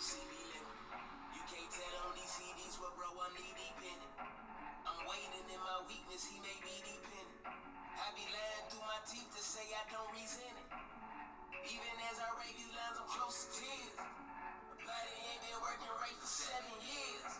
you 0.00 0.16
see 0.16 0.24
me 0.32 0.40
living. 0.48 0.80
You 1.36 1.44
can't 1.44 1.68
tell 1.76 2.08
on 2.08 2.16
these 2.16 2.32
CDs 2.32 2.80
what 2.80 2.96
bro 2.96 3.12
I'm 3.20 3.36
knee 3.36 3.52
deep 3.52 3.84
in. 3.84 4.00
I'm 4.88 5.04
waiting 5.04 5.44
in 5.44 5.60
my 5.60 5.76
weakness, 5.84 6.24
he 6.24 6.40
may 6.40 6.56
be 6.64 6.72
dependent. 6.88 7.44
I 7.44 8.08
be 8.16 8.24
lying 8.32 8.64
through 8.72 8.88
my 8.88 8.96
teeth 9.04 9.28
to 9.28 9.42
say 9.44 9.60
I 9.60 9.84
don't 9.92 10.08
resent 10.16 10.56
it. 10.56 10.68
Even 11.68 11.94
as 12.08 12.16
I 12.16 12.32
write 12.32 12.56
these 12.56 12.72
lines, 12.72 12.96
I'm 12.96 13.12
close 13.12 13.44
to 13.44 13.48
tears. 13.60 14.00
My 14.72 14.88
body 14.88 15.12
ain't 15.20 15.42
been 15.44 15.60
working 15.60 15.92
right 15.92 16.16
for 16.16 16.32
seven 16.32 16.76
years. 16.80 17.32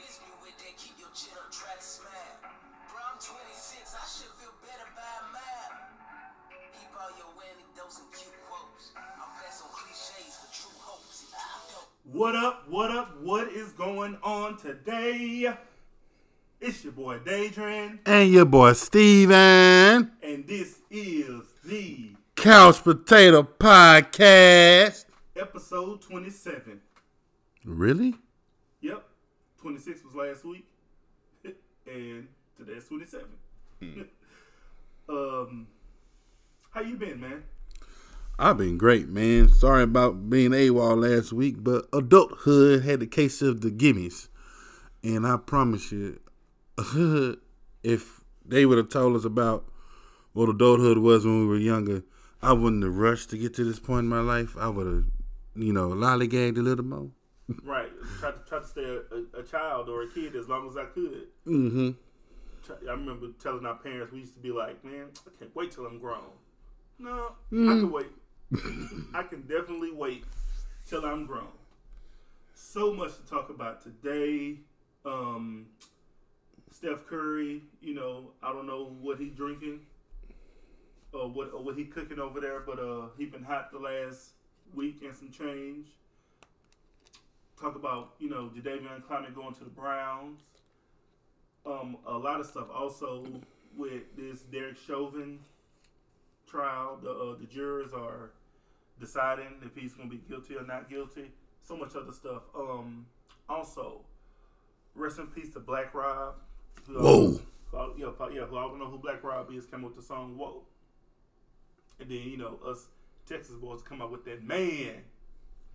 Miss 0.00 0.16
me 0.24 0.32
with 0.40 0.56
that, 0.64 0.72
keep 0.80 0.96
your 0.96 1.12
chin 1.12 1.36
up, 1.36 1.52
try 1.52 1.76
to 1.76 1.84
smile. 1.84 2.56
Bro, 2.88 3.04
I'm 3.04 3.20
26, 3.20 3.36
I 3.92 4.04
should 4.08 4.32
feel 4.40 4.56
better 4.64 4.88
by 4.96 5.12
a 5.12 5.24
mile. 5.28 5.76
Keep 6.56 6.92
all 6.96 7.12
your 7.20 7.36
anecdotes 7.36 8.00
and 8.00 8.08
cute 8.16 8.38
quotes. 8.48 8.96
I'll 8.96 9.28
pass 9.44 9.60
on 9.60 9.68
cliches 9.76 10.40
for 10.40 10.48
true 10.56 10.72
dope. 10.80 11.11
What 12.12 12.34
up? 12.36 12.68
What 12.68 12.90
up? 12.90 13.20
What 13.22 13.48
is 13.48 13.72
going 13.72 14.18
on 14.22 14.56
today? 14.58 15.52
It's 16.60 16.84
your 16.84 16.92
boy 16.92 17.18
Daedrin, 17.18 18.00
And 18.06 18.30
your 18.32 18.44
boy 18.44 18.74
Steven. 18.74 20.12
and 20.22 20.46
this 20.46 20.78
is 20.90 21.42
the 21.64 22.10
Couch 22.36 22.82
Potato 22.84 23.42
Podcast. 23.42 25.06
episode 25.36 26.02
27. 26.02 26.80
Really? 27.64 28.14
Yep, 28.80 29.04
26 29.60 30.04
was 30.04 30.14
last 30.14 30.44
week, 30.44 30.66
and 31.86 32.28
today's 32.56 32.86
27. 32.88 33.26
um, 35.08 35.66
how 36.70 36.80
you 36.82 36.96
been, 36.96 37.20
man? 37.20 37.42
I've 38.42 38.58
been 38.58 38.76
great, 38.76 39.08
man. 39.08 39.48
Sorry 39.48 39.84
about 39.84 40.28
being 40.28 40.50
AWOL 40.50 41.08
last 41.08 41.32
week, 41.32 41.62
but 41.62 41.86
adulthood 41.92 42.82
had 42.82 42.98
the 42.98 43.06
case 43.06 43.40
of 43.40 43.60
the 43.60 43.70
gimmies. 43.70 44.26
And 45.04 45.24
I 45.24 45.36
promise 45.36 45.92
you, 45.92 46.18
if 47.84 48.20
they 48.44 48.66
would 48.66 48.78
have 48.78 48.88
told 48.88 49.14
us 49.14 49.24
about 49.24 49.70
what 50.32 50.48
adulthood 50.48 50.98
was 50.98 51.24
when 51.24 51.42
we 51.42 51.46
were 51.46 51.56
younger, 51.56 52.02
I 52.42 52.52
wouldn't 52.52 52.82
have 52.82 52.96
rushed 52.96 53.30
to 53.30 53.38
get 53.38 53.54
to 53.54 53.64
this 53.64 53.78
point 53.78 54.00
in 54.00 54.08
my 54.08 54.18
life. 54.18 54.56
I 54.58 54.66
would 54.66 54.88
have, 54.88 55.04
you 55.54 55.72
know, 55.72 55.90
lollygagged 55.90 56.58
a 56.58 56.62
little 56.62 56.84
more. 56.84 57.10
Right, 57.62 57.90
try 58.18 58.30
to 58.32 58.38
try 58.48 58.58
to 58.58 58.66
stay 58.66 58.82
a, 58.84 59.38
a, 59.38 59.42
child 59.42 59.88
or 59.88 60.02
a 60.02 60.08
kid 60.08 60.34
as 60.36 60.48
long 60.48 60.68
as 60.68 60.76
I 60.76 60.84
could. 60.84 61.26
Mm-hmm. 61.46 61.90
I 62.88 62.92
remember 62.92 63.26
telling 63.40 63.66
our 63.66 63.74
parents 63.74 64.10
we 64.10 64.20
used 64.20 64.34
to 64.34 64.40
be 64.40 64.50
like, 64.50 64.82
"Man, 64.84 65.08
I 65.26 65.30
can't 65.38 65.54
wait 65.54 65.72
till 65.72 65.84
I'm 65.84 65.98
grown." 65.98 66.22
No, 66.98 67.32
I 67.50 67.74
can 67.74 67.90
wait. 67.90 68.06
I 69.14 69.22
can 69.22 69.42
definitely 69.42 69.92
wait 69.92 70.24
till 70.86 71.04
I'm 71.06 71.26
grown. 71.26 71.48
So 72.54 72.92
much 72.92 73.16
to 73.16 73.26
talk 73.26 73.48
about 73.48 73.82
today. 73.82 74.58
Um, 75.06 75.66
Steph 76.70 77.06
Curry, 77.06 77.62
you 77.80 77.94
know, 77.94 78.32
I 78.42 78.52
don't 78.52 78.66
know 78.66 78.94
what 79.00 79.18
he 79.18 79.30
drinking 79.30 79.80
or 81.12 81.28
what 81.28 81.52
or 81.54 81.62
what 81.62 81.76
he 81.76 81.84
cooking 81.84 82.18
over 82.18 82.40
there, 82.40 82.60
but 82.60 82.78
uh, 82.78 83.06
he 83.16 83.26
been 83.26 83.42
hot 83.42 83.70
the 83.72 83.78
last 83.78 84.32
week 84.74 85.00
and 85.02 85.14
some 85.14 85.30
change. 85.30 85.86
Talk 87.60 87.76
about 87.76 88.14
you 88.18 88.28
know 88.28 88.50
Jadeveon 88.54 89.02
Clowney 89.04 89.34
going 89.34 89.54
to 89.54 89.64
the 89.64 89.70
Browns. 89.70 90.40
Um, 91.64 91.96
a 92.06 92.16
lot 92.16 92.40
of 92.40 92.46
stuff 92.46 92.66
also 92.74 93.24
with 93.76 94.16
this 94.16 94.40
Derek 94.42 94.76
Chauvin 94.76 95.38
trial. 96.46 96.98
The 97.02 97.10
uh, 97.10 97.36
the 97.38 97.46
jurors 97.46 97.92
are 97.92 98.32
deciding 99.02 99.60
if 99.66 99.74
he's 99.74 99.92
going 99.92 100.08
to 100.08 100.16
be 100.16 100.22
guilty 100.28 100.54
or 100.56 100.64
not 100.64 100.88
guilty. 100.88 101.32
So 101.64 101.76
much 101.76 101.94
other 101.96 102.12
stuff. 102.12 102.42
Um, 102.56 103.06
also, 103.48 104.00
rest 104.94 105.18
in 105.18 105.26
peace 105.26 105.52
to 105.54 105.60
Black 105.60 105.92
Rob. 105.92 106.36
Who 106.86 106.94
Whoa. 106.94 107.40
who 107.70 107.94
yeah, 107.98 108.06
who- 108.06 108.32
yeah, 108.34 108.46
who 108.46 108.56
I 108.56 108.62
don't 108.62 108.78
know 108.78 108.86
who 108.90 108.98
Black 108.98 109.22
Rob 109.22 109.52
is, 109.52 109.66
came 109.66 109.84
up 109.84 109.90
with 109.94 109.96
the 109.96 110.02
song 110.02 110.36
"Whoa," 110.36 110.62
and 112.00 112.08
then 112.08 112.18
you 112.18 112.36
know 112.36 112.58
us 112.66 112.86
Texas 113.26 113.56
boys 113.56 113.82
come 113.82 114.00
out 114.02 114.10
with 114.12 114.24
that 114.24 114.42
man. 114.42 115.02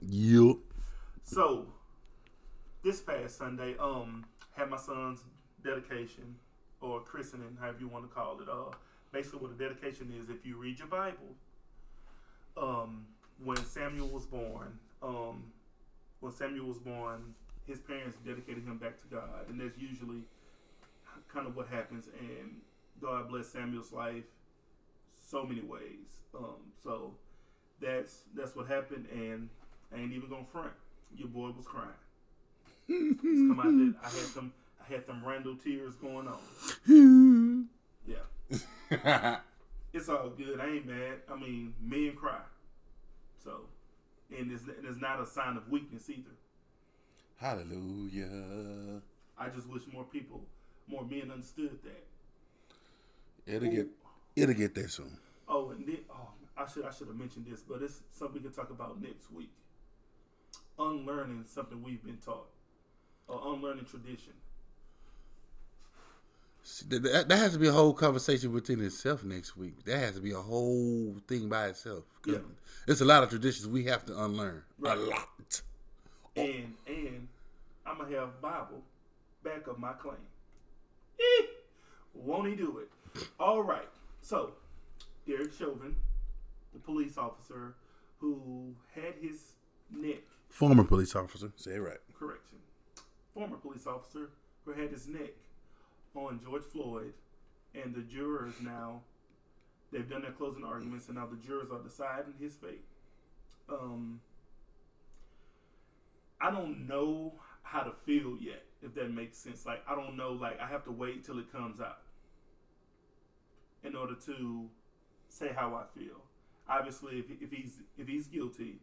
Yup. 0.07 0.57
So, 1.23 1.67
this 2.83 3.01
past 3.01 3.37
Sunday, 3.37 3.75
um, 3.77 4.25
had 4.55 4.69
my 4.69 4.77
son's 4.77 5.19
dedication 5.63 6.35
or 6.81 7.01
christening, 7.01 7.57
however 7.59 7.79
you 7.79 7.87
want 7.87 8.07
to 8.07 8.13
call 8.13 8.39
it. 8.41 8.47
Uh, 8.49 8.71
basically, 9.11 9.39
what 9.39 9.51
a 9.51 9.55
dedication 9.55 10.13
is, 10.19 10.29
if 10.29 10.45
you 10.45 10.55
read 10.57 10.77
your 10.79 10.87
Bible, 10.87 11.35
um, 12.55 13.05
when 13.43 13.57
Samuel 13.57 14.07
was 14.07 14.25
born, 14.25 14.79
um, 15.01 15.43
when 16.19 16.31
Samuel 16.33 16.67
was 16.67 16.77
born, 16.77 17.35
his 17.67 17.79
parents 17.79 18.17
dedicated 18.25 18.63
him 18.63 18.77
back 18.77 18.99
to 19.01 19.07
God, 19.07 19.49
and 19.49 19.59
that's 19.59 19.77
usually 19.77 20.21
kind 21.31 21.47
of 21.47 21.55
what 21.55 21.67
happens. 21.67 22.07
And 22.19 22.61
God 23.01 23.29
blessed 23.29 23.51
Samuel's 23.51 23.91
life 23.91 24.23
so 25.29 25.43
many 25.43 25.61
ways. 25.61 26.21
Um, 26.35 26.71
so 26.83 27.13
that's 27.81 28.21
that's 28.35 28.55
what 28.55 28.67
happened, 28.67 29.07
and 29.11 29.49
I 29.93 29.99
ain't 29.99 30.13
even 30.13 30.29
gonna 30.29 30.45
front. 30.51 30.71
Your 31.15 31.27
boy 31.27 31.51
was 31.55 31.65
crying. 31.65 31.89
Just 32.87 33.21
come 33.21 33.59
out 33.59 33.65
there. 33.65 34.01
I 34.01 34.05
had 34.05 34.33
some 34.33 34.53
I 34.79 34.93
had 34.93 35.05
some 35.05 35.23
Randall 35.25 35.55
tears 35.55 35.95
going 35.95 36.27
on. 36.27 37.67
Yeah, 38.07 39.39
it's 39.93 40.07
all 40.07 40.29
good. 40.29 40.61
I 40.61 40.67
ain't 40.67 40.87
mad. 40.87 41.15
I 41.29 41.35
mean, 41.35 41.73
men 41.81 42.13
cry. 42.15 42.39
So, 43.47 43.61
and 44.37 44.51
it's, 44.51 44.63
and 44.63 44.85
it's 44.85 44.99
not 44.99 45.21
a 45.21 45.25
sign 45.25 45.55
of 45.55 45.69
weakness 45.69 46.09
either. 46.09 46.35
Hallelujah. 47.37 49.01
I 49.37 49.47
just 49.47 49.69
wish 49.69 49.83
more 49.93 50.03
people, 50.03 50.41
more 50.85 51.05
men 51.05 51.31
understood 51.31 51.79
that. 51.85 52.05
It'll 53.45 53.71
get 53.71 53.87
it'll 54.35 54.53
get 54.53 54.75
there 54.75 54.89
soon. 54.89 55.17
Oh, 55.47 55.69
and 55.69 55.87
then, 55.87 55.99
oh, 56.09 56.27
I 56.57 56.67
should 56.67 56.83
I 56.83 56.91
should 56.91 57.07
have 57.07 57.15
mentioned 57.15 57.45
this, 57.49 57.61
but 57.61 57.81
it's 57.81 58.01
something 58.11 58.41
we 58.41 58.49
can 58.49 58.51
talk 58.51 58.69
about 58.69 59.01
next 59.01 59.31
week. 59.31 59.51
Unlearning 60.77 61.45
something 61.47 61.81
we've 61.81 62.03
been 62.03 62.17
taught, 62.17 62.49
or 63.29 63.53
unlearning 63.53 63.85
tradition. 63.85 64.33
See, 66.69 66.85
That, 66.89 67.03
that 67.03 67.29
that 67.29 67.37
has 67.37 67.53
to 67.53 67.59
be 67.59 67.67
a 67.67 67.71
whole 67.71 67.93
conversation 67.93 68.51
within 68.51 68.83
itself 68.83 69.23
next 69.23 69.55
week. 69.55 69.85
That 69.85 69.99
has 69.99 70.15
to 70.15 70.21
be 70.21 70.31
a 70.33 70.41
whole 70.41 71.15
thing 71.25 71.47
by 71.47 71.67
itself. 71.67 72.03
Yeah. 72.25 72.39
It's 72.87 72.99
a 72.99 73.05
lot 73.05 73.23
of 73.23 73.29
traditions 73.29 73.69
we 73.69 73.85
have 73.85 74.05
to 74.07 74.21
unlearn. 74.21 74.63
Right. 74.77 74.97
A 74.97 75.01
lot. 75.01 75.61
And 76.35 76.73
and 76.85 77.27
I'm 77.85 77.97
gonna 77.97 78.19
have 78.19 78.41
Bible 78.41 78.81
back 79.45 79.65
up 79.69 79.79
my 79.79 79.93
claim. 79.93 80.17
Eh, 81.19 81.45
won't 82.13 82.49
he 82.49 82.55
do 82.55 82.79
it? 82.79 83.23
All 83.39 83.63
right. 83.63 83.87
So 84.21 84.51
Derek 85.25 85.53
Chauvin, 85.57 85.95
the 86.73 86.79
police 86.79 87.17
officer 87.17 87.75
who 88.19 88.75
had 88.93 89.13
his 89.21 89.53
neck 89.89 90.17
Former 90.49 90.83
police 90.83 91.15
officer. 91.15 91.49
Say 91.55 91.75
it 91.75 91.79
right. 91.79 91.97
correction, 92.19 92.57
former 93.33 93.55
police 93.55 93.87
officer 93.87 94.31
who 94.65 94.73
had 94.73 94.89
his 94.89 95.07
neck 95.07 95.31
on 96.17 96.39
George 96.43 96.63
Floyd, 96.63 97.13
and 97.75 97.93
the 97.93 98.01
jurors 98.01 98.55
now 98.61 99.01
they've 99.91 100.09
done 100.09 100.23
their 100.23 100.31
closing 100.31 100.63
arguments, 100.63 101.07
and 101.07 101.17
now 101.17 101.27
the 101.27 101.37
jurors 101.37 101.69
are 101.71 101.81
deciding 101.81 102.33
his 102.39 102.55
fate. 102.55 102.83
Um, 103.69 104.19
I 106.41 106.51
don't 106.51 106.87
know 106.87 107.33
how 107.63 107.81
to 107.81 107.91
feel 108.05 108.37
yet, 108.39 108.63
if 108.81 108.95
that 108.95 109.13
makes 109.13 109.37
sense. 109.37 109.65
Like 109.65 109.83
I 109.87 109.95
don't 109.95 110.17
know, 110.17 110.31
like 110.31 110.59
I 110.59 110.67
have 110.67 110.83
to 110.85 110.91
wait 110.91 111.23
till 111.23 111.39
it 111.39 111.51
comes 111.51 111.79
out 111.79 112.01
in 113.83 113.95
order 113.95 114.15
to 114.25 114.69
say 115.29 115.51
how 115.55 115.75
I 115.75 115.83
feel. 115.97 116.21
Obviously, 116.69 117.19
if, 117.19 117.25
if 117.41 117.51
he's 117.51 117.77
if 117.97 118.07
he's 118.07 118.27
guilty, 118.27 118.79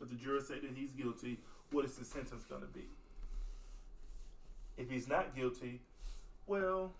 if 0.00 0.08
the 0.08 0.16
jurors 0.16 0.48
say 0.48 0.60
that 0.60 0.70
he's 0.76 0.92
guilty, 0.92 1.40
what 1.70 1.84
is 1.84 1.96
the 1.96 2.04
sentence 2.04 2.44
going 2.44 2.62
to 2.62 2.68
be? 2.68 2.88
If 4.76 4.90
he's 4.90 5.08
not 5.08 5.36
guilty, 5.36 5.80
well, 6.46 6.92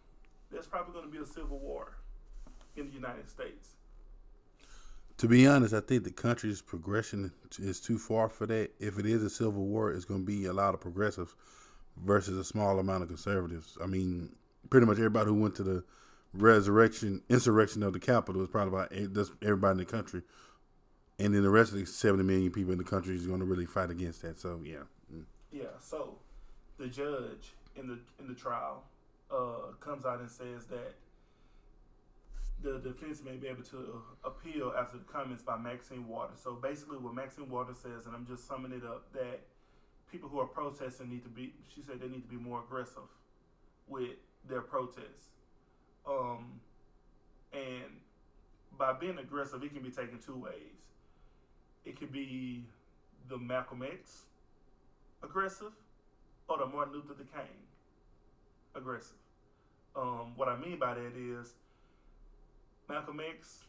there's 0.50 0.67
probably 0.67 0.93
going 0.93 1.06
to 1.06 1.11
be 1.11 1.23
a 1.23 1.26
civil 1.26 1.58
war 1.58 1.96
in 2.76 2.88
the 2.88 2.94
United 2.94 3.29
States. 3.29 3.70
To 5.19 5.29
be 5.29 5.46
honest, 5.46 5.73
I 5.73 5.81
think 5.81 6.05
the 6.05 6.11
country's 6.11 6.61
progression 6.61 7.32
is 7.58 7.81
too 7.81 7.99
far 7.99 8.29
for 8.29 8.46
that. 8.46 8.70
If 8.81 8.99
it 8.99 9.06
is 9.06 9.23
a 9.23 9.31
civil 9.31 9.64
war, 9.64 9.93
it's 9.93 10.05
going 10.05 10.20
to 10.20 10.26
be 10.26 10.46
a 10.46 10.52
lot 10.52 10.75
of 10.75 10.81
progressives 10.81 11.35
versus 11.96 12.37
a 12.37 12.44
small 12.44 12.79
amount 12.81 13.02
of 13.02 13.08
conservatives. 13.08 13.79
I 13.82 13.87
mean, 13.87 14.35
pretty 14.70 14.87
much 14.87 14.96
everybody 14.96 15.26
who 15.26 15.41
went 15.41 15.55
to 15.56 15.62
the 15.62 15.85
resurrection, 16.32 17.23
insurrection 17.29 17.85
of 17.85 17.93
the 17.93 18.00
Capitol 18.00 18.43
is 18.43 18.49
probably 18.49 18.75
about 18.75 18.88
eight- 18.93 19.14
that's 19.14 19.31
everybody 19.40 19.73
in 19.73 19.79
the 19.79 19.85
country. 19.85 20.23
And 21.20 21.32
then 21.32 21.44
the 21.44 21.50
rest 21.50 21.70
of 21.70 21.79
the 21.79 21.87
70 21.87 22.25
million 22.25 22.50
people 22.50 22.73
in 22.73 22.79
the 22.79 22.85
country 22.85 23.14
is 23.14 23.25
going 23.25 23.38
to 23.38 23.47
really 23.47 23.67
fight 23.67 23.90
against 23.90 24.23
that. 24.23 24.40
So, 24.40 24.61
yeah. 24.64 24.82
Mm. 25.14 25.26
Yeah. 25.52 25.79
So, 25.79 26.19
the 26.76 26.88
judge 26.88 27.55
in 27.76 27.87
the 27.87 27.99
in 28.19 28.26
the 28.26 28.35
trial 28.35 28.82
uh, 29.31 29.73
comes 29.81 30.05
out 30.05 30.21
and 30.21 30.31
says 30.31 30.67
that 30.67 30.94
the 32.62 32.79
defense 32.79 33.23
may 33.23 33.37
be 33.37 33.47
able 33.47 33.62
to 33.62 34.03
appeal 34.25 34.73
after 34.79 34.97
the 34.97 35.05
comments 35.05 35.43
by 35.43 35.56
Maxine 35.56 36.09
Waters. 36.09 36.38
So 36.43 36.55
basically, 36.55 36.99
what 36.99 37.15
Maxine 37.15 37.49
Waters 37.49 37.79
says, 37.79 38.06
and 38.06 38.15
I'm 38.15 38.26
just 38.26 38.49
summing 38.49 38.73
it 38.73 38.85
up, 38.85 39.12
that 39.12 39.41
people 40.11 40.29
who 40.29 40.38
are 40.41 40.47
protesting 40.47 41.11
need 41.11 41.25
to 41.25 41.29
be. 41.29 41.53
She 41.75 41.82
said 41.82 42.00
they 42.00 42.09
need 42.09 42.23
to 42.23 42.29
be 42.29 42.37
more 42.37 42.61
aggressive 42.61 43.11
with 43.88 44.17
their 44.49 44.62
protests. 44.62 45.31
Um, 46.09 46.61
and 47.53 48.00
by 48.79 48.93
being 48.93 49.19
aggressive, 49.19 49.62
it 49.62 49.73
can 49.73 49.82
be 49.82 49.91
taken 49.91 50.19
two 50.25 50.37
ways. 50.37 50.79
It 51.85 51.99
could 51.99 52.12
be 52.12 52.65
the 53.29 53.38
Malcolm 53.38 53.82
X 53.82 54.23
aggressive 55.23 55.73
or 56.49 56.59
the 56.59 56.67
Martin 56.67 56.94
Luther 56.94 57.15
King 57.15 57.63
aggressive. 58.75 59.17
Um, 59.97 60.32
what 60.37 60.49
I 60.49 60.56
mean 60.56 60.79
by 60.79 60.94
that 60.94 61.12
is 61.17 61.55
Malcolm 62.88 63.21
X, 63.21 63.61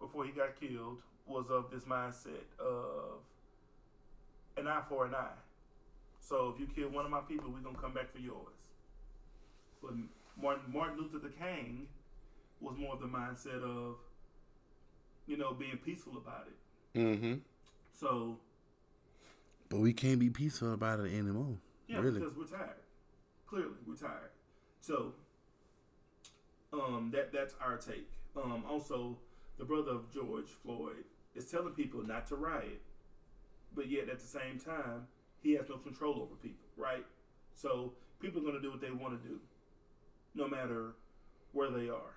before 0.00 0.24
he 0.24 0.32
got 0.32 0.58
killed, 0.58 1.02
was 1.26 1.46
of 1.50 1.70
this 1.70 1.84
mindset 1.84 2.44
of 2.58 3.20
an 4.56 4.66
eye 4.66 4.82
for 4.88 5.06
an 5.06 5.14
eye. 5.14 5.28
So 6.20 6.52
if 6.54 6.60
you 6.60 6.66
kill 6.74 6.88
one 6.90 7.04
of 7.04 7.10
my 7.10 7.20
people, 7.20 7.50
we're 7.50 7.60
gonna 7.60 7.78
come 7.78 7.92
back 7.94 8.12
for 8.12 8.18
yours. 8.18 8.54
But 9.82 9.92
Martin, 10.40 10.64
Martin 10.72 10.98
Luther 10.98 11.28
King 11.28 11.86
was 12.60 12.76
more 12.78 12.94
of 12.94 13.00
the 13.00 13.06
mindset 13.06 13.62
of, 13.62 13.96
you 15.26 15.36
know, 15.36 15.52
being 15.54 15.78
peaceful 15.84 16.14
about 16.16 16.46
it. 16.48 16.98
Mm-hmm. 16.98 17.34
So 17.92 18.38
But 19.68 19.80
we 19.80 19.92
can't 19.92 20.18
be 20.18 20.30
peaceful 20.30 20.72
about 20.74 21.00
it 21.00 21.12
anymore. 21.12 21.56
yeah, 21.86 21.98
really. 22.00 22.20
because 22.20 22.36
we're 22.36 22.44
tired. 22.44 22.70
Clearly, 23.50 23.74
we're 23.84 23.96
tired. 23.96 24.30
So 24.80 25.12
um, 26.72 27.10
that 27.12 27.32
that's 27.32 27.54
our 27.60 27.76
take. 27.76 28.08
Um, 28.36 28.62
also, 28.70 29.18
the 29.58 29.64
brother 29.64 29.90
of 29.90 30.12
George 30.12 30.46
Floyd 30.62 31.04
is 31.34 31.50
telling 31.50 31.74
people 31.74 32.02
not 32.02 32.28
to 32.28 32.36
riot, 32.36 32.80
but 33.74 33.90
yet 33.90 34.08
at 34.08 34.20
the 34.20 34.26
same 34.26 34.58
time, 34.58 35.08
he 35.42 35.54
has 35.54 35.68
no 35.68 35.78
control 35.78 36.14
over 36.22 36.36
people, 36.40 36.66
right? 36.76 37.04
So 37.56 37.92
people 38.20 38.40
are 38.40 38.44
going 38.44 38.54
to 38.54 38.62
do 38.62 38.70
what 38.70 38.80
they 38.80 38.92
want 38.92 39.20
to 39.20 39.28
do, 39.28 39.40
no 40.36 40.46
matter 40.46 40.92
where 41.52 41.70
they 41.70 41.88
are. 41.88 42.14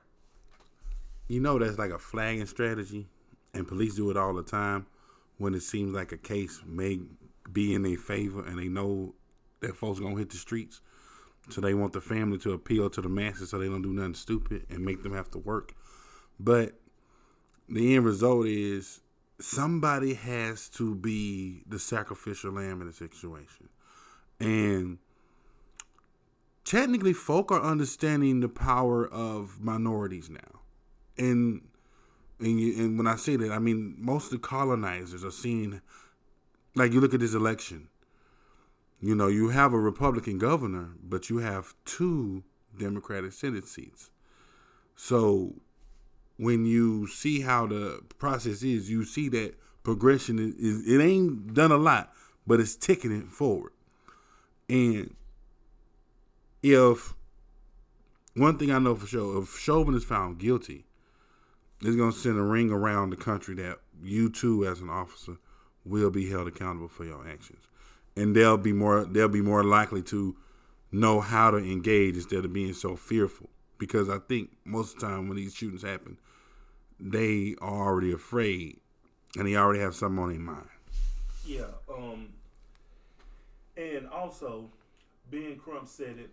You 1.28 1.40
know 1.40 1.58
that's 1.58 1.80
like 1.80 1.92
a 1.92 1.98
flagging 1.98 2.46
strategy, 2.46 3.08
and 3.56 3.68
police 3.68 3.96
do 3.96 4.12
it 4.12 4.18
all 4.18 4.36
the 4.36 4.44
time 4.44 4.86
when 5.40 5.56
it 5.56 5.64
seems 5.64 5.96
like 5.96 6.12
a 6.12 6.18
case 6.18 6.62
may 6.64 7.00
be 7.52 7.74
in 7.74 7.82
their 7.82 7.98
favor, 7.98 8.46
and 8.46 8.60
they 8.60 8.68
know 8.68 9.16
that 9.62 9.76
folks 9.76 10.00
gonna 10.00 10.18
hit 10.18 10.30
the 10.30 10.38
streets, 10.38 10.82
so 11.50 11.62
they 11.62 11.74
want 11.74 11.94
the 11.94 12.02
family 12.02 12.38
to 12.40 12.54
appeal 12.54 12.90
to 12.90 13.02
the 13.02 13.10
masses, 13.10 13.50
so 13.50 13.58
they 13.58 13.68
don't 13.68 13.82
do 13.82 13.94
nothing 13.94 14.14
stupid 14.14 14.66
and 14.70 14.84
make 14.84 15.04
them 15.04 15.14
have 15.14 15.30
to 15.32 15.38
work. 15.38 15.74
But 16.40 16.74
the 17.68 17.96
end 17.96 18.06
result 18.06 18.46
is 18.48 19.02
somebody 19.40 20.14
has 20.14 20.70
to 20.70 20.96
be 20.96 21.64
the 21.68 21.80
sacrificial 21.80 22.54
lamb 22.54 22.82
in 22.82 22.88
the 22.88 22.94
situation, 22.94 23.70
and 24.40 25.00
technically, 26.64 27.14
folk 27.14 27.52
are 27.52 27.62
understanding 27.62 28.40
the 28.40 28.50
power 28.50 29.06
of 29.06 29.60
minorities 29.60 30.30
now 30.30 30.62
and 31.18 31.62
and 32.40 32.60
you, 32.60 32.84
and 32.84 32.98
when 32.98 33.08
I 33.08 33.16
say 33.16 33.36
that, 33.36 33.52
I 33.52 33.60
mean 33.60 33.96
most 33.98 34.26
of 34.26 34.32
the 34.32 34.48
colonizers 34.48 35.24
are 35.24 35.32
seeing, 35.32 35.82
like 36.76 36.92
you 36.92 37.00
look 37.00 37.14
at 37.14 37.20
this 37.20 37.34
election. 37.34 37.90
You 39.04 39.16
know, 39.16 39.28
you 39.28 39.50
have 39.50 39.74
a 39.74 39.80
Republican 39.80 40.38
governor, 40.38 40.92
but 41.04 41.30
you 41.30 41.40
have 41.40 41.74
two 41.84 42.44
Democratic 42.80 43.34
Senate 43.34 43.68
seats. 43.68 44.12
So 44.96 45.56
when 46.38 46.66
you 46.66 47.08
see 47.08 47.42
how 47.42 47.68
the 47.68 48.00
process 48.18 48.64
is, 48.64 48.90
you 48.90 49.04
see 49.04 49.28
that 49.28 49.56
progression 49.84 50.56
is, 50.58 50.88
it 50.88 51.04
ain't 51.04 51.54
done 51.54 51.74
a 51.74 51.78
lot, 51.78 52.14
but 52.48 52.62
it's 52.62 52.78
ticking 52.78 53.12
it 53.12 53.28
forward. 53.28 53.74
And 54.70 55.14
if 56.62 57.14
one 58.36 58.58
thing 58.58 58.72
I 58.72 58.80
know 58.80 58.96
for 58.96 59.06
sure, 59.06 59.42
if 59.44 59.60
Chauvin 59.60 59.96
is 59.96 60.06
found 60.06 60.40
guilty, 60.40 60.86
it's 61.82 61.98
to 61.98 62.12
send 62.14 62.40
a 62.40 62.42
ring 62.42 62.72
around 62.72 63.10
the 63.10 63.18
country 63.18 63.54
that 63.56 63.80
you 64.02 64.30
too, 64.30 64.66
as 64.66 64.80
an 64.80 64.90
officer, 64.90 65.36
will 65.84 66.10
be 66.10 66.30
held 66.30 66.48
accountable 66.48 66.88
for 66.88 67.04
your 67.04 67.28
actions, 67.28 67.66
and 68.16 68.36
they'll 68.36 68.58
be 68.58 68.74
more 68.74 69.06
they'll 69.06 69.28
be 69.28 69.42
more 69.42 69.64
likely 69.64 70.02
to 70.04 70.36
know 70.92 71.20
how 71.20 71.52
to 71.52 71.58
engage 71.58 72.16
instead 72.16 72.46
of 72.46 72.54
being 72.54 72.74
so 72.74 72.96
fearful. 72.96 73.50
Because 73.78 74.10
I 74.10 74.20
think 74.20 74.52
most 74.64 74.96
of 74.96 75.02
the 75.02 75.08
time 75.08 75.28
when 75.28 75.38
these 75.38 75.54
shootings 75.54 75.82
happen, 75.82 76.18
they 77.00 77.56
are 77.60 77.88
already 77.88 78.12
afraid, 78.12 78.80
and 79.36 79.48
they 79.48 79.56
already 79.56 79.80
have 79.80 79.96
something 79.96 80.24
on 80.24 80.30
their 80.30 80.40
mind. 80.40 80.68
Yeah. 81.46 81.66
Um. 81.92 82.30
And 83.76 84.08
also, 84.10 84.70
Ben 85.32 85.58
Crump 85.58 85.88
said 85.88 86.20
it 86.20 86.30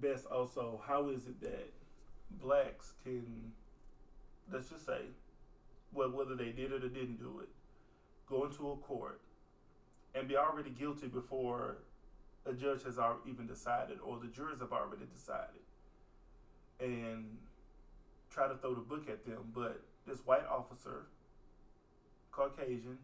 best. 0.00 0.26
Also, 0.26 0.80
how 0.86 1.08
is 1.10 1.26
it 1.26 1.40
that 1.42 1.70
blacks 2.42 2.94
can, 3.04 3.52
let's 4.50 4.70
just 4.70 4.86
say, 4.86 5.02
well, 5.92 6.10
whether 6.10 6.34
they 6.34 6.50
did 6.50 6.72
it 6.72 6.82
or 6.82 6.88
didn't 6.88 7.18
do 7.18 7.40
it, 7.42 7.48
go 8.28 8.46
into 8.46 8.70
a 8.70 8.76
court 8.76 9.20
and 10.16 10.26
be 10.26 10.36
already 10.36 10.70
guilty 10.70 11.06
before 11.06 11.76
a 12.46 12.52
judge 12.52 12.82
has 12.84 12.98
even 13.28 13.46
decided 13.46 13.98
or 14.02 14.18
the 14.18 14.28
jurors 14.28 14.60
have 14.60 14.72
already 14.72 15.04
decided, 15.12 15.60
and 16.80 17.36
try 18.30 18.48
to 18.48 18.56
throw 18.56 18.74
the 18.74 18.80
book 18.80 19.08
at 19.08 19.24
them, 19.26 19.52
but 19.54 19.82
this 20.06 20.20
white 20.24 20.46
officer, 20.46 21.06
Caucasian, 22.30 22.98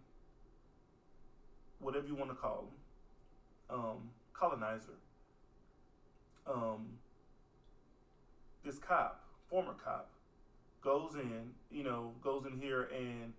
whatever 1.80 2.06
you 2.06 2.14
want 2.14 2.30
to 2.30 2.36
call 2.36 2.68
him, 3.68 3.78
um, 3.78 4.10
colonizer, 4.32 4.98
um, 6.46 6.86
this 8.64 8.78
cop, 8.78 9.24
former 9.50 9.74
cop, 9.74 10.10
goes 10.82 11.14
in, 11.14 11.50
you 11.70 11.82
know, 11.82 12.12
goes 12.22 12.44
in 12.46 12.58
here 12.60 12.88
and 12.96 13.32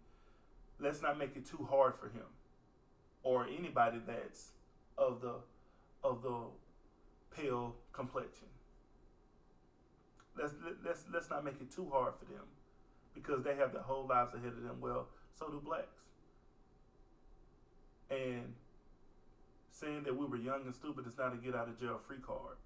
let's 0.79 1.01
not 1.01 1.17
make 1.17 1.36
it 1.36 1.45
too 1.45 1.67
hard 1.69 1.93
for 2.00 2.07
him 2.07 2.25
or 3.24 3.48
anybody 3.48 4.00
that's 4.06 4.51
of 4.98 5.22
the 5.22 5.36
of 6.03 6.22
the 6.22 6.44
pale 7.36 7.75
complexion. 7.92 8.48
Let's 10.36 10.53
let- 10.63 10.84
let's 10.84 11.06
let's 11.10 11.30
not 11.30 11.44
make 11.44 11.62
it 11.62 11.72
too 11.72 11.89
hard 11.89 12.15
for 12.15 12.25
them 12.25 12.48
because 13.13 13.44
they 13.44 13.56
have 13.56 13.72
their 13.72 13.82
whole 13.82 14.06
lives 14.06 14.34
ahead 14.34 14.53
of 14.53 14.62
them. 14.63 14.82
Well, 14.82 15.08
so 15.32 15.50
do 15.50 15.60
blacks. 15.60 16.06
And 18.10 18.56
saying 19.72 20.03
that 20.03 20.15
we 20.15 20.25
were 20.25 20.38
young 20.38 20.63
and 20.63 20.75
stupid 20.75 21.08
is 21.08 21.18
not 21.18 21.34
a 21.34 21.38
get 21.38 21.56
out 21.56 21.68
of 21.68 21.80
jail 21.80 22.00
free 22.00 22.20
card. 22.20 22.58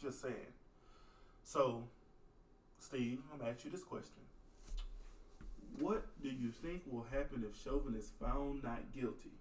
Just 0.00 0.20
saying. 0.20 0.54
So, 1.42 1.88
Steve, 2.78 3.22
I'm 3.32 3.38
gonna 3.38 3.50
ask 3.50 3.64
you 3.64 3.70
this 3.70 3.84
question. 3.84 4.27
What 5.80 6.06
do 6.22 6.28
you 6.28 6.50
think 6.50 6.82
will 6.90 7.06
happen 7.12 7.44
if 7.48 7.62
Chauvin 7.62 7.94
is 7.94 8.10
found 8.20 8.62
not 8.64 8.92
guilty? 8.92 9.32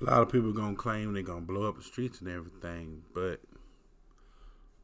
A 0.00 0.04
lot 0.04 0.22
of 0.22 0.32
people 0.32 0.52
gonna 0.52 0.76
claim 0.76 1.12
they're 1.12 1.22
gonna 1.22 1.40
blow 1.40 1.68
up 1.68 1.76
the 1.76 1.82
streets 1.82 2.20
and 2.20 2.28
everything, 2.28 3.02
but 3.14 3.40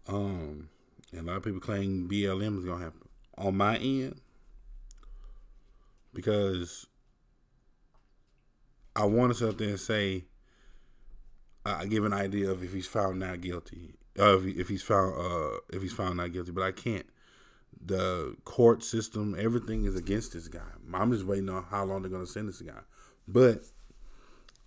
um, 0.09 0.69
a 1.17 1.23
lot 1.23 1.37
of 1.37 1.43
people 1.43 1.61
claim 1.61 2.09
BLM 2.09 2.59
is 2.59 2.65
gonna 2.65 2.85
happen 2.85 3.09
on 3.39 3.57
my 3.57 3.77
end 3.77 4.21
because 6.13 6.87
I 8.95 9.05
want 9.05 9.33
to 9.33 9.39
sit 9.39 9.49
up 9.49 9.59
there 9.59 9.69
and 9.71 9.81
say 9.81 10.25
I 11.65 11.87
give 11.87 12.05
an 12.05 12.13
idea 12.13 12.51
of 12.51 12.63
if 12.63 12.73
he's 12.73 12.87
found 12.87 13.19
not 13.19 13.41
guilty, 13.41 13.95
uh, 14.19 14.39
if, 14.39 14.45
he, 14.45 14.51
if 14.53 14.69
he's 14.69 14.83
found 14.83 15.15
uh, 15.19 15.59
if 15.71 15.83
he's 15.83 15.93
found 15.93 16.17
not 16.19 16.33
guilty, 16.33 16.53
but 16.53 16.63
I 16.63 16.73
can't. 16.73 17.07
The 17.85 18.37
court 18.45 18.83
system, 18.83 19.37
everything 19.39 19.85
is 19.85 19.95
against 19.95 20.33
this 20.33 20.49
guy. 20.49 20.61
I'm 20.93 21.13
just 21.13 21.25
waiting 21.25 21.49
on 21.49 21.65
how 21.65 21.85
long 21.85 22.03
they're 22.03 22.11
gonna 22.11 22.27
send 22.27 22.49
this 22.49 22.61
guy, 22.61 22.81
but 23.29 23.65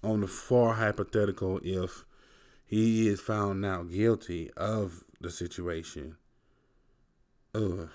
on 0.03 0.21
the 0.21 0.27
far 0.27 0.75
hypothetical 0.75 1.59
if 1.63 2.05
he 2.65 3.07
is 3.07 3.19
found 3.19 3.61
now 3.61 3.83
guilty 3.83 4.51
of 4.55 5.03
the 5.19 5.31
situation. 5.31 6.15
Ugh. 7.53 7.89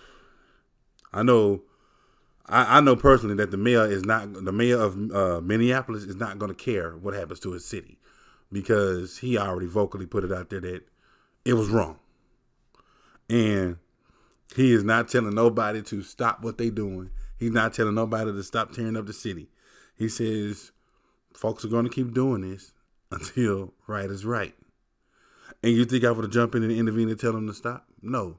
I 1.13 1.23
know 1.23 1.63
I, 2.47 2.79
I 2.79 2.81
know 2.81 2.97
personally 2.97 3.37
that 3.37 3.51
the 3.51 3.57
mayor 3.57 3.87
is 3.87 4.05
not 4.05 4.33
the 4.33 4.53
mayor 4.53 4.79
of 4.79 5.13
uh, 5.13 5.41
Minneapolis 5.41 6.05
is 6.05 6.17
not 6.17 6.39
going 6.39 6.53
to 6.53 6.57
care 6.57 6.97
what 6.97 7.15
happens 7.15 7.41
to 7.41 7.53
his 7.53 7.65
city 7.65 7.99
because 8.53 9.19
he 9.19 9.39
already 9.39 9.67
vocally 9.67 10.07
put 10.07 10.25
it 10.25 10.33
out 10.33 10.51
there 10.51 10.61
that 10.61 10.83
it 11.45 11.55
was 11.55 11.69
wrong. 11.69 11.99
And 13.29 13.79
he 14.55 14.73
is 14.73 14.85
not 14.85 15.09
telling 15.09 15.35
nobody 15.35 15.83
to 15.83 16.03
stop 16.03 16.43
what 16.43 16.59
they 16.59 16.71
doing. 16.71 17.11
He's 17.39 17.51
not 17.53 17.75
telling 17.75 17.95
nobody 17.95 18.33
to 18.33 18.43
stop 18.43 18.73
tearing 18.73 18.97
up 18.97 19.07
the 19.07 19.13
city. 19.13 19.49
He 19.97 20.09
says 20.09 20.73
folks 21.35 21.65
are 21.65 21.69
going 21.69 21.85
to 21.85 21.91
keep 21.91 22.15
doing 22.15 22.43
this 22.43 22.73
until 23.11 23.75
right 23.87 24.11
is 24.11 24.25
right. 24.25 24.55
And 25.63 25.73
you 25.73 25.85
think 25.85 26.05
I 26.05 26.11
would 26.11 26.31
jump 26.31 26.55
in 26.55 26.63
and 26.63 26.73
intervene 26.73 27.09
and 27.09 27.19
tell 27.19 27.33
them 27.33 27.47
to 27.47 27.55
stop? 27.55 27.87
No. 28.03 28.39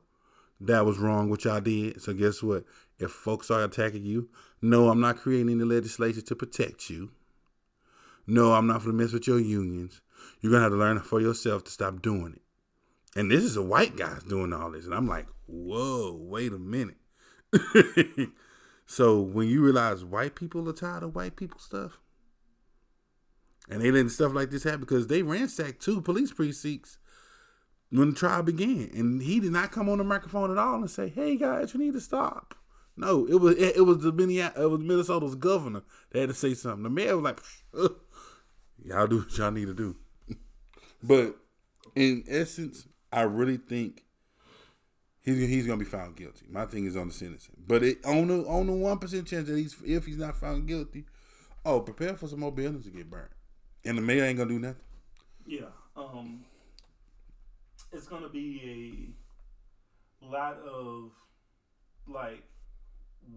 that 0.59 0.85
was 0.85 0.97
wrong 0.99 1.29
what 1.29 1.43
y'all 1.43 1.59
did. 1.59 2.01
So 2.01 2.13
guess 2.13 2.41
what? 2.41 2.63
If 2.99 3.11
folks 3.11 3.51
are 3.51 3.63
attacking 3.63 4.05
you, 4.05 4.29
no, 4.61 4.89
I'm 4.89 5.01
not 5.01 5.17
creating 5.17 5.49
any 5.49 5.63
legislation 5.63 6.23
to 6.23 6.35
protect 6.35 6.89
you. 6.89 7.11
No, 8.27 8.53
I'm 8.53 8.67
not 8.67 8.83
going 8.83 8.97
to 8.97 9.03
mess 9.03 9.11
with 9.13 9.27
your 9.27 9.39
unions. 9.39 10.01
You're 10.41 10.51
going 10.51 10.61
to 10.61 10.63
have 10.63 10.71
to 10.71 10.77
learn 10.77 10.99
for 10.99 11.19
yourself 11.21 11.63
to 11.65 11.71
stop 11.71 12.01
doing 12.01 12.33
it. 12.35 12.41
And 13.15 13.31
this 13.31 13.43
is 13.43 13.55
a 13.55 13.63
white 13.63 13.95
guy 13.95 14.17
doing 14.27 14.51
all 14.51 14.71
this. 14.71 14.85
And 14.85 14.93
I'm 14.93 15.07
like, 15.07 15.27
whoa, 15.45 16.17
wait 16.19 16.51
a 16.51 16.59
minute. 16.59 16.97
so 18.85 19.21
when 19.21 19.47
you 19.47 19.63
realize 19.63 20.03
white 20.03 20.35
people 20.35 20.67
are 20.69 20.73
tired 20.73 21.03
of 21.03 21.15
white 21.15 21.35
people 21.35 21.59
stuff, 21.59 21.99
and 23.69 23.81
they 23.81 23.91
letting 23.91 24.09
stuff 24.09 24.33
like 24.33 24.51
this 24.51 24.63
happen 24.63 24.81
because 24.81 25.07
they 25.07 25.23
ransacked 25.23 25.81
two 25.81 26.01
police 26.01 26.31
precincts 26.31 26.99
when 27.89 28.11
the 28.11 28.15
trial 28.15 28.43
began, 28.43 28.89
and 28.93 29.21
he 29.21 29.39
did 29.39 29.51
not 29.51 29.71
come 29.71 29.89
on 29.89 29.97
the 29.97 30.03
microphone 30.03 30.51
at 30.51 30.57
all 30.57 30.75
and 30.75 30.91
say, 30.91 31.09
"Hey 31.09 31.37
guys, 31.37 31.73
you 31.73 31.79
need 31.79 31.93
to 31.93 32.01
stop." 32.01 32.55
No, 32.97 33.25
it 33.25 33.35
was 33.35 33.55
it, 33.57 33.85
was 33.85 33.99
the 33.99 34.11
Minneapolis, 34.11 34.63
it 34.63 34.69
was 34.69 34.79
Minnesota's 34.81 35.35
governor 35.35 35.83
that 36.11 36.19
had 36.19 36.29
to 36.29 36.35
say 36.35 36.53
something. 36.53 36.83
The 36.83 36.89
mayor 36.89 37.17
was 37.17 37.23
like, 37.23 37.39
"Y'all 38.85 39.07
do 39.07 39.19
what 39.19 39.37
y'all 39.37 39.51
need 39.51 39.67
to 39.67 39.73
do." 39.73 39.95
but 41.03 41.35
in 41.95 42.23
essence, 42.27 42.87
I 43.15 43.21
really 43.21 43.55
think 43.55 44.03
he's 45.21 45.37
he's 45.37 45.65
gonna 45.65 45.79
be 45.79 45.85
found 45.85 46.17
guilty. 46.17 46.45
My 46.49 46.65
thing 46.65 46.85
is 46.85 46.97
on 46.97 47.07
the 47.07 47.13
sentencing, 47.13 47.55
but 47.65 47.81
it, 47.81 48.05
on 48.05 48.27
the 48.27 48.45
on 48.45 48.67
the 48.67 48.73
one 48.73 48.99
percent 48.99 49.25
chance 49.25 49.47
that 49.47 49.57
he's 49.57 49.73
if 49.85 50.05
he's 50.05 50.17
not 50.17 50.35
found 50.35 50.67
guilty, 50.67 51.05
oh, 51.65 51.79
prepare 51.79 52.15
for 52.15 52.27
some 52.27 52.41
more 52.41 52.51
buildings 52.51 52.83
to 52.83 52.91
get 52.91 53.09
burnt, 53.09 53.31
and 53.85 53.97
the 53.97 54.01
mayor 54.01 54.25
ain't 54.25 54.37
gonna 54.37 54.49
do 54.49 54.59
nothing. 54.59 54.83
Yeah, 55.45 55.71
um, 55.95 56.43
it's 57.93 58.05
gonna 58.05 58.27
be 58.27 59.15
a 60.21 60.25
lot 60.25 60.57
of 60.57 61.11
like, 62.07 62.43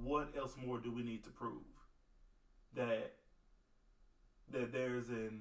what 0.03 0.33
else 0.37 0.57
more 0.67 0.79
do 0.81 0.91
we 0.91 1.05
need 1.05 1.23
to 1.23 1.31
prove 1.31 1.63
that 2.75 3.13
that 4.51 4.73
there's 4.73 5.09
an 5.09 5.41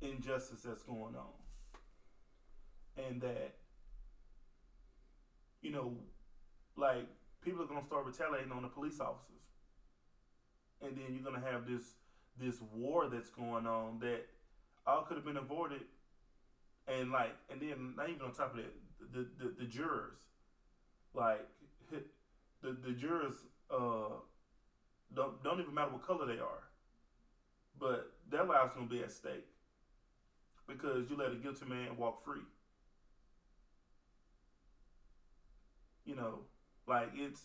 injustice 0.00 0.62
that's 0.62 0.82
going 0.82 1.14
on, 1.14 1.32
and 2.96 3.20
that 3.20 3.54
you 5.62 5.72
know, 5.72 5.92
like 6.76 7.06
people 7.42 7.62
are 7.62 7.66
gonna 7.66 7.82
start 7.82 8.06
retaliating 8.06 8.52
on 8.52 8.62
the 8.62 8.68
police 8.68 9.00
officers, 9.00 9.42
and 10.80 10.96
then 10.96 11.06
you're 11.14 11.24
gonna 11.24 11.44
have 11.44 11.66
this 11.66 11.94
this 12.38 12.60
war 12.72 13.08
that's 13.08 13.30
going 13.30 13.66
on 13.66 13.98
that 14.00 14.26
all 14.86 15.02
could 15.02 15.16
have 15.16 15.26
been 15.26 15.38
avoided, 15.38 15.82
and 16.86 17.10
like, 17.10 17.34
and 17.50 17.60
then 17.60 17.94
not 17.96 18.08
even 18.08 18.22
on 18.22 18.32
top 18.32 18.52
of 18.52 18.56
that, 18.58 18.72
the 19.12 19.26
the, 19.42 19.54
the 19.58 19.64
jurors, 19.64 20.18
like 21.14 21.46
the 22.62 22.76
the 22.84 22.92
jurors 22.92 23.34
uh 23.70 24.14
don't 25.14 25.42
don't 25.42 25.60
even 25.60 25.74
matter 25.74 25.92
what 25.92 26.06
color 26.06 26.26
they 26.26 26.40
are, 26.40 26.68
but 27.78 28.12
their 28.30 28.44
lives 28.44 28.72
gonna 28.74 28.86
be 28.86 29.02
at 29.02 29.10
stake 29.12 29.46
because 30.66 31.08
you 31.10 31.16
let 31.16 31.32
a 31.32 31.36
guilty 31.36 31.64
man 31.64 31.96
walk 31.96 32.24
free. 32.24 32.42
You 36.06 36.14
know, 36.14 36.38
like 36.86 37.10
it's 37.14 37.42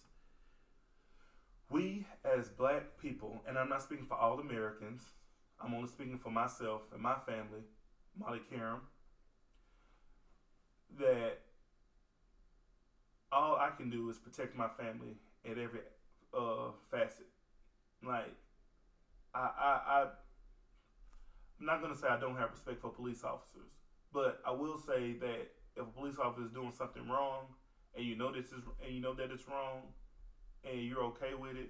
we 1.69 2.05
as 2.23 2.49
black 2.49 2.83
people, 3.01 3.41
and 3.47 3.57
I'm 3.57 3.69
not 3.69 3.81
speaking 3.81 4.05
for 4.05 4.15
all 4.15 4.39
Americans. 4.39 5.01
I'm 5.63 5.73
only 5.73 5.87
speaking 5.87 6.17
for 6.17 6.29
myself 6.29 6.81
and 6.93 7.01
my 7.01 7.15
family, 7.25 7.61
Molly 8.17 8.41
Karam, 8.49 8.81
that 10.99 11.39
all 13.31 13.55
I 13.55 13.69
can 13.75 13.89
do 13.89 14.09
is 14.09 14.17
protect 14.17 14.55
my 14.55 14.67
family 14.67 15.15
at 15.45 15.57
every 15.57 15.81
uh, 16.33 16.71
facet. 16.89 17.27
Like, 18.05 18.35
I, 19.33 19.39
I, 19.39 19.81
I, 19.87 20.07
I'm 21.59 21.65
not 21.65 21.81
gonna 21.81 21.95
say 21.95 22.07
I 22.07 22.19
don't 22.19 22.35
have 22.37 22.51
respect 22.51 22.81
for 22.81 22.89
police 22.89 23.23
officers, 23.23 23.69
but 24.11 24.41
I 24.45 24.51
will 24.51 24.77
say 24.77 25.13
that 25.13 25.51
if 25.75 25.83
a 25.83 25.85
police 25.85 26.17
officer 26.21 26.45
is 26.45 26.51
doing 26.51 26.73
something 26.75 27.07
wrong, 27.07 27.45
and 27.95 28.05
you 28.05 28.15
know 28.15 28.31
this 28.31 28.48
is 28.48 28.63
and 28.83 28.93
you 28.93 29.01
know 29.01 29.13
that 29.13 29.31
it's 29.31 29.48
wrong 29.48 29.81
and 30.63 30.83
you're 30.83 31.03
okay 31.03 31.33
with 31.33 31.55
it, 31.55 31.69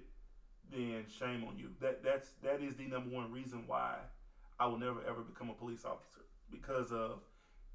then 0.70 1.04
shame 1.08 1.44
on 1.44 1.58
you. 1.58 1.70
That 1.80 2.02
that's 2.02 2.30
that 2.42 2.60
is 2.60 2.76
the 2.76 2.86
number 2.86 3.14
one 3.14 3.30
reason 3.32 3.64
why 3.66 3.96
I 4.58 4.66
will 4.66 4.78
never 4.78 5.00
ever 5.08 5.22
become 5.22 5.50
a 5.50 5.54
police 5.54 5.84
officer 5.84 6.22
because 6.50 6.92
of 6.92 7.20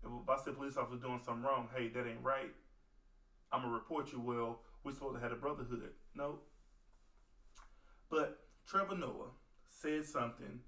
if 0.03 0.29
I 0.29 0.37
say 0.37 0.51
police 0.51 0.77
officer 0.77 1.01
doing 1.01 1.19
something 1.25 1.43
wrong, 1.43 1.67
hey, 1.75 1.89
that 1.89 2.07
ain't 2.07 2.23
right. 2.23 2.53
I'm 3.51 3.61
gonna 3.61 3.73
report 3.73 4.11
you. 4.11 4.19
Well, 4.19 4.59
we're 4.83 4.93
supposed 4.93 5.15
to 5.15 5.21
have 5.21 5.31
a 5.31 5.35
brotherhood. 5.35 5.91
No. 6.15 6.39
But 8.09 8.39
Trevor 8.67 8.95
Noah 8.95 9.31
said 9.69 10.05
something 10.05 10.59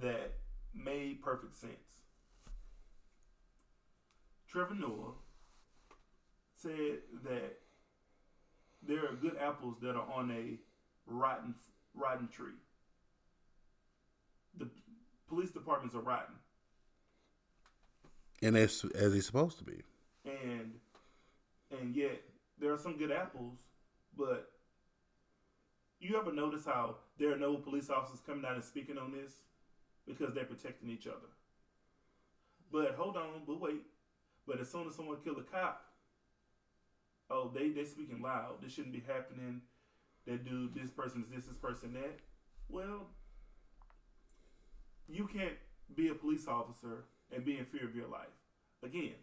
that 0.00 0.34
made 0.74 1.22
perfect 1.22 1.56
sense. 1.56 2.02
Trevor 4.48 4.74
Noah 4.74 5.12
said 6.64 6.98
that 7.24 7.58
there 8.86 9.04
are 9.04 9.14
good 9.14 9.36
apples 9.40 9.76
that 9.82 9.96
are 9.96 10.06
on 10.12 10.30
a 10.30 10.58
rotten 11.06 11.54
rotten 11.94 12.28
tree. 12.28 12.58
The 14.58 14.68
police 15.28 15.50
departments 15.50 15.94
are 15.94 16.00
rotten. 16.00 16.34
And 18.42 18.56
as 18.56 18.84
as 18.94 19.12
they're 19.12 19.22
supposed 19.22 19.58
to 19.58 19.64
be. 19.64 19.82
And 20.24 20.72
and 21.78 21.94
yet 21.94 22.22
there 22.58 22.72
are 22.72 22.78
some 22.78 22.96
good 22.96 23.12
apples, 23.12 23.58
but 24.16 24.50
you 26.00 26.18
ever 26.18 26.32
notice 26.32 26.64
how 26.64 26.96
there 27.18 27.32
are 27.32 27.38
no 27.38 27.56
police 27.56 27.90
officers 27.90 28.20
coming 28.26 28.44
out 28.44 28.54
and 28.54 28.64
speaking 28.64 28.98
on 28.98 29.12
this 29.12 29.32
because 30.06 30.34
they're 30.34 30.44
protecting 30.44 30.90
each 30.90 31.06
other. 31.06 31.30
But 32.72 32.94
hold 32.96 33.16
on, 33.16 33.42
but 33.46 33.60
wait. 33.60 33.82
But 34.46 34.60
as 34.60 34.70
soon 34.70 34.86
as 34.88 34.94
someone 34.94 35.16
kill 35.24 35.38
a 35.38 35.42
cop, 35.42 35.93
oh, 37.30 37.50
they 37.54 37.70
they 37.70 37.84
speaking 37.84 38.22
loud. 38.22 38.62
This 38.62 38.72
shouldn't 38.72 38.94
be 38.94 39.04
happening. 39.06 39.62
That 40.26 40.44
dude, 40.44 40.74
this 40.74 40.90
person 40.90 41.22
is 41.22 41.34
this, 41.34 41.46
this 41.46 41.56
person 41.56 41.92
that. 41.94 42.18
Well, 42.68 43.08
you 45.06 45.26
can't 45.26 45.56
be 45.94 46.08
a 46.08 46.14
police 46.14 46.48
officer 46.48 47.04
and 47.34 47.44
be 47.44 47.58
in 47.58 47.66
fear 47.66 47.84
of 47.86 47.94
your 47.94 48.08
life. 48.08 48.32
Again, 48.82 49.14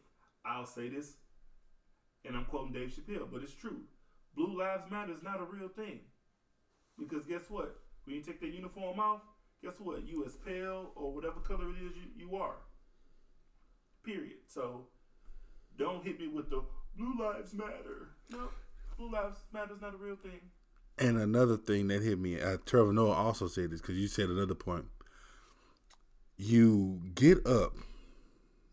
I'll 0.46 0.66
say 0.66 0.90
this, 0.90 1.14
and 2.26 2.36
I'm 2.36 2.46
quoting 2.46 2.74
Dave 2.74 2.94
Chappelle, 2.94 3.28
but 3.32 3.42
it's 3.42 3.54
true. 3.54 3.82
Blue 4.36 4.58
Lives 4.58 4.90
Matter 4.90 5.14
is 5.14 5.24
not 5.24 5.42
a 5.42 5.44
real 5.44 5.68
thing. 5.68 6.00
Because 6.98 7.26
guess 7.26 7.50
what? 7.50 7.76
When 8.06 8.16
you 8.16 8.22
take 8.22 8.40
that 8.42 8.54
uniform 8.54 9.00
off, 9.00 9.22
guess 9.64 9.80
what? 9.80 10.08
You 10.08 10.26
as 10.26 10.36
pale 10.36 10.92
or 10.96 11.14
whatever 11.14 11.40
color 11.40 11.70
it 11.70 11.86
is 11.86 11.94
you, 11.96 12.28
you 12.28 12.36
are. 12.36 12.56
Period. 14.04 14.38
So 14.48 14.88
don't 15.78 16.04
hit 16.04 16.20
me 16.20 16.28
with 16.28 16.50
the 16.50 16.64
Blue 16.98 17.16
Lives 17.20 17.54
Matter. 17.54 18.10
No, 18.30 18.50
Blue 18.98 19.12
Lives 19.12 19.40
Matter 19.54 19.74
is 19.76 19.82
not 19.82 19.94
a 19.94 19.98
real 19.98 20.16
thing. 20.16 20.40
And 20.98 21.18
another 21.18 21.58
thing 21.58 21.88
that 21.88 22.04
hit 22.04 22.20
me, 22.20 22.40
uh, 22.40 22.58
Trevor 22.66 22.94
Noah 22.94 23.14
also 23.14 23.48
said 23.48 23.72
this 23.72 23.82
because 23.82 23.98
you 23.98 24.08
said 24.08 24.30
another 24.30 24.56
point. 24.56 24.86
You 26.38 27.02
get 27.16 27.46
up, 27.46 27.74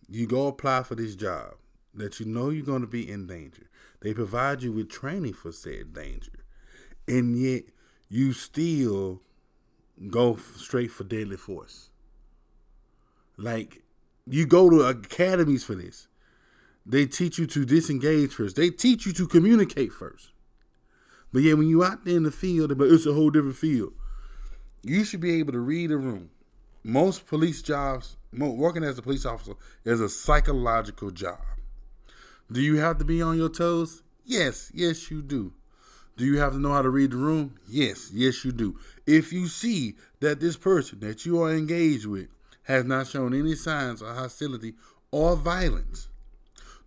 you 0.09 0.27
go 0.27 0.47
apply 0.47 0.83
for 0.83 0.95
this 0.95 1.15
job 1.15 1.55
that 1.95 2.19
you 2.21 2.27
know 2.27 2.51
you're 2.51 2.65
going 2.65 2.81
to 2.81 2.87
be 2.87 3.11
in 3.11 3.27
danger. 3.27 3.69
They 4.01 4.15
provide 4.15 4.63
you 4.63 4.73
with 4.73 4.91
training 4.91 5.35
for 5.35 5.53
said 5.53 5.93
danger, 5.93 6.45
and 7.07 7.39
yet 7.39 7.65
you 8.09 8.33
still 8.33 9.23
go 10.11 10.37
straight 10.37 10.91
for 10.91 11.05
deadly 11.05 11.37
force. 11.37 11.91
Like 13.37 13.83
you 14.27 14.47
go 14.47 14.69
to 14.71 14.83
academies 14.83 15.65
for 15.65 15.75
this. 15.75 16.08
They 16.91 17.05
teach 17.05 17.39
you 17.39 17.47
to 17.49 17.67
disengage 17.67 18.33
first. 18.33 18.57
They 18.57 18.71
teach 18.71 19.05
you 19.05 19.13
to 19.13 19.27
communicate 19.27 19.93
first. 19.93 20.31
But 21.33 21.43
yeah, 21.43 21.53
when 21.53 21.69
you 21.69 21.85
out 21.85 22.07
there 22.07 22.17
in 22.17 22.23
the 22.23 22.31
field, 22.31 22.77
but 22.79 22.89
it's 22.89 23.05
a 23.05 23.13
whole 23.13 23.29
different 23.29 23.57
field. 23.57 23.93
You 24.83 25.05
should 25.05 25.21
be 25.21 25.39
able 25.39 25.53
to 25.53 25.61
read 25.61 25.91
a 25.91 25.99
room. 25.99 26.31
Most 26.83 27.27
police 27.27 27.61
jobs, 27.61 28.17
working 28.33 28.85
as 28.85 28.97
a 28.97 29.03
police 29.03 29.27
officer, 29.27 29.53
is 29.85 30.01
a 30.01 30.09
psychological 30.09 31.11
job. 31.11 31.43
Do 32.51 32.63
you 32.63 32.77
have 32.77 32.97
to 32.99 33.05
be 33.05 33.21
on 33.21 33.37
your 33.37 33.51
toes? 33.51 34.03
Yes, 34.25 34.73
yes, 34.75 35.11
you 35.11 35.21
do. 35.21 35.53
Do 36.17 36.25
you 36.25 36.39
have 36.39 36.53
to 36.53 36.59
know 36.59 36.73
how 36.73 36.81
to 36.81 36.89
read 36.89 37.11
the 37.11 37.17
room? 37.19 37.57
Yes, 37.69 38.11
yes, 38.15 38.47
you 38.47 38.53
do. 38.53 38.79
If 39.07 39.31
you 39.31 39.47
see 39.47 39.97
that 40.21 40.41
this 40.41 40.57
person 40.57 41.01
that 41.01 41.27
you 41.27 41.43
are 41.43 41.53
engaged 41.53 42.07
with 42.07 42.29
has 42.63 42.85
not 42.85 43.09
shown 43.09 43.35
any 43.35 43.55
signs 43.55 44.01
of 44.01 44.17
hostility 44.17 44.73
or 45.11 45.37
violence, 45.37 46.09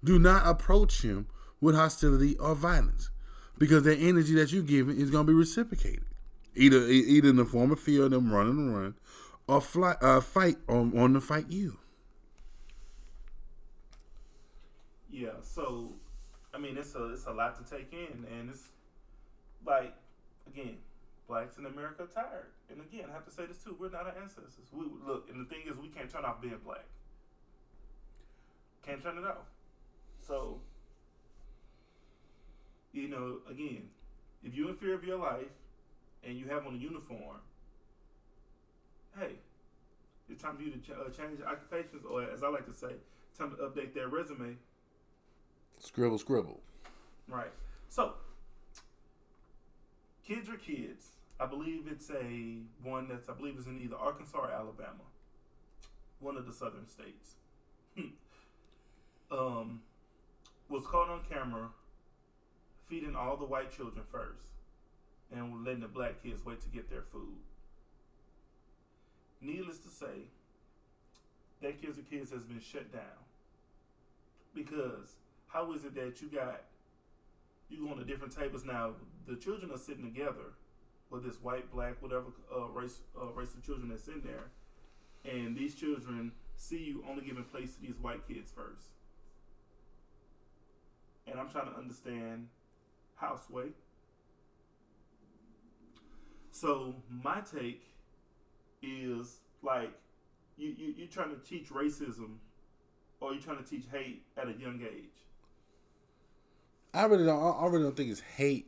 do 0.04 0.20
not 0.20 0.48
approach 0.48 1.04
him 1.04 1.28
with 1.60 1.76
hostility 1.76 2.38
or 2.38 2.56
violence 2.56 3.10
because 3.58 3.84
the 3.84 3.96
energy 3.96 4.34
that 4.34 4.52
you're 4.52 4.64
giving 4.64 5.00
is 5.00 5.12
going 5.12 5.26
to 5.26 5.32
be 5.32 5.38
reciprocated. 5.38 6.06
Either 6.56 6.80
either 6.88 7.30
in 7.30 7.38
the 7.38 7.46
form 7.46 7.72
of 7.72 7.80
fear 7.80 8.06
of 8.06 8.12
them 8.12 8.34
running 8.34 8.58
and 8.58 8.76
run, 8.76 8.96
or 9.48 9.62
fly, 9.62 9.96
uh, 10.02 10.20
fight 10.20 10.58
on 10.68 10.98
on 10.98 11.14
to 11.14 11.22
fight 11.22 11.46
you. 11.50 11.78
Yeah. 15.10 15.40
So, 15.44 15.94
I 16.54 16.58
mean, 16.58 16.78
it's 16.78 16.96
a 16.96 17.14
it's 17.14 17.26
a 17.26 17.32
lot 17.32 17.56
to 17.64 17.76
take 17.76 17.94
in, 17.94 18.26
and 18.34 18.50
it's 18.50 18.64
like 19.66 19.94
again, 20.48 20.78
blacks 21.28 21.58
in 21.58 21.66
America 21.66 22.06
tired. 22.14 22.48
And 22.70 22.82
again, 22.82 23.06
I 23.10 23.14
have 23.14 23.26
to 23.26 23.32
say 23.32 23.46
this 23.46 23.58
too: 23.58 23.78
we're 23.80 23.90
not 23.90 24.08
our 24.08 24.16
ancestors. 24.22 24.68
We 24.74 24.88
look, 25.06 25.30
and 25.30 25.40
the 25.40 25.50
thing 25.50 25.62
is, 25.70 25.78
we 25.78 25.88
can't 25.88 26.10
turn 26.10 26.26
off 26.26 26.42
being 26.42 26.58
black. 26.66 26.86
Can't 28.86 29.02
turn 29.02 29.18
it 29.18 29.26
off. 29.26 29.48
So, 30.26 30.62
you 32.94 33.08
know, 33.08 33.40
again, 33.50 33.90
if 34.44 34.54
you're 34.54 34.70
in 34.70 34.76
fear 34.76 34.94
of 34.94 35.04
your 35.04 35.18
life 35.18 35.52
and 36.24 36.38
you 36.38 36.48
have 36.48 36.66
on 36.66 36.76
a 36.76 36.78
uniform, 36.78 37.38
hey, 39.18 39.36
it's 40.30 40.42
time 40.42 40.56
for 40.56 40.64
you 40.64 40.72
to 40.72 40.78
ch- 40.78 40.92
uh, 40.92 41.10
change 41.10 41.40
your 41.40 41.48
occupations, 41.48 42.06
or 42.10 42.24
as 42.24 42.44
I 42.44 42.48
like 42.50 42.66
to 42.68 42.74
say, 42.74 42.94
time 43.38 43.52
to 43.52 43.58
update 43.58 43.94
that 43.96 44.12
resume. 44.12 44.58
Scribble, 45.80 46.18
scribble. 46.18 46.62
Right. 47.28 47.52
So, 47.90 48.14
kids 50.26 50.48
are 50.50 50.58
kids. 50.58 51.10
I 51.40 51.48
believe 51.48 51.88
it's 51.90 52.10
a 52.12 52.60
one 52.84 53.08
that's 53.08 53.28
I 53.28 53.34
believe 53.34 53.58
is 53.58 53.66
in 53.66 53.82
either 53.82 53.96
Arkansas 53.96 54.38
or 54.38 54.52
Alabama, 54.52 55.04
one 56.20 56.38
of 56.38 56.46
the 56.46 56.54
southern 56.54 56.88
states. 56.88 57.36
um, 59.32 59.82
was 60.72 60.86
caught 60.88 61.10
on 61.10 61.22
camera 61.30 61.70
feeding 62.88 63.16
all 63.16 63.38
the 63.38 63.46
white 63.46 63.76
children 63.76 64.04
first, 64.12 64.48
and 65.32 65.66
letting 65.66 65.82
the 65.82 65.88
black 65.88 66.22
kids 66.24 66.44
wait 66.46 66.62
to 66.62 66.70
get 66.70 66.90
their 66.90 67.04
food. 67.04 67.38
Needless 69.42 69.78
to 69.80 69.90
say, 69.90 70.28
that 71.62 71.82
Kids 71.82 71.98
are 71.98 72.02
Kids 72.02 72.32
has 72.32 72.44
been 72.44 72.60
shut 72.60 72.92
down 72.92 73.22
because 74.54 75.16
how 75.48 75.72
is 75.74 75.86
it 75.86 75.96
that 75.96 76.22
you 76.22 76.28
got 76.28 76.64
you 77.70 77.88
on 77.90 77.98
to 77.98 78.04
different 78.04 78.36
tables 78.36 78.66
now? 78.66 78.92
The 79.28 79.36
children 79.36 79.72
are 79.72 79.78
sitting 79.78 80.04
together, 80.04 80.54
with 81.10 81.24
this 81.26 81.36
white, 81.42 81.72
black, 81.72 82.02
whatever 82.02 82.28
uh, 82.56 82.68
race 82.70 83.00
uh, 83.20 83.32
race 83.34 83.54
of 83.54 83.64
children 83.64 83.90
that's 83.90 84.08
in 84.08 84.22
there, 84.24 84.50
and 85.32 85.56
these 85.56 85.76
children 85.76 86.32
see 86.56 86.78
you 86.78 87.04
only 87.10 87.24
giving 87.24 87.44
place 87.44 87.76
to 87.76 87.82
these 87.82 88.00
white 88.02 88.28
kids 88.28 88.52
first. 88.52 88.88
I'm 91.42 91.50
trying 91.50 91.72
to 91.72 91.78
understand 91.78 92.48
how 93.16 93.36
sway. 93.36 93.70
So 96.52 96.96
my 97.10 97.42
take 97.42 97.84
is 98.84 99.40
like 99.64 99.92
you, 100.58 100.74
you 100.78 100.94
you're 100.98 101.08
trying 101.08 101.32
to 101.32 101.38
teach 101.38 101.70
racism 101.70 102.36
or 103.20 103.34
you're 103.34 103.42
trying 103.42 103.64
to 103.64 103.64
teach 103.64 103.86
hate 103.92 104.24
at 104.38 104.48
a 104.48 104.54
young 104.54 104.82
age. 104.82 105.10
I 106.94 107.06
really 107.06 107.26
don't. 107.26 107.42
I 107.42 107.66
really 107.68 107.84
don't 107.84 107.96
think 107.96 108.12
it's 108.12 108.20
hate. 108.20 108.68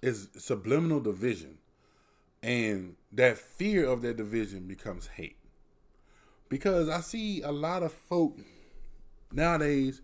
It's 0.00 0.28
subliminal 0.42 1.00
division, 1.00 1.58
and 2.42 2.94
that 3.12 3.36
fear 3.36 3.86
of 3.86 4.02
that 4.02 4.16
division 4.16 4.66
becomes 4.66 5.08
hate. 5.08 5.36
Because 6.48 6.88
I 6.88 7.00
see 7.00 7.42
a 7.42 7.50
lot 7.50 7.82
of 7.82 7.92
folk 7.92 8.38
nowadays. 9.32 10.00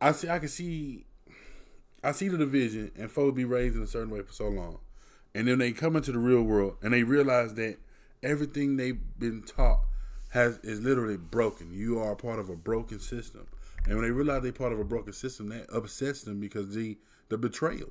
I 0.00 0.12
see. 0.12 0.28
I 0.28 0.38
can 0.38 0.48
see. 0.48 1.04
I 2.02 2.12
see 2.12 2.28
the 2.28 2.38
division, 2.38 2.92
and 2.96 3.10
folks 3.10 3.36
be 3.36 3.44
raised 3.44 3.76
in 3.76 3.82
a 3.82 3.86
certain 3.86 4.10
way 4.10 4.22
for 4.22 4.32
so 4.32 4.48
long, 4.48 4.78
and 5.34 5.48
then 5.48 5.58
they 5.58 5.72
come 5.72 5.96
into 5.96 6.12
the 6.12 6.18
real 6.18 6.42
world 6.42 6.76
and 6.82 6.92
they 6.92 7.02
realize 7.02 7.54
that 7.54 7.78
everything 8.22 8.76
they've 8.76 9.00
been 9.18 9.42
taught 9.42 9.80
has 10.30 10.58
is 10.58 10.80
literally 10.80 11.16
broken. 11.16 11.72
You 11.72 11.98
are 12.00 12.14
part 12.14 12.38
of 12.38 12.48
a 12.48 12.56
broken 12.56 13.00
system. 13.00 13.46
And 13.84 13.94
when 13.94 14.04
they 14.04 14.10
realize 14.10 14.42
they're 14.42 14.52
part 14.52 14.72
of 14.72 14.80
a 14.80 14.84
broken 14.84 15.12
system, 15.12 15.48
that 15.48 15.66
upsets 15.72 16.22
them 16.22 16.40
because 16.40 16.74
the 16.74 16.98
the 17.28 17.38
betrayal. 17.38 17.90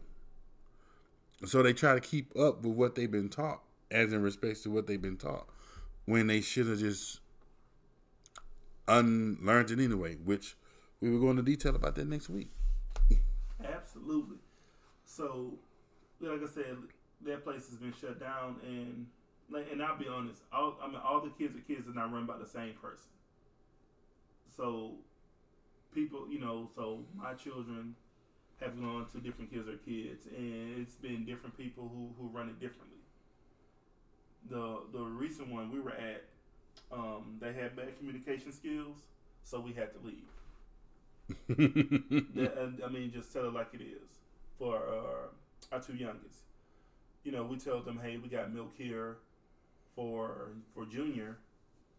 So 1.46 1.62
they 1.62 1.74
try 1.74 1.94
to 1.94 2.00
keep 2.00 2.36
up 2.38 2.64
with 2.64 2.76
what 2.76 2.96
they've 2.96 3.12
been 3.12 3.30
taught, 3.30 3.62
as 3.92 4.12
in 4.12 4.22
respects 4.22 4.64
to 4.64 4.72
what 4.72 4.88
they've 4.88 5.02
been 5.02 5.18
taught, 5.18 5.48
when 6.06 6.28
they 6.28 6.42
should 6.42 6.68
have 6.68 6.80
just 6.80 7.20
unlearned 8.88 9.72
it 9.72 9.80
anyway. 9.80 10.16
Which 10.16 10.56
we 11.02 11.10
will 11.10 11.20
go 11.20 11.30
into 11.30 11.44
detail 11.44 11.76
about 11.76 11.96
that 11.96 12.08
next 12.08 12.30
week. 12.30 12.50
Absolutely. 13.64 14.38
So, 15.06 15.54
like 16.20 16.42
I 16.44 16.48
said, 16.48 16.78
that 17.26 17.44
place 17.44 17.68
has 17.70 17.76
been 17.76 17.94
shut 18.00 18.20
down, 18.20 18.58
and 18.64 19.08
like, 19.50 19.68
and 19.72 19.82
I'll 19.82 19.98
be 19.98 20.08
honest, 20.08 20.42
all 20.52 20.78
I 20.82 20.88
mean, 20.88 21.02
all 21.04 21.22
the 21.22 21.30
kids 21.30 21.56
are 21.56 21.62
kids 21.62 21.88
are 21.88 21.94
not 21.94 22.12
run 22.12 22.26
by 22.26 22.38
the 22.38 22.48
same 22.48 22.74
person. 22.82 23.10
So, 24.56 24.96
people, 25.94 26.28
you 26.30 26.40
know, 26.40 26.70
so 26.76 27.00
my 27.16 27.34
children 27.34 27.96
have 28.60 28.80
gone 28.80 29.06
to 29.12 29.20
different 29.20 29.52
kids 29.52 29.68
or 29.68 29.78
kids, 29.78 30.26
and 30.36 30.80
it's 30.80 30.96
been 30.96 31.26
different 31.26 31.58
people 31.58 31.90
who 31.94 32.10
who 32.20 32.30
run 32.36 32.50
it 32.50 32.60
differently. 32.60 32.98
The 34.50 34.82
the 34.92 35.04
recent 35.04 35.50
one 35.50 35.72
we 35.72 35.80
were 35.80 35.92
at, 35.92 36.24
um, 36.92 37.38
they 37.40 37.54
had 37.54 37.76
bad 37.76 37.98
communication 37.98 38.52
skills, 38.52 38.98
so 39.44 39.60
we 39.60 39.74
had 39.74 39.94
to 39.94 40.00
leave. 40.06 40.37
I 41.50 42.90
mean, 42.90 43.12
just 43.14 43.34
tell 43.34 43.46
it 43.46 43.54
like 43.54 43.74
it 43.74 43.82
is 43.82 44.10
for 44.58 44.80
our 45.72 45.80
two 45.80 45.96
youngest. 45.96 46.40
You 47.24 47.32
know, 47.34 47.44
we 47.44 47.58
tell 47.58 47.82
them, 47.82 48.00
hey, 48.02 48.18
we 48.18 48.30
got 48.30 48.54
milk 48.54 48.72
here 48.78 49.18
for 49.96 50.52
for 50.74 50.86
Junior, 50.86 51.38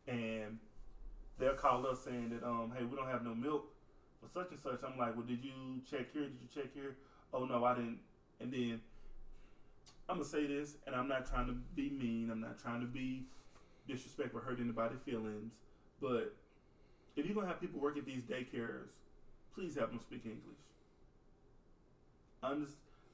and 0.06 0.58
they'll 1.38 1.54
call 1.54 1.86
us 1.86 2.04
saying 2.04 2.30
that, 2.30 2.46
um, 2.46 2.72
hey, 2.76 2.84
we 2.84 2.96
don't 2.96 3.08
have 3.08 3.22
no 3.22 3.34
milk 3.34 3.66
for 4.20 4.28
such 4.28 4.50
and 4.50 4.60
such. 4.60 4.80
I'm 4.84 4.98
like, 4.98 5.14
well, 5.14 5.26
did 5.26 5.44
you 5.44 5.80
check 5.90 6.12
here? 6.12 6.22
Did 6.22 6.38
you 6.40 6.62
check 6.62 6.72
here? 6.74 6.96
Oh 7.34 7.44
no, 7.44 7.64
I 7.64 7.74
didn't. 7.74 7.98
And 8.40 8.52
then 8.52 8.80
I'm 10.08 10.16
gonna 10.16 10.28
say 10.28 10.46
this, 10.46 10.76
and 10.86 10.96
I'm 10.96 11.08
not 11.08 11.26
trying 11.26 11.48
to 11.48 11.52
be 11.74 11.90
mean. 11.90 12.30
I'm 12.30 12.40
not 12.40 12.58
trying 12.58 12.80
to 12.80 12.86
be 12.86 13.24
disrespectful, 13.86 14.40
hurt 14.40 14.58
anybody's 14.60 15.00
feelings. 15.00 15.52
But 16.00 16.34
if 17.16 17.26
you're 17.26 17.34
gonna 17.34 17.48
have 17.48 17.60
people 17.60 17.80
work 17.80 17.98
at 17.98 18.06
these 18.06 18.22
daycares, 18.22 18.92
please 19.54 19.76
have 19.76 19.90
them 19.90 20.00
speak 20.00 20.22
English. 20.24 20.58
Under, 22.42 22.66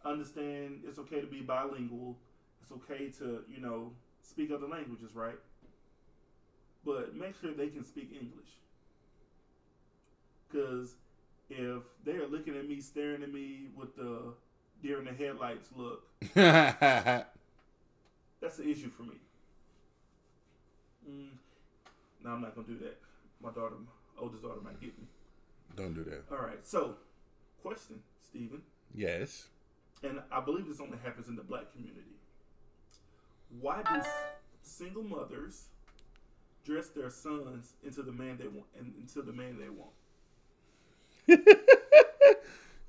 understand 0.04 0.80
it's 0.86 0.98
okay 0.98 1.20
to 1.20 1.26
be 1.26 1.40
bilingual. 1.40 2.16
It's 2.62 2.72
okay 2.72 3.08
to 3.18 3.44
you 3.48 3.60
know 3.60 3.92
speak 4.22 4.50
other 4.50 4.66
languages, 4.66 5.14
right? 5.14 5.38
But 6.84 7.16
make 7.16 7.34
sure 7.40 7.52
they 7.52 7.68
can 7.68 7.84
speak 7.84 8.10
English. 8.12 8.48
Because 10.48 10.96
if 11.48 11.82
they're 12.04 12.26
looking 12.26 12.56
at 12.56 12.68
me, 12.68 12.80
staring 12.80 13.22
at 13.22 13.32
me 13.32 13.68
with 13.74 13.96
the 13.96 14.34
deer 14.82 14.98
in 14.98 15.06
the 15.06 15.12
headlights 15.12 15.68
look, 15.74 16.02
that's 16.34 17.26
an 18.58 18.70
issue 18.70 18.90
for 18.90 19.02
me. 19.02 19.16
Mm, 21.08 21.28
no, 22.22 22.30
I'm 22.30 22.42
not 22.42 22.54
gonna 22.54 22.66
do 22.66 22.78
that. 22.78 22.98
My 23.42 23.50
daughter, 23.50 23.76
my 23.76 24.22
oldest 24.22 24.42
daughter, 24.42 24.60
might 24.62 24.80
get 24.80 24.98
me. 24.98 25.06
Don't 25.76 25.94
do 25.94 26.04
that. 26.04 26.24
All 26.30 26.38
right. 26.44 26.64
So, 26.64 26.96
question, 27.62 28.00
Stephen, 28.22 28.62
Yes. 28.94 29.48
and 30.02 30.20
I 30.30 30.40
believe 30.40 30.66
this 30.68 30.80
only 30.80 30.98
happens 30.98 31.28
in 31.28 31.36
the 31.36 31.42
black 31.42 31.72
community. 31.72 32.16
Why 33.60 33.82
do 33.82 34.00
single 34.62 35.02
mothers 35.02 35.66
dress 36.64 36.88
their 36.88 37.10
sons 37.10 37.74
into 37.84 38.02
the 38.02 38.12
man 38.12 38.38
they 38.38 38.48
want 38.48 38.66
and 38.78 38.94
into 38.98 39.22
the 39.22 39.32
man 39.32 39.58
they 39.58 39.68
want? 39.68 39.92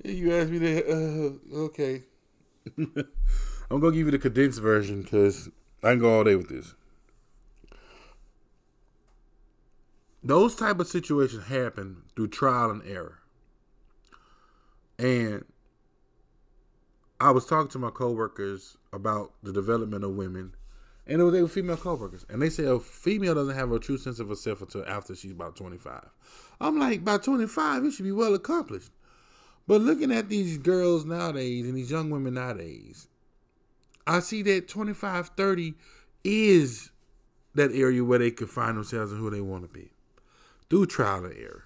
You 0.04 0.36
asked 0.36 0.52
me 0.52 0.60
that. 0.60 0.86
Uh, 0.88 1.56
okay. 1.56 2.04
I'm 2.78 3.80
gonna 3.80 3.92
give 3.96 4.06
you 4.06 4.12
the 4.12 4.20
condensed 4.20 4.62
version 4.62 5.02
because 5.02 5.50
I 5.82 5.92
can 5.92 6.00
go 6.00 6.14
all 6.18 6.24
day 6.24 6.36
with 6.36 6.50
this. 6.50 6.76
Those 10.26 10.56
type 10.56 10.80
of 10.80 10.88
situations 10.88 11.46
happen 11.46 12.02
through 12.16 12.30
trial 12.30 12.72
and 12.72 12.82
error. 12.84 13.20
And 14.98 15.46
I 17.20 17.30
was 17.30 17.46
talking 17.46 17.70
to 17.70 17.80
my 17.80 17.92
coworkers 17.92 18.76
about 18.92 19.34
the 19.44 19.54
development 19.54 20.04
of 20.04 20.16
women, 20.16 20.56
and 21.06 21.22
it 21.22 21.24
was 21.24 21.32
they 21.32 21.44
were 21.44 21.48
female 21.48 21.78
coworkers, 21.78 22.26
and 22.28 22.42
they 22.42 22.50
said 22.50 22.66
a 22.66 22.80
female 22.80 23.36
doesn't 23.36 23.54
have 23.54 23.72
a 23.72 23.78
true 23.78 24.00
sense 24.00 24.20
of 24.20 24.30
herself 24.30 24.64
until 24.64 24.84
after 24.88 25.16
she's 25.16 25.32
about 25.32 25.56
25. 25.58 26.10
I'm 26.60 26.80
like, 26.80 27.06
by 27.06 27.20
25, 27.20 27.86
it 27.86 27.92
should 27.92 28.06
be 28.06 28.12
well 28.12 28.34
accomplished. 28.34 28.90
But 29.68 29.82
looking 29.82 30.12
at 30.12 30.30
these 30.30 30.58
girls 30.58 31.06
nowadays 31.06 31.68
and 31.68 31.78
these 31.78 31.92
young 31.92 32.10
women 32.10 32.34
nowadays, 32.34 33.08
I 34.08 34.22
see 34.22 34.42
that 34.42 34.68
25, 34.70 35.30
30 35.38 35.76
is 36.24 36.90
that 37.54 37.72
area 37.74 38.04
where 38.04 38.18
they 38.18 38.32
can 38.32 38.48
find 38.48 38.76
themselves 38.76 39.12
and 39.12 39.22
who 39.22 39.30
they 39.30 39.42
want 39.42 39.62
to 39.62 39.70
be 39.70 39.92
through 40.70 40.88
trial 40.88 41.26
and 41.26 41.38
error. 41.38 41.64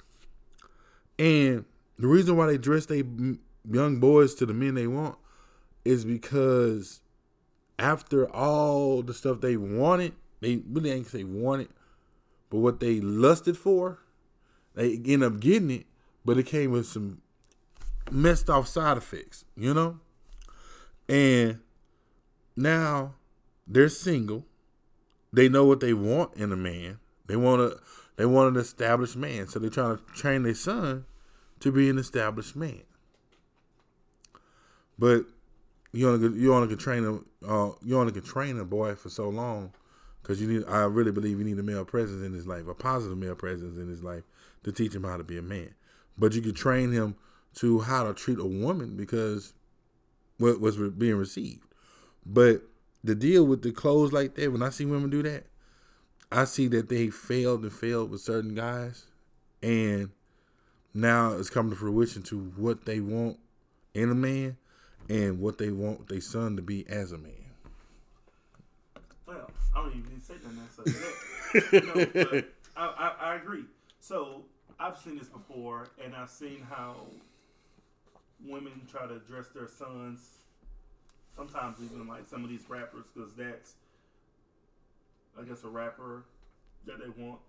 And 1.18 1.66
the 1.98 2.08
reason 2.08 2.38
why 2.38 2.48
they 2.48 2.58
dress 2.58 2.86
their 2.86 3.04
young 3.70 4.00
boys 4.00 4.36
to 4.36 4.46
the 4.46 4.54
men 4.54 4.76
they 4.76 4.88
want 4.88 5.18
is 5.84 6.06
because 6.06 7.02
after 7.78 8.30
all 8.34 9.02
the 9.02 9.14
stuff 9.14 9.42
they 9.42 9.58
wanted, 9.58 10.14
they 10.42 10.62
really 10.70 10.92
ain't 10.92 11.08
say 11.08 11.24
wanted, 11.24 11.70
but 12.50 12.60
what 12.60 12.80
they 12.80 13.00
lusted 13.00 13.58
for, 13.58 14.00
they 14.76 15.00
end 15.06 15.24
up 15.24 15.40
getting 15.40 15.72
it, 15.72 15.86
but 16.24 16.38
it 16.38 16.46
came 16.46 16.72
with 16.72 16.86
some 16.86 17.22
messed 18.12 18.50
off 18.50 18.68
side 18.68 18.98
effects, 18.98 19.46
you 19.56 19.74
know? 19.74 20.00
And 21.08 21.60
now 22.56 23.16
they're 23.68 23.90
single. 23.90 24.46
They 25.32 25.50
know 25.50 25.66
what 25.66 25.80
they 25.80 25.94
want 25.94 26.36
in 26.36 26.52
a 26.52 26.56
man. 26.56 27.00
They 27.28 27.36
want 27.36 27.62
a 27.62 27.80
they 28.20 28.26
want 28.26 28.54
an 28.54 28.62
established 28.62 29.16
man. 29.16 29.48
So 29.48 29.60
they're 29.60 29.70
trying 29.70 29.98
to 29.98 30.04
train 30.14 30.44
their 30.44 30.54
son 30.54 31.06
to 31.62 31.72
be 31.72 31.90
an 31.90 31.98
established 31.98 32.54
man. 32.54 32.82
But 34.98 35.24
you 35.94 36.10
only 36.10 36.38
you 36.38 36.54
only 36.54 36.68
can 36.68 36.78
train 36.78 37.06
a 37.06 37.50
uh, 37.50 37.72
you 37.82 37.98
only 37.98 38.12
can 38.12 38.22
train 38.22 38.60
a 38.60 38.66
boy 38.66 38.96
for 38.96 39.10
so 39.10 39.30
long 39.30 39.72
because 40.22 40.42
you 40.42 40.50
need. 40.50 40.66
I 40.68 40.84
really 40.84 41.14
believe 41.14 41.40
you 41.40 41.46
need 41.46 41.60
a 41.60 41.64
male 41.64 41.86
presence 41.86 42.22
in 42.22 42.34
his 42.34 42.46
life, 42.46 42.68
a 42.68 42.74
positive 42.74 43.18
male 43.18 43.36
presence 43.36 43.78
in 43.78 43.88
his 43.88 44.04
life 44.04 44.24
to 44.66 44.74
teach 44.74 44.94
him 44.94 45.06
how 45.06 45.16
to 45.16 45.24
be 45.24 45.38
a 45.38 45.42
man. 45.42 45.74
But 46.18 46.34
you 46.34 46.42
can 46.42 46.54
train 46.54 46.92
him 46.92 47.16
to 47.56 47.80
how 47.80 48.04
to 48.04 48.14
treat 48.14 48.38
a 48.38 48.46
woman 48.46 48.98
because 48.98 49.54
what 50.40 50.60
was 50.60 50.76
being 50.76 51.16
received. 51.16 51.74
But 52.26 52.64
the 53.02 53.16
deal 53.16 53.46
with 53.46 53.62
the 53.62 53.72
clothes 53.72 54.12
like 54.12 54.36
that, 54.36 54.52
when 54.52 54.62
I 54.62 54.72
see 54.72 54.84
women 54.84 55.10
do 55.10 55.24
that, 55.24 55.46
I 56.32 56.46
see 56.46 56.68
that 56.68 56.90
they 56.90 57.10
failed 57.10 57.64
and 57.64 57.74
failed 57.74 58.12
with 58.12 58.22
certain 58.22 58.54
guys, 58.54 59.06
and 59.64 60.12
now 60.94 61.34
it's 61.34 61.50
coming 61.50 61.72
to 61.72 61.78
fruition 61.78 62.22
to 62.24 62.40
what 62.56 62.86
they 62.86 63.00
want 63.00 63.40
in 63.94 64.12
a 64.12 64.16
man 64.16 64.58
and 65.10 65.40
what 65.40 65.58
they 65.58 65.72
want 65.72 66.08
their 66.08 66.22
son 66.22 66.56
to 66.56 66.62
be 66.62 66.88
as 66.88 67.12
a 67.12 67.18
man. 67.18 67.34
Well, 69.26 69.50
I 69.76 69.82
don't 69.82 69.96
even 69.96 70.22
say 70.22 70.36
nothing 70.44 70.60
no, 71.54 72.42
I, 72.78 72.86
I, 72.86 73.32
I 73.32 73.36
agree. 73.36 73.66
So 74.00 74.44
I've 74.80 74.98
seen 74.98 75.18
this 75.18 75.28
before, 75.28 75.88
and 76.04 76.16
I've 76.16 76.30
seen 76.30 76.66
how 76.70 76.96
women 78.46 78.82
try 78.90 79.08
to 79.08 79.20
dress 79.20 79.48
their 79.48 79.68
sons. 79.68 80.30
Sometimes 81.36 81.78
even 81.84 82.08
like 82.08 82.28
some 82.28 82.44
of 82.44 82.50
these 82.50 82.70
rappers, 82.70 83.06
because 83.14 83.34
that's, 83.34 83.74
I 85.38 85.44
guess, 85.44 85.64
a 85.64 85.68
rapper 85.68 86.24
that 86.86 86.98
they 87.00 87.22
want. 87.22 87.40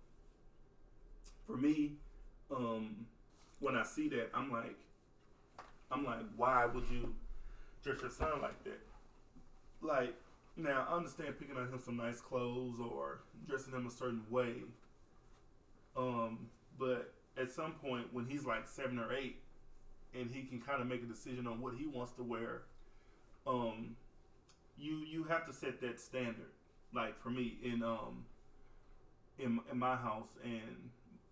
For 1.47 1.57
me, 1.57 1.93
um, 2.51 3.07
when 3.61 3.77
I 3.77 3.85
see 3.85 4.09
that, 4.11 4.31
I'm 4.35 4.51
like, 4.51 4.77
I'm 5.91 6.05
like, 6.05 6.25
why 6.37 6.67
would 6.67 6.89
you 6.91 7.15
dress 7.83 8.01
your 8.01 8.11
son 8.11 8.41
like 8.41 8.63
that? 8.65 8.81
Like, 9.83 10.15
now 10.57 10.87
I 10.89 10.97
understand 10.97 11.39
picking 11.39 11.57
on 11.57 11.69
him 11.69 11.81
some 11.85 11.97
nice 11.97 12.21
clothes 12.21 12.79
or 12.81 13.21
dressing 13.49 13.73
him 13.73 13.87
a 13.87 13.91
certain 13.91 14.23
way. 14.31 14.55
Um, 15.97 16.49
but 16.79 17.13
at 17.37 17.51
some 17.51 17.73
point 17.73 18.13
when 18.13 18.27
he's 18.27 18.45
like 18.45 18.69
seven 18.69 18.99
or 18.99 19.13
eight, 19.13 19.37
and 20.15 20.31
he 20.31 20.43
can 20.43 20.61
kind 20.61 20.81
of 20.81 20.89
make 20.89 21.03
a 21.03 21.07
decision 21.07 21.47
on 21.47 21.61
what 21.61 21.75
he 21.75 21.87
wants 21.87 22.13
to 22.15 22.23
wear, 22.23 22.63
um, 23.47 23.97
you 24.79 24.99
you 24.99 25.25
have 25.25 25.47
to 25.47 25.53
set 25.53 25.81
that 25.81 26.01
standard. 26.01 26.51
Like 26.95 27.21
for 27.23 27.31
me, 27.31 27.59
in 27.63 27.83
um, 27.83 28.25
in 29.39 29.61
in 29.71 29.79
my 29.79 29.97
house, 29.97 30.29
and 30.45 30.91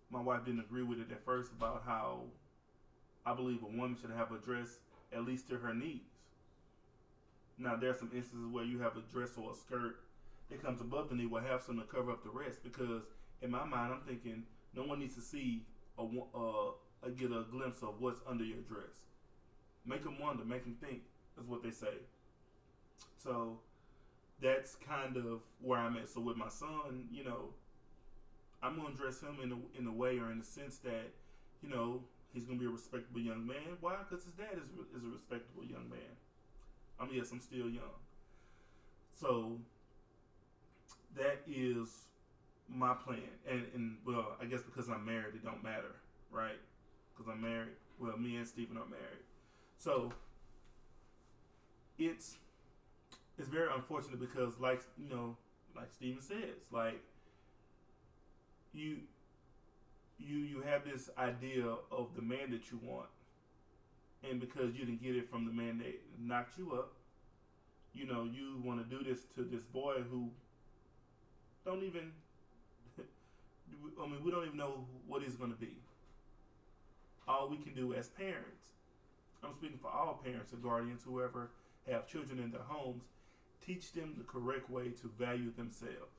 my 0.09 0.21
wife 0.21 0.45
didn't 0.45 0.61
agree 0.61 0.83
with 0.83 0.99
it 0.99 1.11
at 1.11 1.23
first 1.25 1.51
about 1.51 1.83
how 1.85 2.21
I 3.25 3.33
believe 3.33 3.61
a 3.63 3.65
woman 3.65 3.97
should 3.99 4.11
have 4.11 4.31
a 4.31 4.37
dress 4.37 4.77
at 5.13 5.25
least 5.25 5.49
to 5.49 5.57
her 5.57 5.73
knees. 5.73 6.01
Now 7.57 7.75
there 7.75 7.89
are 7.89 7.97
some 7.97 8.11
instances 8.15 8.47
where 8.51 8.63
you 8.63 8.79
have 8.79 8.95
a 8.95 9.01
dress 9.11 9.31
or 9.37 9.51
a 9.51 9.55
skirt 9.55 9.99
that 10.49 10.63
comes 10.63 10.81
above 10.81 11.09
the 11.09 11.15
knee 11.15 11.25
will 11.25 11.41
have 11.41 11.61
something 11.61 11.85
to 11.85 11.93
cover 11.93 12.11
up 12.11 12.23
the 12.23 12.29
rest 12.29 12.63
because 12.63 13.03
in 13.41 13.51
my 13.51 13.65
mind 13.65 13.93
I'm 13.93 14.01
thinking 14.07 14.43
no 14.75 14.83
one 14.83 14.99
needs 14.99 15.15
to 15.15 15.21
see 15.21 15.63
a 15.97 16.03
uh, 16.03 16.71
a 17.03 17.09
get 17.11 17.31
a 17.31 17.43
glimpse 17.51 17.81
of 17.81 17.99
what's 17.99 18.21
under 18.27 18.43
your 18.43 18.61
dress. 18.61 19.07
Make 19.85 20.03
them 20.03 20.19
wonder, 20.19 20.43
make 20.43 20.63
them 20.63 20.75
think 20.81 21.01
is 21.39 21.47
what 21.47 21.63
they 21.63 21.71
say. 21.71 22.03
So 23.17 23.59
that's 24.41 24.75
kind 24.75 25.17
of 25.17 25.41
where 25.61 25.79
I'm 25.79 25.97
at. 25.97 26.09
So 26.09 26.21
with 26.21 26.37
my 26.37 26.49
son, 26.49 27.07
you 27.11 27.23
know, 27.23 27.49
I'm 28.61 28.75
gonna 28.75 28.95
dress 28.95 29.21
him 29.21 29.37
in 29.41 29.51
a 29.51 29.79
in 29.79 29.87
a 29.87 29.91
way 29.91 30.17
or 30.17 30.31
in 30.31 30.39
the 30.39 30.45
sense 30.45 30.77
that, 30.77 31.11
you 31.61 31.69
know, 31.69 32.03
he's 32.33 32.45
gonna 32.45 32.59
be 32.59 32.65
a 32.65 32.69
respectable 32.69 33.21
young 33.21 33.45
man. 33.45 33.77
Why? 33.81 33.97
Because 34.07 34.25
his 34.25 34.33
dad 34.33 34.57
is 34.57 34.69
is 34.95 35.03
a 35.03 35.09
respectable 35.09 35.63
young 35.63 35.89
man. 35.89 36.15
I 36.99 37.05
mean, 37.05 37.15
yes, 37.15 37.31
I'm 37.31 37.39
still 37.39 37.69
young. 37.69 37.95
So 39.11 39.57
that 41.17 41.41
is 41.47 41.89
my 42.67 42.93
plan. 42.93 43.21
And, 43.49 43.65
and 43.73 43.97
well, 44.05 44.35
I 44.41 44.45
guess 44.45 44.61
because 44.61 44.89
I'm 44.89 45.05
married, 45.05 45.35
it 45.35 45.43
don't 45.43 45.63
matter, 45.63 45.95
right? 46.31 46.59
Because 47.15 47.31
I'm 47.31 47.41
married. 47.41 47.75
Well, 47.99 48.17
me 48.17 48.37
and 48.37 48.47
Stephen 48.47 48.77
are 48.77 48.85
married. 48.85 49.23
So 49.77 50.11
it's 51.97 52.37
it's 53.39 53.49
very 53.49 53.69
unfortunate 53.73 54.19
because, 54.19 54.59
like 54.59 54.81
you 54.97 55.09
know, 55.09 55.37
like 55.75 55.91
Stephen 55.91 56.21
says, 56.21 56.59
like 56.71 57.01
you 58.73 58.97
you 60.17 60.37
you 60.37 60.61
have 60.61 60.83
this 60.83 61.09
idea 61.17 61.65
of 61.91 62.09
the 62.15 62.21
man 62.21 62.51
that 62.51 62.69
you 62.69 62.79
want, 62.83 63.07
and 64.29 64.39
because 64.39 64.75
you 64.75 64.85
didn't 64.85 65.01
get 65.01 65.15
it 65.15 65.29
from 65.29 65.45
the 65.45 65.51
man 65.51 65.77
that 65.79 65.99
knocked 66.19 66.57
you 66.57 66.73
up, 66.73 66.93
you 67.93 68.05
know, 68.05 68.25
you 68.25 68.61
want 68.63 68.87
to 68.87 68.97
do 68.97 69.03
this 69.03 69.23
to 69.35 69.43
this 69.43 69.63
boy 69.63 70.03
who 70.09 70.29
don't 71.65 71.83
even. 71.83 72.11
I 74.01 74.07
mean, 74.07 74.23
we 74.23 74.31
don't 74.31 74.45
even 74.45 74.57
know 74.57 74.85
what 75.07 75.23
he's 75.23 75.35
going 75.35 75.51
to 75.51 75.57
be. 75.57 75.77
All 77.27 77.47
we 77.47 77.57
can 77.57 77.73
do 77.73 77.93
as 77.93 78.09
parents, 78.09 78.69
I'm 79.43 79.53
speaking 79.53 79.77
for 79.81 79.89
all 79.91 80.19
parents 80.23 80.51
or 80.51 80.57
guardians, 80.57 81.03
whoever 81.03 81.51
have 81.89 82.07
children 82.07 82.39
in 82.39 82.51
their 82.51 82.63
homes, 82.67 83.03
teach 83.65 83.93
them 83.93 84.15
the 84.17 84.23
correct 84.23 84.69
way 84.69 84.89
to 85.01 85.11
value 85.17 85.51
themselves. 85.55 86.15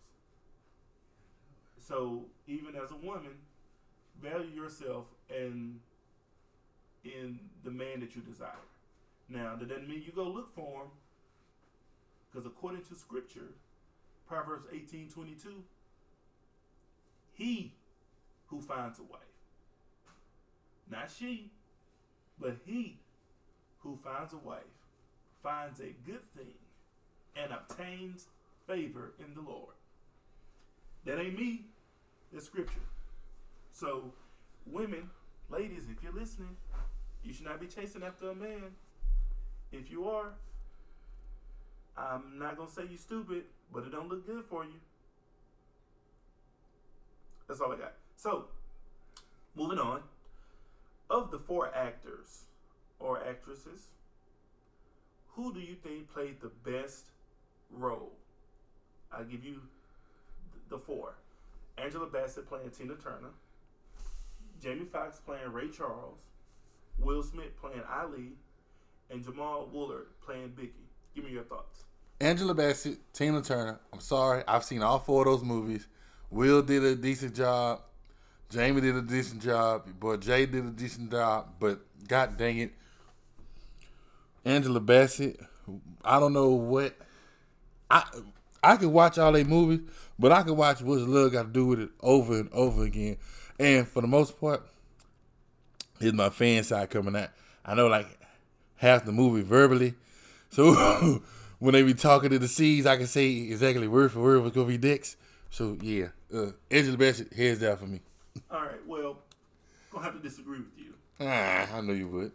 So 1.79 2.24
even 2.46 2.76
as 2.76 2.90
a 2.90 2.96
woman, 2.96 3.33
value 4.22 4.50
yourself 4.50 5.07
and 5.29 5.81
in 7.05 7.38
the 7.64 7.70
man 7.70 8.00
that 8.00 8.14
you 8.14 8.22
desire. 8.22 8.50
Now, 9.29 9.57
that 9.57 9.68
doesn't 9.68 9.88
mean 9.88 10.03
you 10.05 10.12
go 10.12 10.24
look 10.24 10.55
for 10.55 10.83
him, 10.83 10.90
because 12.31 12.46
according 12.46 12.83
to 12.83 12.94
Scripture, 12.94 13.55
Proverbs 14.29 14.66
eighteen 14.72 15.09
twenty 15.09 15.35
two, 15.35 15.62
he 17.33 17.72
who 18.48 18.61
finds 18.61 18.98
a 18.98 19.03
wife, 19.03 19.20
not 20.90 21.11
she, 21.11 21.50
but 22.38 22.57
he 22.66 22.98
who 23.79 23.96
finds 24.05 24.33
a 24.33 24.38
wife, 24.38 24.61
finds 25.42 25.81
a 25.81 25.94
good 26.05 26.22
thing 26.37 26.55
and 27.36 27.52
obtains 27.52 28.26
favor 28.66 29.12
in 29.18 29.34
the 29.34 29.40
Lord. 29.40 29.74
That 31.04 31.18
ain't 31.18 31.38
me, 31.38 31.66
that's 32.32 32.46
Scripture. 32.46 32.80
So, 33.72 34.12
women, 34.66 35.10
ladies, 35.48 35.84
if 35.90 36.02
you're 36.02 36.12
listening, 36.12 36.56
you 37.22 37.32
should 37.32 37.46
not 37.46 37.60
be 37.60 37.66
chasing 37.66 38.02
after 38.02 38.30
a 38.30 38.34
man. 38.34 38.74
If 39.72 39.90
you 39.90 40.08
are, 40.08 40.32
I'm 41.96 42.38
not 42.38 42.56
gonna 42.56 42.70
say 42.70 42.82
you're 42.88 42.98
stupid, 42.98 43.44
but 43.72 43.84
it 43.84 43.92
don't 43.92 44.08
look 44.08 44.26
good 44.26 44.44
for 44.44 44.64
you. 44.64 44.80
That's 47.46 47.60
all 47.60 47.72
I 47.72 47.76
got. 47.76 47.94
So, 48.16 48.46
moving 49.54 49.78
on. 49.78 50.02
Of 51.08 51.32
the 51.32 51.40
four 51.40 51.74
actors 51.74 52.44
or 53.00 53.18
actresses, 53.26 53.88
who 55.30 55.52
do 55.52 55.58
you 55.58 55.74
think 55.74 56.12
played 56.12 56.36
the 56.40 56.52
best 56.70 57.06
role? 57.72 58.12
I'll 59.12 59.24
give 59.24 59.44
you 59.44 59.61
the 60.68 60.78
four. 60.78 61.14
Angela 61.78 62.06
Bassett 62.06 62.48
playing 62.48 62.70
Tina 62.70 62.94
Turner, 62.94 63.30
Jamie 64.62 64.85
Foxx 64.85 65.20
playing 65.24 65.52
Ray 65.52 65.68
Charles, 65.68 66.18
Will 66.98 67.22
Smith 67.22 67.59
playing 67.61 67.83
Ali, 67.90 68.33
and 69.11 69.24
Jamal 69.24 69.68
Woolard 69.74 70.06
playing 70.24 70.50
Biggie. 70.50 70.87
Give 71.14 71.24
me 71.24 71.30
your 71.30 71.44
thoughts. 71.44 71.85
Angela 72.20 72.54
Bassett, 72.54 72.98
Tina 73.12 73.40
Turner. 73.40 73.80
I'm 73.92 74.00
sorry, 74.00 74.44
I've 74.46 74.64
seen 74.64 74.83
all 74.83 74.98
four 74.98 75.26
of 75.26 75.33
those 75.33 75.42
movies. 75.42 75.87
Will 76.30 76.62
did 76.62 76.85
a 76.85 76.94
decent 76.94 77.35
job. 77.35 77.80
Jamie 78.50 78.80
did 78.80 78.94
a 78.96 79.02
decent 79.02 79.42
job. 79.42 79.87
Boy, 79.98 80.16
Jay 80.16 80.44
did 80.44 80.64
a 80.64 80.70
decent 80.70 81.11
job. 81.11 81.54
But 81.59 81.80
god 82.06 82.37
dang 82.37 82.59
it, 82.59 82.72
Angela 84.44 84.80
Bassett. 84.80 85.40
I 86.04 86.20
don't 86.20 86.33
know 86.33 86.50
what. 86.50 86.94
I 87.90 88.05
I 88.62 88.76
could 88.76 88.88
watch 88.88 89.18
all 89.18 89.33
their 89.33 89.44
movies, 89.44 89.81
but 90.18 90.33
I 90.33 90.42
could 90.42 90.57
watch 90.57 90.81
What's 90.83 91.03
Love 91.03 91.33
Got 91.33 91.42
to 91.44 91.48
Do 91.48 91.66
with 91.66 91.81
It 91.81 91.90
over 92.00 92.38
and 92.38 92.50
over 92.53 92.85
again. 92.85 93.16
And 93.59 93.88
for 93.88 94.00
the 94.00 94.07
most 94.09 94.38
part, 94.40 94.66
here's 95.98 96.12
my 96.12 96.31
fan 96.31 96.62
side 96.62 96.90
coming 96.90 97.16
out. 97.16 97.31
I 97.64 97.74
know 97.74 97.88
like 97.88 98.07
half 98.76 99.05
the 99.05 99.12
movie 99.12 99.42
verbally, 99.42 99.94
so 100.50 101.22
when 101.59 101.72
they 101.72 101.83
be 101.83 101.94
talking 101.94 102.31
to 102.31 102.38
the 102.38 102.48
seas, 102.48 102.87
I 102.87 102.96
can 102.96 103.07
say 103.07 103.29
exactly 103.31 103.88
word 103.88 104.12
for 104.12 104.20
word 104.20 104.42
what's 104.42 104.55
gonna 104.55 104.68
be 104.68 104.79
dicks. 104.79 105.16
So 105.50 105.76
yeah, 105.81 106.09
uh, 106.35 106.53
Angela 106.70 106.96
Bassett, 106.96 107.33
heads 107.33 107.61
down 107.61 107.76
for 107.76 107.87
me. 107.87 108.00
All 108.50 108.61
right, 108.61 108.87
well, 108.87 109.18
gonna 109.90 110.05
have 110.05 110.14
to 110.14 110.20
disagree 110.20 110.59
with 110.59 110.79
you. 110.79 110.94
Ah, 111.20 111.76
I 111.76 111.81
know 111.81 111.92
you 111.92 112.09
would. 112.09 112.33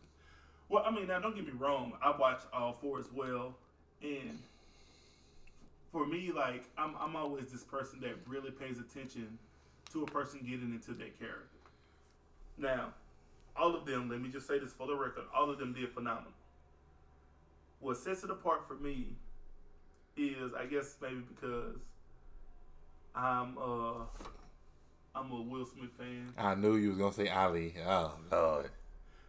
Well, 0.69 0.83
I 0.85 0.91
mean, 0.91 1.07
now 1.07 1.19
don't 1.19 1.35
get 1.35 1.45
me 1.45 1.53
wrong. 1.57 1.93
I 2.03 2.15
watch 2.17 2.41
all 2.51 2.73
four 2.73 2.99
as 2.99 3.11
well, 3.13 3.55
and 4.01 4.39
for 5.95 6.05
me, 6.05 6.29
like 6.35 6.65
I'm, 6.77 6.93
I'm 6.99 7.15
always 7.15 7.45
this 7.53 7.63
person 7.63 8.01
that 8.01 8.15
really 8.27 8.51
pays 8.51 8.79
attention 8.79 9.39
to 9.93 10.03
a 10.03 10.05
person 10.05 10.41
getting 10.41 10.73
into 10.73 10.91
their 10.91 11.07
character. 11.17 11.55
Now, 12.57 12.89
all 13.55 13.73
of 13.73 13.85
them. 13.85 14.09
Let 14.09 14.19
me 14.19 14.27
just 14.27 14.45
say 14.45 14.59
this 14.59 14.73
for 14.73 14.87
the 14.87 14.95
record. 14.95 15.23
All 15.33 15.49
of 15.49 15.57
them 15.57 15.71
did 15.71 15.89
phenomenal. 15.93 16.33
What 17.79 17.95
sets 17.95 18.25
it 18.25 18.29
apart 18.29 18.67
for 18.67 18.73
me 18.73 19.15
is, 20.17 20.51
I 20.53 20.65
guess, 20.65 20.97
maybe 21.01 21.23
because 21.29 21.77
I'm 23.15 23.57
uh 23.57 24.03
I'm 25.15 25.31
a 25.31 25.41
Will 25.43 25.65
Smith 25.65 25.91
fan. 25.97 26.33
I 26.37 26.55
knew 26.55 26.75
you 26.75 26.89
was 26.89 26.97
gonna 26.97 27.13
say 27.13 27.29
Ali. 27.29 27.73
Oh 27.87 28.15
Lord. 28.29 28.69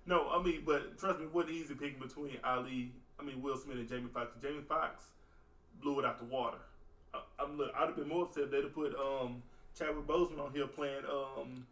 No, 0.04 0.30
I 0.30 0.42
mean, 0.42 0.64
but 0.66 0.98
trust 0.98 1.20
me, 1.20 1.26
it 1.26 1.34
wasn't 1.34 1.54
easy 1.54 1.74
picking 1.74 2.00
between 2.00 2.38
Ali. 2.42 2.90
I 3.20 3.22
mean, 3.22 3.40
Will 3.40 3.56
Smith 3.56 3.76
and 3.76 3.88
Jamie 3.88 4.10
Foxx. 4.12 4.32
Jamie 4.42 4.64
Foxx 4.68 5.10
blew 5.82 5.98
it 5.98 6.04
out 6.04 6.18
the 6.18 6.24
water. 6.24 6.58
I, 7.14 7.20
I'm 7.40 7.56
look. 7.56 7.72
I'd 7.76 7.86
have 7.86 7.96
been 7.96 8.08
more 8.08 8.24
upset 8.24 8.44
if 8.44 8.50
they'd 8.50 8.62
have 8.64 8.74
put 8.74 8.94
um 8.94 9.42
Chadwick 9.78 10.06
Boseman 10.06 10.40
on 10.40 10.52
here 10.52 10.66
playing 10.66 11.04
um 11.10 11.66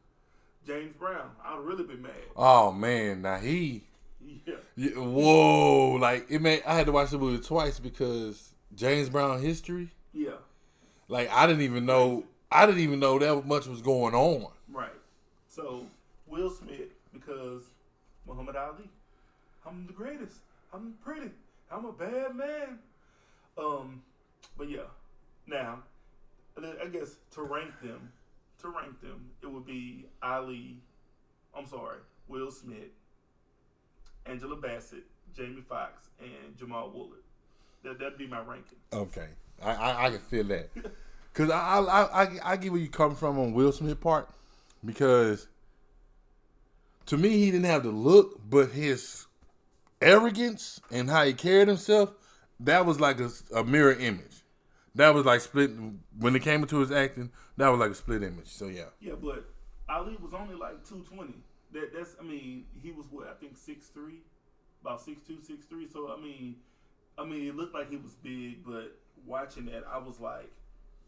James 0.66 0.94
Brown. 0.98 1.30
I'd 1.44 1.58
really 1.60 1.84
been 1.84 2.02
mad. 2.02 2.12
Oh 2.36 2.72
man, 2.72 3.22
now 3.22 3.38
he. 3.38 3.84
Yeah. 4.46 4.54
Yeah, 4.76 4.90
whoa! 4.92 5.92
Like 5.92 6.26
it 6.30 6.40
made. 6.40 6.62
I 6.66 6.76
had 6.76 6.86
to 6.86 6.92
watch 6.92 7.10
the 7.10 7.18
movie 7.18 7.42
twice 7.42 7.78
because 7.78 8.54
James 8.74 9.08
Brown 9.08 9.40
history. 9.40 9.90
Yeah. 10.12 10.38
Like 11.08 11.30
I 11.30 11.46
didn't 11.46 11.62
even 11.62 11.84
know. 11.86 12.24
I 12.50 12.66
didn't 12.66 12.80
even 12.80 13.00
know 13.00 13.18
that 13.18 13.46
much 13.46 13.66
was 13.66 13.82
going 13.82 14.14
on. 14.14 14.50
Right. 14.72 14.88
So 15.48 15.86
Will 16.26 16.50
Smith 16.50 16.92
because 17.12 17.62
Muhammad 18.26 18.56
Ali. 18.56 18.88
I'm 19.66 19.86
the 19.86 19.92
greatest. 19.92 20.36
I'm 20.72 20.94
pretty. 21.04 21.30
I'm 21.70 21.84
a 21.84 21.92
bad 21.92 22.34
man. 22.34 22.78
Um, 23.58 24.02
but 24.56 24.68
yeah. 24.68 24.88
Now, 25.46 25.80
I 26.56 26.86
guess 26.86 27.16
to 27.32 27.42
rank 27.42 27.70
them, 27.82 28.12
to 28.60 28.68
rank 28.68 29.00
them, 29.00 29.30
it 29.42 29.50
would 29.50 29.66
be 29.66 30.06
Ali. 30.22 30.78
I'm 31.56 31.66
sorry, 31.66 31.98
Will 32.28 32.50
Smith, 32.50 32.90
Angela 34.26 34.56
Bassett, 34.56 35.04
Jamie 35.36 35.62
Foxx, 35.68 36.08
and 36.20 36.56
Jamal 36.56 36.90
Woolard. 36.90 37.22
That 37.82 37.98
that'd 37.98 38.18
be 38.18 38.26
my 38.26 38.40
ranking. 38.40 38.78
Okay, 38.92 39.28
I 39.62 39.72
I, 39.72 40.06
I 40.06 40.10
can 40.10 40.20
feel 40.20 40.44
that 40.44 40.70
because 41.32 41.50
I, 41.50 41.78
I 41.80 42.22
I 42.22 42.28
I 42.42 42.56
get 42.56 42.72
where 42.72 42.80
you 42.80 42.88
come 42.88 43.14
from 43.14 43.38
on 43.38 43.52
Will 43.52 43.72
Smith 43.72 44.00
part 44.00 44.28
because 44.84 45.48
to 47.06 47.16
me 47.18 47.30
he 47.30 47.50
didn't 47.50 47.66
have 47.66 47.82
the 47.82 47.90
look, 47.90 48.40
but 48.48 48.70
his 48.70 49.26
arrogance 50.00 50.80
and 50.90 51.10
how 51.10 51.24
he 51.24 51.32
carried 51.34 51.68
himself 51.68 52.12
that 52.64 52.86
was 52.86 53.00
like 53.00 53.20
a, 53.20 53.30
a 53.54 53.64
mirror 53.64 53.92
image. 53.92 54.42
That 54.94 55.14
was 55.14 55.24
like 55.24 55.40
split 55.40 55.70
when 56.18 56.36
it 56.36 56.42
came 56.42 56.62
into 56.62 56.78
his 56.78 56.92
acting. 56.92 57.30
That 57.56 57.68
was 57.68 57.80
like 57.80 57.90
a 57.90 57.94
split 57.94 58.22
image. 58.22 58.46
So 58.46 58.68
yeah, 58.68 58.86
Yeah, 59.00 59.14
but 59.20 59.44
Ali 59.88 60.16
was 60.22 60.32
only 60.34 60.54
like 60.54 60.86
two 60.88 61.04
twenty. 61.08 61.34
That 61.72 61.92
that's 61.94 62.16
I 62.20 62.22
mean, 62.22 62.66
he 62.82 62.90
was 62.92 63.06
what, 63.10 63.28
I 63.28 63.34
think 63.34 63.56
six 63.56 63.88
three? 63.88 64.20
About 64.82 65.00
six 65.00 65.20
two, 65.26 65.38
six 65.42 65.64
three. 65.66 65.88
So 65.88 66.14
I 66.16 66.20
mean 66.20 66.56
I 67.18 67.24
mean 67.24 67.48
it 67.48 67.56
looked 67.56 67.74
like 67.74 67.90
he 67.90 67.96
was 67.96 68.12
big, 68.22 68.64
but 68.64 68.96
watching 69.26 69.66
that 69.66 69.84
I 69.92 69.98
was 69.98 70.20
like, 70.20 70.50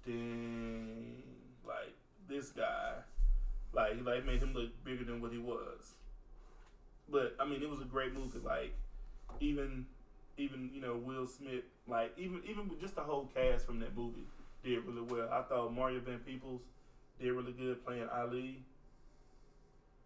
dang 0.04 1.22
like 1.66 1.94
this 2.28 2.50
guy 2.50 2.92
like 3.72 3.92
like 4.04 4.24
made 4.24 4.40
him 4.40 4.54
look 4.54 4.70
bigger 4.84 5.04
than 5.04 5.20
what 5.20 5.32
he 5.32 5.38
was. 5.38 5.94
But 7.08 7.36
I 7.38 7.44
mean 7.44 7.62
it 7.62 7.70
was 7.70 7.80
a 7.80 7.84
great 7.84 8.14
movie, 8.14 8.40
like 8.44 8.74
even 9.40 9.86
even, 10.38 10.70
you 10.72 10.80
know, 10.80 10.96
Will 10.96 11.26
Smith, 11.26 11.64
like 11.88 12.12
even 12.18 12.42
even 12.48 12.70
just 12.80 12.94
the 12.94 13.02
whole 13.02 13.30
cast 13.34 13.66
from 13.66 13.80
that 13.80 13.96
movie 13.96 14.26
did 14.62 14.84
really 14.84 15.02
well. 15.02 15.28
I 15.32 15.42
thought 15.42 15.72
Mario 15.74 16.00
Van 16.00 16.18
Peebles 16.18 16.62
did 17.20 17.32
really 17.32 17.52
good 17.52 17.84
playing 17.84 18.08
Ali. 18.14 18.62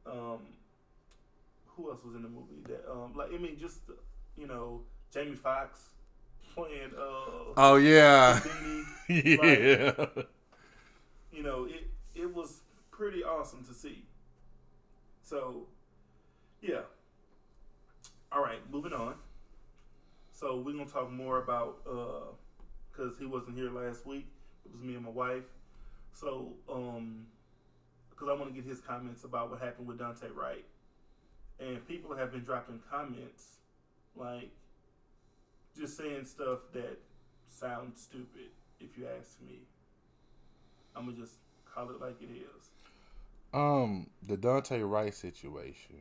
Um, 0.06 0.38
who 1.66 1.90
else 1.90 2.00
was 2.04 2.14
in 2.14 2.22
the 2.22 2.28
movie? 2.28 2.62
That 2.68 2.84
um, 2.90 3.14
like 3.16 3.32
I 3.34 3.38
mean, 3.38 3.58
just 3.58 3.80
you 4.36 4.46
know, 4.46 4.82
Jamie 5.12 5.36
Foxx 5.36 5.80
playing 6.54 6.92
uh, 6.96 7.54
Oh 7.56 7.76
yeah, 7.76 8.40
yeah. 9.08 9.92
you 11.32 11.42
know, 11.42 11.64
it 11.64 11.90
it 12.14 12.34
was 12.34 12.60
pretty 12.90 13.24
awesome 13.24 13.64
to 13.64 13.72
see. 13.74 14.04
So, 15.22 15.66
yeah. 16.60 16.80
All 18.32 18.42
right, 18.42 18.58
moving 18.70 18.92
on. 18.92 19.14
So 20.40 20.57
we're 20.57 20.72
gonna 20.72 20.87
talk 20.87 21.12
more 21.12 21.42
about 21.42 21.85
because 22.90 23.18
he 23.18 23.26
wasn't 23.26 23.59
here 23.59 23.70
last 23.70 24.07
week. 24.07 24.26
It 24.64 24.72
was 24.72 24.81
me 24.81 24.94
and 24.94 25.05
my 25.05 25.11
wife. 25.11 25.44
So, 26.14 26.55
um, 26.66 27.26
because 28.09 28.29
I 28.31 28.33
want 28.33 28.46
to 28.46 28.59
get 28.59 28.66
his 28.66 28.81
comments 28.81 29.24
about 29.24 29.50
what 29.50 29.61
happened 29.61 29.87
with 29.87 29.98
Daunte 29.98 30.35
Wright, 30.35 30.64
and 31.59 31.87
people 31.87 32.16
have 32.16 32.33
been 32.33 32.42
dropping 32.42 32.81
comments 32.90 33.57
like 34.16 34.50
just 35.79 35.98
saying 35.98 36.24
stuff 36.24 36.61
that 36.72 36.98
sounds 37.46 38.00
stupid. 38.00 38.48
If 38.81 38.96
you 38.96 39.09
ask 39.18 39.42
me, 39.46 39.59
I'm 40.96 41.05
gonna 41.05 41.18
just 41.18 41.35
call 41.66 41.90
it 41.90 42.00
like 42.00 42.16
it 42.22 42.31
is. 42.31 42.70
Um, 43.53 44.09
the 44.22 44.38
Daunte 44.38 44.90
Wright 44.90 45.12
situation. 45.12 45.96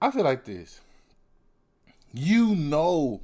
I 0.00 0.12
feel 0.12 0.22
like 0.22 0.44
this. 0.44 0.82
You 2.12 2.54
know 2.54 3.20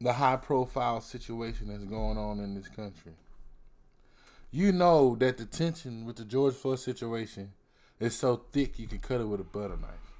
the 0.00 0.12
high 0.14 0.36
profile 0.36 1.00
situation 1.00 1.68
that's 1.68 1.84
going 1.84 2.18
on 2.18 2.40
in 2.40 2.54
this 2.54 2.68
country. 2.68 3.12
You 4.50 4.72
know 4.72 5.16
that 5.16 5.38
the 5.38 5.46
tension 5.46 6.04
with 6.04 6.16
the 6.16 6.24
George 6.24 6.54
Floyd 6.54 6.78
situation 6.78 7.52
is 7.98 8.16
so 8.16 8.42
thick 8.52 8.78
you 8.78 8.86
can 8.86 8.98
cut 8.98 9.20
it 9.20 9.24
with 9.24 9.40
a 9.40 9.44
butter 9.44 9.76
knife. 9.76 10.14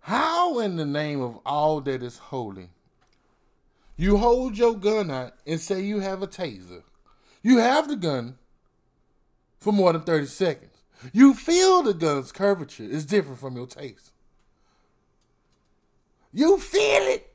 How 0.00 0.60
in 0.60 0.76
the 0.76 0.86
name 0.86 1.20
of 1.20 1.38
all 1.44 1.80
that 1.80 2.02
is 2.02 2.18
holy, 2.18 2.70
you 3.96 4.18
hold 4.18 4.56
your 4.56 4.76
gun 4.76 5.10
out 5.10 5.32
and 5.46 5.60
say 5.60 5.82
you 5.82 6.00
have 6.00 6.22
a 6.22 6.26
taser? 6.26 6.82
You 7.42 7.58
have 7.58 7.88
the 7.88 7.96
gun 7.96 8.38
for 9.58 9.72
more 9.72 9.92
than 9.92 10.02
30 10.02 10.26
seconds. 10.26 10.70
You 11.12 11.34
feel 11.34 11.82
the 11.82 11.94
gun's 11.94 12.30
curvature 12.30 12.84
is 12.84 13.04
different 13.04 13.40
from 13.40 13.56
your 13.56 13.66
taste. 13.66 14.12
You 16.36 16.58
feel 16.58 17.14
it. 17.14 17.32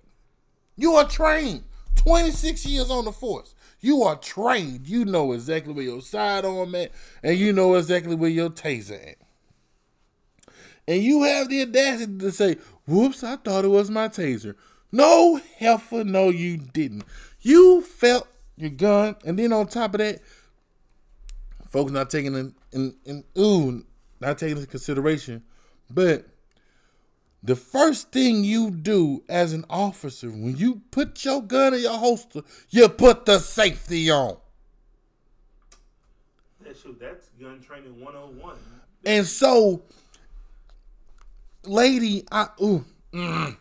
You 0.78 0.94
are 0.94 1.10
trained. 1.10 1.64
26 1.96 2.68
years 2.68 2.92
on 2.92 3.06
the 3.06 3.12
force. 3.12 3.56
You 3.80 4.04
are 4.04 4.16
trained. 4.16 4.88
You 4.88 5.06
know 5.06 5.32
exactly 5.32 5.74
where 5.74 5.84
your 5.84 6.04
sidearm 6.04 6.76
at, 6.76 6.92
and 7.24 7.36
you 7.36 7.52
know 7.52 7.74
exactly 7.74 8.14
where 8.14 8.30
your 8.30 8.52
taser 8.52 9.10
at. 9.10 9.18
And 10.88 11.02
you 11.02 11.24
have 11.24 11.50
the 11.50 11.64
audacity 11.64 12.20
to 12.20 12.32
say, 12.32 12.58
whoops, 12.86 13.24
I 13.24 13.38
thought 13.38 13.66
it 13.66 13.70
was 13.70 13.90
my 13.90 14.08
taser. 14.08 14.54
No, 14.92 15.42
heifer, 15.58 16.04
no, 16.04 16.30
you 16.30 16.58
didn't. 16.58 17.04
You 17.40 17.82
felt 17.82 18.28
your 18.56 18.70
gun, 18.70 19.16
and 19.26 19.40
then 19.40 19.52
on 19.52 19.66
top 19.66 19.96
of 19.96 19.98
that, 19.98 20.20
folks 21.66 21.92
not 21.92 22.12
taking 22.12 22.36
in, 22.36 22.54
in, 22.72 22.96
in 23.06 23.24
ooh, 23.36 23.84
not 24.20 24.38
taking 24.38 24.58
into 24.58 24.70
consideration, 24.70 25.42
but 25.90 26.28
the 27.44 27.56
first 27.56 28.12
thing 28.12 28.44
you 28.44 28.70
do 28.70 29.24
as 29.28 29.54
an 29.54 29.66
officer 29.70 30.30
when 30.30 30.58
you 30.58 30.82
put 30.92 31.26
your 31.26 31.42
gun 31.42 31.74
in 31.74 31.82
your 31.82 31.98
holster, 31.98 32.42
you 32.70 32.88
put 32.88 33.26
the 33.26 33.40
safety 33.40 34.12
on. 34.12 34.38
That 36.62 36.78
shoot, 36.78 37.00
that's 37.00 37.30
gun 37.40 37.60
training 37.62 38.00
101. 38.00 38.56
And 39.06 39.26
so, 39.26 39.82
lady, 41.64 42.26
I 42.32 42.48
ooh, 42.62 42.86
mm, 43.12 43.58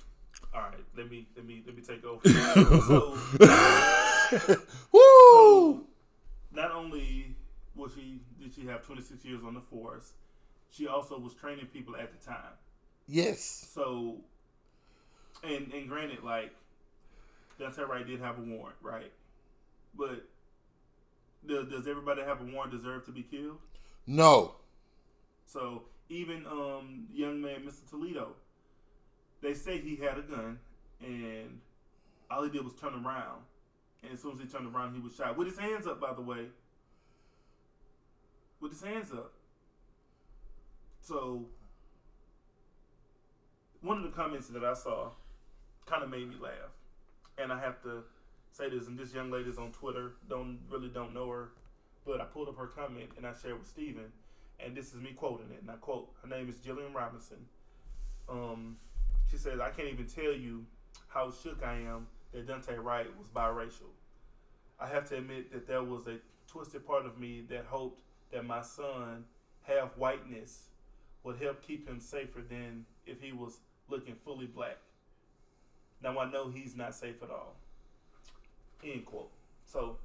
All 0.54 0.60
right, 0.60 0.74
let 0.96 1.10
me 1.10 1.26
let 1.34 1.46
me 1.46 1.62
let 1.66 1.74
me 1.74 1.82
take 1.82 2.04
over. 2.04 2.28
so, 2.28 3.16
woo, 4.92 5.86
not 6.52 6.72
only 6.72 7.34
was 7.74 7.92
she 7.94 8.20
did 8.38 8.52
she 8.54 8.66
have 8.66 8.84
26 8.84 9.24
years 9.24 9.40
on 9.42 9.54
the 9.54 9.60
force, 9.62 10.12
she 10.70 10.86
also 10.86 11.18
was 11.18 11.32
training 11.32 11.66
people 11.72 11.96
at 11.96 12.12
the 12.12 12.26
time. 12.26 12.52
Yes, 13.12 13.72
So, 13.74 14.18
and 15.42 15.72
and 15.72 15.88
granted, 15.88 16.22
like 16.22 16.52
Daunte 17.58 17.86
Wright 17.88 18.06
did 18.06 18.20
have 18.20 18.38
a 18.38 18.42
warrant, 18.42 18.76
right? 18.82 19.10
But 19.96 20.28
does, 21.46 21.68
does 21.68 21.88
everybody 21.88 22.22
have 22.22 22.40
a 22.40 22.44
warrant 22.44 22.70
deserve 22.72 23.04
to 23.06 23.12
be 23.12 23.22
killed? 23.22 23.58
no, 24.06 24.54
So 25.44 25.82
even 26.08 26.46
um 26.46 27.06
young 27.12 27.40
man, 27.40 27.62
Mr. 27.66 27.88
Toledo, 27.90 28.34
they 29.42 29.54
say 29.54 29.78
he 29.80 29.96
had 29.96 30.18
a 30.18 30.22
gun, 30.22 30.58
and 31.00 31.60
all 32.30 32.44
he 32.44 32.50
did 32.50 32.62
was 32.62 32.74
turn 32.74 32.94
around, 32.94 33.42
and 34.04 34.12
as 34.12 34.22
soon 34.22 34.34
as 34.34 34.40
he 34.40 34.46
turned 34.46 34.72
around, 34.72 34.94
he 34.94 35.00
was 35.00 35.16
shot 35.16 35.36
with 35.36 35.48
his 35.48 35.58
hands 35.58 35.86
up. 35.86 36.00
By 36.00 36.12
the 36.14 36.22
way, 36.22 36.46
with 38.60 38.70
his 38.72 38.82
hands 38.82 39.10
up. 39.12 39.32
So 41.00 41.46
one 43.82 43.96
of 43.96 44.02
the 44.02 44.10
comments 44.10 44.48
that 44.48 44.64
I 44.64 44.74
saw 44.74 45.10
kind 45.86 46.02
of 46.02 46.10
made 46.10 46.28
me 46.28 46.36
laugh, 46.40 46.72
and 47.38 47.52
I 47.52 47.60
have 47.60 47.82
to 47.82 48.02
say 48.52 48.68
this. 48.68 48.86
And 48.86 48.98
this 48.98 49.14
young 49.14 49.30
lady's 49.30 49.58
on 49.58 49.72
Twitter. 49.72 50.12
Don't 50.28 50.58
really 50.70 50.88
don't 50.88 51.14
know 51.14 51.28
her, 51.28 51.50
but 52.06 52.20
I 52.20 52.24
pulled 52.24 52.48
up 52.48 52.58
her 52.58 52.66
comment 52.66 53.10
and 53.16 53.26
I 53.26 53.32
shared 53.40 53.58
with 53.58 53.68
Steven, 53.68 54.12
and 54.64 54.76
this 54.76 54.94
is 54.94 55.00
me 55.00 55.12
quoting 55.12 55.50
it. 55.52 55.62
And 55.62 55.70
I 55.70 55.76
quote: 55.76 56.10
Her 56.22 56.28
name 56.28 56.48
is 56.48 56.56
Jillian 56.56 56.94
Robinson. 56.94 57.38
Um, 58.28 58.76
she 59.30 59.36
says, 59.36 59.60
"I 59.60 59.70
can't 59.70 59.88
even 59.88 60.06
tell 60.06 60.32
you 60.32 60.64
how 61.08 61.30
shook 61.30 61.62
I 61.64 61.74
am 61.74 62.06
that 62.32 62.46
Daunte 62.46 62.82
Wright 62.82 63.06
was 63.18 63.28
biracial. 63.28 63.90
I 64.78 64.86
have 64.86 65.08
to 65.10 65.18
admit 65.18 65.52
that 65.52 65.66
there 65.66 65.82
was 65.82 66.06
a 66.06 66.18
twisted 66.46 66.86
part 66.86 67.06
of 67.06 67.18
me 67.18 67.44
that 67.50 67.64
hoped 67.66 68.02
that 68.32 68.44
my 68.44 68.62
son, 68.62 69.24
half 69.62 69.96
whiteness, 69.96 70.68
would 71.24 71.40
help 71.40 71.62
keep 71.62 71.86
him 71.86 72.00
safer 72.00 72.40
than 72.40 72.86
if 73.06 73.20
he 73.20 73.32
was 73.32 73.58
looking 73.90 74.14
fully 74.24 74.46
black. 74.46 74.78
Now 76.02 76.18
I 76.18 76.30
know 76.30 76.48
he's 76.48 76.76
not 76.76 76.94
safe 76.94 77.22
at 77.22 77.30
all. 77.30 77.54
End 78.84 79.04
quote. 79.04 79.30
So 79.66 79.96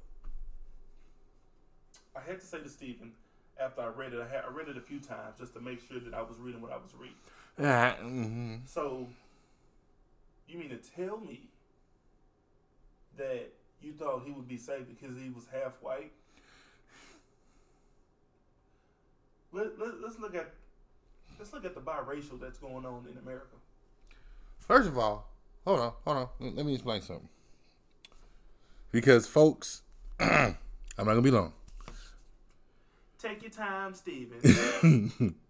I 2.14 2.20
had 2.20 2.40
to 2.40 2.46
say 2.46 2.58
to 2.58 2.68
Stephen 2.68 3.12
after 3.58 3.80
I 3.80 3.86
read 3.88 4.12
it, 4.12 4.20
I, 4.20 4.28
had, 4.28 4.44
I 4.48 4.52
read 4.52 4.68
it 4.68 4.76
a 4.76 4.80
few 4.80 5.00
times 5.00 5.38
just 5.38 5.54
to 5.54 5.60
make 5.60 5.80
sure 5.88 5.98
that 6.00 6.14
I 6.14 6.22
was 6.22 6.36
reading 6.38 6.60
what 6.60 6.72
I 6.72 6.76
was 6.76 6.92
reading. 6.98 7.16
Ah, 7.58 7.96
mhm. 8.02 8.68
So 8.68 9.06
you 10.46 10.58
mean 10.58 10.68
to 10.70 10.76
tell 10.76 11.18
me 11.18 11.48
that 13.16 13.48
you 13.80 13.92
thought 13.92 14.22
he 14.24 14.32
would 14.32 14.48
be 14.48 14.58
safe 14.58 14.86
because 14.88 15.16
he 15.16 15.30
was 15.30 15.46
half 15.50 15.72
white? 15.80 16.12
Let, 19.52 19.78
let, 19.78 20.00
let's 20.02 20.18
look 20.18 20.34
at 20.34 20.52
let's 21.38 21.52
look 21.52 21.64
at 21.64 21.74
the 21.74 21.80
biracial 21.80 22.38
that's 22.38 22.58
going 22.58 22.84
on 22.84 23.06
in 23.10 23.16
America. 23.18 23.56
First 24.66 24.88
of 24.88 24.98
all, 24.98 25.28
hold 25.64 25.80
on, 25.80 25.92
hold 26.04 26.16
on. 26.16 26.28
Let 26.54 26.66
me 26.66 26.74
explain 26.74 27.02
something. 27.02 27.28
Because 28.92 29.26
folks, 29.26 29.82
I'm 30.20 30.56
not 30.98 31.04
gonna 31.04 31.22
be 31.22 31.30
long. 31.30 31.52
Take 33.18 33.42
your 33.42 33.50
time, 33.50 33.94
Steven. 33.94 35.34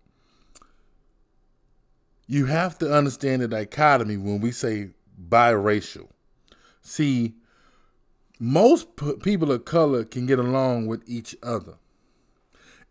You 2.29 2.47
have 2.47 2.77
to 2.79 2.93
understand 2.93 3.43
the 3.43 3.49
dichotomy 3.49 4.17
when 4.17 4.41
we 4.41 4.51
say 4.51 4.91
biracial. 5.29 6.09
See, 6.83 7.35
most 8.41 8.97
p- 8.97 9.15
people 9.23 9.53
of 9.53 9.65
color 9.65 10.05
can 10.05 10.27
get 10.27 10.41
along 10.41 10.89
with 10.89 11.03
each 11.07 11.37
other. 11.43 11.75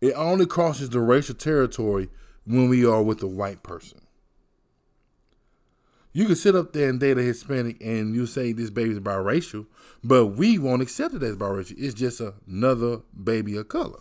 It 0.00 0.14
only 0.14 0.46
crosses 0.46 0.88
the 0.88 1.00
racial 1.00 1.34
territory 1.34 2.08
when 2.46 2.70
we 2.70 2.86
are 2.86 3.02
with 3.02 3.22
a 3.22 3.26
white 3.26 3.62
person. 3.62 4.00
You 6.16 6.24
can 6.24 6.34
sit 6.34 6.56
up 6.56 6.72
there 6.72 6.88
and 6.88 6.98
date 6.98 7.18
a 7.18 7.22
Hispanic 7.22 7.76
and 7.78 8.14
you 8.14 8.24
say 8.24 8.54
this 8.54 8.70
baby's 8.70 9.00
biracial, 9.00 9.66
but 10.02 10.28
we 10.28 10.56
won't 10.56 10.80
accept 10.80 11.12
it 11.12 11.22
as 11.22 11.36
biracial. 11.36 11.74
It's 11.76 11.92
just 11.92 12.22
another 12.48 13.02
baby 13.22 13.54
of 13.58 13.68
color. 13.68 14.00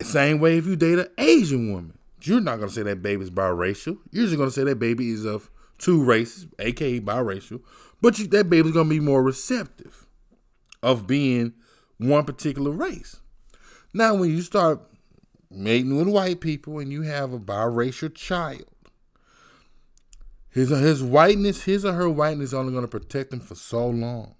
Same 0.00 0.38
way 0.38 0.56
if 0.56 0.66
you 0.66 0.76
date 0.76 1.00
an 1.00 1.08
Asian 1.18 1.72
woman, 1.72 1.98
you're 2.22 2.40
not 2.40 2.60
gonna 2.60 2.70
say 2.70 2.84
that 2.84 3.02
baby's 3.02 3.28
biracial. 3.28 3.98
You're 4.12 4.26
just 4.26 4.38
gonna 4.38 4.52
say 4.52 4.62
that 4.62 4.78
baby 4.78 5.10
is 5.10 5.24
of 5.24 5.50
two 5.78 6.04
races, 6.04 6.46
aka 6.60 7.00
biracial. 7.00 7.62
But 8.00 8.16
you, 8.20 8.28
that 8.28 8.48
baby's 8.48 8.70
gonna 8.70 8.88
be 8.88 9.00
more 9.00 9.20
receptive 9.20 10.06
of 10.80 11.08
being 11.08 11.54
one 11.98 12.24
particular 12.24 12.70
race. 12.70 13.18
Now, 13.92 14.14
when 14.14 14.30
you 14.30 14.42
start 14.42 14.80
mating 15.50 15.96
with 15.96 16.06
white 16.06 16.40
people 16.40 16.78
and 16.78 16.92
you 16.92 17.02
have 17.02 17.32
a 17.32 17.40
biracial 17.40 18.14
child, 18.14 18.66
his 20.54 20.70
his 20.70 21.02
whiteness, 21.02 21.64
his 21.64 21.84
or 21.84 21.92
her 21.92 22.08
whiteness, 22.08 22.50
is 22.50 22.54
only 22.54 22.72
gonna 22.72 22.88
protect 22.88 23.30
them 23.30 23.40
for 23.40 23.56
so 23.56 23.88
long. 23.88 24.36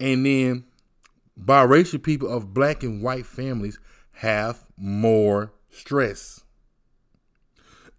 And 0.00 0.24
then 0.24 0.64
biracial 1.38 2.02
people 2.02 2.28
of 2.28 2.54
black 2.54 2.82
and 2.82 3.02
white 3.02 3.26
families 3.26 3.78
have 4.12 4.58
more 4.76 5.52
stress. 5.70 6.42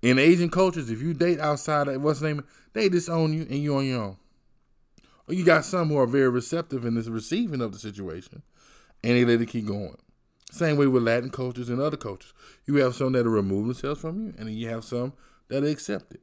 In 0.02 0.18
Asian 0.18 0.50
cultures, 0.50 0.90
if 0.90 1.02
you 1.02 1.14
date 1.14 1.40
outside 1.40 1.88
of 1.88 2.02
what's 2.02 2.20
the 2.20 2.28
name, 2.28 2.44
they 2.74 2.90
disown 2.90 3.34
you 3.34 3.44
and 3.44 3.60
you 3.60 3.76
on 3.78 3.86
your 3.86 4.02
own. 4.02 4.18
Or 5.28 5.36
you 5.36 5.44
got 5.44 5.66
some 5.66 5.90
who 5.90 5.98
are 5.98 6.08
very 6.08 6.30
receptive 6.30 6.84
and 6.84 6.98
is 6.98 7.10
receiving 7.10 7.62
of 7.62 7.74
the 7.74 7.80
situation 7.80 8.42
and 9.04 9.16
they 9.16 9.26
let 9.26 9.42
it 9.42 9.50
keep 9.50 9.66
going. 9.66 9.98
Same 10.52 10.78
way 10.78 10.88
with 10.88 11.04
Latin 11.04 11.30
cultures 11.30 11.70
and 11.70 11.80
other 11.80 11.98
cultures. 11.98 12.34
You 12.66 12.76
have 12.78 12.96
some 12.96 13.14
that 13.14 13.26
are 13.26 13.30
remove 13.30 13.68
themselves 13.68 14.02
from 14.02 14.20
you, 14.20 14.34
and 14.38 14.48
then 14.48 14.56
you 14.56 14.70
have 14.70 14.84
some 14.84 15.14
that 15.50 15.64
are 15.64 15.68
accepted. 15.68 16.20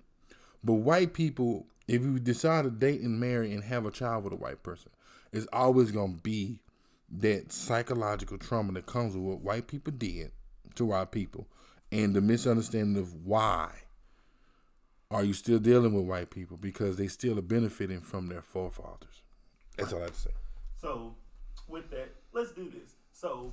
But 0.64 0.74
white 0.74 1.12
people, 1.12 1.66
if 1.86 2.02
you 2.02 2.18
decide 2.18 2.64
to 2.64 2.70
date 2.70 3.02
and 3.02 3.20
marry 3.20 3.52
and 3.52 3.62
have 3.62 3.84
a 3.84 3.90
child 3.90 4.24
with 4.24 4.32
a 4.32 4.36
white 4.36 4.62
person, 4.62 4.90
it's 5.32 5.46
always 5.52 5.92
gonna 5.92 6.14
be 6.22 6.60
that 7.10 7.52
psychological 7.52 8.38
trauma 8.38 8.72
that 8.72 8.86
comes 8.86 9.14
with 9.14 9.22
what 9.22 9.40
white 9.40 9.66
people 9.66 9.92
did 9.92 10.32
to 10.74 10.86
white 10.86 11.12
people 11.12 11.46
and 11.92 12.14
the 12.14 12.20
misunderstanding 12.20 13.00
of 13.00 13.14
why 13.24 13.70
are 15.10 15.22
you 15.22 15.32
still 15.32 15.58
dealing 15.58 15.92
with 15.92 16.06
white 16.06 16.30
people 16.30 16.56
because 16.56 16.96
they 16.96 17.06
still 17.06 17.38
are 17.38 17.42
benefiting 17.42 18.00
from 18.00 18.28
their 18.28 18.42
forefathers. 18.42 19.22
That's 19.76 19.92
all 19.92 20.00
I 20.00 20.04
have 20.04 20.12
to 20.12 20.18
say. 20.18 20.30
So, 20.80 21.14
with 21.68 21.90
that, 21.90 22.14
let's 22.32 22.52
do 22.52 22.70
this. 22.70 22.94
So, 23.12 23.52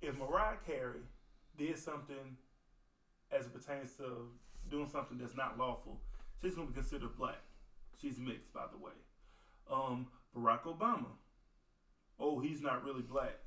if 0.00 0.16
Mariah 0.18 0.56
Carey 0.66 1.00
did 1.56 1.78
something 1.78 2.36
as 3.30 3.46
it 3.46 3.54
pertains 3.54 3.92
to 3.98 4.28
doing 4.70 4.88
something 4.88 5.18
that's 5.18 5.36
not 5.36 5.58
lawful, 5.58 6.00
she's 6.44 6.54
going 6.54 6.68
to 6.68 6.72
be 6.74 6.80
considered 6.80 7.16
black. 7.16 7.40
She's 8.00 8.18
mixed, 8.18 8.52
by 8.52 8.64
the 8.70 8.78
way. 8.84 8.92
Um, 9.70 10.06
Barack 10.36 10.62
Obama. 10.62 11.06
Oh, 12.20 12.38
he's 12.40 12.60
not 12.60 12.84
really 12.84 13.02
black. 13.02 13.38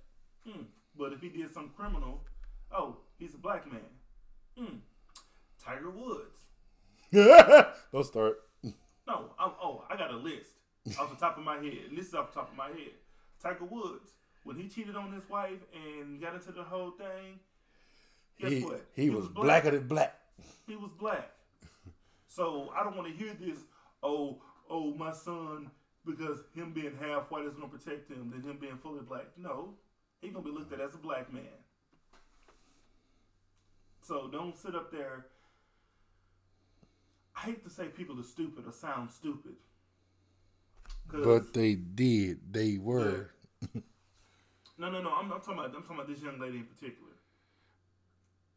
Hmm. 0.47 0.63
But 0.97 1.13
if 1.13 1.21
he 1.21 1.29
did 1.29 1.53
some 1.53 1.71
criminal, 1.75 2.21
oh, 2.71 2.97
he's 3.19 3.35
a 3.35 3.37
black 3.37 3.71
man. 3.71 3.81
Hmm. 4.57 4.77
Tiger 5.63 5.89
Woods. 5.91 6.39
Don't 7.91 8.05
start. 8.05 8.39
No, 8.63 9.29
I'm, 9.39 9.51
oh, 9.61 9.83
I 9.89 9.95
got 9.95 10.11
a 10.11 10.17
list 10.17 10.51
off 10.99 11.09
the 11.09 11.15
top 11.15 11.37
of 11.37 11.43
my 11.43 11.57
head, 11.57 11.85
and 11.89 11.97
this 11.97 12.07
is 12.07 12.13
off 12.13 12.33
the 12.33 12.39
top 12.41 12.51
of 12.51 12.57
my 12.57 12.67
head. 12.69 12.95
Tiger 13.41 13.65
Woods, 13.65 14.09
when 14.43 14.57
he 14.57 14.67
cheated 14.67 14.95
on 14.95 15.13
his 15.13 15.29
wife 15.29 15.59
and 15.73 16.19
got 16.19 16.33
into 16.33 16.51
the 16.51 16.63
whole 16.63 16.91
thing, 16.91 17.39
guess 18.39 18.51
He, 18.51 18.61
what? 18.61 18.85
he 18.95 19.09
was 19.09 19.27
blacker 19.27 19.71
than 19.71 19.87
black. 19.87 20.15
He 20.67 20.75
was 20.75 20.91
black. 20.99 21.29
So 22.27 22.71
I 22.77 22.83
don't 22.83 22.95
want 22.95 23.07
to 23.07 23.17
hear 23.23 23.33
this. 23.33 23.57
Oh, 24.03 24.41
oh, 24.69 24.93
my 24.93 25.11
son, 25.11 25.71
because 26.05 26.39
him 26.53 26.73
being 26.73 26.95
half 26.99 27.31
white 27.31 27.45
is 27.45 27.53
gonna 27.55 27.67
protect 27.67 28.09
him 28.09 28.31
than 28.31 28.41
him 28.41 28.57
being 28.59 28.77
fully 28.77 29.01
black. 29.01 29.25
No, 29.37 29.73
he's 30.21 30.33
gonna 30.33 30.45
be 30.45 30.51
looked 30.51 30.73
at 30.73 30.81
as 30.81 30.93
a 30.93 30.97
black 30.97 31.31
man. 31.33 31.43
So 34.01 34.29
don't 34.31 34.55
sit 34.55 34.75
up 34.75 34.91
there. 34.91 35.25
I 37.35 37.41
hate 37.41 37.63
to 37.63 37.69
say 37.69 37.85
people 37.85 38.19
are 38.19 38.23
stupid 38.23 38.65
or 38.65 38.71
sound 38.71 39.11
stupid. 39.11 39.53
But 41.11 41.53
they 41.53 41.75
did. 41.75 42.39
They 42.51 42.77
were. 42.77 43.31
no, 44.77 44.89
no, 44.89 45.01
no. 45.01 45.09
I'm, 45.11 45.31
I'm 45.31 45.39
talking 45.39 45.53
about. 45.53 45.67
I'm 45.67 45.81
talking 45.81 45.95
about 45.95 46.07
this 46.07 46.21
young 46.21 46.39
lady 46.39 46.57
in 46.57 46.65
particular. 46.65 47.11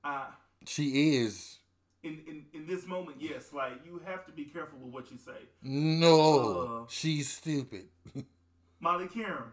Uh, 0.02 0.26
She 0.66 1.16
is. 1.16 1.59
In, 2.02 2.20
in 2.26 2.44
in 2.54 2.66
this 2.66 2.86
moment, 2.86 3.18
yes, 3.20 3.52
like 3.52 3.72
you 3.84 4.00
have 4.06 4.24
to 4.26 4.32
be 4.32 4.44
careful 4.44 4.78
with 4.78 4.92
what 4.92 5.10
you 5.10 5.18
say. 5.18 5.48
No. 5.62 6.82
Uh. 6.82 6.86
she's 6.88 7.30
stupid. 7.30 7.88
Molly 8.80 9.08
Karen. 9.08 9.52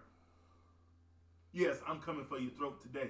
Yes, 1.52 1.78
I'm 1.88 2.00
coming 2.00 2.26
for 2.26 2.38
your 2.38 2.52
throat 2.52 2.82
today. 2.82 3.10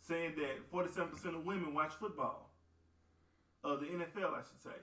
Saying 0.00 0.34
that 0.36 0.72
47% 0.72 1.12
of 1.34 1.46
women 1.46 1.74
watch 1.74 1.92
football. 2.00 2.50
Uh, 3.62 3.76
the 3.76 3.86
NFL, 3.86 4.34
I 4.34 4.42
should 4.42 4.62
say. 4.62 4.78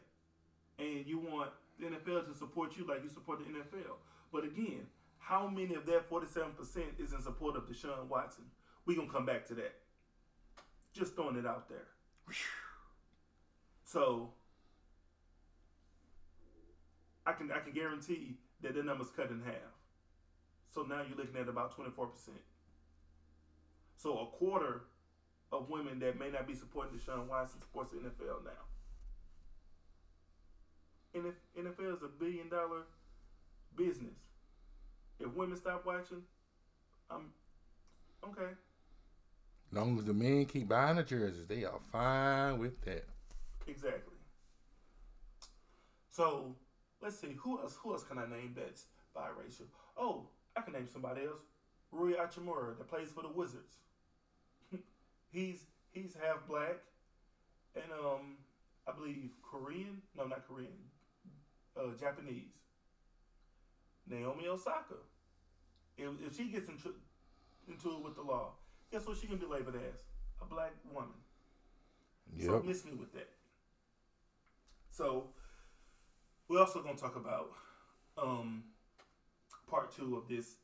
And 0.80 1.06
you 1.06 1.20
want 1.20 1.52
the 1.80 1.88
NFL 1.88 2.28
to 2.28 2.34
support 2.36 2.78
you 2.78 2.88
like 2.88 3.04
you 3.04 3.10
support 3.10 3.40
the 3.40 3.46
NFL. 3.46 3.98
But 4.32 4.46
again, 4.46 4.88
how 5.20 5.48
many 5.48 5.76
of 5.76 5.86
that 5.86 6.10
47% 6.10 7.00
is 7.00 7.14
in 7.14 7.22
support 7.22 7.56
of 7.56 7.68
Deshaun 7.68 8.08
Watson? 8.08 8.46
We're 8.86 8.96
going 8.96 9.08
to 9.08 9.14
come 9.14 9.26
back 9.26 9.46
to 9.48 9.54
that. 9.56 9.76
Just 10.94 11.16
throwing 11.16 11.38
it 11.38 11.46
out 11.46 11.70
there. 11.70 11.88
So, 13.92 14.30
I 17.26 17.34
can 17.34 17.52
I 17.52 17.60
can 17.60 17.74
guarantee 17.74 18.38
that 18.62 18.76
the 18.76 18.84
number's 18.84 19.10
cut 19.10 19.30
in 19.30 19.42
half. 19.44 19.56
So 20.74 20.84
now 20.84 21.02
you're 21.08 21.18
looking 21.18 21.40
at 21.42 21.50
about 21.50 21.76
24%. 21.78 22.08
So 23.98 24.20
a 24.20 24.26
quarter 24.38 24.84
of 25.52 25.70
women 25.70 26.00
that 26.00 26.18
may 26.18 26.30
not 26.30 26.48
be 26.48 26.56
supporting 26.56 26.98
Deshaun 26.98 27.28
Watson 27.28 27.60
supports 27.60 27.92
the 27.92 27.98
NFL 27.98 28.46
now. 28.46 28.52
And 31.14 31.26
if 31.26 31.36
NFL 31.60 31.98
is 31.98 32.04
a 32.04 32.08
billion 32.08 32.48
dollar 32.48 32.84
business, 33.76 34.16
if 35.20 35.34
women 35.34 35.58
stop 35.58 35.86
watching, 35.86 36.24
I'm 37.10 37.26
okay. 38.24 38.54
long 39.74 40.00
as 40.00 40.06
the 40.06 40.14
men 40.14 40.46
keep 40.46 40.70
buying 40.70 40.96
the 40.96 41.04
jerseys, 41.04 41.48
they 41.48 41.66
are 41.66 41.80
fine 41.92 42.58
with 42.58 42.80
that. 42.86 43.04
Exactly. 43.68 44.16
So 46.10 46.56
let's 47.02 47.20
see 47.20 47.36
who 47.38 47.60
else. 47.60 47.78
Who 47.82 47.94
else 47.94 48.04
can 48.04 48.18
I 48.18 48.26
name 48.26 48.56
that's 48.56 48.86
biracial? 49.16 49.68
Oh, 49.98 50.28
I 50.56 50.62
can 50.62 50.74
name 50.74 50.88
somebody 50.92 51.22
else. 51.24 51.42
Rui 51.92 52.14
Hachimura 52.14 52.78
that 52.78 52.88
plays 52.90 53.10
for 53.10 53.22
the 53.22 53.30
Wizards. 53.30 53.78
he's 55.32 55.66
he's 55.92 56.16
half 56.22 56.48
black, 56.48 56.78
and 57.76 57.92
um, 57.92 58.38
I 58.88 58.92
believe 58.92 59.32
Korean. 59.42 60.02
No, 60.18 60.26
not 60.26 60.48
Korean. 60.48 60.70
Uh, 61.78 61.96
Japanese. 62.00 62.52
Naomi 64.10 64.48
Osaka. 64.48 64.96
If, 65.98 66.10
if 66.26 66.36
she 66.36 66.46
gets 66.46 66.68
into 66.68 66.94
into 67.68 67.90
it 67.92 68.04
with 68.04 68.16
the 68.16 68.22
law, 68.22 68.54
guess 68.92 69.08
what 69.08 69.18
she 69.18 69.28
can 69.28 69.38
be 69.38 69.46
labeled 69.46 69.76
as? 69.76 70.02
A 70.42 70.46
black 70.46 70.74
woman. 70.94 71.10
Yep. 72.36 72.48
So 72.48 72.64
miss 72.66 72.86
me 72.86 72.92
with 72.94 73.14
that. 73.14 73.30
So 74.92 75.30
we're 76.48 76.60
also 76.60 76.82
gonna 76.84 76.98
talk 76.98 77.16
about 77.16 77.52
um 78.18 78.64
part 79.70 79.96
two 79.96 80.18
of 80.18 80.28
this 80.28 80.56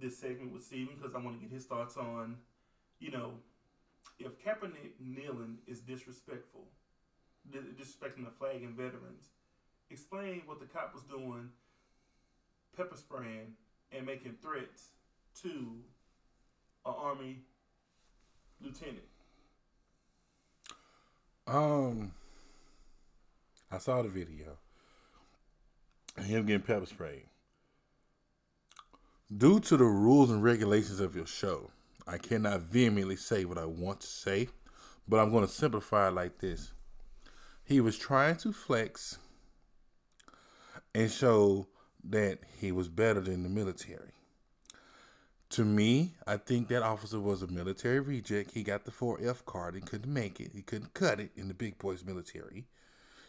this 0.00 0.16
segment 0.16 0.52
with 0.52 0.62
Steven 0.62 0.94
because 0.94 1.14
I 1.14 1.18
want 1.18 1.40
to 1.40 1.44
get 1.44 1.52
his 1.52 1.64
thoughts 1.64 1.96
on, 1.96 2.36
you 3.00 3.10
know, 3.10 3.32
if 4.20 4.38
Kaepernick 4.44 4.92
kneeling 5.00 5.58
is 5.66 5.80
disrespectful, 5.80 6.66
disrespecting 7.50 8.24
the 8.24 8.30
flag 8.38 8.62
and 8.62 8.76
veterans. 8.76 9.30
Explain 9.90 10.42
what 10.44 10.60
the 10.60 10.66
cop 10.66 10.92
was 10.92 11.02
doing, 11.04 11.48
pepper 12.76 12.96
spraying 12.96 13.54
and 13.90 14.04
making 14.04 14.36
threats 14.42 14.90
to 15.42 15.48
an 16.84 16.94
army 16.96 17.38
lieutenant. 18.60 18.98
Um, 21.46 22.12
I 23.70 23.78
saw 23.78 24.02
the 24.02 24.08
video. 24.08 24.56
Him 26.16 26.46
getting 26.46 26.62
pepper 26.62 26.86
sprayed. 26.86 27.26
Due 29.36 29.60
to 29.60 29.76
the 29.76 29.84
rules 29.84 30.30
and 30.30 30.42
regulations 30.42 31.00
of 31.00 31.14
your 31.14 31.26
show, 31.26 31.70
I 32.06 32.16
cannot 32.16 32.62
vehemently 32.62 33.16
say 33.16 33.44
what 33.44 33.58
I 33.58 33.66
want 33.66 34.00
to 34.00 34.06
say, 34.06 34.48
but 35.06 35.18
I'm 35.20 35.30
going 35.30 35.46
to 35.46 35.52
simplify 35.52 36.08
it 36.08 36.14
like 36.14 36.38
this. 36.38 36.72
He 37.62 37.82
was 37.82 37.98
trying 37.98 38.36
to 38.36 38.52
flex 38.54 39.18
and 40.94 41.10
show 41.10 41.66
that 42.08 42.38
he 42.58 42.72
was 42.72 42.88
better 42.88 43.20
than 43.20 43.42
the 43.42 43.50
military. 43.50 44.14
To 45.50 45.64
me, 45.64 46.14
I 46.26 46.38
think 46.38 46.68
that 46.68 46.82
officer 46.82 47.20
was 47.20 47.42
a 47.42 47.46
military 47.46 48.00
reject. 48.00 48.52
He 48.52 48.62
got 48.62 48.84
the 48.84 48.90
4F 48.90 49.44
card 49.44 49.74
and 49.74 49.84
couldn't 49.84 50.12
make 50.12 50.40
it. 50.40 50.52
He 50.54 50.62
couldn't 50.62 50.94
cut 50.94 51.20
it 51.20 51.32
in 51.36 51.48
the 51.48 51.54
big 51.54 51.78
boys 51.78 52.04
military. 52.04 52.66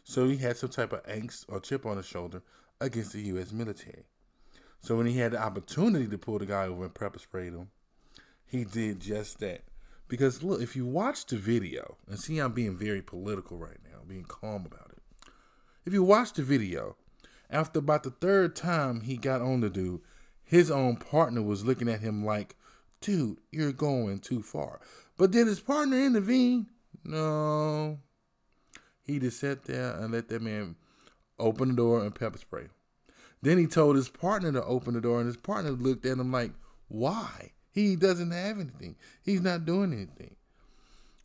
So 0.10 0.28
he 0.28 0.38
had 0.38 0.58
some 0.58 0.72
type 0.72 0.92
of 0.92 1.06
angst 1.06 1.46
or 1.50 1.60
chip 1.60 1.86
on 1.86 1.98
his 1.98 2.08
shoulder 2.08 2.42
against 2.82 3.14
the 3.14 3.22
U.S. 3.28 3.52
military. 3.52 4.06
So 4.80 4.96
when 4.96 5.06
he 5.06 5.20
had 5.20 5.34
the 5.34 5.40
opportunity 5.40 6.08
to 6.08 6.18
pull 6.18 6.40
the 6.40 6.48
guy 6.48 6.66
over 6.66 6.86
and 6.86 6.96
pepper 6.96 7.20
sprayed 7.20 7.54
him, 7.54 7.68
he 8.44 8.64
did 8.64 9.02
just 9.02 9.40
that. 9.42 9.62
Because 10.08 10.42
look, 10.42 10.64
if 10.64 10.76
you 10.76 10.88
watch 10.88 11.28
the 11.28 11.36
video, 11.36 11.98
and 12.08 12.20
see 12.20 12.40
I'm 12.40 12.54
being 12.54 12.76
very 12.76 13.04
political 13.04 13.60
right 13.60 13.78
now, 13.84 14.00
being 14.08 14.24
calm 14.24 14.66
about 14.66 14.94
it. 14.94 15.32
If 15.86 15.94
you 15.94 16.02
watch 16.02 16.34
the 16.34 16.42
video, 16.42 16.96
after 17.52 17.78
about 17.78 18.02
the 18.02 18.10
third 18.10 18.56
time 18.56 19.02
he 19.02 19.16
got 19.16 19.44
on 19.44 19.62
the 19.62 19.70
dude, 19.70 20.02
his 20.44 20.72
own 20.72 20.96
partner 20.96 21.44
was 21.44 21.66
looking 21.66 21.88
at 21.88 22.00
him 22.00 22.26
like, 22.26 22.56
dude, 23.00 23.38
you're 23.52 23.72
going 23.72 24.18
too 24.18 24.42
far. 24.42 24.80
But 25.18 25.30
did 25.30 25.46
his 25.46 25.60
partner 25.60 26.04
intervene? 26.04 26.66
No. 27.04 28.00
He 29.10 29.18
just 29.18 29.40
sat 29.40 29.64
there 29.64 29.94
and 29.94 30.14
let 30.14 30.30
that 30.30 30.44
man 30.44 30.76
open 31.40 31.70
the 31.70 31.76
door 31.76 32.04
and 32.04 32.14
pepper 32.14 32.38
spray. 32.38 32.68
Then 33.42 33.58
he 33.58 33.66
told 33.66 33.96
his 33.96 34.08
partner 34.08 34.52
to 34.52 34.64
open 34.64 34.94
the 34.94 35.02
door, 35.02 35.18
and 35.18 35.26
his 35.26 35.36
partner 35.36 35.72
looked 35.72 36.06
at 36.06 36.20
him 36.20 36.32
like, 36.32 36.52
why? 36.90 37.54
He 37.72 37.96
doesn't 37.96 38.30
have 38.30 38.60
anything. 38.60 38.96
He's 39.24 39.42
not 39.42 39.66
doing 39.66 39.94
anything. 39.94 40.36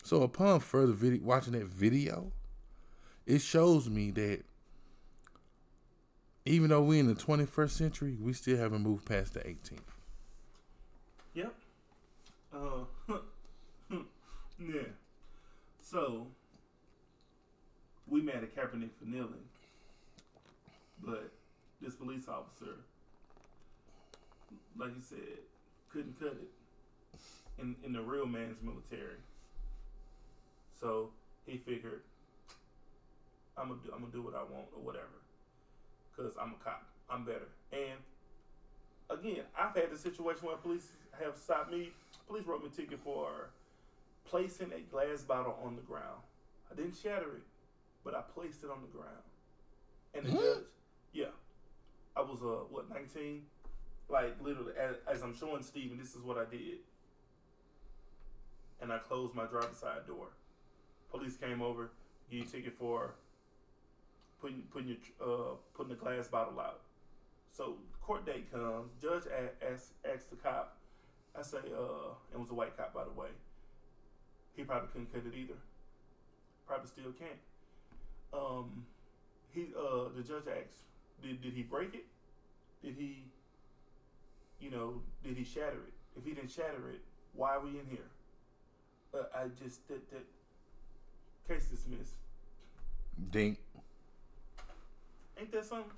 So 0.02 0.22
upon 0.22 0.60
further 0.60 0.94
video, 0.94 1.22
watching 1.24 1.52
that 1.52 1.66
video, 1.66 2.32
it 3.26 3.42
shows 3.42 3.90
me 3.90 4.10
that 4.12 4.44
even 6.46 6.70
though 6.70 6.82
we're 6.82 7.00
in 7.00 7.06
the 7.06 7.14
21st 7.14 7.70
century, 7.70 8.16
we 8.18 8.32
still 8.32 8.56
haven't 8.56 8.82
moved 8.82 9.04
past 9.04 9.34
the 9.34 9.40
18th. 9.40 9.80
Yep. 11.34 11.54
Uh, 12.50 12.84
yeah. 14.58 14.82
So 15.82 16.28
we 18.08 18.20
mad 18.20 18.42
at 18.42 18.54
Kaepernick 18.54 18.90
for 18.98 19.06
kneeling, 19.06 19.48
but 21.02 21.30
this 21.80 21.94
police 21.94 22.28
officer, 22.28 22.76
like 24.76 24.94
you 24.94 25.02
said, 25.02 25.18
couldn't 25.92 26.18
cut 26.18 26.32
it 26.32 26.50
in 27.58 27.76
in 27.84 27.92
the 27.92 28.00
real 28.00 28.26
man's 28.26 28.62
military. 28.62 29.16
So 30.80 31.10
he 31.46 31.56
figured, 31.58 32.02
I'm 33.56 33.68
gonna 33.68 33.80
do, 33.84 33.90
I'm 33.92 34.00
gonna 34.00 34.12
do 34.12 34.22
what 34.22 34.34
I 34.34 34.42
want 34.42 34.66
or 34.76 34.82
whatever, 34.82 35.22
cause 36.16 36.32
I'm 36.40 36.52
a 36.52 36.64
cop. 36.64 36.86
I'm 37.08 37.24
better. 37.24 37.48
And 37.72 37.98
again, 39.10 39.44
I've 39.58 39.74
had 39.74 39.90
the 39.90 39.98
situation 39.98 40.46
where 40.46 40.56
police 40.56 40.88
have 41.22 41.36
stopped 41.36 41.70
me. 41.70 41.90
Police 42.26 42.46
wrote 42.46 42.62
me 42.62 42.70
a 42.72 42.76
ticket 42.76 43.00
for 43.04 43.50
placing 44.24 44.72
a 44.72 44.80
glass 44.80 45.22
bottle 45.22 45.56
on 45.62 45.76
the 45.76 45.82
ground. 45.82 46.20
I 46.70 46.74
didn't 46.74 46.96
shatter 46.96 47.36
it, 47.36 47.42
but 48.04 48.14
I 48.14 48.20
placed 48.20 48.62
it 48.62 48.70
on 48.70 48.82
the 48.82 48.88
ground. 48.96 49.24
And 50.14 50.26
the 50.26 50.30
judge, 50.30 50.64
yeah, 51.12 51.32
I 52.16 52.20
was 52.20 52.40
uh 52.42 52.64
what 52.70 52.88
19, 52.90 53.42
like 54.08 54.36
literally 54.40 54.72
as, 54.78 54.96
as 55.12 55.22
I'm 55.22 55.34
showing 55.36 55.62
Steven, 55.62 55.98
this 55.98 56.14
is 56.14 56.22
what 56.22 56.38
I 56.38 56.44
did. 56.50 56.78
And 58.80 58.92
I 58.92 58.98
closed 58.98 59.34
my 59.34 59.46
driver's 59.46 59.78
side 59.78 60.06
door. 60.06 60.28
Police 61.10 61.36
came 61.36 61.62
over, 61.62 61.90
gave 62.30 62.40
you 62.40 62.44
a 62.46 62.48
ticket 62.48 62.74
for 62.78 63.14
putting 64.40 64.62
putting 64.72 64.88
your 64.88 64.98
uh 65.20 65.54
putting 65.74 65.90
the 65.90 65.98
glass 65.98 66.28
bottle 66.28 66.60
out. 66.60 66.80
So 67.50 67.76
court 68.02 68.26
date 68.26 68.52
comes. 68.52 68.92
Judge 69.00 69.24
asks 69.62 69.92
asks 70.04 70.24
the 70.24 70.36
cop. 70.36 70.76
I 71.36 71.42
say, 71.42 71.58
uh, 71.58 72.14
it 72.32 72.38
was 72.38 72.50
a 72.50 72.54
white 72.54 72.76
cop, 72.76 72.94
by 72.94 73.02
the 73.02 73.10
way. 73.10 73.28
He 74.54 74.62
probably 74.62 74.88
couldn't 74.92 75.12
cut 75.12 75.22
it 75.26 75.36
either. 75.36 75.58
Probably 76.66 76.86
still 76.86 77.10
can't. 77.18 77.40
Um, 78.34 78.84
he 79.52 79.68
uh, 79.78 80.08
the 80.16 80.22
judge 80.22 80.44
asks, 80.48 80.82
did 81.22 81.40
did 81.42 81.52
he 81.52 81.62
break 81.62 81.94
it? 81.94 82.06
Did 82.82 82.96
he, 82.96 83.24
you 84.60 84.70
know, 84.70 85.00
did 85.22 85.36
he 85.36 85.44
shatter 85.44 85.78
it? 85.86 85.92
If 86.16 86.24
he 86.24 86.32
didn't 86.32 86.50
shatter 86.50 86.90
it, 86.90 87.00
why 87.32 87.54
are 87.54 87.60
we 87.60 87.70
in 87.70 87.86
here? 87.88 88.10
Uh, 89.14 89.24
I 89.34 89.44
just 89.62 89.86
that 89.88 90.10
that 90.10 90.24
case 91.48 91.66
dismissed. 91.66 92.14
Dink. 93.30 93.58
Ain't 95.38 95.52
that 95.52 95.64
something? 95.64 95.90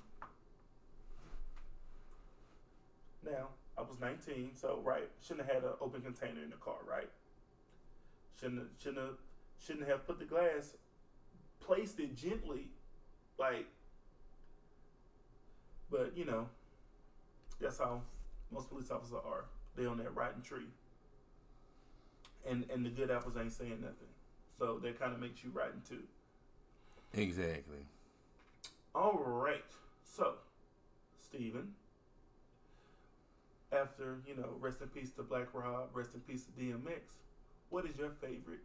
Now, 3.25 3.49
I 3.77 3.83
was 3.83 3.99
19, 4.01 4.53
so 4.55 4.81
right, 4.85 5.09
shouldn't 5.21 5.47
have 5.47 5.57
had 5.57 5.65
an 5.65 5.77
open 5.81 6.01
container 6.01 6.43
in 6.43 6.51
the 6.51 6.57
car, 6.57 6.77
right? 6.89 7.09
Shouldn't 8.41 8.59
have, 8.59 8.69
shouldn't 8.79 8.99
have, 8.99 9.17
shouldn't 9.59 9.89
have 9.89 10.07
put 10.07 10.19
the 10.19 10.25
glass, 10.25 10.75
placed 11.67 12.01
it 12.01 12.17
gently, 12.17 12.69
like. 13.39 13.67
But 15.91 16.17
you 16.17 16.25
know, 16.25 16.49
that's 17.61 17.79
how 17.79 18.03
most 18.51 18.71
police 18.71 18.91
officers 18.91 19.15
are. 19.25 19.45
They 19.77 19.87
on 19.87 19.99
that 19.99 20.15
rotten 20.15 20.43
tree. 20.43 20.67
And 22.49 22.65
and 22.73 22.85
the 22.85 22.91
good 22.91 23.11
apples 23.11 23.37
ain't 23.37 23.53
saying 23.53 23.81
nothing, 23.81 24.09
so 24.59 24.79
that 24.79 24.99
kind 24.99 25.13
of 25.13 25.21
makes 25.21 25.43
you 25.43 25.51
rotten 25.51 25.83
too. 25.89 26.03
Exactly. 27.15 27.87
All 28.95 29.23
right. 29.25 29.65
So, 30.05 30.35
Steven, 31.23 31.75
after, 33.73 34.21
you 34.27 34.37
know, 34.37 34.49
rest 34.61 34.81
in 34.81 34.89
peace 34.89 35.11
to 35.13 35.23
Black 35.23 35.49
Rob, 35.53 35.91
rest 35.93 36.15
in 36.15 36.21
peace 36.21 36.45
to 36.45 36.51
DMX, 36.53 37.19
what 37.71 37.85
is 37.85 37.97
your 37.97 38.11
favorite 38.11 38.61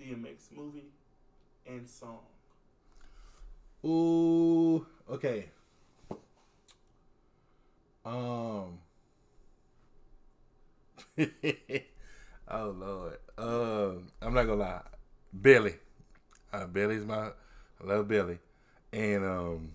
DMX 0.00 0.50
movie 0.54 0.90
and 1.66 1.88
song? 1.88 2.24
Ooh, 3.84 4.84
okay. 5.08 5.50
Um. 8.04 8.78
oh 12.48 12.74
Lord. 12.76 13.18
Um, 13.36 14.08
I'm 14.20 14.34
not 14.34 14.44
gonna 14.44 14.54
lie. 14.54 14.82
Belly. 15.32 15.74
Uh, 16.52 16.66
Belly's 16.66 17.04
my. 17.04 17.28
I 17.80 17.84
love 17.84 18.08
Belly, 18.08 18.38
and 18.92 19.24
um, 19.24 19.70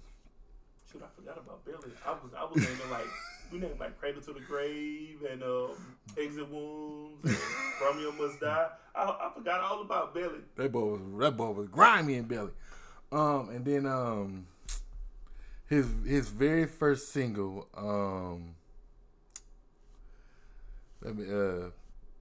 Shoot, 0.91 1.01
I 1.01 1.07
forgot 1.15 1.37
about 1.37 1.63
Belly. 1.63 1.93
I 2.05 2.11
was 2.11 2.33
I 2.37 2.43
was 2.43 2.57
naming 2.57 2.89
like 2.91 3.07
we 3.51 3.59
named 3.59 3.79
like 3.79 3.97
Cradle 3.99 4.21
to 4.23 4.33
the 4.33 4.41
Grave 4.41 5.19
and 5.31 5.41
um, 5.43 5.71
Exit 6.17 6.49
Wounds. 6.49 7.23
And 7.23 7.37
Romeo 7.81 8.11
Must 8.11 8.39
Die. 8.39 8.67
I, 8.95 9.01
I 9.03 9.31
forgot 9.33 9.61
all 9.61 9.81
about 9.81 10.13
Belly. 10.13 10.39
That 10.55 10.71
boy 10.71 10.97
was 10.97 11.01
that 11.19 11.37
boy 11.37 11.51
was 11.51 11.67
grimy 11.69 12.15
in 12.15 12.25
belly. 12.25 12.51
Um, 13.14 13.49
and 13.49 13.64
then 13.64 13.86
um, 13.86 14.47
his 15.68 15.88
his 16.05 16.30
very 16.30 16.66
first 16.66 17.11
single. 17.14 17.68
Um, 17.78 18.55
let 21.03 21.16
me 21.16 21.26
uh 21.30 21.70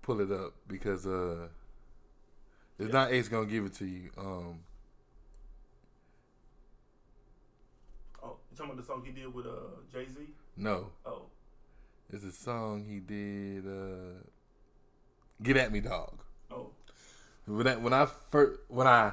pull 0.02 0.20
it 0.20 0.30
up 0.30 0.52
because 0.68 1.06
uh, 1.06 1.46
it's 2.78 2.92
not 2.92 3.10
Ace 3.12 3.28
gonna 3.28 3.46
give 3.46 3.64
it 3.64 3.74
to 3.74 3.86
you. 3.86 4.10
Um, 4.18 4.58
Oh, 8.22 8.36
you 8.50 8.56
talking 8.56 8.72
about 8.72 8.76
the 8.80 8.86
song 8.86 9.02
he 9.04 9.12
did 9.12 9.32
with 9.32 9.46
uh, 9.46 9.50
Jay 9.92 10.06
Z? 10.06 10.20
no, 10.56 10.90
Oh, 11.06 11.22
it's 12.12 12.24
a 12.24 12.32
song 12.32 12.84
he 12.88 12.98
did. 13.00 13.66
Uh, 13.66 14.20
Get 15.42 15.56
at 15.56 15.72
me, 15.72 15.80
dog. 15.80 16.20
oh, 16.52 16.70
When 17.46 17.66
I, 17.66 17.76
when 17.76 17.92
I 17.92 18.06
first 18.30 18.60
when 18.68 18.86
I 18.86 19.12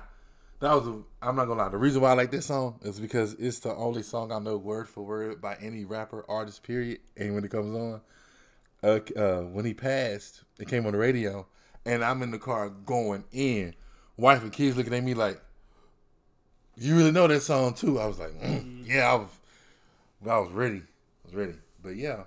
that 0.60 0.74
was 0.74 0.88
a, 0.88 1.00
I'm 1.22 1.36
not 1.38 1.46
gonna 1.46 1.62
lie. 1.62 1.70
The 1.70 1.78
reason 1.78 2.02
why 2.02 2.12
I 2.12 2.14
like 2.14 2.32
this 2.32 2.48
song 2.48 2.80
is 2.82 3.00
because 3.00 3.34
it's 3.36 3.60
the 3.60 3.74
only 3.74 4.04
song 4.04 4.32
I 4.32 4.40
know 4.40 4.58
word 4.58 4.90
for 4.90 5.04
word 5.04 5.42
by 5.42 5.56
any 5.62 5.86
rapper 5.86 6.26
artist. 6.28 6.64
Period. 6.64 7.00
And 7.16 7.34
when 7.34 7.46
it 7.46 7.52
comes 7.52 7.76
on, 7.76 8.02
uh, 8.84 9.00
uh, 9.18 9.42
when 9.44 9.64
he 9.64 9.74
passed, 9.74 10.44
it 10.60 10.68
came 10.68 10.86
on 10.86 10.92
the 10.92 10.98
radio, 10.98 11.48
and 11.86 12.04
I'm 12.04 12.22
in 12.24 12.32
the 12.32 12.40
car 12.40 12.70
going 12.70 13.24
in. 13.32 13.74
Wife 14.18 14.44
and 14.44 14.52
kids 14.52 14.76
looking 14.76 14.94
at 14.94 15.04
me 15.04 15.14
like, 15.14 15.42
"You 16.76 16.98
really 16.98 17.12
know 17.12 17.28
that 17.28 17.42
song 17.42 17.74
too?" 17.74 17.98
I 17.98 18.06
was 18.06 18.20
like, 18.20 18.32
mm, 18.32 18.86
"Yeah, 18.86 19.12
I 19.12 19.16
was, 19.16 19.30
I 20.28 20.40
was 20.40 20.52
ready. 20.52 20.82
I 20.82 21.28
was 21.28 21.36
ready." 21.36 21.56
But 21.82 21.96
yeah, 21.96 22.24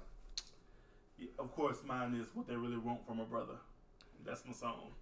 Yeah, 1.18 1.28
of 1.39 1.55
course, 1.55 1.76
mine 1.85 2.14
is 2.14 2.28
what 2.33 2.49
they 2.49 2.57
really 2.57 2.78
want 2.78 3.07
from 3.07 3.20
a 3.20 3.26
brother. 3.26 3.57
That's 4.24 4.43
my 4.47 4.55
song. 4.55 4.93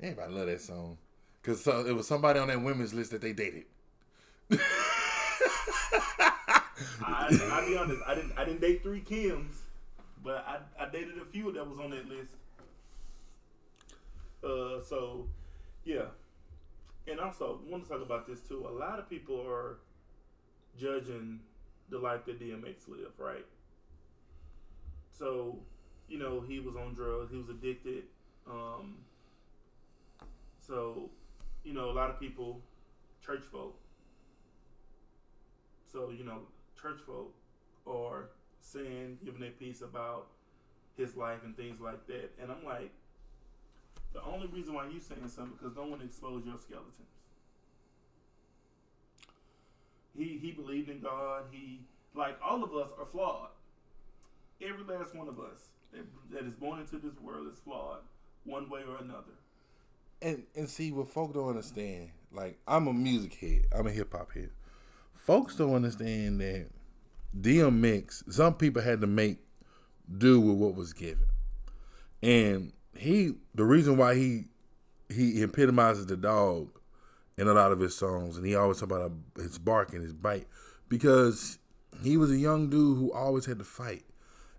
everybody 0.00 0.32
love 0.32 0.46
that 0.46 0.60
song 0.62 0.96
because 1.44 1.62
so, 1.62 1.84
it 1.84 1.94
was 1.94 2.08
somebody 2.08 2.38
on 2.38 2.48
that 2.48 2.62
women's 2.62 2.94
list 2.94 3.10
that 3.10 3.20
they 3.20 3.34
dated. 3.34 3.64
I, 7.02 7.48
I'll 7.52 7.66
be 7.68 7.76
honest. 7.76 8.00
I 8.06 8.14
didn't. 8.14 8.32
I 8.38 8.44
didn't 8.44 8.62
date 8.62 8.82
three 8.82 9.02
Kims, 9.02 9.56
but 10.22 10.46
I, 10.48 10.58
I 10.82 10.88
dated 10.88 11.18
a 11.20 11.24
few 11.26 11.52
that 11.52 11.68
was 11.68 11.78
on 11.78 11.90
that 11.90 12.08
list. 12.08 12.30
Uh, 14.42 14.82
so 14.82 15.26
yeah, 15.84 16.06
and 17.06 17.20
also 17.20 17.60
want 17.68 17.84
to 17.84 17.90
talk 17.90 18.00
about 18.02 18.26
this 18.26 18.40
too. 18.40 18.66
A 18.66 18.72
lot 18.72 18.98
of 18.98 19.10
people 19.10 19.44
are 19.46 19.76
judging 20.78 21.40
the 21.90 21.98
life 21.98 22.24
that 22.24 22.40
DMX 22.40 22.88
lived, 22.88 23.18
right? 23.18 23.44
So, 25.12 25.58
you 26.08 26.18
know, 26.18 26.40
he 26.40 26.58
was 26.58 26.74
on 26.74 26.94
drugs. 26.94 27.30
He 27.30 27.36
was 27.36 27.48
addicted. 27.48 28.04
Um, 28.50 28.96
so, 30.58 31.10
you 31.64 31.72
know, 31.72 31.90
a 31.90 31.92
lot 31.92 32.10
of 32.10 32.20
people, 32.20 32.60
church 33.24 33.42
folk, 33.50 33.76
so, 35.94 36.10
you 36.10 36.24
know, 36.24 36.40
church 36.80 36.98
folk 37.06 37.32
are 37.86 38.30
saying, 38.60 39.18
giving 39.24 39.40
their 39.40 39.50
piece 39.50 39.80
about 39.80 40.26
his 40.96 41.16
life 41.16 41.38
and 41.44 41.56
things 41.56 41.80
like 41.80 42.06
that. 42.08 42.32
And 42.40 42.50
I'm 42.50 42.64
like, 42.64 42.90
the 44.12 44.22
only 44.24 44.46
reason 44.48 44.74
why 44.74 44.88
you're 44.90 45.00
saying 45.00 45.28
something 45.28 45.56
because 45.58 45.74
don't 45.74 45.90
want 45.90 46.00
to 46.02 46.06
expose 46.06 46.44
your 46.44 46.58
skeletons. 46.58 46.94
He 50.16 50.38
he 50.40 50.52
believed 50.52 50.88
in 50.88 51.00
God. 51.00 51.44
He 51.50 51.80
like 52.14 52.38
all 52.42 52.62
of 52.62 52.74
us 52.74 52.90
are 52.98 53.06
flawed. 53.06 53.48
Every 54.62 54.84
last 54.84 55.14
one 55.16 55.28
of 55.28 55.40
us 55.40 55.68
that, 55.92 56.06
that 56.32 56.44
is 56.44 56.54
born 56.54 56.78
into 56.80 56.96
this 56.96 57.18
world 57.20 57.48
is 57.52 57.58
flawed, 57.58 58.02
one 58.44 58.70
way 58.70 58.80
or 58.88 58.96
another. 59.02 59.34
And 60.24 60.42
and 60.56 60.68
see 60.68 60.90
what 60.90 61.08
folk 61.10 61.34
don't 61.34 61.50
understand. 61.50 62.10
Like 62.32 62.58
I'm 62.66 62.88
a 62.88 62.92
music 62.92 63.34
head. 63.34 63.66
I'm 63.72 63.86
a 63.86 63.90
hip 63.90 64.12
hop 64.12 64.32
head. 64.32 64.50
Folks 65.14 65.56
don't 65.56 65.74
understand 65.74 66.40
that 66.40 66.66
DMX. 67.38 68.32
Some 68.32 68.54
people 68.54 68.82
had 68.82 69.00
to 69.02 69.06
make 69.06 69.38
do 70.18 70.40
with 70.40 70.56
what 70.56 70.74
was 70.74 70.92
given, 70.92 71.26
and 72.22 72.72
he. 72.96 73.34
The 73.54 73.64
reason 73.64 73.96
why 73.96 74.16
he 74.16 74.46
he 75.08 75.42
epitomizes 75.42 76.06
the 76.06 76.16
dog 76.16 76.70
in 77.36 77.46
a 77.46 77.52
lot 77.52 77.70
of 77.70 77.78
his 77.78 77.94
songs, 77.94 78.36
and 78.36 78.46
he 78.46 78.54
always 78.54 78.80
talk 78.80 78.90
about 78.90 79.12
his 79.36 79.58
bark 79.58 79.92
and 79.92 80.02
his 80.02 80.12
bite 80.12 80.46
because 80.88 81.58
he 82.02 82.16
was 82.16 82.30
a 82.30 82.36
young 82.36 82.70
dude 82.70 82.98
who 82.98 83.12
always 83.12 83.46
had 83.46 83.58
to 83.58 83.64
fight, 83.64 84.04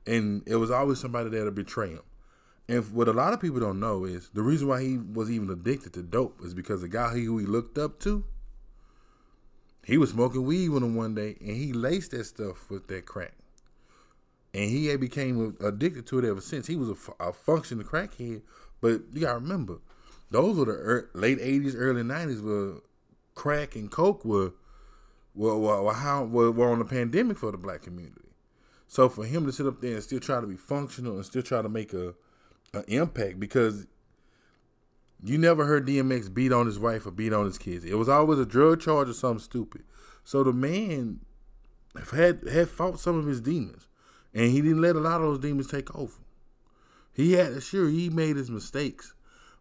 and 0.05 0.43
it 0.45 0.55
was 0.55 0.71
always 0.71 0.99
somebody 0.99 1.29
there 1.29 1.45
to 1.45 1.51
betray 1.51 1.89
him. 1.89 2.01
And 2.67 2.91
what 2.93 3.07
a 3.07 3.13
lot 3.13 3.33
of 3.33 3.41
people 3.41 3.59
don't 3.59 3.79
know 3.79 4.05
is 4.05 4.29
the 4.33 4.41
reason 4.41 4.67
why 4.67 4.81
he 4.81 4.97
was 4.97 5.29
even 5.29 5.49
addicted 5.49 5.93
to 5.93 6.01
dope 6.01 6.41
is 6.43 6.53
because 6.53 6.81
the 6.81 6.87
guy 6.87 7.09
who 7.09 7.37
he 7.37 7.45
looked 7.45 7.77
up 7.77 7.99
to, 7.99 8.23
he 9.85 9.97
was 9.97 10.09
smoking 10.09 10.45
weed 10.45 10.69
with 10.69 10.81
him 10.81 10.95
one 10.95 11.13
day, 11.13 11.35
and 11.39 11.55
he 11.55 11.73
laced 11.73 12.11
that 12.11 12.25
stuff 12.25 12.69
with 12.71 12.87
that 12.87 13.05
crack, 13.05 13.33
and 14.53 14.67
he 14.67 14.95
became 14.97 15.55
addicted 15.63 16.07
to 16.07 16.17
it 16.17 16.25
ever 16.25 16.41
since. 16.41 16.65
He 16.65 16.75
was 16.75 16.89
a, 16.89 17.23
a 17.23 17.33
functioning 17.33 17.85
crackhead, 17.85 18.41
but 18.81 19.01
you 19.13 19.21
gotta 19.21 19.35
remember, 19.35 19.77
those 20.31 20.57
were 20.57 20.65
the 20.65 21.07
late 21.13 21.37
'80s, 21.37 21.75
early 21.77 22.01
'90s, 22.01 22.43
where 22.43 22.81
crack 23.35 23.75
and 23.75 23.91
coke 23.91 24.25
were 24.25 24.53
were, 25.35 25.57
were, 25.57 25.83
were 25.83 25.93
how 25.93 26.23
were, 26.23 26.49
were 26.49 26.71
on 26.71 26.79
the 26.79 26.85
pandemic 26.85 27.37
for 27.37 27.51
the 27.51 27.57
black 27.57 27.83
community. 27.83 28.21
So 28.87 29.07
for 29.07 29.25
him 29.25 29.45
to 29.45 29.51
sit 29.51 29.67
up 29.67 29.81
there 29.81 29.93
and 29.93 30.03
still 30.03 30.19
try 30.19 30.41
to 30.41 30.47
be 30.47 30.57
functional 30.57 31.15
and 31.15 31.25
still 31.25 31.43
try 31.43 31.61
to 31.61 31.69
make 31.69 31.93
a 31.93 32.15
an 32.75 32.83
impact 32.87 33.39
because 33.39 33.87
you 35.23 35.37
never 35.37 35.65
heard 35.65 35.87
DMX 35.87 36.33
beat 36.33 36.51
on 36.51 36.65
his 36.65 36.77
wife 36.77 37.05
or 37.05 37.11
beat 37.11 37.33
on 37.33 37.45
his 37.45 37.57
kids. 37.57 37.85
It 37.85 37.95
was 37.95 38.09
always 38.09 38.39
a 38.39 38.45
drug 38.45 38.81
charge 38.81 39.09
or 39.09 39.13
something 39.13 39.39
stupid. 39.39 39.83
So 40.23 40.43
the 40.43 40.53
man 40.53 41.21
had 42.11 42.47
had 42.47 42.69
fought 42.69 42.99
some 42.99 43.17
of 43.17 43.25
his 43.25 43.41
demons, 43.41 43.87
and 44.33 44.51
he 44.51 44.61
didn't 44.61 44.81
let 44.81 44.95
a 44.95 44.99
lot 44.99 45.21
of 45.21 45.27
those 45.27 45.39
demons 45.39 45.67
take 45.67 45.93
over. 45.95 46.13
He 47.13 47.33
had 47.33 47.63
sure 47.63 47.87
he 47.87 48.09
made 48.09 48.35
his 48.35 48.51
mistakes, 48.51 49.13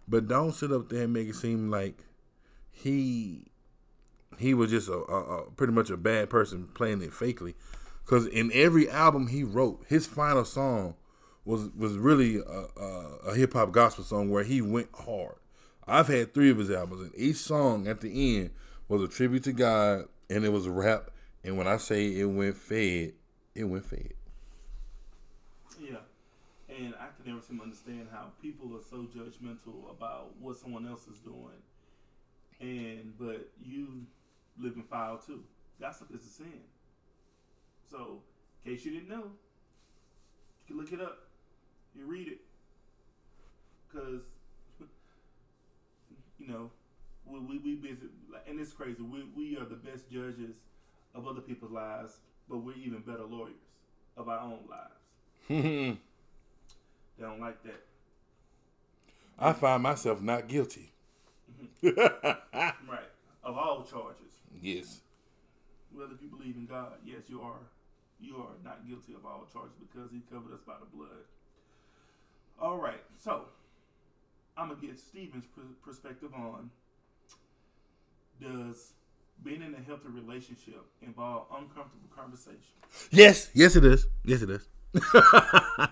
but 0.08 0.26
don't 0.26 0.52
sit 0.52 0.72
up 0.72 0.88
there 0.88 1.04
and 1.04 1.12
make 1.12 1.28
it 1.28 1.36
seem 1.36 1.70
like 1.70 2.04
he 2.70 3.46
he 4.38 4.52
was 4.52 4.70
just 4.70 4.88
a, 4.88 4.92
a, 4.92 5.44
a 5.44 5.50
pretty 5.52 5.72
much 5.72 5.90
a 5.90 5.96
bad 5.96 6.28
person 6.28 6.68
playing 6.74 7.02
it 7.02 7.12
fakely. 7.12 7.54
Because 8.04 8.26
in 8.26 8.50
every 8.52 8.90
album 8.90 9.28
he 9.28 9.44
wrote, 9.44 9.84
his 9.88 10.06
final 10.06 10.44
song 10.44 10.94
was 11.44 11.68
was 11.76 11.96
really 11.96 12.36
a, 12.36 12.80
a, 12.80 13.16
a 13.28 13.34
hip 13.34 13.52
hop 13.52 13.72
gospel 13.72 14.04
song 14.04 14.30
where 14.30 14.44
he 14.44 14.60
went 14.60 14.88
hard. 14.94 15.36
I've 15.86 16.08
had 16.08 16.32
three 16.32 16.50
of 16.50 16.58
his 16.58 16.70
albums, 16.70 17.02
and 17.02 17.12
each 17.14 17.36
song 17.36 17.86
at 17.86 18.00
the 18.00 18.38
end 18.38 18.50
was 18.88 19.02
a 19.02 19.08
tribute 19.08 19.44
to 19.44 19.52
God, 19.52 20.04
and 20.30 20.44
it 20.44 20.48
was 20.50 20.66
a 20.66 20.70
rap. 20.70 21.10
And 21.42 21.58
when 21.58 21.66
I 21.66 21.76
say 21.76 22.06
it 22.06 22.24
went 22.24 22.56
fed, 22.56 23.12
it 23.54 23.64
went 23.64 23.84
fed. 23.84 24.14
Yeah. 25.78 25.96
And 26.70 26.94
I 26.98 27.08
can 27.14 27.30
never 27.30 27.42
seem 27.42 27.58
to 27.58 27.64
understand 27.64 28.08
how 28.10 28.28
people 28.40 28.74
are 28.74 28.82
so 28.82 29.06
judgmental 29.14 29.90
about 29.90 30.30
what 30.40 30.56
someone 30.56 30.88
else 30.88 31.06
is 31.06 31.18
doing. 31.18 31.60
And 32.60 33.12
but 33.18 33.50
you 33.62 34.06
live 34.58 34.74
in 34.76 34.82
foul 34.84 35.18
too. 35.18 35.42
Gossip 35.80 36.08
is 36.14 36.24
a 36.24 36.30
sin. 36.30 36.60
So, 37.90 38.22
in 38.64 38.72
case 38.72 38.84
you 38.84 38.92
didn't 38.92 39.08
know, 39.08 39.24
you 39.26 40.66
can 40.66 40.76
look 40.78 40.92
it 40.92 41.00
up. 41.00 41.18
You 41.96 42.06
read 42.06 42.28
it. 42.28 42.40
Cause 43.92 44.22
you 46.38 46.48
know, 46.48 46.70
we 47.26 47.38
we, 47.38 47.58
we 47.58 47.74
busy 47.76 48.08
and 48.48 48.60
it's 48.60 48.72
crazy. 48.72 49.02
We 49.02 49.24
we 49.34 49.56
are 49.56 49.64
the 49.64 49.76
best 49.76 50.10
judges 50.10 50.56
of 51.14 51.26
other 51.26 51.40
people's 51.40 51.70
lives, 51.72 52.18
but 52.48 52.58
we're 52.58 52.76
even 52.76 53.00
better 53.00 53.24
lawyers 53.24 53.54
of 54.16 54.28
our 54.28 54.40
own 54.40 54.60
lives. 54.68 55.98
They 57.16 57.24
don't 57.24 57.38
like 57.40 57.62
that. 57.62 57.80
I 59.38 59.52
find 59.52 59.84
myself 59.84 60.20
not 60.20 60.48
guilty. 60.48 60.92
Right. 61.82 63.10
Of 63.42 63.56
all 63.56 63.84
charges. 63.84 64.32
Yes. 64.60 65.00
Well, 65.94 66.08
if 66.12 66.22
you 66.22 66.28
believe 66.28 66.56
in 66.56 66.66
God, 66.66 66.94
yes, 67.04 67.22
you 67.28 67.40
are. 67.40 67.60
You 68.20 68.36
are 68.36 68.56
not 68.64 68.86
guilty 68.88 69.14
of 69.14 69.24
all 69.26 69.46
charges 69.52 69.76
because 69.78 70.10
He 70.10 70.22
covered 70.32 70.52
us 70.54 70.60
by 70.66 70.74
the 70.80 70.86
blood. 70.96 71.22
All 72.60 72.78
right. 72.78 73.02
So, 73.22 73.42
I'm 74.56 74.68
gonna 74.68 74.80
get 74.80 74.98
Stephen's 74.98 75.46
pr- 75.46 75.60
perspective 75.84 76.30
on: 76.34 76.70
Does 78.40 78.92
being 79.42 79.62
in 79.62 79.74
a 79.74 79.82
healthy 79.86 80.08
relationship 80.08 80.84
involve 81.02 81.46
uncomfortable 81.50 82.08
conversation? 82.14 82.60
Yes. 83.10 83.50
Yes, 83.54 83.76
it 83.76 83.84
is. 83.84 84.06
Yes, 84.24 84.42
it 84.42 84.50
is. 84.50 84.68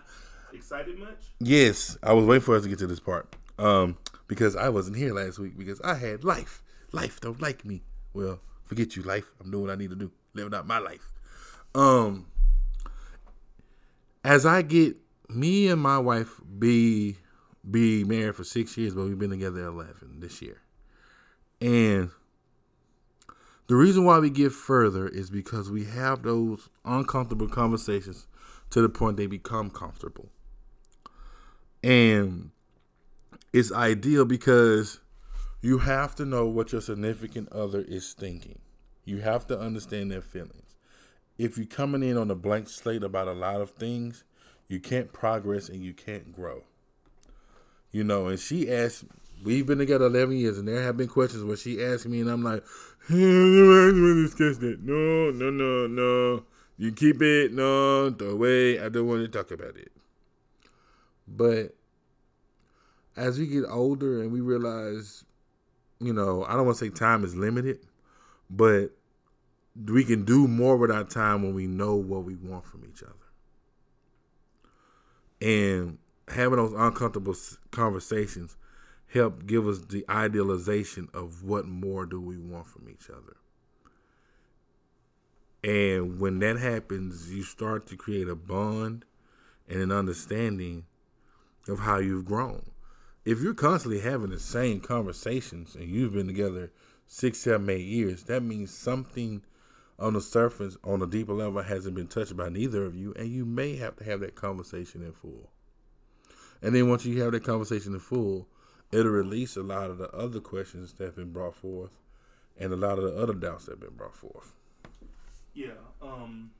Excited 0.53 0.99
much? 0.99 1.25
Yes, 1.41 1.99
I 2.03 2.13
was 2.13 2.25
waiting 2.25 2.43
for 2.43 2.57
us 2.57 2.63
to 2.63 2.69
get 2.69 2.79
to 2.79 2.87
this 2.87 3.01
part. 3.01 3.35
Um, 3.59 3.97
because 4.29 4.57
I 4.57 4.69
wasn't 4.69 4.97
here 4.97 5.13
last 5.13 5.39
week 5.39 5.59
because 5.59 5.81
I 5.83 5.95
had 5.95 6.25
life. 6.25 6.63
Life 6.93 7.21
don't 7.21 7.41
like 7.41 7.65
me. 7.65 7.83
Well, 8.15 8.41
forget 8.65 8.97
you, 8.97 9.03
life. 9.03 9.31
I'm 9.41 9.51
doing 9.51 9.65
what 9.65 9.73
I 9.73 9.77
need 9.77 9.91
to 9.91 9.97
do. 9.97 10.11
Living 10.35 10.55
out 10.55 10.67
my 10.67 10.79
life. 10.79 11.13
Um 11.75 12.27
as 14.25 14.47
I 14.47 14.63
get 14.63 14.97
me 15.35 15.69
and 15.69 15.81
my 15.81 15.99
wife 15.99 16.41
be 16.59 17.17
be 17.69 18.05
married 18.05 18.37
for 18.37 18.45
six 18.45 18.77
years, 18.77 18.95
but 18.95 19.05
we've 19.05 19.19
been 19.19 19.31
together 19.31 19.65
eleven 19.65 20.21
this 20.21 20.43
year, 20.43 20.61
and 21.61 22.11
the 23.69 23.77
reason 23.77 24.05
why 24.05 24.19
we 24.19 24.29
get 24.29 24.53
further 24.53 25.09
is 25.09 25.31
because 25.31 25.71
we 25.71 25.85
have 25.85 26.23
those 26.23 26.69
uncomfortable 26.85 27.49
conversations 27.49 28.27
to 28.71 28.83
the 28.83 28.89
point 28.89 29.17
they 29.17 29.27
become 29.27 29.71
comfortable. 29.71 30.29
And 31.83 32.51
it's 33.53 33.73
ideal 33.73 34.25
because 34.25 35.01
you 35.61 35.79
have 35.79 36.15
to 36.17 36.25
know 36.25 36.47
what 36.47 36.73
your 36.73 36.81
significant 36.81 37.51
other 37.53 37.81
is 37.81 38.13
thinking. 38.13 38.59
You 39.05 39.21
have 39.21 39.47
to 39.47 39.59
understand 39.59 40.11
their 40.11 40.23
feelings. 40.23 40.77
If 41.39 41.57
you're 41.57 41.67
coming 41.67 42.03
in 42.03 42.17
on 42.17 42.31
a 42.31 42.35
blank 42.35 42.69
slate 42.69 43.03
about 43.03 43.29
a 43.29 43.33
lot 43.33 43.61
of 43.61 43.71
things, 43.71 44.25
you 44.69 44.81
can't 44.81 45.13
progress 45.13 45.69
and 45.69 45.83
you 45.83 45.93
can't 45.93 46.33
grow. 46.33 46.63
You 47.91 48.05
know, 48.05 48.27
and 48.29 48.39
she 48.39 48.73
asked, 48.73 49.05
we've 49.45 49.67
been 49.67 49.79
together 49.79 50.07
11 50.07 50.37
years, 50.37 50.59
and 50.59 50.67
there 50.67 50.83
have 50.83 50.97
been 50.97 51.09
questions 51.09 51.45
where 51.45 51.57
she 51.57 51.83
asked 51.85 52.07
me, 52.07 52.21
and 52.21 52.31
I'm 52.31 52.43
like, 52.43 52.65
hey, 53.09 53.15
to 53.15 54.23
discuss 54.23 54.59
that. 54.59 54.83
No, 54.83 55.31
no, 55.31 55.51
no, 55.51 55.87
no. 55.87 56.45
You 56.79 56.93
keep 56.93 57.21
it. 57.23 57.53
No, 57.53 58.11
throw 58.11 58.31
away. 58.31 58.81
I 58.81 58.89
don't 58.89 59.07
want 59.07 59.23
to 59.23 59.29
talk 59.29 59.51
about 59.51 59.77
it. 59.77 59.93
But 61.29 61.75
as 63.17 63.39
we 63.39 63.47
get 63.47 63.65
older 63.69 64.23
and 64.23 64.33
we 64.33 64.41
realize, 64.41 65.25
you 66.01 66.13
know, 66.13 66.45
I 66.45 66.55
don't 66.55 66.67
want 66.67 66.79
to 66.79 66.85
say 66.85 66.91
time 66.91 67.25
is 67.25 67.37
limited, 67.37 67.79
but 68.51 68.89
we 69.87 70.05
can 70.05 70.25
do 70.25 70.49
more 70.49 70.77
with 70.77 70.91
our 70.91 71.05
time 71.05 71.43
when 71.43 71.55
we 71.55 71.67
know 71.67 71.95
what 71.95 72.25
we 72.25 72.35
want 72.35 72.65
from 72.65 72.85
each 72.85 73.03
other. 73.03 73.13
And 75.43 75.99
having 76.29 76.57
those 76.57 76.73
uncomfortable 76.73 77.35
conversations 77.73 78.57
help 79.09 79.45
give 79.45 79.67
us 79.67 79.81
the 79.81 80.05
idealization 80.09 81.09
of 81.13 81.43
what 81.43 81.67
more 81.67 82.07
do 82.07 82.21
we 82.21 82.39
want 82.39 82.69
from 82.69 82.89
each 82.89 83.11
other. 83.11 83.37
And 85.65 86.21
when 86.21 86.39
that 86.39 86.59
happens, 86.59 87.33
you 87.33 87.43
start 87.43 87.89
to 87.89 87.97
create 87.97 88.29
a 88.29 88.37
bond 88.37 89.05
and 89.69 89.81
an 89.81 89.91
understanding 89.91 90.85
of 91.69 91.81
how 91.81 91.99
you've 91.99 92.25
grown. 92.25 92.71
If 93.25 93.41
you're 93.41 93.55
constantly 93.55 94.01
having 94.01 94.31
the 94.31 94.39
same 94.39 94.81
conversations 94.81 95.75
and 95.75 95.89
you've 95.89 96.13
been 96.13 96.29
together 96.29 96.71
six, 97.09 97.39
seven, 97.39 97.69
eight 97.69 97.87
years, 97.87 98.25
that 98.25 98.43
means 98.45 98.73
something 98.73 99.43
on 99.99 100.15
the 100.15 100.21
surface, 100.21 100.77
on 100.85 101.03
a 101.03 101.07
deeper 101.07 101.33
level, 101.33 101.63
hasn't 101.63 101.95
been 101.95 102.09
touched 102.09 102.37
by 102.37 102.49
neither 102.49 102.85
of 102.85 102.95
you, 102.95 103.13
and 103.15 103.29
you 103.29 103.45
may 103.45 103.77
have 103.77 103.97
to 103.97 104.05
have 104.05 104.21
that 104.21 104.35
conversation 104.35 105.03
in 105.03 105.13
full. 105.13 105.51
And 106.61 106.75
then 106.75 106.89
once 106.89 107.05
you 107.05 107.21
have 107.23 107.33
that 107.33 107.45
conversation 107.45 107.93
in 107.93 108.01
full, 108.01 108.49
it'll 108.91 109.13
release 109.13 109.57
a 109.57 109.63
lot 109.63 109.91
of 109.91 109.99
the 109.99 110.11
other 110.11 110.41
questions 110.41 110.93
that 110.95 111.05
have 111.07 111.17
been 111.17 111.33
brought 111.33 111.57
forth 111.57 111.99
and 112.59 112.73
a 112.73 112.77
lot 112.77 112.99
of 112.99 113.05
the 113.05 113.17
other 113.17 113.35
doubts 113.35 113.65
that 113.65 113.73
have 113.73 113.81
been 113.81 113.97
brought 113.97 114.15
forth. 114.15 114.53
Yeah. 115.55 115.71
Um. 116.01 116.51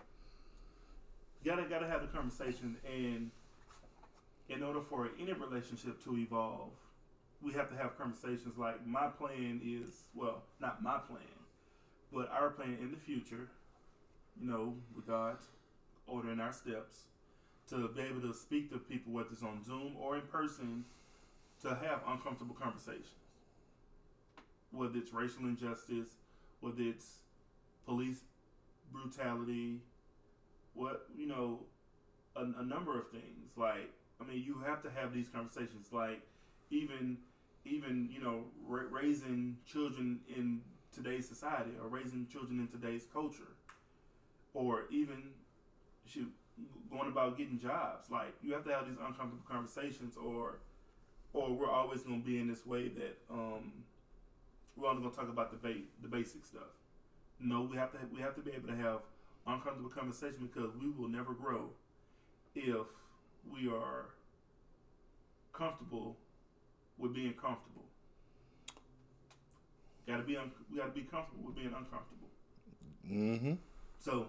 Gotta 1.45 1.65
gotta 1.65 1.89
have 1.89 2.03
the 2.03 2.07
conversation, 2.09 2.77
and 2.87 3.31
in 4.49 4.63
order 4.63 4.81
for 4.81 5.09
any 5.21 5.33
relationship 5.33 6.03
to 6.05 6.17
evolve, 6.17 6.71
we 7.43 7.53
have 7.53 7.69
to 7.71 7.77
have 7.77 7.99
conversations. 7.99 8.57
Like 8.57 8.87
my 8.87 9.09
plan 9.09 9.61
is, 9.65 10.05
well, 10.15 10.43
not 10.61 10.83
my 10.83 10.99
plan, 10.99 11.23
but 12.13 12.31
our 12.31 12.51
plan 12.51 12.77
in 12.81 12.91
the 12.91 12.97
future. 12.97 13.49
You 14.41 14.49
know, 14.49 14.75
with 14.97 15.07
God 15.07 15.37
ordering 16.07 16.41
our 16.41 16.53
steps 16.53 17.05
to 17.69 17.89
be 17.89 18.03
able 18.03 18.21
to 18.23 18.35
speak 18.35 18.71
to 18.71 18.79
people, 18.79 19.13
whether 19.13 19.29
it's 19.31 19.43
on 19.43 19.63
Zoom 19.65 19.95
or 20.01 20.17
in 20.17 20.23
person, 20.23 20.85
to 21.63 21.69
have 21.69 22.01
uncomfortable 22.07 22.55
conversations. 22.55 23.07
Whether 24.71 24.99
it's 24.99 25.13
racial 25.13 25.45
injustice, 25.45 26.09
whether 26.61 26.81
it's 26.83 27.19
police 27.85 28.21
brutality, 28.91 29.81
what 30.75 31.07
you 31.17 31.27
know, 31.27 31.61
a, 32.37 32.41
a 32.41 32.65
number 32.65 32.99
of 32.99 33.11
things. 33.11 33.57
Like, 33.57 33.91
I 34.21 34.25
mean, 34.25 34.43
you 34.45 34.63
have 34.67 34.83
to 34.83 34.91
have 34.91 35.13
these 35.13 35.29
conversations. 35.29 35.89
Like, 35.93 36.23
even 36.71 37.19
even 37.65 38.09
you 38.11 38.21
know, 38.21 38.45
ra- 38.67 38.89
raising 38.91 39.59
children 39.67 40.21
in 40.29 40.63
today's 40.93 41.29
society, 41.29 41.73
or 41.81 41.89
raising 41.89 42.27
children 42.27 42.61
in 42.61 42.69
today's 42.69 43.07
culture, 43.13 43.57
or 44.55 44.83
even 44.91 45.31
shoot, 46.07 46.31
going 46.91 47.09
about 47.09 47.37
getting 47.39 47.59
jobs. 47.59 48.11
Like, 48.11 48.35
you 48.43 48.53
have 48.53 48.65
to 48.65 48.73
have 48.73 48.87
these 48.87 48.99
uncomfortable 48.99 49.45
conversations, 49.49 50.17
or 50.17 50.59
or 51.33 51.55
we're 51.55 51.71
always 51.71 52.03
going 52.03 52.21
to 52.21 52.27
be 52.27 52.39
in 52.39 52.49
this 52.49 52.67
way 52.67 52.89
that 52.89 53.17
um, 53.31 53.73
we're 54.77 54.89
only 54.89 55.01
going 55.01 55.13
to 55.13 55.19
talk 55.19 55.29
about 55.29 55.51
the 55.51 55.57
ba- 55.57 55.85
the 56.03 56.09
basic 56.09 56.45
stuff. 56.45 56.73
No, 57.41 57.63
we 57.63 57.77
have 57.77 57.91
to 57.93 57.99
we 58.13 58.21
have 58.21 58.35
to 58.35 58.43
be 58.43 58.53
able 58.53 58.69
to 58.69 58.77
have 58.77 59.01
uncomfortable 59.47 59.89
conversation 59.91 60.49
because 60.53 60.75
we 60.77 60.89
will 60.89 61.09
never 61.09 61.33
grow 61.33 61.71
if 62.55 62.87
we 63.51 63.67
are 63.67 64.11
comfortable 65.53 66.17
with 66.99 67.15
being 67.15 67.33
comfortable. 67.33 67.72
Got 70.07 70.17
to 70.17 70.23
be 70.23 70.37
un- 70.37 70.51
we 70.71 70.79
got 70.79 70.87
to 70.87 71.01
be 71.01 71.03
comfortable 71.03 71.45
with 71.45 71.55
being 71.55 71.69
uncomfortable. 71.69 72.29
Mm-hmm. 73.09 73.55
So 73.99 74.29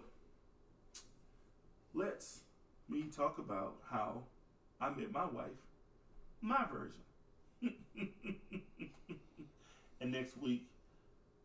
let's 1.93 2.41
me 2.89 3.05
talk 3.15 3.37
about 3.39 3.75
how 3.89 4.23
I 4.79 4.89
met 4.89 5.11
my 5.11 5.25
wife, 5.25 5.51
my 6.41 6.65
version. 6.71 7.01
and 10.01 10.11
next 10.11 10.37
week, 10.37 10.67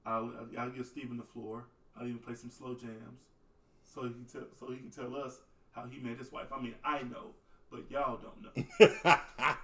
I'll 0.04 0.32
I'll 0.58 0.70
give 0.70 0.86
Steven 0.86 1.16
the 1.16 1.22
floor. 1.22 1.64
I'll 1.98 2.06
even 2.06 2.18
play 2.18 2.34
some 2.34 2.50
slow 2.50 2.74
jams, 2.74 3.22
so 3.84 4.02
he 4.04 4.10
can 4.10 4.24
tell 4.24 4.48
so 4.58 4.70
he 4.70 4.78
can 4.78 4.90
tell 4.90 5.14
us 5.16 5.38
how 5.72 5.86
he 5.90 6.00
met 6.00 6.18
his 6.18 6.32
wife. 6.32 6.48
I 6.52 6.60
mean, 6.60 6.74
I 6.84 7.02
know, 7.02 7.34
but 7.70 7.90
y'all 7.90 8.18
don't 8.18 8.42
know. 8.42 9.16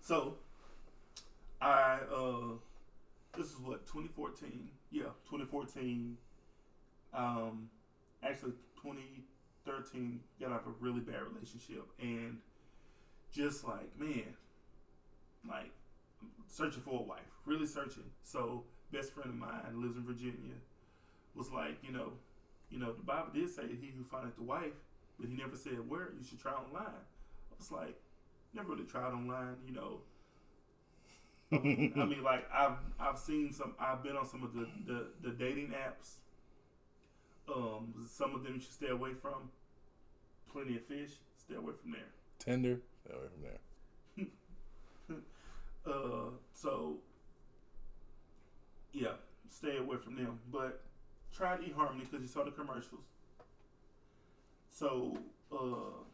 so 0.00 0.34
I 1.60 1.98
uh, 2.12 2.56
this 3.36 3.46
is 3.46 3.58
what 3.58 3.86
2014. 3.86 4.68
Yeah, 4.90 5.02
2014. 5.28 6.16
Um, 7.12 7.70
actually 8.22 8.52
2013 8.82 10.20
got 10.40 10.52
out 10.52 10.62
of 10.62 10.68
a 10.68 10.74
really 10.80 11.00
bad 11.00 11.22
relationship 11.32 11.84
and 12.00 12.38
just 13.32 13.64
like 13.64 13.98
man, 13.98 14.34
like 15.48 15.70
searching 16.48 16.82
for 16.82 17.00
a 17.00 17.02
wife, 17.02 17.20
really 17.46 17.66
searching. 17.66 18.04
So 18.22 18.64
best 18.92 19.12
friend 19.12 19.30
of 19.30 19.36
mine 19.36 19.80
lives 19.80 19.96
in 19.96 20.04
Virginia 20.04 20.54
was 21.34 21.50
like, 21.50 21.78
you 21.82 21.92
know, 21.92 22.12
you 22.70 22.78
know, 22.78 22.92
the 22.92 23.02
Bible 23.02 23.30
did 23.34 23.48
say 23.50 23.62
he 23.68 23.92
who 23.96 24.04
findeth 24.04 24.36
the 24.36 24.42
wife, 24.42 24.74
but 25.18 25.28
he 25.28 25.36
never 25.36 25.56
said 25.56 25.88
where 25.88 26.10
you 26.18 26.24
should 26.28 26.40
try 26.40 26.52
online. 26.52 26.86
I 26.86 27.54
was 27.58 27.72
like, 27.72 27.96
never 28.54 28.70
really 28.70 28.84
tried 28.84 29.12
online, 29.12 29.56
you 29.66 29.74
know. 29.74 30.00
I 31.52 31.56
mean, 31.58 32.22
like 32.22 32.48
I've 32.54 32.78
I've 32.98 33.18
seen 33.18 33.52
some. 33.52 33.74
I've 33.78 34.02
been 34.02 34.16
on 34.16 34.26
some 34.26 34.44
of 34.44 34.54
the 34.54 34.68
the, 34.86 35.06
the 35.22 35.30
dating 35.30 35.72
apps. 35.72 36.16
Um, 37.52 38.06
some 38.08 38.34
of 38.34 38.44
them 38.44 38.54
you 38.54 38.60
should 38.60 38.72
stay 38.72 38.88
away 38.88 39.10
from. 39.20 39.50
Plenty 40.52 40.76
of 40.76 40.84
fish, 40.86 41.10
stay 41.36 41.54
away 41.54 41.72
from 41.80 41.92
there. 41.92 42.00
Tinder, 42.38 42.80
stay 43.04 43.14
away 43.14 43.26
from 43.32 43.42
there. 43.42 43.58
Uh, 45.86 46.28
so 46.52 46.98
yeah, 48.92 49.12
stay 49.48 49.78
away 49.78 49.96
from 49.96 50.14
them. 50.14 50.38
But 50.52 50.82
try 51.32 51.56
to 51.56 51.62
eHarmony 51.62 52.00
because 52.00 52.20
you 52.20 52.28
saw 52.28 52.44
the 52.44 52.50
commercials. 52.50 53.06
So 54.70 55.16
uh, 55.50 56.04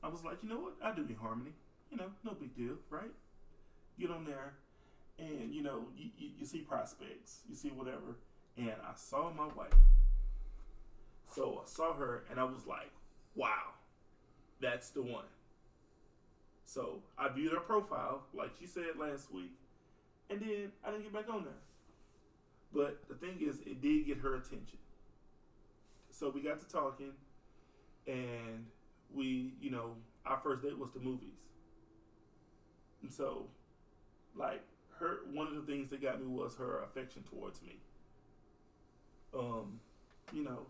I 0.00 0.08
was 0.08 0.24
like, 0.24 0.38
you 0.44 0.48
know 0.48 0.60
what? 0.60 0.74
I 0.82 0.94
do 0.94 1.02
eHarmony. 1.02 1.52
You 1.90 1.96
know, 1.96 2.10
no 2.24 2.34
big 2.34 2.56
deal, 2.56 2.76
right? 2.88 3.10
Get 3.98 4.10
on 4.10 4.24
there, 4.24 4.54
and 5.18 5.54
you 5.54 5.62
know, 5.62 5.84
you, 5.96 6.10
you, 6.18 6.30
you 6.40 6.46
see 6.46 6.58
prospects, 6.58 7.40
you 7.48 7.54
see 7.54 7.68
whatever, 7.68 8.16
and 8.56 8.72
I 8.82 8.94
saw 8.96 9.32
my 9.32 9.46
wife. 9.54 9.72
So 11.34 11.62
I 11.64 11.68
saw 11.68 11.94
her, 11.94 12.24
and 12.30 12.38
I 12.40 12.44
was 12.44 12.66
like, 12.66 12.90
wow, 13.34 13.72
that's 14.60 14.90
the 14.90 15.02
one. 15.02 15.24
So 16.64 17.02
I 17.18 17.28
viewed 17.28 17.52
her 17.52 17.60
profile, 17.60 18.22
like 18.32 18.50
she 18.58 18.66
said 18.66 18.96
last 18.98 19.32
week, 19.32 19.52
and 20.30 20.40
then 20.40 20.72
I 20.84 20.90
didn't 20.90 21.04
get 21.04 21.12
back 21.12 21.32
on 21.32 21.44
there. 21.44 21.52
But 22.72 23.08
the 23.08 23.14
thing 23.14 23.38
is, 23.40 23.60
it 23.60 23.80
did 23.80 24.06
get 24.06 24.18
her 24.18 24.34
attention. 24.34 24.78
So 26.10 26.30
we 26.30 26.40
got 26.40 26.60
to 26.60 26.68
talking, 26.68 27.12
and 28.06 28.66
we, 29.12 29.52
you 29.60 29.70
know, 29.70 29.94
our 30.26 30.38
first 30.42 30.62
date 30.62 30.78
was 30.78 30.90
the 30.92 31.00
movies. 31.00 31.38
And 33.02 33.12
so, 33.12 33.46
like, 34.36 34.62
her 34.98 35.18
one 35.32 35.48
of 35.48 35.54
the 35.54 35.62
things 35.62 35.90
that 35.90 36.02
got 36.02 36.20
me 36.20 36.26
was 36.26 36.56
her 36.56 36.82
affection 36.82 37.22
towards 37.30 37.62
me. 37.62 37.78
Um, 39.36 39.80
you 40.32 40.44
know, 40.44 40.66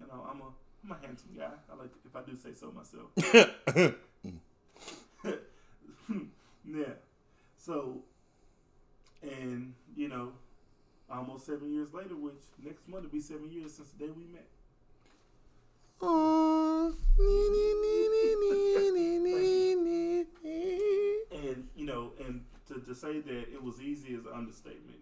you 0.00 0.06
know, 0.06 0.26
I'm 0.30 0.40
a 0.40 0.50
I'm 0.84 0.92
a 0.92 1.06
handsome 1.06 1.30
guy. 1.36 1.50
I 1.70 1.76
like 1.76 1.90
if 2.04 2.14
I 2.16 2.22
do 2.22 2.36
say 2.36 2.52
so 2.52 2.72
myself. 2.72 3.10
yeah. 6.64 6.94
So, 7.58 8.02
and 9.22 9.74
you 9.96 10.08
know, 10.08 10.32
almost 11.10 11.46
seven 11.46 11.72
years 11.72 11.92
later, 11.92 12.16
which 12.16 12.34
next 12.62 12.88
month 12.88 13.04
will 13.04 13.10
be 13.10 13.20
seven 13.20 13.50
years 13.50 13.74
since 13.74 13.90
the 13.90 14.06
day 14.06 14.10
we 14.10 14.24
met. 14.24 14.48
Aw. 16.02 16.90
To, 22.94 23.00
say 23.00 23.20
that 23.20 23.52
it 23.52 23.62
was 23.62 23.80
easy 23.80 24.14
is 24.14 24.26
an 24.26 24.32
understatement. 24.34 24.98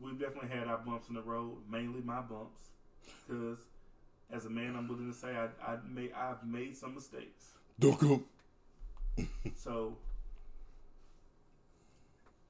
We've 0.00 0.18
definitely 0.18 0.50
had 0.50 0.68
our 0.68 0.78
bumps 0.78 1.08
in 1.08 1.14
the 1.14 1.22
road, 1.22 1.56
mainly 1.70 2.00
my 2.02 2.20
bumps, 2.20 2.60
because 3.26 3.58
as 4.30 4.44
a 4.44 4.50
man, 4.50 4.76
I'm 4.76 4.88
willing 4.88 5.10
to 5.10 5.16
say 5.16 5.28
I 5.28 5.48
I 5.64 5.78
made 5.88 6.12
I've 6.12 6.44
made 6.44 6.76
some 6.76 6.94
mistakes. 6.94 7.52
Don't 7.78 7.98
go. 7.98 8.22
So, 9.56 9.96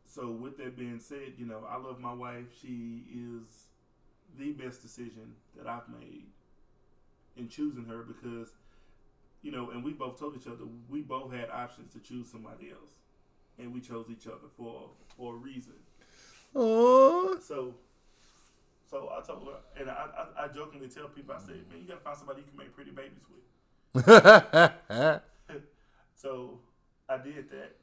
so 0.04 0.32
with 0.32 0.58
that 0.58 0.76
being 0.76 0.98
said, 0.98 1.34
you 1.38 1.46
know, 1.46 1.62
I 1.68 1.76
love 1.76 2.00
my 2.00 2.12
wife. 2.12 2.46
She 2.60 3.04
is 3.14 3.66
the 4.38 4.52
best 4.52 4.82
decision 4.82 5.34
that 5.56 5.66
I've 5.66 5.88
made 5.88 6.24
in 7.36 7.48
choosing 7.48 7.84
her 7.84 8.02
because, 8.02 8.48
you 9.42 9.52
know, 9.52 9.70
and 9.70 9.84
we 9.84 9.92
both 9.92 10.18
told 10.18 10.36
each 10.36 10.46
other 10.46 10.64
we 10.90 11.00
both 11.02 11.32
had 11.32 11.50
options 11.50 11.92
to 11.92 12.00
choose 12.00 12.28
somebody 12.28 12.70
else, 12.70 12.90
and 13.58 13.72
we 13.72 13.80
chose 13.80 14.06
each 14.10 14.26
other 14.26 14.48
for 14.56 14.90
for 15.16 15.34
a 15.34 15.36
reason. 15.36 15.74
Aw. 16.54 17.36
So, 17.40 17.74
so 18.90 19.10
I 19.10 19.20
told 19.26 19.48
her, 19.48 19.80
and 19.80 19.90
I, 19.90 20.06
I, 20.38 20.44
I 20.44 20.48
jokingly 20.48 20.88
tell 20.88 21.08
people, 21.08 21.34
I 21.34 21.38
said, 21.38 21.68
man, 21.68 21.80
you 21.80 21.88
gotta 21.88 22.00
find 22.00 22.16
somebody 22.16 22.42
you 22.42 22.46
can 22.48 22.58
make 22.58 22.74
pretty 22.74 22.92
babies 22.92 23.24
with. 23.28 25.22
So 26.16 26.58
I 27.08 27.18
did 27.18 27.50
that. 27.50 27.76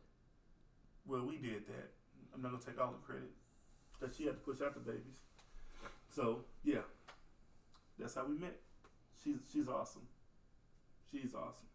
Well, 1.06 1.26
we 1.26 1.38
did 1.38 1.68
that. 1.68 1.92
I'm 2.34 2.42
not 2.42 2.52
gonna 2.52 2.64
take 2.64 2.82
all 2.82 2.92
the 2.92 3.06
credit 3.06 3.30
because 3.98 4.18
she 4.18 4.26
had 4.26 4.34
to 4.34 4.42
push 4.42 4.60
out 4.62 4.74
the 4.74 4.80
babies. 4.80 5.22
So 6.10 6.40
yeah, 6.64 6.82
that's 7.98 8.16
how 8.16 8.26
we 8.26 8.36
met. 8.36 8.60
She's 9.24 9.38
she's 9.52 9.68
awesome. 9.68 10.08
She's 11.12 11.36
awesome, 11.36 11.68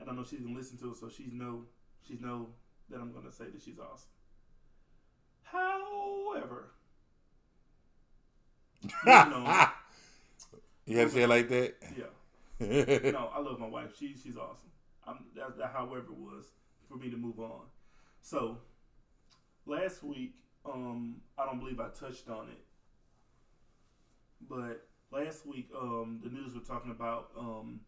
and 0.00 0.08
I 0.08 0.14
know 0.14 0.24
she's 0.24 0.40
gonna 0.40 0.56
listen 0.56 0.78
to 0.78 0.92
it, 0.92 0.96
so 0.96 1.08
she's 1.10 1.32
no 1.32 1.64
she's 2.08 2.20
know 2.20 2.48
that 2.94 3.00
I'm 3.00 3.12
gonna 3.12 3.32
say 3.32 3.44
that 3.52 3.60
she's 3.62 3.78
awesome. 3.78 4.08
However, 5.42 6.70
moving 9.04 9.32
on, 9.32 9.68
You 10.86 10.98
had 10.98 11.08
to 11.08 11.14
say 11.14 11.22
it 11.22 11.28
like 11.28 11.48
that? 11.48 11.74
yeah. 11.96 13.10
no, 13.12 13.30
I 13.34 13.40
love 13.40 13.58
my 13.58 13.66
wife. 13.66 13.96
She 13.98 14.14
she's 14.16 14.36
awesome. 14.36 14.70
I'm 15.06 15.18
that, 15.36 15.58
that 15.58 15.72
however 15.72 15.98
it 15.98 16.10
was 16.18 16.46
for 16.88 16.96
me 16.96 17.10
to 17.10 17.16
move 17.16 17.40
on. 17.40 17.62
So 18.22 18.58
last 19.66 20.02
week, 20.02 20.34
um, 20.64 21.16
I 21.38 21.44
don't 21.46 21.58
believe 21.60 21.80
I 21.80 21.88
touched 21.88 22.28
on 22.28 22.48
it, 22.48 22.60
but 24.48 24.86
last 25.10 25.46
week, 25.46 25.68
um, 25.78 26.20
the 26.22 26.30
news 26.30 26.54
were 26.54 26.60
talking 26.60 26.90
about 26.90 27.30
um, 27.38 27.80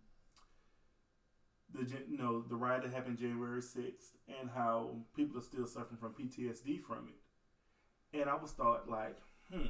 the 1.73 1.87
you 2.09 2.19
know 2.19 2.43
the 2.43 2.57
riot 2.57 2.83
that 2.83 2.93
happened 2.93 3.19
January 3.19 3.63
sixth 3.63 4.13
and 4.29 4.49
how 4.55 4.97
people 5.15 5.39
are 5.39 5.43
still 5.43 5.67
suffering 5.67 5.99
from 5.99 6.13
PTSD 6.13 6.83
from 6.83 7.09
it, 7.09 8.21
and 8.21 8.31
I 8.31 8.35
was 8.35 8.53
thought 8.53 8.89
like, 8.89 9.19
hmm, 9.53 9.67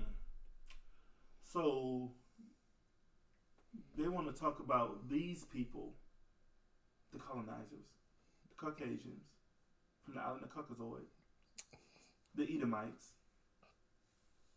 so 1.42 2.10
they 3.96 4.08
want 4.08 4.34
to 4.34 4.40
talk 4.40 4.60
about 4.60 5.08
these 5.08 5.44
people, 5.44 5.94
the 7.12 7.18
colonizers, 7.18 7.88
the 8.48 8.54
Caucasians 8.56 9.24
from 10.04 10.14
the 10.14 10.20
island 10.20 10.42
of 10.42 10.50
Caucasoid, 10.50 11.06
the 12.34 12.44
Edomites. 12.44 13.12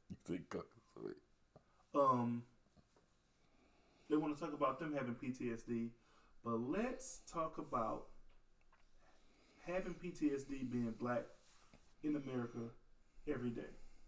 You 0.10 0.18
think 0.26 0.50
Caucasoid? 0.50 1.16
Um, 1.96 2.44
they 4.10 4.18
want 4.18 4.38
to 4.38 4.44
talk 4.44 4.54
about 4.54 4.80
them 4.80 4.94
having 4.94 5.16
PTSD, 5.16 5.90
but 6.44 6.60
let's 6.60 7.20
talk 7.32 7.58
about 7.58 8.06
having 9.66 9.94
PTSD 9.94 10.72
being 10.72 10.94
black 11.00 11.24
in 12.04 12.16
America 12.16 12.60
every 13.28 13.50
day. 13.50 13.62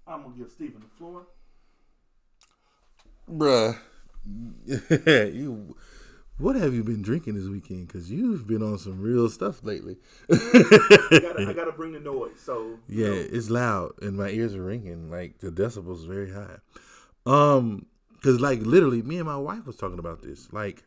I'm 0.08 0.24
gonna 0.24 0.36
give 0.38 0.52
Stephen 0.52 0.82
the 0.82 0.98
floor. 0.98 1.28
Bruh, 3.30 3.78
you, 5.34 5.76
what 6.38 6.56
have 6.56 6.74
you 6.74 6.84
been 6.84 7.02
drinking 7.02 7.36
this 7.36 7.48
weekend? 7.48 7.88
Because 7.88 8.10
you've 8.10 8.48
been 8.48 8.64
on 8.64 8.78
some 8.78 9.00
real 9.00 9.30
stuff 9.30 9.64
lately. 9.64 9.98
I 10.30 11.20
gotta, 11.22 11.46
I 11.50 11.54
gotta 11.56 11.72
bring 11.72 11.94
the 11.94 12.00
noise. 12.00 12.40
So 12.40 12.80
Yeah, 12.88 13.08
know, 13.08 13.26
it's 13.32 13.50
loud 13.50 13.94
and 14.02 14.18
my 14.18 14.30
ears 14.30 14.56
are 14.56 14.64
ringing. 14.64 15.12
Like 15.12 15.40
the 15.40 15.52
decibels 15.52 16.08
very 16.08 16.32
high. 16.32 16.58
Um, 17.26 17.86
cause 18.24 18.40
like 18.40 18.62
literally, 18.62 19.02
me 19.04 19.18
and 19.18 19.28
my 19.28 19.38
wife 19.38 19.68
was 19.68 19.76
talking 19.76 20.00
about 20.00 20.24
this. 20.24 20.52
Like, 20.52 20.84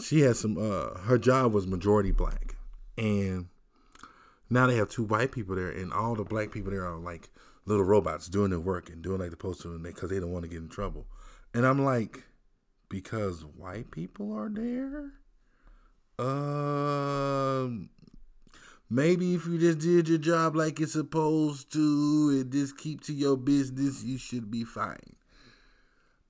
she 0.00 0.20
had 0.20 0.36
some. 0.36 0.56
Uh, 0.56 0.98
her 1.00 1.18
job 1.18 1.52
was 1.52 1.66
majority 1.66 2.12
black, 2.12 2.56
and 2.96 3.48
now 4.48 4.66
they 4.66 4.76
have 4.76 4.88
two 4.88 5.04
white 5.04 5.32
people 5.32 5.56
there, 5.56 5.70
and 5.70 5.92
all 5.92 6.14
the 6.14 6.24
black 6.24 6.50
people 6.50 6.70
there 6.70 6.86
are 6.86 6.96
like 6.96 7.30
little 7.66 7.84
robots 7.84 8.28
doing 8.28 8.50
their 8.50 8.60
work 8.60 8.88
and 8.90 9.02
doing 9.02 9.20
like 9.20 9.30
supposed 9.30 9.62
to, 9.62 9.78
because 9.78 10.10
they 10.10 10.20
don't 10.20 10.32
want 10.32 10.44
to 10.44 10.48
get 10.48 10.58
in 10.58 10.68
trouble. 10.68 11.06
And 11.54 11.66
I'm 11.66 11.84
like, 11.84 12.24
because 12.88 13.44
white 13.44 13.90
people 13.90 14.32
are 14.32 14.48
there. 14.48 15.12
Um, 16.18 17.88
maybe 18.90 19.34
if 19.34 19.46
you 19.46 19.58
just 19.58 19.78
did 19.78 20.08
your 20.08 20.18
job 20.18 20.54
like 20.54 20.80
it's 20.80 20.92
supposed 20.92 21.72
to 21.72 22.40
and 22.40 22.52
just 22.52 22.76
keep 22.76 23.00
to 23.04 23.12
your 23.12 23.36
business, 23.36 24.04
you 24.04 24.18
should 24.18 24.50
be 24.50 24.64
fine. 24.64 25.16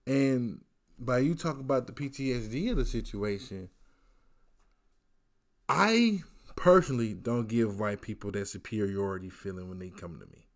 And 0.06 0.62
by 1.04 1.18
you 1.18 1.34
talking 1.34 1.60
about 1.60 1.86
the 1.86 1.92
PTSD 1.92 2.70
of 2.70 2.76
the 2.76 2.84
situation, 2.84 3.68
I 5.68 6.20
personally 6.56 7.14
don't 7.14 7.48
give 7.48 7.80
white 7.80 8.02
people 8.02 8.30
that 8.32 8.48
superiority 8.48 9.30
feeling 9.30 9.68
when 9.68 9.78
they 9.78 9.90
come 9.90 10.18
to 10.18 10.26
me. 10.26 10.46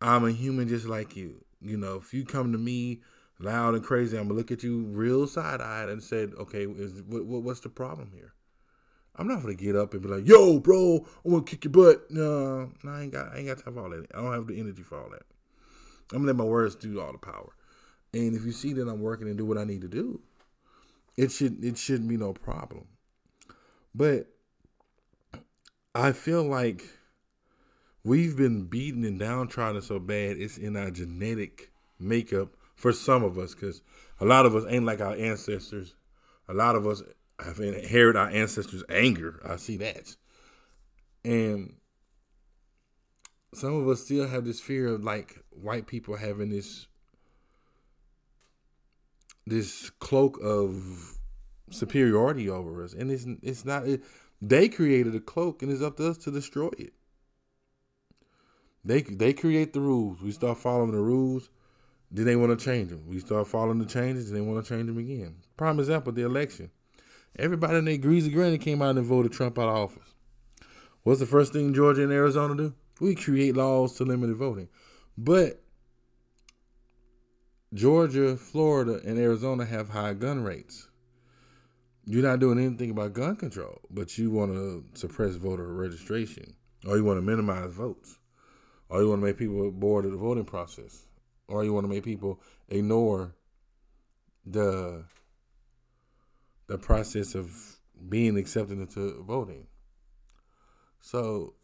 I'm 0.00 0.24
a 0.24 0.32
human 0.32 0.68
just 0.68 0.86
like 0.86 1.16
you. 1.16 1.44
You 1.60 1.76
know, 1.76 1.96
if 1.96 2.12
you 2.12 2.24
come 2.24 2.52
to 2.52 2.58
me 2.58 3.02
loud 3.38 3.74
and 3.74 3.84
crazy, 3.84 4.16
I'm 4.16 4.24
gonna 4.24 4.34
look 4.34 4.50
at 4.50 4.62
you 4.62 4.84
real 4.84 5.26
side 5.26 5.60
eyed 5.60 5.88
and 5.88 6.02
said, 6.02 6.32
"Okay, 6.38 6.64
is, 6.64 7.02
what, 7.02 7.24
what, 7.24 7.42
what's 7.42 7.60
the 7.60 7.68
problem 7.68 8.10
here?" 8.12 8.34
I'm 9.16 9.26
not 9.26 9.40
gonna 9.40 9.54
get 9.54 9.76
up 9.76 9.94
and 9.94 10.02
be 10.02 10.08
like, 10.08 10.28
"Yo, 10.28 10.60
bro, 10.60 11.06
I 11.24 11.28
want 11.28 11.46
to 11.46 11.50
kick 11.50 11.64
your 11.64 11.72
butt." 11.72 12.10
No, 12.10 12.70
no, 12.82 12.90
I 12.90 13.02
ain't 13.02 13.12
got, 13.12 13.32
I 13.32 13.38
ain't 13.38 13.48
got 13.48 13.58
time 13.58 13.74
for 13.74 13.82
all 13.82 13.90
that. 13.90 14.06
I 14.14 14.20
don't 14.20 14.32
have 14.32 14.46
the 14.46 14.60
energy 14.60 14.82
for 14.82 15.00
all 15.00 15.10
that. 15.10 15.22
I'm 16.12 16.18
gonna 16.18 16.26
let 16.26 16.36
my 16.36 16.44
words 16.44 16.74
do 16.74 17.00
all 17.00 17.12
the 17.12 17.18
power. 17.18 17.52
And 18.12 18.34
if 18.34 18.44
you 18.44 18.52
see 18.52 18.72
that 18.74 18.88
I'm 18.88 19.00
working 19.00 19.28
and 19.28 19.36
do 19.36 19.44
what 19.44 19.58
I 19.58 19.64
need 19.64 19.82
to 19.82 19.88
do, 19.88 20.20
it 21.16 21.32
should, 21.32 21.64
it 21.64 21.76
shouldn't 21.76 22.08
be 22.08 22.16
no 22.16 22.32
problem. 22.32 22.86
But 23.94 24.26
I 25.94 26.12
feel 26.12 26.44
like 26.44 26.84
we've 28.04 28.36
been 28.36 28.66
beaten 28.66 29.04
and 29.04 29.18
downtrodden 29.18 29.82
so 29.82 29.98
bad 29.98 30.36
it's 30.36 30.58
in 30.58 30.76
our 30.76 30.90
genetic 30.90 31.70
makeup 31.98 32.50
for 32.74 32.92
some 32.92 33.24
of 33.24 33.38
us 33.38 33.54
because 33.54 33.82
a 34.20 34.24
lot 34.24 34.46
of 34.46 34.54
us 34.54 34.64
ain't 34.68 34.84
like 34.84 35.00
our 35.00 35.16
ancestors. 35.16 35.94
A 36.48 36.54
lot 36.54 36.76
of 36.76 36.86
us 36.86 37.02
have 37.42 37.58
inherited 37.58 38.18
our 38.18 38.28
ancestors 38.28 38.84
anger. 38.88 39.40
I 39.44 39.56
see 39.56 39.78
that. 39.78 40.14
And 41.24 41.74
some 43.54 43.74
of 43.74 43.88
us 43.88 44.04
still 44.04 44.28
have 44.28 44.44
this 44.44 44.60
fear 44.60 44.88
of 44.88 45.02
like 45.02 45.38
white 45.50 45.86
people 45.86 46.16
having 46.16 46.50
this 46.50 46.86
this 49.46 49.90
cloak 50.00 50.38
of 50.42 51.18
superiority 51.70 52.48
over 52.48 52.82
us 52.84 52.92
and 52.92 53.10
it's 53.10 53.26
it's 53.42 53.64
not 53.64 53.86
it, 53.86 54.02
they 54.40 54.68
created 54.68 55.14
a 55.14 55.20
cloak 55.20 55.62
and 55.62 55.72
it's 55.72 55.82
up 55.82 55.96
to 55.96 56.08
us 56.08 56.18
to 56.18 56.30
destroy 56.30 56.70
it 56.78 56.92
they 58.86 59.02
they 59.02 59.32
create 59.32 59.72
the 59.72 59.80
rules. 59.80 60.22
We 60.22 60.30
start 60.30 60.58
following 60.58 60.92
the 60.92 61.00
rules. 61.00 61.50
Then 62.12 62.24
they 62.24 62.36
want 62.36 62.56
to 62.56 62.64
change 62.64 62.90
them. 62.90 63.02
We 63.08 63.18
start 63.18 63.48
following 63.48 63.80
the 63.80 63.84
changes, 63.84 64.30
and 64.30 64.36
they 64.36 64.40
want 64.40 64.64
to 64.64 64.74
change 64.74 64.86
them 64.86 64.98
again. 64.98 65.34
Prime 65.56 65.80
example: 65.80 66.12
the 66.12 66.22
election. 66.22 66.70
Everybody 67.38 67.78
in 67.78 67.84
their 67.84 67.96
greasy 67.98 68.30
granny 68.30 68.58
came 68.58 68.80
out 68.80 68.96
and 68.96 69.04
voted 69.04 69.32
Trump 69.32 69.58
out 69.58 69.68
of 69.68 69.76
office. 69.76 70.14
What's 71.02 71.20
the 71.20 71.26
first 71.26 71.52
thing 71.52 71.74
Georgia 71.74 72.04
and 72.04 72.12
Arizona 72.12 72.54
do? 72.54 72.74
We 73.00 73.14
create 73.14 73.56
laws 73.56 73.94
to 73.96 74.04
limit 74.04 74.34
voting. 74.36 74.68
But 75.18 75.60
Georgia, 77.76 78.36
Florida, 78.36 79.00
and 79.04 79.18
Arizona 79.18 79.64
have 79.64 79.90
high 79.90 80.14
gun 80.14 80.42
rates. 80.42 80.88
You're 82.04 82.22
not 82.22 82.40
doing 82.40 82.58
anything 82.58 82.90
about 82.90 83.12
gun 83.12 83.36
control, 83.36 83.80
but 83.90 84.16
you 84.16 84.30
want 84.30 84.52
to 84.52 84.84
suppress 84.94 85.34
voter 85.34 85.72
registration 85.72 86.54
or 86.86 86.96
you 86.96 87.04
want 87.04 87.18
to 87.18 87.22
minimize 87.22 87.72
votes 87.72 88.18
or 88.88 89.02
you 89.02 89.08
want 89.08 89.20
to 89.20 89.26
make 89.26 89.38
people 89.38 89.70
bored 89.70 90.04
of 90.04 90.12
the 90.12 90.16
voting 90.16 90.44
process, 90.44 91.06
or 91.48 91.64
you 91.64 91.72
want 91.72 91.84
to 91.84 91.92
make 91.92 92.04
people 92.04 92.40
ignore 92.68 93.34
the 94.44 95.04
the 96.68 96.78
process 96.78 97.34
of 97.34 97.50
being 98.08 98.36
accepted 98.36 98.78
into 98.78 99.22
voting. 99.22 99.66
So, 101.00 101.54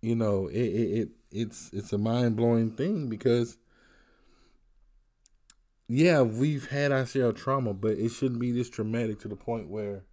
you 0.00 0.16
know, 0.16 0.48
it, 0.48 0.56
it, 0.56 0.98
it 0.98 1.08
it's 1.30 1.70
it's 1.72 1.92
a 1.92 1.98
mind 1.98 2.36
blowing 2.36 2.72
thing 2.72 3.08
because 3.08 3.56
yeah, 5.88 6.20
we've 6.20 6.68
had 6.68 6.92
our 6.92 7.06
share 7.06 7.26
of 7.26 7.36
trauma, 7.36 7.72
but 7.72 7.92
it 7.92 8.10
shouldn't 8.10 8.40
be 8.40 8.52
this 8.52 8.68
traumatic 8.68 9.20
to 9.20 9.28
the 9.28 9.36
point 9.36 9.68
where 9.68 10.04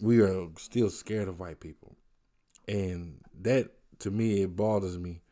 we 0.00 0.20
are 0.20 0.48
still 0.58 0.90
scared 0.90 1.28
of 1.28 1.40
white 1.40 1.58
people. 1.58 1.96
And 2.68 3.20
that 3.40 3.70
to 4.00 4.10
me 4.10 4.42
it 4.42 4.54
bothers 4.54 4.98
me. 4.98 5.22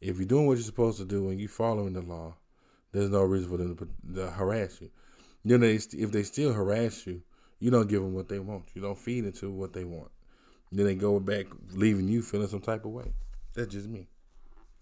If 0.00 0.18
you're 0.18 0.26
doing 0.26 0.46
what 0.46 0.54
you're 0.54 0.64
supposed 0.64 0.98
to 0.98 1.04
do 1.04 1.28
and 1.28 1.40
you're 1.40 1.48
following 1.48 1.92
the 1.92 2.02
law, 2.02 2.36
there's 2.92 3.10
no 3.10 3.22
reason 3.22 3.50
for 3.50 3.56
them 3.56 3.76
to, 3.76 4.14
to 4.14 4.30
harass 4.30 4.80
you. 4.80 4.90
You 5.44 5.58
know, 5.58 5.66
if 5.66 6.12
they 6.12 6.22
still 6.22 6.52
harass 6.52 7.06
you, 7.06 7.22
you 7.58 7.70
don't 7.70 7.88
give 7.88 8.02
them 8.02 8.14
what 8.14 8.28
they 8.28 8.38
want. 8.38 8.64
You 8.74 8.82
don't 8.82 8.98
feed 8.98 9.24
into 9.24 9.50
what 9.50 9.72
they 9.72 9.84
want. 9.84 10.10
Then 10.70 10.86
they 10.86 10.94
go 10.94 11.18
back, 11.18 11.46
leaving 11.72 12.08
you 12.08 12.22
feeling 12.22 12.48
some 12.48 12.60
type 12.60 12.84
of 12.84 12.92
way. 12.92 13.12
That's 13.54 13.72
just 13.72 13.88
me. 13.88 14.08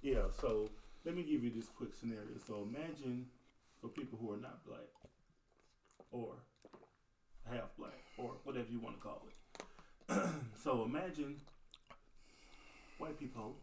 Yeah. 0.03 0.25
So 0.41 0.69
let 1.05 1.15
me 1.15 1.23
give 1.23 1.43
you 1.45 1.51
this 1.51 1.69
quick 1.69 1.91
scenario. 1.99 2.39
So 2.47 2.67
imagine 2.69 3.27
for 3.81 3.89
people 3.89 4.19
who 4.21 4.33
are 4.33 4.37
not 4.37 4.65
black 4.67 4.89
or 6.11 6.35
half 7.51 7.77
black 7.79 7.99
or 8.19 8.37
whatever 8.45 8.67
you 8.71 8.81
want 8.81 8.97
to 8.97 9.03
call 9.03 9.23
it. 9.29 10.31
so 10.63 10.85
imagine 10.85 11.37
white 12.99 13.19
people, 13.19 13.57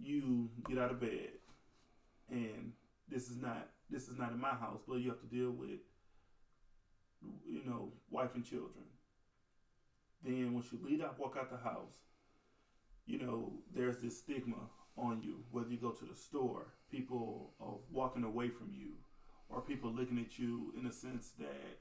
you 0.00 0.48
get 0.68 0.78
out 0.78 0.90
of 0.90 1.00
bed 1.00 1.30
and 2.30 2.72
this 3.08 3.28
is 3.28 3.36
not 3.36 3.68
this 3.90 4.08
is 4.08 4.18
not 4.18 4.32
in 4.32 4.40
my 4.40 4.54
house, 4.54 4.80
but 4.88 4.96
you 4.96 5.10
have 5.10 5.20
to 5.20 5.26
deal 5.26 5.50
with 5.50 5.80
you 7.46 7.62
know, 7.64 7.92
wife 8.10 8.34
and 8.34 8.44
children. 8.44 8.84
Then 10.24 10.54
once 10.54 10.66
you 10.72 10.78
leave 10.82 11.02
out 11.02 11.18
walk 11.18 11.36
out 11.38 11.50
the 11.50 11.56
house, 11.56 11.98
you 13.06 13.18
know, 13.18 13.52
there's 13.74 13.98
this 13.98 14.18
stigma 14.18 14.56
on 14.96 15.20
you, 15.22 15.40
whether 15.50 15.68
you 15.68 15.78
go 15.78 15.90
to 15.90 16.04
the 16.04 16.16
store, 16.16 16.74
people 16.92 17.54
of 17.58 17.78
walking 17.90 18.22
away 18.22 18.50
from 18.50 18.70
you, 18.78 18.90
or 19.48 19.62
people 19.62 19.90
looking 19.90 20.18
at 20.18 20.38
you 20.38 20.72
in 20.78 20.86
a 20.86 20.92
sense 20.92 21.30
that 21.38 21.78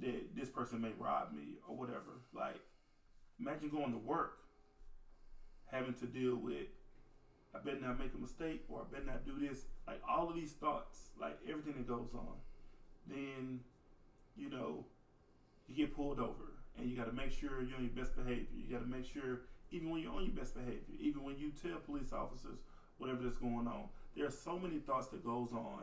that 0.00 0.36
this 0.36 0.48
person 0.48 0.80
may 0.80 0.92
rob 0.98 1.32
me 1.32 1.58
or 1.68 1.76
whatever. 1.76 2.22
Like, 2.32 2.60
imagine 3.40 3.68
going 3.68 3.92
to 3.92 3.98
work, 3.98 4.38
having 5.70 5.94
to 5.94 6.06
deal 6.06 6.36
with, 6.36 6.70
I 7.54 7.58
better 7.58 7.80
not 7.80 7.98
make 7.98 8.14
a 8.14 8.20
mistake, 8.20 8.62
or 8.68 8.82
I 8.82 8.92
better 8.92 9.06
not 9.06 9.26
do 9.26 9.34
this. 9.44 9.64
Like 9.86 10.00
all 10.08 10.28
of 10.28 10.36
these 10.36 10.52
thoughts, 10.52 11.10
like 11.20 11.38
everything 11.48 11.74
that 11.78 11.88
goes 11.88 12.10
on. 12.14 12.36
Then, 13.08 13.60
you 14.36 14.50
know, 14.50 14.84
you 15.66 15.74
get 15.74 15.96
pulled 15.96 16.20
over, 16.20 16.62
and 16.78 16.88
you 16.88 16.96
got 16.96 17.06
to 17.06 17.12
make 17.12 17.32
sure 17.32 17.62
you're 17.62 17.76
on 17.76 17.90
your 17.92 18.04
best 18.04 18.14
behavior. 18.16 18.54
You 18.54 18.70
got 18.70 18.84
to 18.84 18.90
make 18.90 19.04
sure 19.04 19.40
even 19.70 19.90
when 19.90 20.00
you're 20.00 20.12
on 20.12 20.24
your 20.24 20.34
best 20.34 20.54
behavior, 20.54 20.94
even 21.00 21.24
when 21.24 21.38
you 21.38 21.50
tell 21.50 21.78
police 21.84 22.12
officers 22.12 22.60
whatever 22.98 23.22
that's 23.22 23.38
going 23.38 23.66
on. 23.66 23.84
There 24.16 24.26
are 24.26 24.30
so 24.30 24.58
many 24.58 24.78
thoughts 24.78 25.08
that 25.08 25.24
goes 25.24 25.52
on 25.52 25.82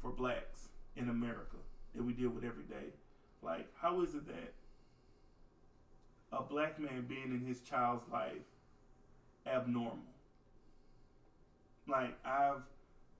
for 0.00 0.10
blacks 0.10 0.68
in 0.96 1.08
America 1.08 1.56
that 1.94 2.02
we 2.02 2.12
deal 2.12 2.30
with 2.30 2.44
every 2.44 2.64
day. 2.64 2.92
Like, 3.42 3.68
how 3.80 4.00
is 4.02 4.14
it 4.14 4.26
that 4.26 4.52
a 6.32 6.42
black 6.42 6.78
man 6.78 7.06
being 7.08 7.30
in 7.30 7.46
his 7.46 7.60
child's 7.60 8.08
life 8.10 8.32
abnormal? 9.46 9.98
Like, 11.88 12.16
I've 12.24 12.62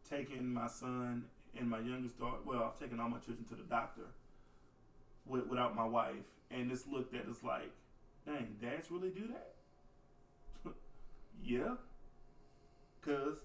taken 0.09 0.53
my 0.53 0.69
son 0.69 1.25
and 1.59 1.69
my 1.69 1.81
youngest 1.81 2.19
daughter, 2.19 2.39
well, 2.45 2.63
I've 2.65 2.79
taken 2.79 3.01
all 3.01 3.09
my 3.09 3.19
children 3.19 3.45
to 3.49 3.55
the 3.55 3.65
doctor 3.65 4.07
with, 5.27 5.47
without 5.47 5.75
my 5.75 5.85
wife, 5.85 6.15
and 6.51 6.71
it's 6.71 6.87
looked 6.87 7.15
at 7.15 7.29
as 7.29 7.43
like, 7.43 7.73
dang, 8.25 8.57
dads 8.61 8.91
really 8.91 9.11
do 9.11 9.29
that? 9.29 9.55
Yeah. 11.45 11.75
Because 13.03 13.39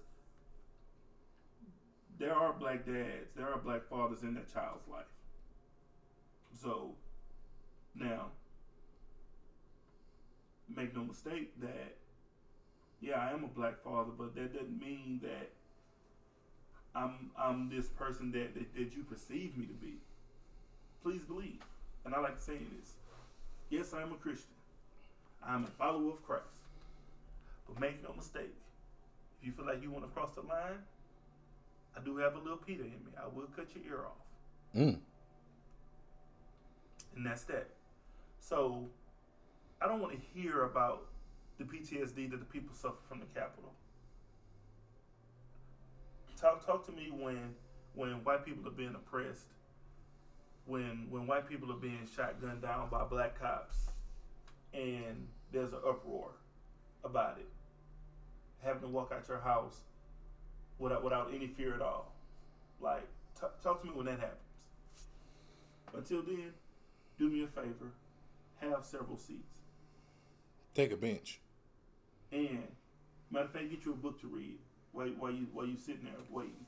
there 2.18 2.34
are 2.34 2.52
black 2.52 2.86
dads, 2.86 3.30
there 3.36 3.48
are 3.48 3.58
black 3.58 3.88
fathers 3.88 4.22
in 4.22 4.34
that 4.34 4.52
child's 4.52 4.86
life. 4.88 5.04
So, 6.62 6.94
now, 7.94 8.26
make 10.74 10.94
no 10.94 11.04
mistake 11.04 11.60
that, 11.60 11.96
yeah, 13.00 13.16
I 13.16 13.32
am 13.32 13.44
a 13.44 13.48
black 13.48 13.82
father, 13.82 14.10
but 14.16 14.34
that 14.34 14.52
doesn't 14.52 14.80
mean 14.80 15.20
that 15.22 15.50
I'm 16.94 17.30
I'm 17.38 17.68
this 17.68 17.86
person 17.88 18.32
that, 18.32 18.54
that, 18.54 18.74
that 18.74 18.96
you 18.96 19.02
perceive 19.04 19.56
me 19.56 19.66
to 19.66 19.74
be. 19.74 19.94
Please 21.02 21.22
believe. 21.22 21.60
And 22.04 22.14
I 22.14 22.20
like 22.20 22.38
saying 22.38 22.66
this. 22.80 22.92
Yes, 23.70 23.92
I 23.94 24.02
am 24.02 24.12
a 24.12 24.16
Christian. 24.16 24.54
I'm 25.46 25.64
a 25.64 25.68
follower 25.68 26.12
of 26.12 26.26
Christ. 26.26 26.44
But 27.68 27.80
make 27.80 28.02
no 28.02 28.14
mistake, 28.16 28.54
if 29.40 29.46
you 29.46 29.52
feel 29.52 29.66
like 29.66 29.82
you 29.82 29.90
want 29.90 30.04
to 30.04 30.10
cross 30.10 30.34
the 30.34 30.42
line, 30.42 30.78
I 31.96 32.00
do 32.04 32.16
have 32.18 32.34
a 32.34 32.38
little 32.38 32.58
Peter 32.58 32.84
in 32.84 32.90
me. 32.90 33.12
I 33.16 33.26
will 33.26 33.46
cut 33.56 33.68
your 33.74 33.84
ear 33.84 34.04
off. 34.06 34.76
Mm. 34.76 34.98
And 37.16 37.26
that's 37.26 37.42
that. 37.44 37.68
So 38.40 38.86
I 39.80 39.86
don't 39.86 40.00
want 40.00 40.14
to 40.14 40.40
hear 40.40 40.64
about 40.64 41.06
the 41.58 41.64
PTSD 41.64 42.30
that 42.30 42.38
the 42.38 42.46
people 42.46 42.74
suffer 42.74 42.96
from 43.08 43.20
the 43.20 43.26
Capitol. 43.26 43.72
Talk 46.40 46.64
talk 46.64 46.86
to 46.86 46.92
me 46.92 47.10
when 47.10 47.54
when 47.94 48.12
white 48.24 48.44
people 48.44 48.66
are 48.68 48.72
being 48.72 48.94
oppressed, 48.94 49.48
when 50.66 51.08
when 51.10 51.26
white 51.26 51.48
people 51.48 51.72
are 51.72 51.78
being 51.78 52.06
shot 52.14 52.40
gunned 52.40 52.62
down 52.62 52.88
by 52.90 53.02
black 53.02 53.40
cops, 53.40 53.88
and 54.72 55.26
there's 55.50 55.72
an 55.72 55.80
uproar 55.84 56.30
about 57.04 57.38
it 57.38 57.48
having 58.62 58.82
to 58.82 58.88
walk 58.88 59.12
out 59.14 59.26
your 59.28 59.40
house 59.40 59.80
without 60.78 61.02
without 61.02 61.30
any 61.34 61.46
fear 61.46 61.74
at 61.74 61.82
all. 61.82 62.12
Like, 62.80 63.06
t- 63.40 63.46
talk 63.62 63.82
to 63.82 63.88
me 63.88 63.92
when 63.94 64.06
that 64.06 64.20
happens. 64.20 64.38
Until 65.94 66.22
then, 66.22 66.52
do 67.18 67.28
me 67.28 67.44
a 67.44 67.46
favor, 67.46 67.92
have 68.60 68.84
several 68.84 69.18
seats. 69.18 69.54
Take 70.74 70.92
a 70.92 70.96
bench. 70.96 71.40
And 72.30 72.62
matter 73.30 73.46
of 73.46 73.52
fact, 73.52 73.70
get 73.70 73.84
you 73.84 73.92
a 73.92 73.96
book 73.96 74.20
to 74.20 74.28
read 74.28 74.58
while, 74.92 75.08
while 75.18 75.32
you 75.32 75.46
while 75.52 75.66
you 75.66 75.76
sitting 75.76 76.04
there 76.04 76.14
waiting. 76.30 76.66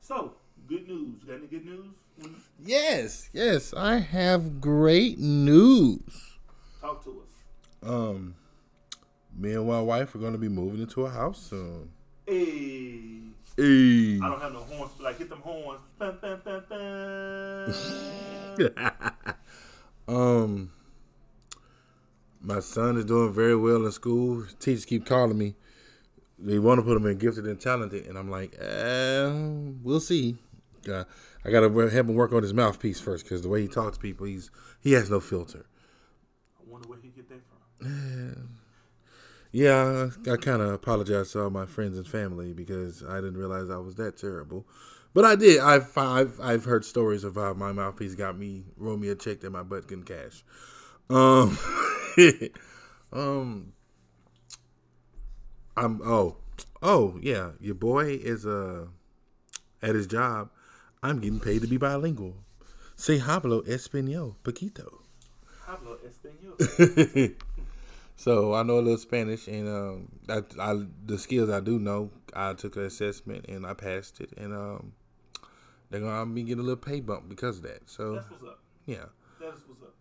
So, 0.00 0.34
good 0.66 0.88
news. 0.88 1.22
Got 1.24 1.36
any 1.36 1.46
good 1.46 1.64
news? 1.64 1.94
Yes, 2.62 3.30
yes, 3.32 3.72
I 3.72 3.98
have 3.98 4.60
great 4.60 5.18
news. 5.18 6.38
Talk 6.80 7.02
to 7.04 7.22
us. 7.22 7.88
Um, 7.88 8.34
me 9.36 9.52
and 9.52 9.66
my 9.66 9.80
wife 9.80 10.14
are 10.14 10.18
going 10.18 10.32
to 10.32 10.38
be 10.38 10.48
moving 10.48 10.80
into 10.80 11.04
a 11.04 11.10
house 11.10 11.48
soon. 11.50 11.90
Hey. 12.26 13.20
Hey. 13.56 14.18
I 14.22 14.28
don't 14.28 14.40
have 14.40 14.52
no 14.52 14.60
horns, 14.60 14.92
but 14.96 15.04
like 15.04 15.18
hit 15.18 15.28
them 15.28 15.40
horns. 15.40 15.80
Bum, 15.98 16.18
bum, 16.20 16.40
bum, 16.44 16.62
um, 20.08 20.70
my 22.40 22.60
son 22.60 22.96
is 22.96 23.04
doing 23.04 23.32
very 23.32 23.56
well 23.56 23.84
in 23.84 23.92
school. 23.92 24.44
Teachers 24.58 24.84
keep 24.84 25.06
calling 25.06 25.38
me. 25.38 25.54
They 26.38 26.58
want 26.58 26.78
to 26.78 26.82
put 26.82 26.96
him 26.96 27.06
in 27.06 27.18
gifted 27.18 27.46
and 27.46 27.60
talented, 27.60 28.06
and 28.06 28.18
I'm 28.18 28.30
like, 28.30 28.56
uh, 28.60 29.32
we'll 29.82 30.00
see. 30.00 30.36
Uh, 30.90 31.04
I 31.44 31.50
gotta 31.50 31.68
have 31.90 32.08
him 32.08 32.14
work 32.14 32.32
on 32.32 32.42
his 32.42 32.52
mouthpiece 32.52 33.00
first 33.00 33.24
because 33.24 33.42
the 33.42 33.48
way 33.48 33.62
he 33.62 33.68
talks 33.68 33.96
to 33.96 34.02
people, 34.02 34.26
he's 34.26 34.50
he 34.80 34.92
has 34.92 35.08
no 35.08 35.20
filter. 35.20 35.66
I 36.58 36.62
wonder 36.68 36.88
where 36.88 36.98
he 37.00 37.08
get 37.10 37.28
that 37.28 37.40
from. 37.78 38.58
Yeah, 39.52 40.08
I, 40.26 40.30
I 40.32 40.36
kind 40.38 40.62
of 40.62 40.70
apologize 40.70 41.32
to 41.32 41.42
all 41.42 41.50
my 41.50 41.66
friends 41.66 41.98
and 41.98 42.06
family 42.06 42.52
because 42.52 43.04
I 43.04 43.16
didn't 43.16 43.36
realize 43.36 43.68
I 43.70 43.76
was 43.76 43.96
that 43.96 44.16
terrible. 44.16 44.66
But 45.14 45.26
I 45.26 45.36
did. 45.36 45.60
I've, 45.60 45.96
I've 45.96 46.40
I've 46.40 46.64
heard 46.64 46.86
stories 46.86 47.22
of 47.22 47.34
how 47.34 47.52
my 47.52 47.70
mouthpiece 47.72 48.14
got 48.14 48.38
me 48.38 48.64
wrote 48.78 48.98
me 48.98 49.08
a 49.08 49.14
check 49.14 49.40
that 49.40 49.50
my 49.50 49.62
butt 49.62 49.88
can 49.88 50.04
cash. 50.04 50.42
Um, 51.10 51.58
um, 53.12 53.72
I'm 55.76 56.00
oh 56.02 56.36
oh 56.82 57.18
yeah, 57.20 57.50
your 57.60 57.74
boy 57.74 58.18
is 58.22 58.46
uh 58.46 58.86
at 59.82 59.94
his 59.94 60.06
job. 60.06 60.50
I'm 61.02 61.20
getting 61.20 61.40
paid 61.40 61.62
to 61.62 61.68
be 61.68 61.76
bilingual. 61.76 62.36
Say 62.96 63.18
hablo 63.18 63.66
español, 63.66 64.36
poquito. 64.44 65.00
Hablo 65.66 65.98
español. 66.06 67.36
So 68.16 68.54
I 68.54 68.62
know 68.62 68.74
a 68.78 68.80
little 68.80 68.98
Spanish, 68.98 69.48
and 69.48 69.68
um, 69.68 70.08
I, 70.28 70.42
I, 70.60 70.84
the 71.06 71.18
skills 71.18 71.50
I 71.50 71.60
do 71.60 71.78
know, 71.78 72.10
I 72.34 72.54
took 72.54 72.76
an 72.76 72.84
assessment 72.84 73.46
and 73.48 73.66
I 73.66 73.74
passed 73.74 74.20
it, 74.20 74.30
and 74.36 74.52
um, 74.54 74.92
they're 75.90 76.00
gonna 76.00 76.26
be 76.32 76.42
getting 76.42 76.60
a 76.60 76.62
little 76.62 76.76
pay 76.76 77.00
bump 77.00 77.28
because 77.28 77.58
of 77.58 77.64
that. 77.64 77.88
So 77.90 78.14
that's 78.14 78.30
what's 78.30 78.42
up. 78.44 78.60
Yeah, 78.86 79.06
that's 79.40 79.60
what's 79.66 79.82
up. 79.82 79.94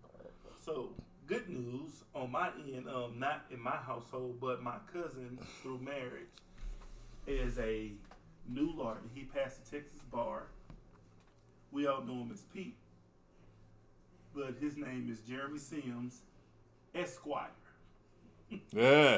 So 0.64 0.90
good 1.26 1.50
news 1.50 2.04
on 2.14 2.32
my 2.32 2.50
end, 2.76 2.88
um, 2.88 3.16
not 3.18 3.46
in 3.50 3.60
my 3.60 3.78
household, 3.78 4.38
but 4.40 4.62
my 4.62 4.78
cousin 4.94 5.40
through 5.64 5.80
marriage 5.80 6.28
is 7.26 7.58
a 7.58 7.92
new 8.48 8.72
lawyer. 8.76 8.98
He 9.16 9.24
passed 9.24 9.64
the 9.66 9.78
Texas 9.78 10.00
bar. 10.12 10.44
We 11.72 11.88
all 11.88 12.04
know 12.04 12.14
him 12.22 12.30
as 12.34 12.42
Pete. 12.54 12.76
but 14.36 14.56
his 14.60 14.78
name 14.78 15.10
is 15.12 15.20
Jeremy 15.22 15.58
Sims, 15.60 16.22
Esquire. 16.94 17.48
Yeah. 18.72 19.18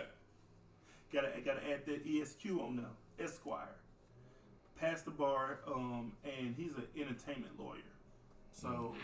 Gotta 1.11 1.29
gotta 1.45 1.61
add 1.71 1.85
that 1.85 2.01
ESQ 2.07 2.59
on 2.59 2.75
there, 2.77 3.25
Esquire. 3.25 3.75
Passed 4.79 5.05
the 5.05 5.11
bar, 5.11 5.59
um, 5.67 6.13
and 6.23 6.55
he's 6.55 6.73
an 6.75 6.87
entertainment 6.97 7.59
lawyer. 7.59 7.77
So, 8.51 8.95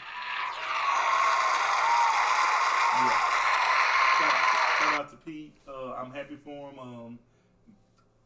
yeah. 2.93 3.09
Shout, 4.19 4.33
shout 4.79 4.93
out 4.99 5.09
to 5.11 5.17
Pete. 5.17 5.53
Uh, 5.67 5.93
I'm 5.93 6.11
happy 6.11 6.35
for 6.43 6.71
him. 6.71 6.79
Um, 6.79 7.19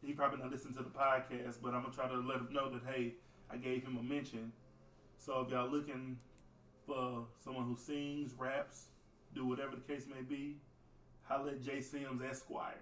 he 0.02 0.12
probably 0.12 0.38
not 0.38 0.50
listen 0.50 0.72
to 0.74 0.82
the 0.82 0.90
podcast, 0.90 1.58
but 1.62 1.74
I'm 1.74 1.82
gonna 1.82 1.94
try 1.94 2.08
to 2.08 2.16
let 2.16 2.38
him 2.38 2.48
know 2.52 2.70
that 2.70 2.82
hey, 2.90 3.14
I 3.50 3.56
gave 3.56 3.84
him 3.84 3.96
a 3.98 4.02
mention. 4.02 4.52
So 5.18 5.40
if 5.42 5.50
y'all 5.50 5.70
looking 5.70 6.18
for 6.86 7.26
someone 7.42 7.64
who 7.66 7.76
sings, 7.76 8.34
raps, 8.36 8.86
do 9.34 9.46
whatever 9.46 9.76
the 9.76 9.94
case 9.94 10.06
may 10.06 10.22
be, 10.22 10.56
holla 11.24 11.50
at 11.52 11.62
J 11.62 11.80
Sims 11.80 12.22
Esquire. 12.22 12.74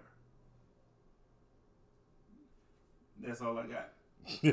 That's 3.19 3.41
all 3.41 3.57
I 3.57 3.63
got. 3.67 3.89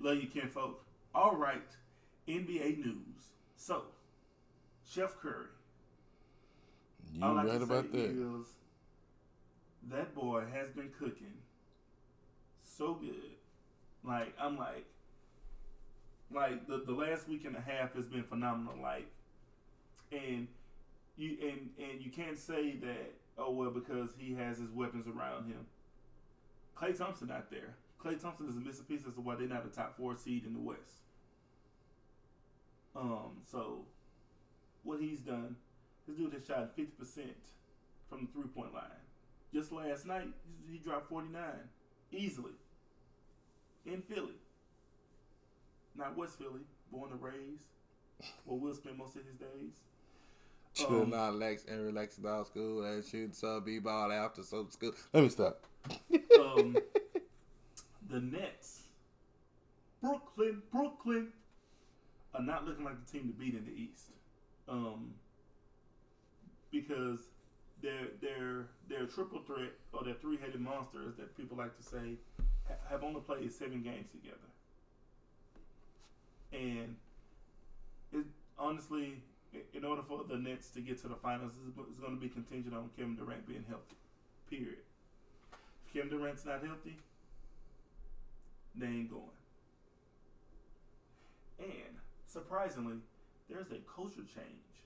Love 0.00 0.16
you, 0.16 0.28
Ken, 0.28 0.42
kinfolk. 0.42 0.84
All 1.14 1.36
right, 1.36 1.62
NBA 2.28 2.78
news. 2.84 3.32
So, 3.56 3.82
Chef 4.88 5.16
Curry. 5.20 5.46
you 7.12 7.22
all 7.22 7.38
I 7.38 7.44
right 7.44 7.60
can 7.60 7.62
about 7.62 7.92
that. 7.92 8.10
is 8.10 8.46
that 9.90 10.14
boy 10.14 10.44
has 10.52 10.70
been 10.70 10.90
cooking 10.98 11.34
so 12.62 12.94
good. 12.94 13.36
Like 14.04 14.34
I'm 14.40 14.56
like, 14.58 14.86
like 16.32 16.66
the 16.66 16.82
the 16.86 16.92
last 16.92 17.28
week 17.28 17.44
and 17.44 17.56
a 17.56 17.60
half 17.60 17.94
has 17.94 18.06
been 18.06 18.22
phenomenal. 18.24 18.74
Like, 18.80 19.06
and 20.12 20.48
you 21.20 21.36
and 21.42 21.70
and 21.78 22.02
you 22.02 22.10
can't 22.10 22.38
say 22.38 22.76
that 22.76 23.14
oh 23.38 23.50
well 23.50 23.70
because 23.70 24.10
he 24.18 24.34
has 24.34 24.58
his 24.58 24.70
weapons 24.70 25.06
around 25.06 25.46
him. 25.46 25.66
Klay 26.76 26.96
Thompson 26.96 27.28
not 27.28 27.50
there. 27.50 27.74
Klay 28.02 28.20
Thompson 28.20 28.48
is 28.48 28.56
a 28.56 28.60
missing 28.60 28.86
piece 28.86 29.06
as 29.06 29.14
to 29.14 29.20
why 29.20 29.34
they're 29.34 29.46
not 29.46 29.66
a 29.66 29.68
top 29.68 29.96
four 29.96 30.16
seed 30.16 30.46
in 30.46 30.54
the 30.54 30.60
West. 30.60 31.04
Um, 32.96 33.42
so 33.44 33.84
what 34.82 35.00
he's 35.00 35.20
done, 35.20 35.56
this 36.08 36.16
dude 36.16 36.32
has 36.32 36.46
shot 36.46 36.74
fifty 36.74 36.92
percent 36.98 37.36
from 38.08 38.22
the 38.22 38.32
three 38.32 38.48
point 38.48 38.72
line. 38.72 38.84
Just 39.52 39.72
last 39.72 40.06
night, 40.06 40.28
he 40.70 40.78
dropped 40.78 41.08
forty 41.08 41.28
nine 41.28 41.68
easily 42.12 42.52
in 43.84 44.00
Philly, 44.02 44.40
not 45.94 46.16
West 46.16 46.38
Philly, 46.38 46.62
born 46.90 47.10
and 47.12 47.22
raised, 47.22 47.64
where 48.44 48.58
Will 48.58 48.74
spend 48.74 48.96
most 48.96 49.16
of 49.16 49.24
his 49.26 49.36
days. 49.36 49.80
Chill 50.74 51.02
Um, 51.02 51.10
not 51.10 51.32
relax 51.32 51.64
and 51.64 51.84
relax 51.84 52.18
about 52.18 52.46
school 52.46 52.84
and 52.84 53.04
shoot 53.04 53.34
some 53.34 53.64
b 53.64 53.78
ball 53.78 54.12
after 54.12 54.42
some 54.42 54.70
school. 54.70 54.92
Let 55.12 55.22
me 55.24 55.28
stop. 55.28 55.66
um, 56.38 56.76
the 58.08 58.20
Nets, 58.20 58.82
Brooklyn, 60.00 60.62
Brooklyn, 60.72 61.28
are 62.34 62.42
not 62.42 62.66
looking 62.66 62.84
like 62.84 63.04
the 63.04 63.12
team 63.12 63.28
to 63.28 63.34
beat 63.34 63.54
in 63.54 63.64
the 63.64 63.72
East. 63.72 64.04
Um, 64.68 65.14
because 66.70 67.18
their 67.82 68.08
their 68.20 68.66
their 68.88 69.06
triple 69.06 69.40
threat 69.46 69.72
or 69.92 70.04
their 70.04 70.14
three 70.14 70.36
headed 70.36 70.60
monsters 70.60 71.16
that 71.16 71.36
people 71.36 71.56
like 71.56 71.76
to 71.76 71.82
say 71.82 72.14
have 72.88 73.02
only 73.02 73.20
played 73.20 73.52
seven 73.52 73.82
games 73.82 74.06
together. 74.12 74.36
And 76.52 76.96
it 78.12 78.26
honestly, 78.58 79.22
in 79.74 79.84
order 79.84 80.02
for 80.02 80.22
the 80.28 80.36
Nets 80.36 80.68
to 80.70 80.80
get 80.80 81.00
to 81.02 81.08
the 81.08 81.16
finals, 81.16 81.52
it's 81.88 82.00
going 82.00 82.14
to 82.14 82.20
be 82.20 82.28
contingent 82.28 82.74
on 82.74 82.90
Kevin 82.96 83.16
Durant 83.16 83.46
being 83.46 83.64
healthy. 83.68 83.96
Period. 84.48 84.78
If 85.86 85.94
Kevin 85.94 86.18
Durant's 86.18 86.44
not 86.44 86.64
healthy, 86.64 86.96
they 88.74 88.86
ain't 88.86 89.10
going. 89.10 89.24
And 91.58 91.98
surprisingly, 92.26 92.96
there's 93.48 93.70
a 93.70 93.78
culture 93.94 94.22
change 94.22 94.84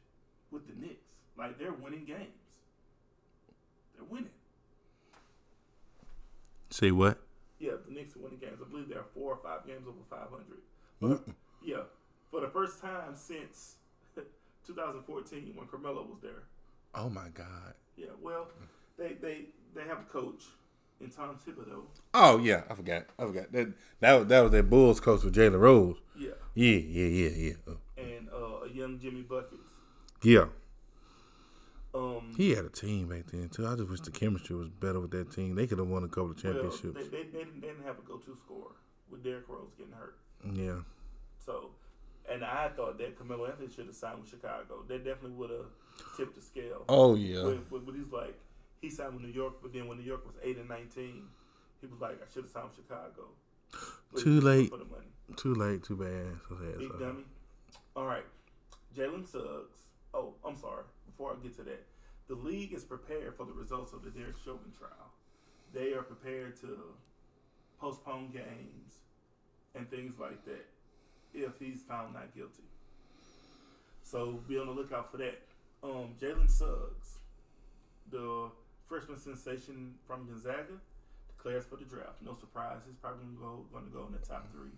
with 0.51 0.67
the 0.67 0.75
Knicks. 0.81 1.05
Like 1.37 1.59
they're 1.59 1.73
winning 1.73 2.05
games. 2.05 2.21
They're 3.95 4.07
winning. 4.09 4.31
Say 6.71 6.91
what? 6.91 7.19
Yeah, 7.59 7.73
the 7.87 7.95
Knicks 7.95 8.17
are 8.17 8.21
winning 8.21 8.39
games. 8.39 8.59
I 8.61 8.69
believe 8.69 8.89
there 8.89 8.99
are 8.99 9.07
four 9.15 9.33
or 9.33 9.39
five 9.43 9.67
games 9.67 9.87
over 9.87 9.99
500. 10.09 11.21
Yeah, 11.63 11.83
for 12.31 12.41
the 12.41 12.49
first 12.49 12.81
time 12.81 13.15
since 13.15 13.77
2014 14.67 15.53
when 15.55 15.67
Carmelo 15.67 16.03
was 16.03 16.19
there. 16.23 16.45
Oh 16.95 17.09
my 17.11 17.29
God. 17.35 17.75
Yeah, 17.97 18.07
well, 18.23 18.49
they 18.99 19.15
they 19.15 19.47
they 19.75 19.83
have 19.83 19.99
a 20.01 20.05
coach 20.13 20.45
in 21.01 21.11
Tom 21.11 21.37
Thibodeau. 21.47 21.83
Oh 22.13 22.39
yeah, 22.39 22.63
I 22.71 22.75
forgot. 22.75 23.07
I 23.19 23.25
forgot 23.25 23.53
that. 23.53 23.73
That 24.01 24.13
was 24.15 24.27
that 24.29 24.41
was 24.41 24.53
that 24.53 24.71
Bulls 24.71 25.01
coach 25.01 25.23
with 25.25 25.35
Jalen 25.35 25.61
Rose. 25.61 25.97
Yeah, 26.19 26.31
Yeah, 26.55 26.77
yeah, 26.79 27.07
yeah, 27.07 27.31
yeah. 27.31 27.53
Oh. 27.69 27.77
and 27.99 28.29
uh, 28.31 28.67
a 28.67 28.69
young 28.73 28.99
Jimmy 29.01 29.23
Buckets. 29.23 29.63
Yeah, 30.23 30.47
Um, 31.95 32.33
He 32.37 32.55
had 32.55 32.65
a 32.65 32.71
team 32.71 33.09
back 33.09 33.27
then 33.31 33.49
too. 33.51 33.67
I 33.67 33.75
just 33.77 33.91
wish 33.91 34.01
the 34.01 34.11
chemistry 34.11 34.57
was 34.57 34.69
better 34.69 35.01
with 35.01 35.11
that 35.11 35.33
team. 35.33 35.55
They 35.55 35.67
could 35.67 35.79
have 35.79 35.89
won 35.89 36.03
a 36.05 36.09
couple 36.09 36.31
of 36.31 36.43
well, 36.43 36.53
championships. 36.55 36.95
they, 36.95 37.03
they, 37.03 37.09
they, 37.25 37.39
didn't, 37.39 37.61
they 37.61 37.67
didn't 37.69 37.85
have 37.85 37.99
a 37.99 38.03
go-to 38.03 38.37
scorer 38.37 38.73
with 39.11 39.23
Derrick 39.23 39.49
Rose 39.49 39.73
getting 39.77 39.93
hurt. 39.93 40.17
yeah. 40.55 40.79
So, 41.45 41.71
and 42.31 42.45
I 42.45 42.69
thought 42.69 42.99
that 42.99 43.17
Carmelo 43.17 43.47
Anthony 43.47 43.69
should 43.71 43.87
have 43.87 43.95
signed 43.95 44.21
with 44.21 44.31
Chicago. 44.31 44.85
That 44.89 45.05
definitely 45.05 45.33
would 45.33 45.51
have 45.51 45.67
tipped 46.17 46.35
the 46.35 46.43
scale. 46.43 46.85
Oh 46.89 47.15
yeah. 47.15 47.45
When, 47.45 47.85
when 47.85 47.95
he's 47.95 48.13
like, 48.13 48.39
he 48.81 48.91
signed 48.91 49.15
with 49.15 49.23
New 49.23 49.33
York, 49.33 49.55
but 49.63 49.73
then 49.73 49.87
when 49.87 49.99
New 49.99 50.05
York 50.05 50.25
was 50.27 50.35
eight 50.43 50.57
and 50.57 50.69
nineteen, 50.69 51.25
he 51.81 51.87
was 51.87 52.01
like, 52.01 52.21
I 52.23 52.33
should 52.33 52.45
have 52.45 52.53
signed 52.53 52.69
with 52.69 52.77
Chicago. 52.77 53.29
But 54.13 54.23
Too 54.23 54.31
he 54.31 54.37
just 54.37 54.45
went 54.45 54.59
late. 54.59 54.71
for 54.71 54.77
the 54.79 54.85
money. 54.85 55.07
Too 55.37 55.55
late. 55.55 55.83
Too 55.85 55.97
bad. 55.97 56.41
So 56.49 56.57
sad. 56.57 56.79
Big 56.79 56.89
so. 56.93 56.99
dummy. 56.99 57.25
All 57.97 58.07
right, 58.07 58.25
Jalen 58.97 59.27
Suggs. 59.27 59.79
Oh, 60.13 60.35
I'm 60.45 60.57
sorry. 60.57 60.85
Before 61.07 61.33
I 61.33 61.43
get 61.43 61.57
to 61.57 61.63
that, 61.65 61.85
the 62.29 62.35
league 62.35 62.73
is 62.73 62.85
prepared 62.85 63.37
for 63.37 63.45
the 63.45 63.53
results 63.53 63.93
of 63.93 64.03
the 64.03 64.11
Derek 64.11 64.37
Chauvin 64.45 64.73
trial. 64.77 65.13
They 65.73 65.93
are 65.93 66.03
prepared 66.03 66.59
to 66.61 66.79
postpone 67.81 68.31
games 68.31 69.01
and 69.75 69.91
things 69.91 70.19
like 70.19 70.45
that 70.45 70.67
if 71.35 71.59
he's 71.59 71.83
found 71.83 72.15
not 72.15 72.35
guilty. 72.35 72.63
So 74.03 74.41
be 74.49 74.59
on 74.59 74.67
the 74.67 74.73
lookout 74.73 75.11
for 75.11 75.17
that. 75.19 75.41
Um, 75.83 76.15
Jalen 76.21 76.51
Suggs, 76.51 77.19
the 78.11 78.51
freshman 78.89 79.19
sensation 79.19 79.95
from 80.07 80.27
Gonzaga, 80.27 80.75
declares 81.37 81.65
for 81.65 81.77
the 81.77 81.85
draft. 81.85 82.23
No 82.25 82.35
surprise, 82.35 82.79
he's 82.87 82.97
probably 82.97 83.25
gonna 83.25 83.39
go, 83.41 83.65
going 83.73 83.85
to 83.87 83.91
go 83.91 84.07
in 84.07 84.13
the 84.13 84.27
top 84.27 84.51
three 84.53 84.71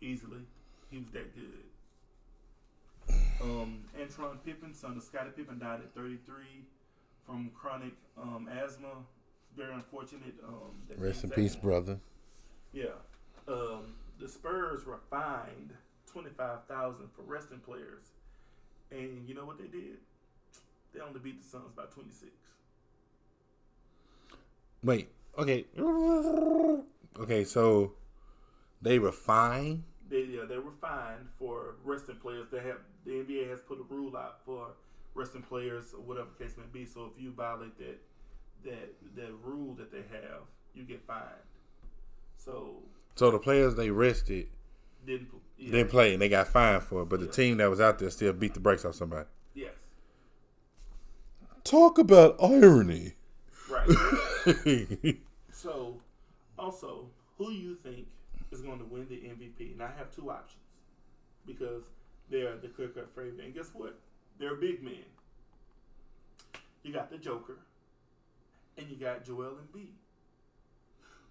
easily. 0.00 0.40
He 0.90 0.98
was 0.98 1.10
that 1.12 1.34
good. 1.34 1.64
Um, 3.40 3.84
Antron 3.98 4.38
Pippen, 4.44 4.74
son 4.74 4.96
of 4.96 5.02
Scottie 5.02 5.30
Pippen, 5.36 5.58
died 5.58 5.80
at 5.80 5.94
33 5.94 6.34
from 7.26 7.50
chronic 7.54 7.92
um, 8.20 8.48
asthma. 8.50 8.88
Very 9.56 9.72
unfortunate. 9.74 10.34
Um, 10.46 10.74
Rest 10.98 11.24
in 11.24 11.30
peace, 11.30 11.54
happened. 11.54 11.62
brother. 11.62 11.98
Yeah. 12.72 12.86
Um, 13.48 13.94
the 14.18 14.28
Spurs 14.28 14.84
were 14.84 15.00
fined 15.10 15.72
twenty 16.06 16.30
five 16.30 16.64
thousand 16.68 17.08
for 17.14 17.22
resting 17.22 17.60
players, 17.60 18.04
and 18.90 19.28
you 19.28 19.34
know 19.34 19.44
what 19.44 19.58
they 19.58 19.66
did? 19.66 19.98
They 20.94 21.00
only 21.00 21.20
beat 21.20 21.42
the 21.42 21.48
Suns 21.48 21.72
by 21.76 21.84
twenty 21.92 22.12
six. 22.12 22.32
Wait. 24.82 25.08
Okay. 25.38 25.66
Okay. 27.18 27.44
So 27.44 27.92
they 28.80 28.98
were 28.98 29.12
fine. 29.12 29.84
They 30.08 30.22
yeah, 30.22 30.44
they 30.48 30.58
were 30.58 30.72
fined 30.80 31.28
for 31.38 31.74
resting 31.84 32.16
players. 32.16 32.46
They 32.50 32.60
have 32.60 32.78
the 33.04 33.12
NBA 33.12 33.50
has 33.50 33.60
put 33.60 33.78
a 33.78 33.94
rule 33.94 34.16
out 34.16 34.40
for 34.44 34.68
resting 35.14 35.42
players 35.42 35.92
or 35.92 36.00
whatever 36.00 36.28
the 36.36 36.44
case 36.44 36.56
may 36.56 36.64
be. 36.72 36.86
So 36.86 37.10
if 37.14 37.22
you 37.22 37.32
violate 37.32 37.76
that 37.78 37.98
that 38.64 38.94
that 39.16 39.32
rule 39.42 39.74
that 39.74 39.90
they 39.90 40.04
have, 40.12 40.42
you 40.74 40.84
get 40.84 41.02
fined. 41.06 41.24
So 42.36 42.76
So 43.16 43.30
the 43.30 43.38
players 43.38 43.74
they 43.74 43.90
rested 43.90 44.46
didn't 45.06 45.28
yeah, 45.58 45.72
didn't 45.72 45.90
play 45.90 46.12
and 46.12 46.22
they 46.22 46.28
got 46.28 46.48
fined 46.48 46.82
for 46.82 47.02
it, 47.02 47.08
but 47.08 47.18
the 47.20 47.26
team 47.26 47.56
that 47.56 47.68
was 47.70 47.80
out 47.80 47.98
there 47.98 48.10
still 48.10 48.32
beat 48.32 48.54
the 48.54 48.60
brakes 48.60 48.84
off 48.84 48.94
somebody. 48.94 49.26
yes 49.54 49.72
Talk 51.64 51.98
about 51.98 52.36
irony. 52.40 53.14
right. 53.68 55.16
So, 55.52 55.96
also, 56.58 57.06
who 57.38 57.50
you 57.50 57.76
think 57.82 58.06
is 58.52 58.60
going 58.60 58.78
to 58.78 58.84
win 58.84 59.06
the 59.08 59.16
MVP? 59.16 59.72
And 59.72 59.82
I 59.82 59.90
have 59.96 60.14
two 60.14 60.30
options 60.30 60.62
because 61.46 61.82
they're 62.30 62.56
the 62.58 62.68
clear 62.68 62.88
cut 62.88 63.08
favorite. 63.16 63.40
And 63.42 63.54
guess 63.54 63.70
what? 63.72 63.98
They're 64.38 64.54
big 64.54 64.82
men. 64.82 65.02
You 66.82 66.92
got 66.92 67.10
the 67.10 67.16
Joker, 67.16 67.56
and 68.76 68.86
you 68.88 68.96
got 68.96 69.24
Joel 69.24 69.56
Embiid. 69.56 69.88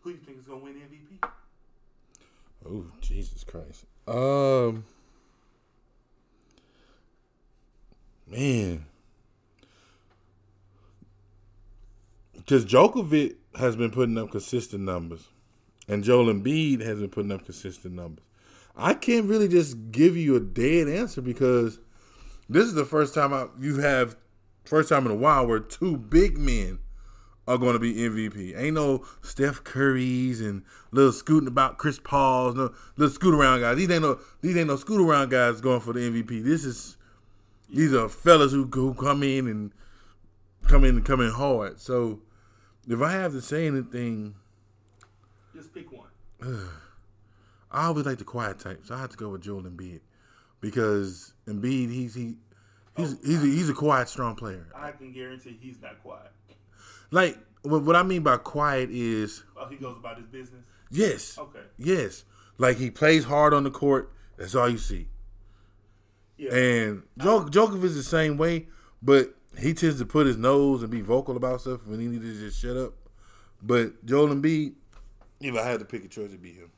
Who 0.01 0.11
do 0.11 0.17
you 0.17 0.23
think 0.25 0.39
is 0.39 0.45
going 0.45 0.59
to 0.59 0.65
win 0.65 0.73
MVP? 0.73 1.29
Oh 2.67 2.85
Jesus 3.01 3.43
Christ. 3.43 3.85
Um. 4.07 4.85
Man. 8.27 8.85
Because 12.35 12.65
Djokovic 12.65 13.35
has 13.57 13.75
been 13.75 13.91
putting 13.91 14.17
up 14.17 14.31
consistent 14.31 14.83
numbers, 14.83 15.27
and 15.87 16.03
Joel 16.03 16.31
Embiid 16.33 16.81
has 16.81 16.99
been 16.99 17.09
putting 17.09 17.31
up 17.31 17.45
consistent 17.45 17.95
numbers. 17.95 18.23
I 18.75 18.93
can't 18.93 19.25
really 19.25 19.47
just 19.47 19.91
give 19.91 20.17
you 20.17 20.35
a 20.35 20.39
dead 20.39 20.87
answer 20.87 21.21
because 21.21 21.79
this 22.49 22.65
is 22.65 22.73
the 22.73 22.85
first 22.85 23.13
time 23.13 23.33
I, 23.33 23.47
you 23.59 23.77
have, 23.77 24.15
first 24.65 24.89
time 24.89 25.05
in 25.05 25.11
a 25.11 25.15
while 25.15 25.47
where 25.47 25.59
two 25.59 25.97
big 25.97 26.37
men 26.37 26.79
are 27.47 27.57
going 27.57 27.73
to 27.73 27.79
be 27.79 27.93
MVP. 27.93 28.57
Ain't 28.57 28.73
no 28.75 29.05
Steph 29.21 29.63
Curry's 29.63 30.41
and 30.41 30.63
little 30.91 31.11
scooting 31.11 31.47
about 31.47 31.77
Chris 31.77 31.99
Paul's, 31.99 32.55
no 32.55 32.73
little 32.97 33.13
scoot 33.13 33.33
around 33.33 33.61
guys. 33.61 33.77
These 33.77 33.91
ain't 33.91 34.01
no 34.01 34.19
these 34.41 34.57
ain't 34.57 34.67
no 34.67 34.75
scoot 34.75 35.01
around 35.01 35.29
guys 35.29 35.61
going 35.61 35.81
for 35.81 35.93
the 35.93 35.99
MVP. 35.99 36.43
This 36.43 36.65
is 36.65 36.97
these 37.69 37.93
are 37.93 38.09
fellas 38.09 38.51
who 38.51 38.65
who 38.65 38.93
come 38.93 39.23
in 39.23 39.47
and 39.47 39.71
come 40.67 40.83
in 40.83 40.95
and 40.95 41.05
come 41.05 41.21
in 41.21 41.31
hard. 41.31 41.79
So 41.79 42.21
if 42.87 43.01
I 43.01 43.11
have 43.11 43.31
to 43.33 43.41
say 43.41 43.67
anything, 43.67 44.35
Just 45.55 45.73
pick 45.73 45.87
one. 45.91 46.09
I 47.71 47.87
always 47.87 48.05
like 48.05 48.19
the 48.19 48.23
quiet 48.23 48.59
type, 48.59 48.81
so 48.85 48.95
I 48.95 48.99
have 48.99 49.09
to 49.09 49.17
go 49.17 49.29
with 49.29 49.41
Joel 49.41 49.63
Embiid 49.63 49.99
because 50.61 51.33
Embiid 51.47 51.91
he's 51.91 52.15
he 52.15 52.35
he's 52.95 53.13
oh, 53.13 53.17
he's 53.23 53.43
a, 53.43 53.45
he's 53.45 53.69
a 53.69 53.73
quiet, 53.73 54.07
strong 54.09 54.35
player. 54.35 54.67
I 54.75 54.91
can 54.91 55.11
guarantee 55.11 55.57
he's 55.61 55.81
not 55.81 56.01
quiet. 56.01 56.31
Like 57.11 57.37
what, 57.63 57.83
what 57.83 57.95
I 57.95 58.03
mean 58.03 58.23
by 58.23 58.37
quiet 58.37 58.89
is 58.91 59.43
Oh, 59.57 59.65
he 59.67 59.75
goes 59.77 59.97
about 59.97 60.17
his 60.17 60.27
business. 60.27 60.63
yes, 60.91 61.37
Okay. 61.37 61.61
yes, 61.77 62.23
like 62.57 62.77
he 62.77 62.91
plays 62.91 63.23
hard 63.23 63.53
on 63.53 63.63
the 63.63 63.71
court. 63.71 64.11
That's 64.37 64.55
all 64.55 64.69
you 64.69 64.77
see. 64.77 65.07
Yeah. 66.37 66.53
And 66.53 67.03
Djok- 67.19 67.49
Djokovic 67.49 67.83
is 67.85 67.95
the 67.95 68.03
same 68.03 68.37
way, 68.37 68.67
but 69.01 69.33
he 69.57 69.73
tends 69.73 69.97
to 69.99 70.05
put 70.05 70.27
his 70.27 70.35
nose 70.37 70.81
and 70.81 70.91
be 70.91 70.99
vocal 71.01 71.37
about 71.37 71.61
stuff 71.61 71.85
when 71.87 71.99
he 71.99 72.07
needs 72.07 72.25
to 72.25 72.39
just 72.39 72.59
shut 72.61 72.75
up. 72.75 72.93
But 73.61 74.05
Joel 74.05 74.27
Embiid, 74.35 74.73
if 75.39 75.55
I 75.55 75.63
had 75.63 75.79
to 75.79 75.85
pick 75.85 76.03
a 76.03 76.07
choice, 76.09 76.25
it'd 76.27 76.41
be 76.41 76.51
him. 76.51 76.69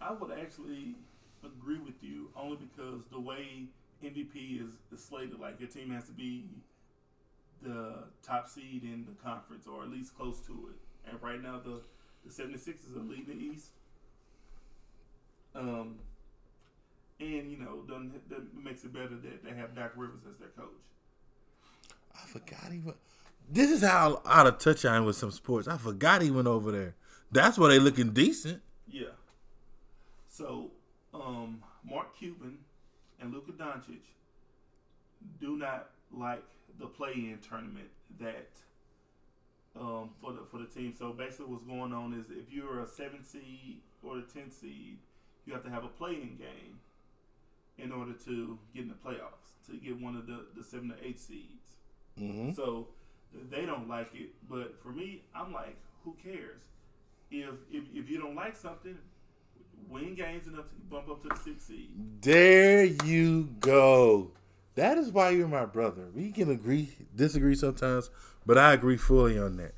I 0.00 0.12
would 0.12 0.32
actually 0.32 0.96
agree 1.44 1.78
with 1.78 1.94
you 2.02 2.28
only 2.36 2.56
because 2.56 3.00
the 3.12 3.20
way 3.20 3.66
MVP 4.04 4.60
is, 4.60 4.72
is 4.92 5.02
slated, 5.04 5.38
like 5.38 5.60
your 5.60 5.68
team 5.68 5.90
has 5.90 6.04
to 6.06 6.12
be 6.12 6.46
the 7.64 8.04
top 8.22 8.48
seed 8.48 8.82
in 8.82 9.06
the 9.06 9.12
conference 9.22 9.66
or 9.66 9.82
at 9.82 9.90
least 9.90 10.16
close 10.16 10.40
to 10.40 10.70
it. 10.70 11.10
And 11.10 11.20
right 11.22 11.42
now, 11.42 11.60
the, 11.62 11.80
the 12.24 12.30
76ers 12.30 12.96
are 12.96 13.00
leading 13.00 13.26
the 13.26 13.44
East. 13.44 13.70
Um, 15.54 15.96
and, 17.20 17.50
you 17.50 17.56
know, 17.58 17.82
that 17.86 18.42
makes 18.62 18.84
it 18.84 18.92
better 18.92 19.16
that 19.16 19.44
they 19.44 19.54
have 19.54 19.74
Doc 19.74 19.92
Rivers 19.96 20.20
as 20.28 20.38
their 20.38 20.48
coach. 20.48 20.68
I 22.14 22.26
forgot 22.26 22.72
he 22.72 22.78
went. 22.78 22.96
This 23.50 23.70
is 23.70 23.82
how 23.82 24.22
out 24.24 24.46
of 24.46 24.58
touch 24.58 24.84
I 24.84 24.96
am 24.96 25.04
with 25.04 25.16
some 25.16 25.30
sports. 25.30 25.68
I 25.68 25.76
forgot 25.76 26.22
he 26.22 26.30
went 26.30 26.48
over 26.48 26.72
there. 26.72 26.94
That's 27.30 27.58
why 27.58 27.68
they 27.68 27.78
looking 27.78 28.12
decent. 28.12 28.62
Yeah. 28.88 29.08
So, 30.28 30.70
um, 31.12 31.62
Mark 31.88 32.16
Cuban 32.16 32.58
and 33.20 33.32
Luka 33.32 33.52
Doncic 33.52 34.00
do 35.40 35.56
not 35.56 35.90
like 36.18 36.42
the 36.78 36.86
play-in 36.86 37.38
tournament 37.46 37.88
that 38.20 38.50
um, 39.78 40.10
for 40.20 40.32
the 40.32 40.40
for 40.50 40.58
the 40.58 40.66
team. 40.66 40.94
So 40.96 41.12
basically, 41.12 41.46
what's 41.46 41.64
going 41.64 41.92
on 41.92 42.14
is 42.14 42.26
if 42.30 42.52
you're 42.52 42.80
a 42.80 42.86
seven 42.86 43.24
seed 43.24 43.80
or 44.02 44.18
a 44.18 44.22
ten 44.22 44.50
seed, 44.50 44.98
you 45.46 45.52
have 45.52 45.64
to 45.64 45.70
have 45.70 45.84
a 45.84 45.88
play-in 45.88 46.36
game 46.36 46.78
in 47.78 47.92
order 47.92 48.12
to 48.12 48.58
get 48.74 48.84
in 48.84 48.88
the 48.88 48.94
playoffs 48.94 49.66
to 49.66 49.76
get 49.76 50.00
one 50.00 50.16
of 50.16 50.26
the 50.26 50.46
the 50.56 50.62
seven 50.62 50.88
to 50.90 50.94
eight 51.04 51.18
seeds. 51.18 51.76
Mm-hmm. 52.20 52.52
So 52.52 52.88
they 53.50 53.66
don't 53.66 53.88
like 53.88 54.10
it, 54.14 54.30
but 54.48 54.80
for 54.80 54.90
me, 54.90 55.22
I'm 55.34 55.52
like, 55.52 55.76
who 56.04 56.16
cares? 56.22 56.62
If 57.30 57.54
if, 57.70 57.84
if 57.92 58.08
you 58.08 58.18
don't 58.18 58.36
like 58.36 58.56
something, 58.56 58.96
win 59.88 60.14
games 60.14 60.46
enough 60.46 60.68
to 60.68 60.74
bump 60.88 61.08
up 61.08 61.22
to 61.22 61.28
the 61.30 61.36
sixth 61.36 61.66
seed. 61.66 61.90
There 62.20 62.84
you 62.84 63.48
go. 63.58 64.30
That 64.74 64.98
is 64.98 65.12
why 65.12 65.30
you're 65.30 65.48
my 65.48 65.66
brother. 65.66 66.08
We 66.14 66.32
can 66.32 66.50
agree, 66.50 66.90
disagree 67.14 67.54
sometimes, 67.54 68.10
but 68.44 68.58
I 68.58 68.72
agree 68.72 68.96
fully 68.96 69.38
on 69.38 69.56
that. 69.58 69.72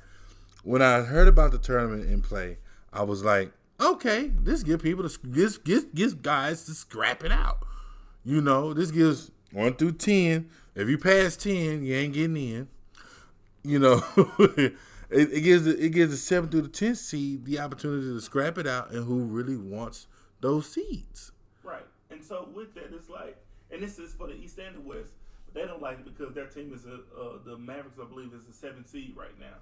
When 0.63 0.81
I 0.81 1.01
heard 1.01 1.27
about 1.27 1.51
the 1.51 1.59
tournament 1.59 2.09
in 2.09 2.21
play, 2.21 2.57
I 2.91 3.03
was 3.03 3.23
like, 3.23 3.51
okay, 3.79 4.31
this 4.39 4.63
give 4.63 4.81
people 4.81 5.07
to 5.07 5.27
gives 5.27 5.57
gives, 5.57 5.85
gives 5.85 6.13
guys 6.13 6.65
to 6.65 6.71
scrap 6.73 7.23
it 7.23 7.31
out. 7.31 7.59
You 8.25 8.41
know, 8.41 8.73
this 8.73 8.91
gives 8.91 9.31
one 9.51 9.75
through 9.75 9.93
ten. 9.93 10.49
If 10.75 10.89
you 10.89 10.97
pass 10.97 11.35
ten, 11.35 11.83
you 11.83 11.95
ain't 11.95 12.13
getting 12.13 12.37
in. 12.37 12.67
You 13.63 13.79
know, 13.79 14.03
it, 14.39 14.73
it 15.09 15.43
gives 15.43 15.67
it 15.67 15.91
gives 15.91 16.11
the 16.11 16.17
seven 16.17 16.49
through 16.49 16.63
the 16.63 16.69
tenth 16.69 16.97
seed 16.97 17.45
the 17.45 17.59
opportunity 17.59 18.07
to 18.07 18.21
scrap 18.21 18.57
it 18.57 18.67
out, 18.67 18.91
and 18.91 19.05
who 19.05 19.25
really 19.25 19.57
wants 19.57 20.07
those 20.41 20.67
seeds. 20.67 21.31
Right. 21.63 21.85
And 22.09 22.23
so 22.23 22.49
with 22.53 22.73
that, 22.75 22.89
it's 22.93 23.09
like, 23.09 23.37
and 23.71 23.81
this 23.81 23.99
is 23.99 24.13
for 24.13 24.27
the 24.27 24.33
East 24.35 24.57
and 24.59 24.75
the 24.75 24.81
West. 24.81 25.13
But 25.45 25.53
they 25.61 25.67
don't 25.67 25.81
like 25.81 25.99
it 25.99 26.05
because 26.05 26.33
their 26.33 26.47
team 26.47 26.73
is 26.73 26.85
a 26.85 26.95
uh, 27.19 27.37
the 27.45 27.57
Mavericks, 27.57 27.99
I 28.01 28.05
believe, 28.05 28.33
is 28.33 28.47
a 28.49 28.53
seven 28.53 28.85
seed 28.85 29.15
right 29.15 29.37
now. 29.39 29.55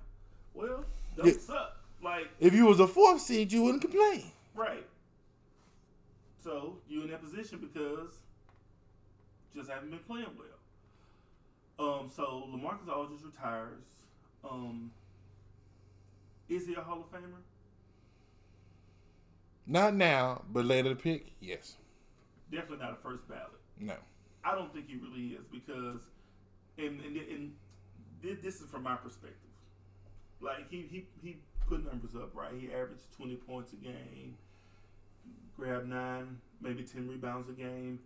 Well, 0.54 0.86
don't 1.16 1.28
Yeah. 1.28 1.34
suck. 1.40 1.78
Like 2.02 2.28
If 2.40 2.54
you 2.54 2.66
was 2.66 2.80
a 2.80 2.88
fourth 2.88 3.22
seed, 3.22 3.52
you 3.52 3.64
wouldn't 3.64 3.82
complain. 3.82 4.24
Right. 4.54 4.86
So 6.44 6.78
you 6.88 7.02
in 7.04 7.10
that 7.10 7.24
position 7.24 7.60
because 7.60 8.12
just 9.56 9.70
haven't 9.70 9.90
been 9.90 10.00
playing 10.00 10.28
well. 10.38 12.00
Um. 12.00 12.10
So 12.10 12.48
Lamarcus 12.54 12.90
Aldridge 12.94 13.22
retires. 13.24 13.86
Um. 14.44 14.92
Is 16.48 16.68
he 16.68 16.76
a 16.76 16.82
Hall 16.82 17.00
of 17.00 17.12
Famer? 17.12 17.42
Not 19.66 19.96
now, 19.96 20.44
but 20.52 20.66
later 20.66 20.90
to 20.90 20.96
pick, 20.96 21.32
yes. 21.40 21.78
Definitely 22.52 22.78
not 22.86 22.92
a 22.94 22.96
first 23.02 23.28
ballot. 23.28 23.50
No. 23.80 23.96
I 24.44 24.56
don't 24.56 24.74
think 24.74 24.88
he 24.88 24.96
really 24.96 25.36
is 25.36 25.46
because, 25.52 26.02
and 26.78 27.02
and, 27.02 27.18
and 27.18 27.54
this 28.22 28.62
is 28.62 28.70
from 28.70 28.84
my 28.84 28.96
perspective. 28.96 29.50
Like 30.40 30.70
he 30.70 30.88
he 30.90 31.08
he 31.22 31.38
put 31.68 31.86
numbers 31.86 32.16
up 32.16 32.36
right. 32.36 32.54
He 32.58 32.68
averaged 32.68 33.12
twenty 33.16 33.36
points 33.36 33.74
a 33.74 33.78
game, 33.78 34.38
grabbed 35.58 35.88
nine, 35.88 36.38
maybe 36.62 36.84
ten 36.84 37.08
rebounds 37.08 37.50
a 37.50 37.54
game, 37.54 38.00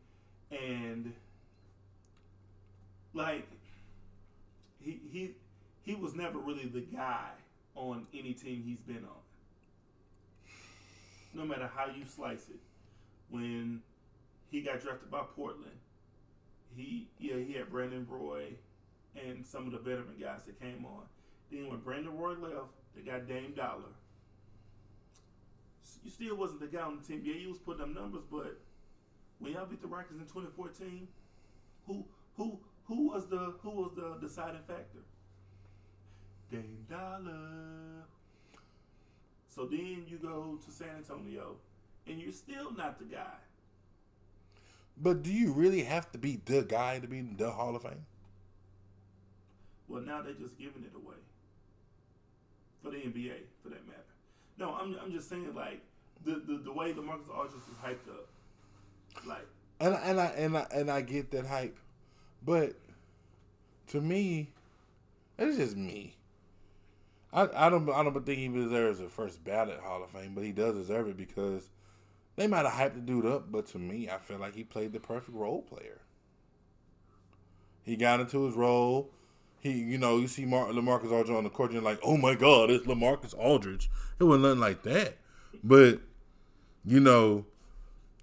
and 0.52 1.14
like 3.14 3.48
he 4.80 5.00
he 5.12 5.32
he 5.84 5.96
was 5.96 6.16
never 6.16 6.40
really 6.40 6.68
the 6.68 6.82
guy 6.82 7.30
on 7.76 8.06
any 8.14 8.34
team 8.34 8.64
he's 8.66 8.82
been 8.82 9.04
on. 9.04 9.24
No 11.34 11.46
matter 11.46 11.70
how 11.74 11.88
you 11.88 12.06
slice 12.06 12.48
it, 12.50 12.60
when 13.30 13.82
he 14.50 14.62
got 14.62 14.82
drafted 14.82 15.12
by 15.12 15.24
Portland, 15.36 15.78
he 16.76 17.08
yeah 17.20 17.36
he 17.38 17.54
had 17.54 17.70
Brandon 17.70 18.06
Roy 18.10 18.54
and 19.16 19.46
some 19.46 19.66
of 19.66 19.72
the 19.72 19.80
veteran 19.80 20.16
guys 20.20 20.46
that 20.46 20.60
came 20.60 20.86
on. 20.86 21.04
Then 21.52 21.70
when 21.70 21.80
Brandon 21.80 22.18
Roy 22.18 22.34
left, 22.34 22.70
they 22.96 23.02
got 23.02 23.28
Dame 23.28 23.54
Dollar. 23.56 23.94
You 26.04 26.12
still 26.12 26.36
wasn't 26.36 26.62
the 26.62 26.68
guy 26.68 26.84
on 26.84 27.00
the 27.02 27.08
team. 27.08 27.22
Yeah, 27.24 27.36
you 27.36 27.50
was 27.50 27.58
putting 27.58 27.82
up 27.82 27.90
numbers, 27.90 28.24
but 28.32 28.60
when 29.40 29.54
y'all 29.54 29.66
beat 29.66 29.82
the 29.82 29.88
Rockets 29.88 30.14
in 30.14 30.20
2014, 30.20 31.08
who 31.88 32.06
who 32.38 32.60
who 32.86 33.10
was 33.10 33.28
the 33.28 33.56
who 33.62 33.72
was 33.72 33.92
the 33.96 34.18
deciding 34.22 34.62
factor? 34.68 35.00
Dame 36.52 36.86
Dollar. 36.90 38.06
So 39.48 39.66
then 39.66 40.06
you 40.08 40.18
go 40.18 40.58
to 40.64 40.72
San 40.72 40.90
Antonio, 40.98 41.58
and 42.08 42.20
you're 42.20 42.32
still 42.32 42.72
not 42.72 43.00
the 43.00 43.06
guy. 43.06 43.38
But 45.02 45.24
do 45.24 45.32
you 45.32 45.52
really 45.54 45.84
have 45.84 46.12
to 46.12 46.18
be 46.18 46.42
the 46.46 46.62
guy 46.64 47.00
to 47.00 47.08
be 47.08 47.20
in 47.20 47.38
the 47.38 47.52
Hall 47.52 47.76
of 47.76 47.84
Fame? 47.84 48.06
Well, 49.88 50.02
now 50.02 50.22
they're 50.22 50.34
just 50.34 50.58
giving 50.58 50.84
it 50.84 50.92
away 50.96 51.16
for 52.84 52.92
the 52.92 52.98
NBA, 52.98 53.34
for 53.64 53.70
that 53.70 53.86
matter. 53.88 54.00
No, 54.58 54.74
I'm, 54.74 54.96
I'm 55.02 55.12
just 55.12 55.30
saying 55.30 55.54
like 55.56 55.82
the, 56.26 56.42
the, 56.46 56.58
the 56.66 56.72
way 56.72 56.92
the 56.92 57.02
Marcus 57.02 57.28
Aldridge 57.34 57.56
is 57.56 57.78
hyped 57.84 58.10
up, 58.14 58.28
like 59.26 59.48
And 59.80 59.96
I- 59.96 60.00
and 60.02 60.20
I 60.20 60.26
and 60.26 60.58
I 60.58 60.68
and 60.74 60.92
I 60.92 61.02
get 61.02 61.32
that 61.32 61.46
hype, 61.46 61.78
but 62.46 62.74
to 63.88 64.02
me, 64.02 64.50
it's 65.38 65.58
just 65.58 65.78
me. 65.78 66.16
I, 67.32 67.48
I 67.56 67.70
don't 67.70 67.90
I 67.90 68.04
don't 68.04 68.26
think 68.26 68.38
he 68.40 68.48
deserves 68.50 69.00
a 69.00 69.08
first 69.08 69.44
ballot 69.44 69.80
Hall 69.80 70.04
of 70.04 70.10
Fame, 70.12 70.34
but 70.36 70.44
he 70.44 70.52
does 70.52 70.76
deserve 70.76 71.08
it 71.08 71.16
because 71.18 71.70
they 72.40 72.48
might 72.48 72.66
have 72.66 72.72
hyped 72.74 72.96
the 72.96 73.02
dude 73.02 73.26
up, 73.26 73.52
but 73.52 73.68
to 73.68 73.78
me, 73.78 74.10
I 74.10 74.18
feel 74.18 74.38
like 74.38 74.56
he 74.56 74.64
played 74.64 74.94
the 74.94 75.00
perfect 75.02 75.36
role 75.36 75.62
player. 75.62 76.00
He 77.84 77.98
got 77.98 78.22
into 78.22 78.46
his 78.46 78.56
role. 78.56 79.10
He, 79.60 79.72
you 79.74 79.98
know, 79.98 80.20
you 80.20 80.30
see 80.30 80.46
Mar- 80.46 80.70
Lamarcus 80.70 81.12
Aldridge 81.12 81.36
on 81.36 81.44
the 81.44 81.50
court, 81.50 81.72
and 81.72 81.82
you're 81.82 81.84
like, 81.92 82.00
oh 82.02 82.16
my 82.16 82.36
God, 82.36 82.70
it's 82.70 82.86
Lamarcus 82.88 83.38
Aldridge. 83.38 83.90
It 84.20 84.24
wasn't 84.24 84.44
nothing 84.44 84.62
like 84.62 84.84
that. 84.84 85.18
But, 85.62 86.00
you 86.86 87.02
know, 87.02 87.46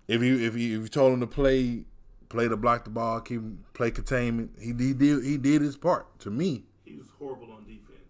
if 0.09 0.23
you 0.23 0.37
if 0.39 0.57
you 0.57 0.79
if 0.79 0.83
you 0.85 0.89
told 0.89 1.13
him 1.13 1.21
to 1.21 1.27
play 1.27 1.85
play 2.31 2.49
to 2.49 2.57
block 2.57 2.85
the 2.85 2.91
ball, 2.91 3.21
keep 3.21 3.43
play 3.75 3.91
containment. 3.91 4.53
He, 4.59 4.69
he 4.69 4.95
did 4.95 5.25
he 5.25 5.37
did 5.37 5.61
his 5.61 5.77
part. 5.77 6.19
To 6.21 6.31
me, 6.31 6.65
He 6.87 6.97
was 6.97 7.09
horrible 7.19 7.53
on 7.53 7.65
defense. 7.67 8.09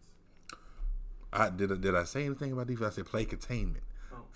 I 1.33 1.51
did. 1.51 1.73
I- 1.73 1.77
Did 1.77 1.97
I 1.97 2.05
say 2.05 2.25
anything 2.27 2.53
about 2.53 2.69
defense? 2.69 2.93
I 2.93 2.95
said 2.95 3.07
play 3.07 3.25
containment. 3.25 3.83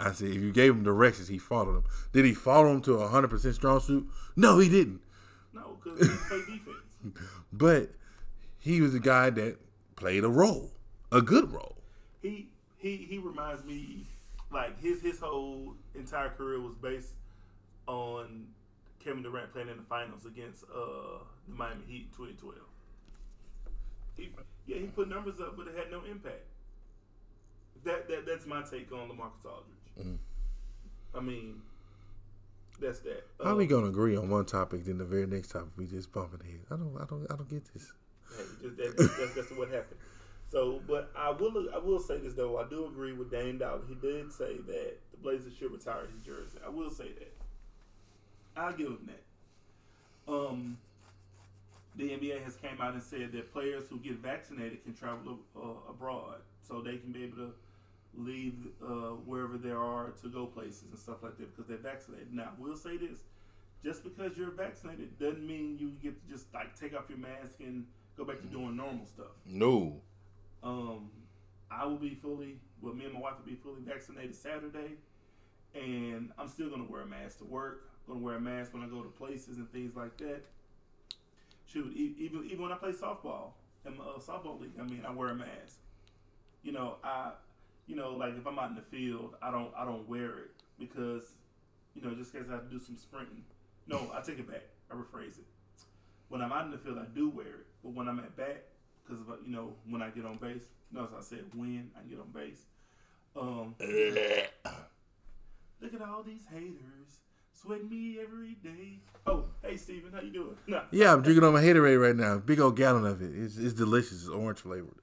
I 0.00 0.12
said 0.12 0.28
if 0.28 0.36
you 0.36 0.52
gave 0.52 0.72
him 0.72 0.82
directions, 0.82 1.28
he 1.28 1.38
followed 1.38 1.74
them. 1.74 1.84
Did 2.12 2.24
he 2.24 2.34
follow 2.34 2.68
them 2.68 2.80
to 2.82 2.94
a 2.94 3.08
hundred 3.08 3.28
percent 3.28 3.54
strong 3.54 3.80
suit? 3.80 4.06
No, 4.34 4.58
he 4.58 4.68
didn't. 4.68 5.00
No, 5.52 5.78
because 5.82 6.00
he 6.00 6.16
played 6.28 6.46
defense. 6.46 7.18
But 7.52 7.90
he 8.58 8.80
was 8.80 8.94
a 8.94 9.00
guy 9.00 9.30
that 9.30 9.56
played 9.96 10.22
a 10.22 10.28
role, 10.28 10.70
a 11.10 11.20
good 11.20 11.50
role. 11.52 11.76
He 12.22 12.48
he 12.78 12.96
he 12.96 13.18
reminds 13.18 13.64
me 13.64 14.04
like 14.52 14.80
his 14.80 15.00
his 15.00 15.20
whole 15.20 15.74
entire 15.94 16.30
career 16.30 16.60
was 16.60 16.74
based 16.76 17.12
on 17.86 18.46
Kevin 19.02 19.22
Durant 19.22 19.52
playing 19.52 19.68
in 19.68 19.78
the 19.78 19.82
finals 19.82 20.26
against 20.26 20.64
uh 20.64 21.24
the 21.48 21.54
Miami 21.54 21.82
Heat 21.88 22.08
in 22.10 22.26
2012. 22.26 22.58
He, 24.16 24.30
yeah, 24.66 24.78
he 24.78 24.86
put 24.86 25.08
numbers 25.08 25.40
up, 25.40 25.56
but 25.56 25.66
it 25.66 25.76
had 25.76 25.90
no 25.90 26.02
impact. 26.08 26.44
That 27.84 28.08
that 28.08 28.26
that's 28.26 28.46
my 28.46 28.62
take 28.62 28.92
on 28.92 29.08
Lamarcus 29.08 29.44
Aldridge. 29.44 29.79
I 31.14 31.20
mean, 31.20 31.62
that's 32.80 33.00
that. 33.00 33.26
How 33.42 33.52
Uh, 33.52 33.56
we 33.56 33.66
gonna 33.66 33.88
agree 33.88 34.16
on 34.16 34.28
one 34.30 34.46
topic, 34.46 34.84
then 34.84 34.98
the 34.98 35.04
very 35.04 35.26
next 35.26 35.48
topic 35.48 35.70
we 35.76 35.86
just 35.86 36.12
bumping 36.12 36.40
heads? 36.48 36.66
I 36.70 36.76
don't, 36.76 36.96
I 37.00 37.04
don't, 37.04 37.30
I 37.30 37.36
don't 37.36 37.48
get 37.48 37.64
this. 37.72 37.92
Hey, 38.36 38.44
just 38.62 38.76
that, 38.76 38.96
that's, 38.96 39.18
that's, 39.18 39.34
that's 39.34 39.50
what 39.52 39.68
happened. 39.70 39.98
So, 40.46 40.80
but 40.86 41.10
I 41.16 41.30
will 41.30 41.68
I 41.74 41.78
will 41.78 42.00
say 42.00 42.18
this 42.18 42.34
though. 42.34 42.58
I 42.58 42.68
do 42.68 42.86
agree 42.86 43.12
with 43.12 43.30
Dame 43.30 43.58
Dollar. 43.58 43.82
He 43.88 43.94
did 43.94 44.32
say 44.32 44.56
that 44.56 44.98
the 45.10 45.16
Blazers 45.22 45.54
should 45.54 45.72
retire 45.72 46.06
his 46.12 46.22
jersey. 46.22 46.58
I 46.64 46.68
will 46.70 46.90
say 46.90 47.12
that. 47.12 47.36
I'll 48.56 48.72
give 48.72 48.88
him 48.88 49.08
that. 49.08 50.32
Um, 50.32 50.78
the 51.96 52.10
NBA 52.10 52.42
has 52.44 52.56
came 52.56 52.80
out 52.80 52.94
and 52.94 53.02
said 53.02 53.32
that 53.32 53.52
players 53.52 53.84
who 53.88 53.98
get 53.98 54.14
vaccinated 54.18 54.82
can 54.84 54.94
travel 54.94 55.38
uh, 55.56 55.90
abroad, 55.90 56.36
so 56.66 56.80
they 56.80 56.96
can 56.96 57.12
be 57.12 57.24
able 57.24 57.36
to 57.36 57.52
leave 58.16 58.54
uh, 58.82 59.14
wherever 59.24 59.56
they 59.56 59.70
are 59.70 60.10
to 60.22 60.28
go 60.28 60.46
places 60.46 60.84
and 60.90 60.98
stuff 60.98 61.22
like 61.22 61.36
that 61.38 61.54
because 61.54 61.68
they're 61.68 61.78
vaccinated. 61.78 62.32
Now, 62.32 62.50
we'll 62.58 62.76
say 62.76 62.96
this: 62.96 63.20
just 63.84 64.02
because 64.04 64.36
you're 64.36 64.50
vaccinated 64.50 65.18
doesn't 65.18 65.46
mean 65.46 65.78
you 65.78 65.90
get 66.02 66.20
to 66.26 66.32
just 66.32 66.52
like 66.52 66.78
take 66.78 66.94
off 66.94 67.04
your 67.08 67.18
mask 67.18 67.54
and 67.60 67.86
go 68.16 68.24
back 68.24 68.40
to 68.40 68.46
doing 68.46 68.76
normal 68.76 69.06
stuff. 69.06 69.32
No, 69.46 70.00
Um, 70.62 71.10
I 71.70 71.86
will 71.86 71.96
be 71.96 72.14
fully, 72.14 72.58
well, 72.82 72.92
me 72.92 73.04
and 73.04 73.14
my 73.14 73.20
wife 73.20 73.34
will 73.38 73.46
be 73.46 73.54
fully 73.54 73.80
vaccinated 73.82 74.34
Saturday, 74.34 74.96
and 75.74 76.32
I'm 76.36 76.48
still 76.48 76.68
gonna 76.68 76.84
wear 76.84 77.02
a 77.02 77.06
mask 77.06 77.38
to 77.38 77.44
work. 77.44 77.88
I'm 78.06 78.14
gonna 78.14 78.24
wear 78.24 78.36
a 78.36 78.40
mask 78.40 78.74
when 78.74 78.82
I 78.82 78.86
go 78.86 79.02
to 79.02 79.08
places 79.08 79.56
and 79.58 79.70
things 79.72 79.94
like 79.94 80.16
that. 80.18 80.44
Shoot, 81.66 81.94
even 81.96 82.44
even 82.46 82.62
when 82.62 82.72
I 82.72 82.76
play 82.76 82.90
softball 82.90 83.52
in 83.86 83.96
my 83.96 84.04
uh, 84.04 84.18
softball 84.18 84.60
league, 84.60 84.72
I 84.80 84.82
mean, 84.82 85.04
I 85.06 85.12
wear 85.12 85.28
a 85.28 85.34
mask. 85.34 85.76
You 86.64 86.72
know, 86.72 86.96
I, 87.04 87.30
you 87.90 87.96
know, 87.96 88.12
like 88.12 88.36
if 88.38 88.46
I'm 88.46 88.56
out 88.56 88.70
in 88.70 88.76
the 88.76 88.82
field, 88.82 89.34
I 89.42 89.50
don't 89.50 89.72
I 89.76 89.84
don't 89.84 90.08
wear 90.08 90.38
it 90.38 90.52
because, 90.78 91.24
you 91.94 92.02
know, 92.02 92.14
just 92.14 92.32
because 92.32 92.48
I 92.48 92.52
have 92.52 92.64
to 92.64 92.70
do 92.70 92.78
some 92.78 92.96
sprinting. 92.96 93.42
No, 93.88 94.12
I 94.14 94.20
take 94.20 94.38
it 94.38 94.48
back. 94.48 94.62
I 94.90 94.94
rephrase 94.94 95.38
it. 95.38 95.46
When 96.28 96.40
I'm 96.40 96.52
out 96.52 96.66
in 96.66 96.70
the 96.70 96.78
field, 96.78 96.98
I 96.98 97.06
do 97.12 97.28
wear 97.28 97.46
it, 97.46 97.66
but 97.82 97.92
when 97.92 98.06
I'm 98.08 98.20
at 98.20 98.36
bat, 98.36 98.66
because 99.02 99.20
of 99.20 99.26
you 99.44 99.50
know 99.50 99.74
when 99.88 100.02
I 100.02 100.10
get 100.10 100.24
on 100.24 100.36
base. 100.36 100.62
You 100.92 100.98
notice 101.00 101.14
I 101.18 101.22
said 101.22 101.44
when 101.52 101.90
I 101.98 102.08
get 102.08 102.20
on 102.20 102.30
base. 102.32 102.62
Um, 103.36 103.74
look 105.80 105.94
at 105.94 106.02
all 106.02 106.22
these 106.22 106.44
haters 106.52 107.22
sweating 107.52 107.88
me 107.88 108.18
every 108.22 108.54
day. 108.62 109.00
Oh, 109.26 109.46
hey 109.64 109.76
Steven, 109.76 110.12
how 110.12 110.20
you 110.20 110.30
doing? 110.30 110.56
Nah. 110.68 110.82
yeah, 110.92 111.12
I'm 111.12 111.22
drinking 111.22 111.42
on 111.42 111.54
my 111.54 111.62
Haterade 111.62 112.00
right 112.00 112.14
now. 112.14 112.38
Big 112.38 112.60
old 112.60 112.76
gallon 112.76 113.04
of 113.04 113.20
it. 113.20 113.32
It's, 113.34 113.56
it's 113.56 113.74
delicious. 113.74 114.22
It's 114.22 114.28
orange 114.28 114.60
flavored. 114.60 114.94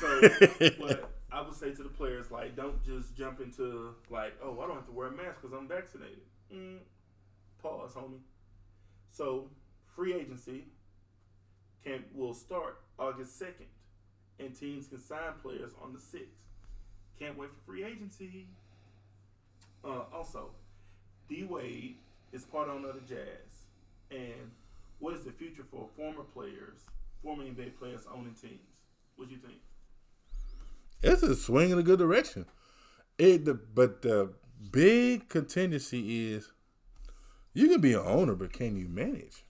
So, 0.00 0.20
but 0.80 1.12
I 1.32 1.40
would 1.40 1.54
say 1.54 1.72
to 1.72 1.82
the 1.82 1.88
players, 1.88 2.30
like, 2.30 2.54
don't 2.54 2.84
just 2.84 3.16
jump 3.16 3.40
into 3.40 3.94
like, 4.10 4.34
oh, 4.42 4.60
I 4.60 4.66
don't 4.66 4.76
have 4.76 4.86
to 4.86 4.92
wear 4.92 5.08
a 5.08 5.12
mask 5.12 5.40
because 5.40 5.56
I'm 5.56 5.66
vaccinated. 5.66 6.20
Mm, 6.54 6.78
pause, 7.62 7.92
homie. 7.94 8.20
So, 9.10 9.48
free 9.96 10.12
agency 10.14 10.66
can 11.84 12.04
will 12.14 12.34
start 12.34 12.80
August 12.98 13.38
second, 13.38 13.66
and 14.38 14.54
teams 14.54 14.88
can 14.88 15.00
sign 15.00 15.32
players 15.42 15.72
on 15.82 15.94
the 15.94 16.00
sixth. 16.00 16.28
Can't 17.18 17.38
wait 17.38 17.48
for 17.50 17.72
free 17.72 17.84
agency. 17.84 18.46
Uh, 19.84 20.02
also, 20.14 20.50
D 21.28 21.44
Wade 21.44 21.96
is 22.32 22.44
part 22.44 22.68
owner 22.68 22.90
of 22.90 22.94
the 22.94 23.14
Jazz, 23.14 23.64
and 24.10 24.50
what 24.98 25.14
is 25.14 25.24
the 25.24 25.32
future 25.32 25.64
for 25.70 25.88
former 25.96 26.22
players, 26.22 26.80
former 27.22 27.44
NBA 27.44 27.78
players 27.78 28.02
owning 28.12 28.34
teams? 28.34 28.60
What 29.16 29.28
do 29.28 29.34
you 29.34 29.40
think? 29.40 29.58
It's 31.02 31.22
a 31.22 31.34
swing 31.34 31.70
in 31.70 31.78
a 31.78 31.82
good 31.82 31.98
direction. 31.98 32.46
It, 33.18 33.44
the, 33.44 33.54
but 33.54 34.02
the 34.02 34.32
big 34.70 35.28
contingency 35.28 36.32
is 36.32 36.52
you 37.54 37.68
can 37.68 37.80
be 37.80 37.92
an 37.92 38.02
owner, 38.04 38.34
but 38.34 38.52
can 38.52 38.76
you 38.76 38.88
manage? 38.88 39.44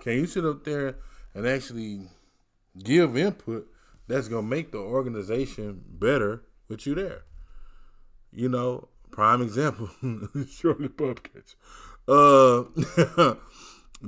Can 0.00 0.14
you 0.14 0.26
sit 0.26 0.44
up 0.44 0.64
there 0.64 0.96
and 1.34 1.46
actually 1.46 2.02
give 2.82 3.16
input 3.16 3.68
that's 4.06 4.28
gonna 4.28 4.42
make 4.42 4.72
the 4.72 4.78
organization 4.78 5.82
better 5.88 6.42
with 6.68 6.86
you 6.86 6.94
there? 6.94 7.22
You 8.32 8.48
know, 8.48 8.88
prime 9.10 9.40
example, 9.40 9.90
Shirley 10.50 10.88
Bobcats. 10.88 11.56
Uh, 12.06 12.64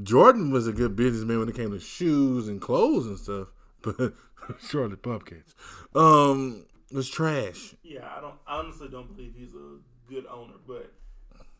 Jordan 0.02 0.50
was 0.50 0.66
a 0.66 0.72
good 0.72 0.96
businessman 0.96 1.40
when 1.40 1.48
it 1.48 1.56
came 1.56 1.70
to 1.70 1.80
shoes 1.80 2.48
and 2.48 2.60
clothes 2.60 3.06
and 3.06 3.18
stuff, 3.18 3.48
but 3.82 4.14
Charlotte 4.58 5.02
Bobcats 5.02 5.54
um 5.94 6.64
was 6.92 7.08
trash. 7.08 7.74
Yeah, 7.82 8.08
I 8.16 8.20
don't 8.20 8.34
I 8.46 8.58
honestly 8.58 8.88
don't 8.88 9.14
believe 9.14 9.34
he's 9.36 9.54
a 9.54 9.78
good 10.08 10.26
owner, 10.26 10.54
but 10.66 10.92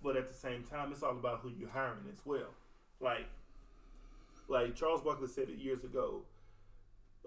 but 0.02 0.16
at 0.16 0.28
the 0.28 0.34
same 0.34 0.64
time, 0.64 0.92
it's 0.92 1.02
all 1.02 1.12
about 1.12 1.40
who 1.40 1.50
you're 1.50 1.70
hiring 1.70 2.08
as 2.12 2.20
well. 2.24 2.48
Like 3.00 3.26
like 4.48 4.74
Charles 4.74 5.02
Barkley 5.02 5.28
said 5.28 5.48
it 5.48 5.58
years 5.58 5.84
ago. 5.84 6.22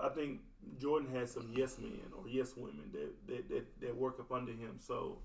I 0.02 0.10
think 0.10 0.42
Jordan 0.80 1.14
has 1.14 1.32
some 1.32 1.54
yes 1.56 1.78
men 1.78 2.02
or 2.18 2.28
yes 2.28 2.54
women 2.58 2.90
that 2.94 3.28
that, 3.28 3.50
that, 3.50 3.82
that 3.82 3.96
work 3.96 4.20
up 4.20 4.32
under 4.32 4.52
him. 4.52 4.78
So 4.80 5.20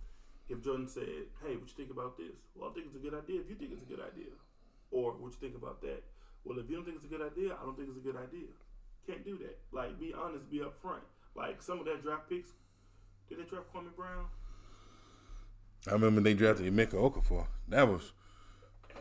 if 0.48 0.62
Jordan 0.62 0.86
said, 0.88 1.28
"Hey, 1.42 1.56
what 1.56 1.68
you 1.68 1.74
think 1.76 1.90
about 1.90 2.16
this?" 2.16 2.36
Well, 2.54 2.70
I 2.70 2.74
think 2.74 2.86
it's 2.86 2.96
a 2.96 2.98
good 2.98 3.14
idea. 3.14 3.40
If 3.40 3.50
you 3.50 3.56
think 3.56 3.72
it's 3.72 3.82
a 3.82 3.90
good 3.90 4.00
idea, 4.00 4.32
or 4.90 5.12
what 5.12 5.32
you 5.32 5.38
think 5.40 5.56
about 5.56 5.80
that? 5.82 6.02
Well, 6.44 6.58
if 6.58 6.68
you 6.70 6.76
don't 6.76 6.84
think 6.84 6.96
it's 6.96 7.04
a 7.04 7.08
good 7.08 7.22
idea, 7.22 7.56
I 7.60 7.64
don't 7.64 7.76
think 7.76 7.88
it's 7.88 7.98
a 7.98 8.06
good 8.06 8.16
idea. 8.16 8.48
Can't 9.06 9.24
do 9.24 9.38
that. 9.38 9.58
Like, 9.72 9.98
be 9.98 10.14
honest, 10.14 10.50
be 10.50 10.60
upfront. 10.60 11.04
Like 11.34 11.62
some 11.62 11.78
of 11.78 11.86
that 11.86 12.02
draft 12.02 12.28
picks, 12.28 12.50
did 13.28 13.38
they 13.38 13.44
draft 13.44 13.72
Kwame 13.74 13.94
Brown? 13.96 14.26
I 15.88 15.92
remember 15.92 16.20
they 16.20 16.34
drafted 16.34 16.72
Emeka 16.72 16.94
Okafor. 16.94 17.46
That 17.68 17.88
was 17.88 18.12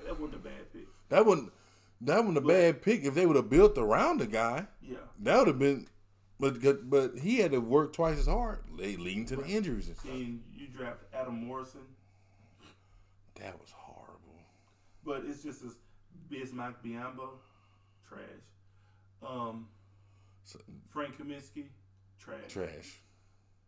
That 0.05 0.19
wasn't 0.19 0.35
a 0.35 0.39
bad 0.43 0.71
pick. 0.73 0.87
that 1.09 1.25
wasn't 1.25 1.51
that 2.01 2.17
wasn't 2.19 2.37
a 2.37 2.41
bad 2.41 2.81
pick. 2.81 3.03
If 3.03 3.15
they 3.15 3.25
would 3.25 3.35
have 3.35 3.49
built 3.49 3.77
around 3.77 4.19
the 4.19 4.27
guy, 4.27 4.67
Yeah, 4.81 4.97
that 5.19 5.37
would 5.39 5.47
have 5.47 5.59
been. 5.59 5.87
But 6.39 6.89
but 6.89 7.17
he 7.17 7.37
had 7.39 7.51
to 7.51 7.59
work 7.59 7.93
twice 7.93 8.19
as 8.19 8.27
hard, 8.27 8.59
le- 8.69 8.83
leading 8.83 9.25
to 9.27 9.35
the 9.37 9.45
injuries 9.47 9.87
and 9.87 9.97
stuff. 9.97 10.11
and 10.11 10.43
you 10.55 10.67
draft 10.67 10.99
Adam 11.13 11.43
Morrison, 11.45 11.81
That 13.35 13.59
was 13.59 13.71
horrible. 13.71 14.39
but 15.03 15.23
it's 15.25 15.41
just 15.43 15.63
as 15.63 15.75
Bismack 16.29 16.75
Biyombo, 16.85 17.29
trash. 18.07 18.21
Um, 19.27 19.67
So- 20.43 20.59
Frank 20.89 21.17
Kaminsky, 21.17 21.65
trash. 22.19 22.39
Trash. 22.49 23.01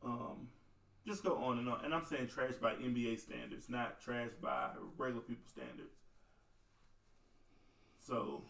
Um, 0.04 0.48
just 1.06 1.24
go 1.24 1.38
on 1.38 1.58
and 1.60 1.70
on. 1.70 1.84
And 1.84 1.94
I'm 1.94 2.06
saying 2.06 2.28
trash 2.28 2.54
by 2.62 2.74
NBA 2.74 3.20
standards, 3.20 3.70
not 3.70 4.02
trash 4.02 4.30
by 4.42 4.70
regular 4.98 5.22
people 5.22 5.46
standards. 5.48 5.96
So, 7.98 8.42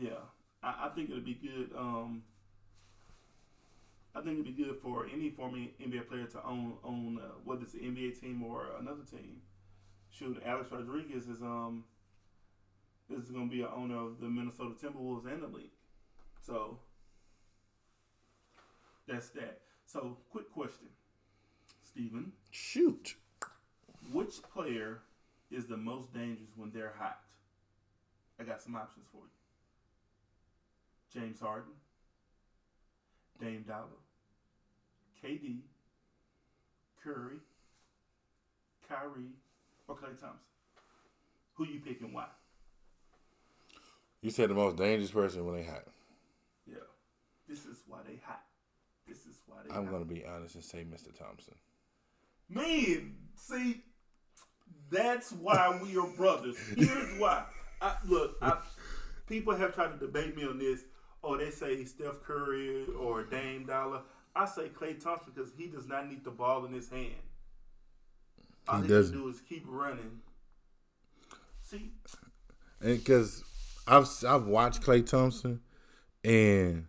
yeah, 0.00 0.10
I, 0.62 0.86
I 0.86 0.88
think 0.94 1.10
it'll 1.10 1.22
be 1.22 1.34
good. 1.34 1.76
Um, 1.76 2.22
I 4.14 4.20
think 4.20 4.40
it'd 4.40 4.56
be 4.56 4.64
good 4.64 4.76
for 4.82 5.06
any 5.12 5.30
former 5.30 5.58
NBA 5.58 6.08
player 6.08 6.26
to 6.26 6.44
own 6.44 6.74
own 6.84 7.18
uh, 7.18 7.28
whether 7.44 7.62
it's 7.62 7.74
an 7.74 7.80
NBA 7.80 8.20
team 8.20 8.42
or 8.42 8.66
another 8.78 9.02
team. 9.10 9.40
Shoot, 10.10 10.42
Alex 10.44 10.70
Rodriguez 10.70 11.28
is 11.28 11.40
um 11.40 11.84
is 13.10 13.30
going 13.30 13.48
to 13.48 13.54
be 13.54 13.62
an 13.62 13.68
owner 13.74 13.96
of 13.96 14.20
the 14.20 14.26
Minnesota 14.26 14.74
Timberwolves 14.82 15.26
and 15.26 15.42
the 15.42 15.46
league. 15.46 15.70
So 16.40 16.78
that's 19.06 19.30
that. 19.30 19.60
So, 19.92 20.16
quick 20.30 20.50
question, 20.50 20.88
Steven. 21.84 22.32
Shoot. 22.50 23.16
Which 24.10 24.42
player 24.54 25.00
is 25.50 25.66
the 25.66 25.76
most 25.76 26.14
dangerous 26.14 26.48
when 26.56 26.70
they're 26.72 26.94
hot? 26.98 27.20
I 28.40 28.44
got 28.44 28.62
some 28.62 28.74
options 28.74 29.04
for 29.12 29.18
you. 29.18 31.20
James 31.20 31.40
Harden, 31.40 31.74
Dame 33.38 33.66
Dollar, 33.68 34.00
KD, 35.22 35.58
Curry, 37.04 37.36
Kyrie, 38.88 39.36
or 39.88 39.94
Klay 39.94 40.18
Thompson. 40.18 40.38
Who 41.54 41.66
you 41.66 41.80
picking? 41.80 42.14
Why? 42.14 42.28
You 44.22 44.30
said 44.30 44.48
the 44.48 44.54
most 44.54 44.76
dangerous 44.76 45.10
person 45.10 45.44
when 45.44 45.56
they 45.56 45.64
hot. 45.64 45.84
Yeah. 46.66 46.76
This 47.46 47.66
is 47.66 47.82
why 47.86 47.98
they 48.06 48.20
hot. 48.24 48.42
This 49.06 49.18
is 49.26 49.42
why 49.46 49.56
they 49.68 49.74
I'm 49.74 49.86
gonna 49.86 50.04
be 50.04 50.24
honest 50.24 50.54
and 50.54 50.64
say 50.64 50.84
Mr. 50.84 51.16
Thompson. 51.16 51.54
Man, 52.48 53.14
see, 53.36 53.82
that's 54.90 55.32
why 55.32 55.78
we 55.82 55.96
are 55.96 56.06
brothers. 56.16 56.56
Here's 56.76 57.18
why. 57.18 57.44
I, 57.80 57.96
look, 58.06 58.36
I, 58.42 58.58
people 59.26 59.54
have 59.56 59.74
tried 59.74 59.92
to 59.92 59.98
debate 59.98 60.36
me 60.36 60.44
on 60.44 60.58
this. 60.58 60.82
Oh, 61.24 61.36
they 61.36 61.50
say 61.50 61.84
Steph 61.84 62.22
Curry 62.22 62.84
or 62.98 63.24
Dame 63.24 63.66
Dollar. 63.66 64.00
I 64.34 64.46
say 64.46 64.68
Klay 64.68 65.02
Thompson 65.02 65.32
because 65.34 65.50
he 65.56 65.66
does 65.68 65.86
not 65.86 66.08
need 66.08 66.24
the 66.24 66.30
ball 66.30 66.64
in 66.64 66.72
his 66.72 66.88
hand. 66.88 67.14
All 68.68 68.76
He 68.78 68.82
he, 68.82 68.88
doesn't. 68.88 69.16
do 69.16 69.28
is 69.28 69.40
keep 69.40 69.64
running. 69.66 70.20
See, 71.60 71.90
And 72.80 72.98
because 72.98 73.42
I've 73.86 74.08
I've 74.26 74.46
watched 74.46 74.82
Klay 74.82 75.04
Thompson, 75.08 75.60
and 76.22 76.86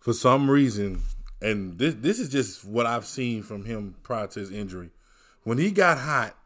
for 0.00 0.12
some 0.12 0.50
reason, 0.50 1.02
and 1.40 1.78
this 1.78 1.94
this 1.94 2.18
is 2.18 2.28
just 2.28 2.64
what 2.64 2.86
I've 2.86 3.06
seen 3.06 3.42
from 3.42 3.64
him 3.64 3.94
prior 4.02 4.26
to 4.28 4.40
his 4.40 4.50
injury. 4.50 4.90
When 5.44 5.58
he 5.58 5.70
got 5.70 5.98
hot, 5.98 6.36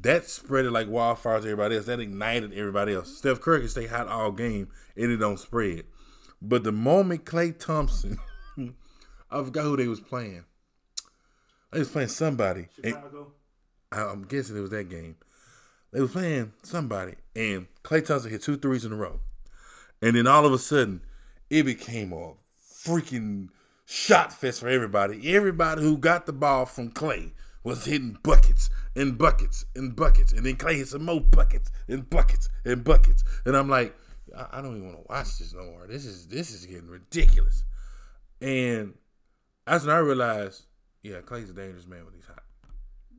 that 0.00 0.28
spread 0.28 0.64
it 0.64 0.70
like 0.70 0.88
wildfire 0.88 1.40
to 1.40 1.44
everybody 1.44 1.76
else. 1.76 1.86
That 1.86 2.00
ignited 2.00 2.52
everybody 2.52 2.94
else. 2.94 3.16
Steph 3.16 3.40
Curry 3.40 3.60
can 3.60 3.68
stay 3.68 3.86
hot 3.86 4.08
all 4.08 4.32
game 4.32 4.68
and 4.96 5.10
it 5.10 5.18
don't 5.18 5.38
spread. 5.38 5.84
But 6.42 6.64
the 6.64 6.72
moment 6.72 7.24
Klay 7.24 7.56
Thompson, 7.58 8.18
I 9.30 9.42
forgot 9.42 9.64
who 9.64 9.76
they 9.76 9.88
was 9.88 10.00
playing. 10.00 10.44
They 11.70 11.78
was 11.78 11.88
playing 11.88 12.08
somebody. 12.08 12.68
Chicago. 12.74 13.32
I'm 13.92 14.24
guessing 14.24 14.56
it 14.56 14.60
was 14.60 14.70
that 14.70 14.88
game. 14.88 15.16
They 15.92 16.00
was 16.00 16.12
playing 16.12 16.52
somebody, 16.62 17.14
and 17.34 17.66
Klay 17.82 18.04
Thompson 18.04 18.30
hit 18.30 18.42
two 18.42 18.56
threes 18.56 18.84
in 18.84 18.92
a 18.92 18.96
row, 18.96 19.18
and 20.00 20.14
then 20.14 20.28
all 20.28 20.46
of 20.46 20.52
a 20.52 20.58
sudden, 20.58 21.00
it 21.50 21.64
became 21.64 22.12
a 22.12 22.34
freaking 22.84 23.48
shot 23.84 24.32
fest 24.32 24.60
for 24.60 24.68
everybody. 24.68 25.34
Everybody 25.34 25.82
who 25.82 25.98
got 25.98 26.26
the 26.26 26.32
ball 26.32 26.64
from 26.64 26.90
Klay 26.92 27.32
was 27.64 27.84
hitting 27.84 28.16
buckets 28.22 28.70
and 28.96 29.18
buckets 29.18 29.66
and 29.74 29.94
buckets, 29.94 30.32
and 30.32 30.46
then 30.46 30.56
Klay 30.56 30.76
hit 30.76 30.88
some 30.88 31.04
more 31.04 31.20
buckets 31.20 31.70
and 31.88 32.08
buckets 32.08 32.48
and 32.64 32.84
buckets, 32.84 33.24
and 33.44 33.56
I'm 33.56 33.68
like, 33.68 33.94
I, 34.36 34.46
I 34.52 34.62
don't 34.62 34.76
even 34.76 34.86
want 34.86 34.98
to 34.98 35.06
watch 35.08 35.38
this 35.38 35.52
no 35.52 35.64
more. 35.64 35.86
This 35.86 36.06
is 36.06 36.26
this 36.28 36.52
is 36.52 36.64
getting 36.66 36.88
ridiculous, 36.88 37.64
and 38.40 38.94
that's 39.66 39.84
when 39.84 39.94
I 39.94 39.98
realized, 39.98 40.64
yeah, 41.02 41.20
Klay's 41.20 41.50
a 41.50 41.52
dangerous 41.52 41.86
man 41.86 42.04
when 42.04 42.14
he's 42.14 42.26
hot. 42.26 42.42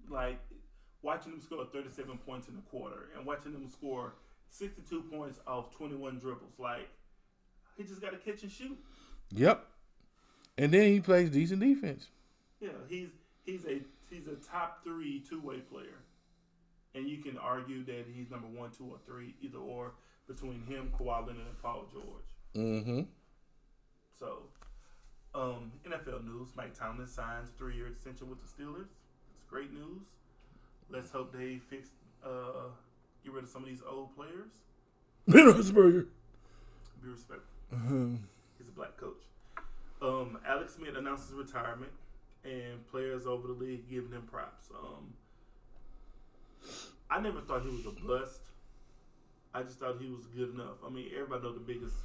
like 0.09 0.39
watching 1.01 1.33
him 1.33 1.41
score 1.41 1.65
37 1.65 2.17
points 2.25 2.47
in 2.47 2.55
a 2.55 2.61
quarter 2.69 3.09
and 3.17 3.25
watching 3.25 3.53
him 3.53 3.67
score 3.69 4.13
62 4.49 5.03
points 5.11 5.39
off 5.47 5.75
21 5.75 6.19
dribbles. 6.19 6.53
Like 6.59 6.89
he 7.77 7.83
just 7.83 8.01
got 8.01 8.11
to 8.11 8.17
catch 8.17 8.43
and 8.43 8.51
shoot. 8.51 8.77
Yep. 9.33 9.65
And 10.57 10.73
then 10.73 10.91
he 10.91 10.99
plays 10.99 11.29
decent 11.29 11.61
defense. 11.61 12.07
Yeah, 12.59 12.69
he's 12.87 13.09
he's 13.45 13.65
a 13.65 13.81
he's 14.09 14.27
a 14.27 14.35
top 14.35 14.83
three 14.83 15.23
two 15.27 15.41
way 15.41 15.57
player, 15.57 16.03
and 16.93 17.07
you 17.07 17.17
can 17.17 17.37
argue 17.37 17.83
that 17.85 18.05
he's 18.13 18.29
number 18.29 18.47
one, 18.47 18.69
two, 18.71 18.85
or 18.85 18.97
three, 19.05 19.33
either 19.41 19.57
or 19.57 19.93
between 20.27 20.63
him, 20.65 20.91
Kawhi 20.97 21.27
Leonard, 21.27 21.47
and 21.47 21.61
Paul 21.61 21.85
George. 21.91 22.05
Mm-hmm. 22.55 23.01
So, 24.17 24.43
um, 25.33 25.71
NFL 25.87 26.25
news: 26.25 26.49
Mike 26.55 26.77
Tomlin 26.77 27.07
signs 27.07 27.49
three 27.57 27.75
year 27.75 27.87
extension 27.87 28.29
with 28.29 28.39
the 28.41 28.47
Steelers. 28.47 28.89
It's 29.33 29.43
great 29.49 29.73
news. 29.73 30.03
Let's 30.89 31.11
hope 31.11 31.31
they 31.33 31.57
fix 31.69 31.89
uh 32.23 32.69
get 33.23 33.33
rid 33.33 33.43
of 33.43 33.49
some 33.49 33.63
of 33.63 33.69
these 33.69 33.81
old 33.87 34.15
players. 34.15 34.51
Roethlisberger. 35.29 36.07
Be 37.01 37.09
respectful. 37.09 37.47
He's 38.57 38.67
a 38.67 38.71
black 38.75 38.97
coach. 38.97 39.23
Um, 40.01 40.39
Alex 40.47 40.75
Smith 40.75 40.95
announces 40.95 41.33
retirement, 41.33 41.91
and 42.43 42.85
players 42.89 43.25
over 43.25 43.47
the 43.47 43.53
league 43.53 43.89
giving 43.89 44.11
him 44.11 44.23
props. 44.29 44.69
Um, 44.71 45.13
I 47.09 47.19
never 47.19 47.41
thought 47.41 47.63
he 47.63 47.69
was 47.69 47.85
a 47.85 47.91
bust. 48.05 48.41
I 49.53 49.63
just 49.63 49.79
thought 49.79 49.97
he 49.99 50.09
was 50.09 50.25
good 50.27 50.53
enough. 50.53 50.77
I 50.85 50.89
mean, 50.89 51.09
everybody 51.13 51.43
know 51.43 51.53
the 51.53 51.59
biggest 51.59 51.95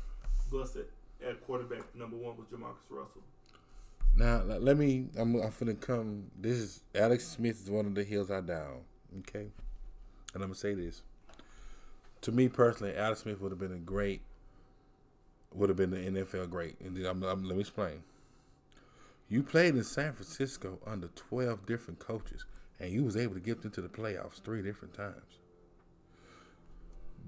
bust 0.51 0.76
at, 0.76 0.86
at 1.26 1.47
quarterback 1.47 1.94
number 1.94 2.16
one 2.16 2.36
was 2.36 2.47
Jamarcus 2.48 2.90
Russell. 2.90 3.22
Now 4.16 4.43
let 4.43 4.62
let 4.62 4.76
me. 4.78 5.09
I'm. 5.16 5.36
I'm 5.36 5.51
finna 5.51 5.78
come. 5.78 6.30
This 6.40 6.56
is 6.56 6.80
Alex 6.94 7.26
Smith 7.26 7.62
is 7.62 7.70
one 7.70 7.86
of 7.86 7.94
the 7.94 8.02
hills 8.02 8.30
I 8.30 8.40
down. 8.40 8.80
Okay, 9.20 9.48
and 10.34 10.43
I'm 10.43 10.43
gonna 10.43 10.55
say 10.55 10.74
this. 10.74 11.02
To 12.22 12.32
me 12.32 12.48
personally, 12.48 12.97
Alex 12.97 13.20
Smith 13.20 13.40
would 13.40 13.52
have 13.52 13.59
been 13.59 13.74
a 13.74 13.78
great. 13.78 14.22
Would 15.55 15.70
have 15.70 15.77
been 15.77 15.90
the 15.90 15.97
NFL 15.97 16.51
great, 16.51 16.77
and 16.81 16.97
I'm, 17.06 17.23
I'm, 17.23 17.44
let 17.44 17.55
me 17.55 17.60
explain. 17.60 18.02
You 19.28 19.43
played 19.43 19.74
in 19.74 19.85
San 19.85 20.12
Francisco 20.12 20.78
under 20.86 21.09
12 21.09 21.66
different 21.66 21.98
coaches, 21.98 22.44
and 22.78 22.93
you 22.93 23.05
was 23.05 23.16
able 23.16 23.35
to 23.35 23.40
get 23.40 23.62
them 23.62 23.70
to 23.73 23.81
the 23.81 23.89
playoffs 23.89 24.40
three 24.43 24.62
different 24.62 24.94
times. 24.94 25.40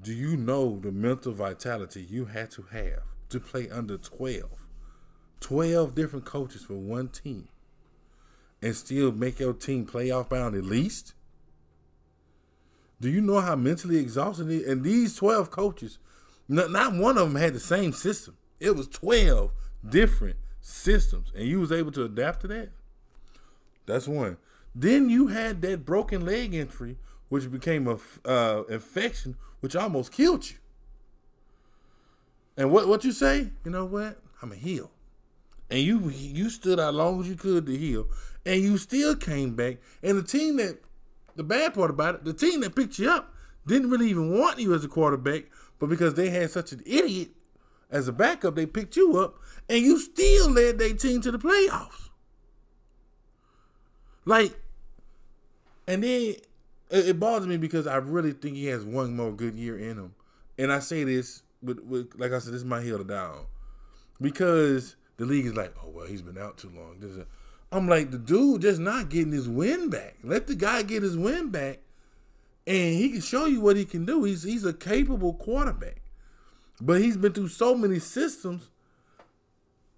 Do 0.02 0.12
you 0.12 0.36
know 0.36 0.78
the 0.78 0.92
mental 0.92 1.32
vitality 1.32 2.06
you 2.08 2.26
had 2.26 2.50
to 2.52 2.62
have 2.70 3.02
to 3.30 3.40
play 3.40 3.68
under 3.68 3.98
12? 3.98 4.44
12 5.40 5.94
different 5.94 6.24
coaches 6.24 6.62
for 6.62 6.74
one 6.74 7.08
team 7.08 7.48
and 8.62 8.74
still 8.74 9.12
make 9.12 9.40
your 9.40 9.52
team 9.52 9.86
playoff 9.86 10.28
bound 10.28 10.54
at 10.54 10.64
least? 10.64 11.14
Do 13.00 13.08
you 13.08 13.20
know 13.20 13.40
how 13.40 13.56
mentally 13.56 13.96
exhausting 13.98 14.50
it 14.50 14.62
is? 14.62 14.68
And 14.68 14.84
these 14.84 15.16
12 15.16 15.50
coaches, 15.50 15.98
not, 16.48 16.94
one 16.94 17.18
of 17.18 17.28
them 17.28 17.40
had 17.40 17.54
the 17.54 17.60
same 17.60 17.92
system. 17.92 18.36
It 18.58 18.74
was 18.74 18.88
12 18.88 19.52
different 19.88 20.36
systems, 20.60 21.32
and 21.36 21.46
you 21.46 21.60
was 21.60 21.70
able 21.70 21.92
to 21.92 22.04
adapt 22.04 22.40
to 22.40 22.48
that. 22.48 22.70
That's 23.86 24.08
one. 24.08 24.38
Then 24.74 25.08
you 25.08 25.28
had 25.28 25.62
that 25.62 25.84
broken 25.84 26.24
leg 26.24 26.54
injury, 26.54 26.96
which 27.28 27.50
became 27.50 27.86
a 27.86 27.98
uh, 28.28 28.62
infection, 28.68 29.36
which 29.60 29.76
almost 29.76 30.12
killed 30.12 30.50
you. 30.50 30.56
And 32.56 32.72
what 32.72 32.88
what 32.88 33.04
you 33.04 33.12
say? 33.12 33.50
You 33.64 33.70
know 33.70 33.84
what? 33.84 34.18
I'm 34.42 34.52
a 34.52 34.56
heal. 34.56 34.90
And 35.70 35.80
you 35.80 36.08
you 36.10 36.50
stood 36.50 36.80
out 36.80 36.94
long 36.94 37.20
as 37.20 37.28
you 37.28 37.36
could 37.36 37.66
to 37.66 37.76
heal, 37.76 38.08
and 38.44 38.60
you 38.60 38.78
still 38.78 39.14
came 39.14 39.54
back. 39.54 39.78
And 40.02 40.18
the 40.18 40.22
team 40.22 40.56
that 40.56 40.82
the 41.36 41.44
bad 41.44 41.74
part 41.74 41.90
about 41.90 42.16
it, 42.16 42.24
the 42.24 42.32
team 42.32 42.60
that 42.60 42.74
picked 42.74 42.98
you 42.98 43.10
up 43.10 43.32
didn't 43.66 43.90
really 43.90 44.10
even 44.10 44.36
want 44.36 44.58
you 44.58 44.74
as 44.74 44.84
a 44.84 44.88
quarterback, 44.88 45.44
but 45.78 45.88
because 45.88 46.14
they 46.14 46.30
had 46.30 46.50
such 46.50 46.72
an 46.72 46.82
idiot 46.86 47.30
as 47.90 48.08
a 48.08 48.12
backup, 48.12 48.54
they 48.54 48.66
picked 48.66 48.96
you 48.96 49.18
up, 49.18 49.36
and 49.68 49.80
you 49.80 49.98
still 49.98 50.50
led 50.50 50.78
their 50.78 50.94
team 50.94 51.20
to 51.22 51.30
the 51.30 51.38
playoffs. 51.38 52.10
Like, 54.24 54.58
and 55.86 56.02
then 56.02 56.34
it, 56.90 57.18
bothers 57.18 57.48
me 57.48 57.56
because 57.56 57.86
I 57.86 57.96
really 57.96 58.32
think 58.32 58.56
he 58.56 58.66
has 58.66 58.84
one 58.84 59.16
more 59.16 59.32
good 59.32 59.54
year 59.54 59.78
in 59.78 59.96
him. 59.96 60.14
And 60.58 60.72
I 60.72 60.80
say 60.80 61.04
this 61.04 61.42
with, 61.62 61.80
with 61.80 62.12
like 62.16 62.32
I 62.32 62.38
said, 62.38 62.52
this 62.52 62.60
is 62.60 62.64
my 62.64 62.82
heel 62.82 62.98
to 62.98 63.04
down 63.04 63.46
because 64.20 64.96
the 65.16 65.24
league 65.24 65.46
is 65.46 65.54
like, 65.54 65.74
oh 65.82 65.88
well, 65.88 66.06
he's 66.06 66.22
been 66.22 66.38
out 66.38 66.58
too 66.58 66.70
long. 66.74 66.96
Is- 67.00 67.24
I'm 67.70 67.86
like, 67.86 68.10
the 68.10 68.18
dude 68.18 68.62
just 68.62 68.80
not 68.80 69.10
getting 69.10 69.32
his 69.32 69.48
win 69.48 69.90
back. 69.90 70.16
Let 70.22 70.46
the 70.46 70.54
guy 70.54 70.82
get 70.82 71.02
his 71.02 71.18
win 71.18 71.50
back, 71.50 71.80
and 72.68 72.94
he 72.94 73.08
can 73.08 73.22
show 73.22 73.46
you 73.46 73.62
what 73.62 73.76
he 73.76 73.86
can 73.86 74.04
do. 74.04 74.24
He's 74.24 74.42
he's 74.42 74.66
a 74.66 74.74
capable 74.74 75.32
quarterback, 75.32 76.02
but 76.80 77.00
he's 77.00 77.16
been 77.16 77.32
through 77.32 77.48
so 77.48 77.74
many 77.74 77.98
systems. 77.98 78.68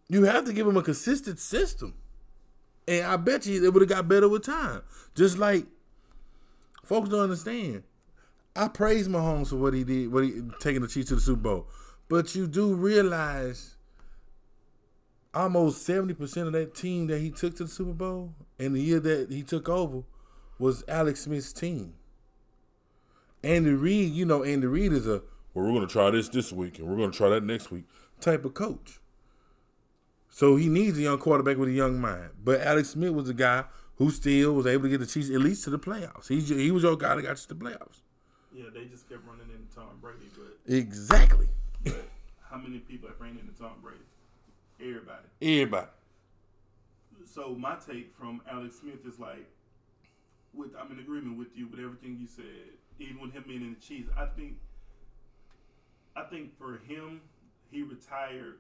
You 0.08 0.22
have 0.24 0.44
to 0.44 0.52
give 0.52 0.68
him 0.68 0.76
a 0.76 0.82
consistent 0.82 1.40
system, 1.40 1.94
and 2.86 3.04
I 3.04 3.16
bet 3.16 3.44
you 3.44 3.64
it 3.64 3.74
would 3.74 3.82
have 3.82 3.88
got 3.88 4.08
better 4.08 4.28
with 4.28 4.44
time. 4.44 4.82
Just 5.16 5.36
like 5.36 5.66
folks 6.84 7.08
don't 7.08 7.22
understand. 7.22 7.82
I 8.54 8.68
praise 8.68 9.08
Mahomes 9.08 9.48
for 9.48 9.56
what 9.56 9.74
he 9.74 9.82
did, 9.82 10.12
what 10.12 10.22
he 10.22 10.40
taking 10.60 10.82
the 10.82 10.88
Chiefs 10.88 11.08
to 11.08 11.16
the 11.16 11.20
Super 11.20 11.42
Bowl, 11.42 11.66
but 12.08 12.36
you 12.36 12.46
do 12.46 12.74
realize 12.74 13.74
almost 15.34 15.86
70% 15.86 16.46
of 16.46 16.52
that 16.52 16.74
team 16.74 17.08
that 17.08 17.18
he 17.20 17.30
took 17.30 17.56
to 17.56 17.64
the 17.64 17.70
Super 17.70 17.92
Bowl 17.92 18.32
and 18.58 18.74
the 18.74 18.80
year 18.80 19.00
that 19.00 19.30
he 19.30 19.42
took 19.42 19.68
over 19.68 20.02
was 20.58 20.84
Alex 20.88 21.22
Smith's 21.22 21.52
team. 21.52 21.94
Andy 23.42 23.70
Reid, 23.70 24.12
you 24.12 24.24
know, 24.24 24.44
Andy 24.44 24.66
Reid 24.66 24.92
is 24.92 25.06
a, 25.06 25.22
well, 25.54 25.64
we're 25.66 25.72
going 25.72 25.86
to 25.86 25.92
try 25.92 26.10
this 26.10 26.28
this 26.28 26.52
week 26.52 26.78
and 26.78 26.88
we're 26.88 26.96
going 26.96 27.10
to 27.10 27.16
try 27.16 27.28
that 27.30 27.42
next 27.44 27.70
week 27.70 27.84
type 28.20 28.44
of 28.44 28.54
coach. 28.54 29.00
So 30.28 30.56
he 30.56 30.68
needs 30.68 30.98
a 30.98 31.02
young 31.02 31.18
quarterback 31.18 31.56
with 31.56 31.68
a 31.68 31.72
young 31.72 32.00
mind. 32.00 32.30
But 32.42 32.60
Alex 32.60 32.90
Smith 32.90 33.12
was 33.12 33.28
a 33.28 33.34
guy 33.34 33.64
who 33.96 34.10
still 34.10 34.52
was 34.52 34.66
able 34.66 34.84
to 34.84 34.88
get 34.90 35.00
the 35.00 35.06
Chiefs 35.06 35.30
at 35.30 35.40
least 35.40 35.64
to 35.64 35.70
the 35.70 35.78
playoffs. 35.78 36.28
He, 36.28 36.40
he 36.40 36.70
was 36.70 36.82
your 36.82 36.96
guy 36.96 37.16
that 37.16 37.22
got 37.22 37.30
you 37.30 37.36
to 37.36 37.48
the 37.48 37.54
playoffs. 37.54 38.00
Yeah, 38.54 38.64
they 38.72 38.84
just 38.86 39.08
kept 39.08 39.26
running 39.26 39.46
into 39.54 39.74
Tom 39.74 39.98
Brady, 40.00 40.26
but, 40.36 40.72
Exactly. 40.72 41.48
but 41.84 42.04
how 42.48 42.58
many 42.58 42.78
people 42.78 43.08
have 43.08 43.20
ran 43.20 43.38
into 43.38 43.58
Tom 43.60 43.72
Brady? 43.82 43.98
Everybody. 44.80 45.26
Everybody. 45.42 45.86
So 47.32 47.54
my 47.54 47.76
take 47.86 48.12
from 48.18 48.40
Alex 48.50 48.76
Smith 48.80 49.06
is 49.06 49.18
like, 49.18 49.46
with 50.52 50.70
I'm 50.80 50.90
in 50.90 50.98
agreement 50.98 51.38
with 51.38 51.48
you 51.54 51.68
with 51.68 51.78
everything 51.80 52.18
you 52.20 52.26
said. 52.26 52.44
Even 53.00 53.20
with 53.20 53.32
him 53.32 53.44
being 53.46 53.62
in 53.62 53.74
the 53.74 53.80
Chiefs, 53.80 54.10
I 54.16 54.26
think 54.26 54.58
I 56.16 56.22
think 56.24 56.56
for 56.58 56.78
him, 56.86 57.20
he 57.70 57.82
retired 57.82 58.58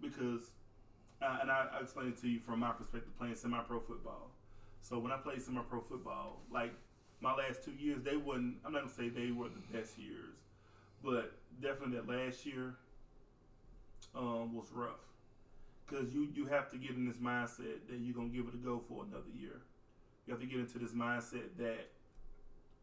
because, 0.00 0.50
uh, 1.20 1.38
and 1.42 1.50
I, 1.50 1.66
I 1.74 1.82
explained 1.82 2.14
it 2.14 2.20
to 2.22 2.28
you 2.28 2.40
from 2.40 2.60
my 2.60 2.70
perspective, 2.70 3.16
playing 3.18 3.34
semi-pro 3.34 3.80
football. 3.80 4.30
So 4.80 4.98
when 4.98 5.12
I 5.12 5.16
played 5.18 5.42
semi-pro 5.42 5.82
football, 5.82 6.40
like 6.50 6.72
my 7.20 7.34
last 7.34 7.64
two 7.64 7.72
years, 7.72 8.02
they 8.02 8.16
wouldn't. 8.16 8.56
I'm 8.64 8.72
not 8.72 8.82
gonna 8.82 8.92
say 8.92 9.08
they 9.08 9.30
were 9.30 9.48
the 9.48 9.78
best 9.78 9.98
years, 9.98 10.36
but 11.04 11.32
definitely 11.60 11.96
that 11.96 12.08
last 12.08 12.46
year 12.46 12.76
um, 14.14 14.54
was 14.54 14.72
rough 14.72 15.04
because 15.86 16.12
you 16.14 16.28
you 16.34 16.46
have 16.46 16.70
to 16.70 16.78
get 16.78 16.92
in 16.92 17.06
this 17.06 17.18
mindset 17.18 17.86
that 17.88 17.98
you're 17.98 18.14
gonna 18.14 18.28
give 18.28 18.46
it 18.48 18.54
a 18.54 18.58
go 18.58 18.80
for 18.88 19.04
another 19.04 19.30
year. 19.38 19.60
You 20.26 20.32
have 20.32 20.40
to 20.40 20.46
get 20.46 20.60
into 20.60 20.78
this 20.78 20.92
mindset 20.92 21.56
that 21.58 21.90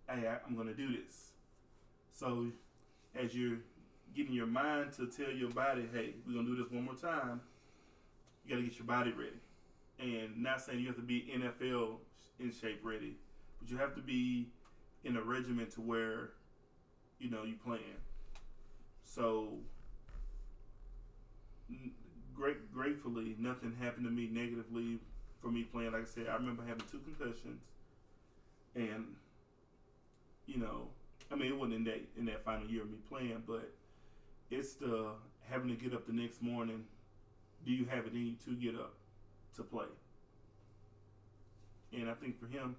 hey, 0.10 0.28
I, 0.28 0.38
I'm 0.48 0.56
gonna 0.56 0.74
do 0.74 0.90
this. 0.90 1.32
So 2.12 2.48
as 3.16 3.36
you're 3.36 3.58
getting 4.16 4.34
your 4.34 4.48
mind 4.48 4.94
to 4.94 5.08
tell 5.08 5.32
your 5.32 5.50
body, 5.50 5.88
hey, 5.94 6.16
we're 6.26 6.34
gonna 6.34 6.48
do 6.48 6.56
this 6.56 6.72
one 6.72 6.86
more 6.86 6.96
time, 6.96 7.42
you 8.46 8.56
gotta 8.56 8.68
get 8.68 8.78
your 8.78 8.88
body 8.88 9.12
ready. 9.12 9.40
And 10.00 10.42
not 10.42 10.62
saying 10.62 10.80
you 10.80 10.88
have 10.88 10.96
to 10.96 11.02
be 11.02 11.32
NFL 11.34 11.98
in 12.40 12.52
shape 12.52 12.82
ready, 12.84 13.16
but 13.60 13.70
you 13.70 13.78
have 13.78 13.96
to 13.96 14.02
be 14.02 14.48
in 15.04 15.18
a 15.18 15.22
regimen 15.22 15.68
to 15.72 15.82
where 15.82 16.32
you 17.20 17.30
know 17.30 17.44
you 17.44 17.56
playing. 17.64 17.82
So 19.04 19.50
great 22.36 22.72
gratefully 22.74 23.36
nothing 23.40 23.76
happened 23.82 24.06
to 24.06 24.12
me 24.12 24.30
negatively 24.32 25.00
for 25.42 25.50
me 25.50 25.64
playing. 25.64 25.92
Like 25.92 26.04
I 26.04 26.06
said, 26.06 26.28
I 26.30 26.36
remember 26.36 26.64
having 26.68 26.84
two 26.92 27.00
concussions 27.00 27.62
and 28.76 29.06
you 30.48 30.58
know, 30.58 30.88
I 31.32 31.36
mean 31.36 31.52
it 31.52 31.58
wasn't 31.58 31.76
in 31.76 31.84
that 31.84 32.02
in 32.18 32.26
that 32.26 32.44
final 32.44 32.68
year 32.68 32.82
of 32.82 32.90
me 32.90 32.98
playing, 33.08 33.44
but 33.46 33.70
it's 34.50 34.74
the 34.76 35.12
having 35.50 35.68
to 35.68 35.76
get 35.76 35.94
up 35.94 36.08
the 36.08 36.14
next 36.14 36.42
morning. 36.42 36.86
Do 37.66 37.72
you 37.72 37.86
have 37.86 38.06
it 38.06 38.14
in 38.14 38.26
you 38.26 38.36
to 38.46 38.56
get 38.56 38.76
up 38.76 38.94
to 39.58 39.64
play? 39.64 39.86
And 41.94 42.10
I 42.10 42.14
think 42.14 42.40
for 42.40 42.48
him, 42.48 42.76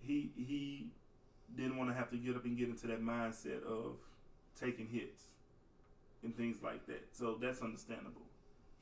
he 0.00 0.32
he 0.36 0.90
didn't 1.56 1.76
want 1.76 1.90
to 1.90 1.94
have 1.94 2.10
to 2.10 2.16
get 2.16 2.36
up 2.36 2.44
and 2.44 2.56
get 2.56 2.68
into 2.68 2.86
that 2.86 3.02
mindset 3.02 3.62
of 3.64 3.96
taking 4.58 4.86
hits 4.86 5.22
and 6.22 6.36
things 6.36 6.62
like 6.62 6.86
that. 6.86 7.08
So 7.12 7.38
that's 7.40 7.60
understandable. 7.60 8.22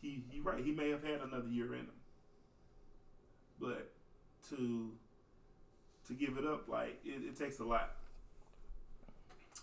He 0.01 0.23
he 0.31 0.41
right. 0.41 0.63
He 0.63 0.73
may 0.73 0.91
have 0.91 1.03
had 1.03 1.21
another 1.21 1.49
year 1.49 1.75
in 1.75 1.81
him, 1.81 2.01
but 3.61 3.91
to 4.51 4.93
to 6.09 6.15
give 6.15 6.37
it 6.39 6.45
up 6.45 6.69
like 6.69 7.01
it, 7.05 7.23
it 7.29 7.37
takes 7.37 7.61
a 7.61 7.65
lot. 7.65 7.97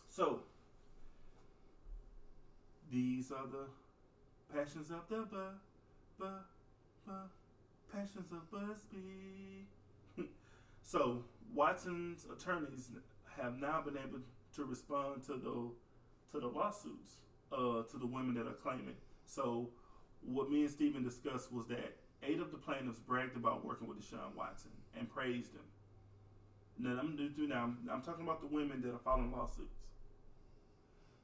So 0.09 0.39
these 2.91 3.31
are 3.31 3.47
the 3.47 3.65
passions 4.57 4.91
of 4.91 5.01
the 5.09 5.25
bu, 5.29 5.37
bu, 6.19 6.27
bu, 7.05 7.13
passions 7.93 8.31
of 8.31 8.49
Busby. 8.51 9.67
so 10.83 11.23
Watson's 11.53 12.25
attorneys 12.31 12.89
have 13.41 13.59
now 13.59 13.81
been 13.81 13.97
able 13.97 14.19
to 14.55 14.63
respond 14.63 15.23
to 15.23 15.33
the 15.33 15.71
to 16.31 16.39
the 16.39 16.47
lawsuits 16.47 17.17
uh, 17.51 17.83
to 17.91 17.97
the 17.99 18.05
women 18.05 18.35
that 18.35 18.47
are 18.47 18.53
claiming. 18.63 18.95
So 19.25 19.69
what 20.21 20.49
me 20.49 20.61
and 20.61 20.71
Stephen 20.71 21.03
discussed 21.03 21.51
was 21.51 21.67
that 21.67 21.97
eight 22.23 22.39
of 22.39 22.51
the 22.51 22.57
plaintiffs 22.57 22.99
bragged 22.99 23.35
about 23.35 23.65
working 23.65 23.87
with 23.87 23.99
Deshaun 23.99 24.35
Watson 24.35 24.71
and 24.97 25.09
praised 25.09 25.53
him. 25.53 25.61
Now 26.77 26.97
I'm 26.99 27.15
do 27.15 27.47
now. 27.47 27.63
I'm, 27.63 27.77
I'm 27.91 28.01
talking 28.01 28.23
about 28.23 28.41
the 28.41 28.47
women 28.47 28.81
that 28.81 28.93
are 28.93 28.99
filing 28.99 29.31
lawsuits. 29.31 29.75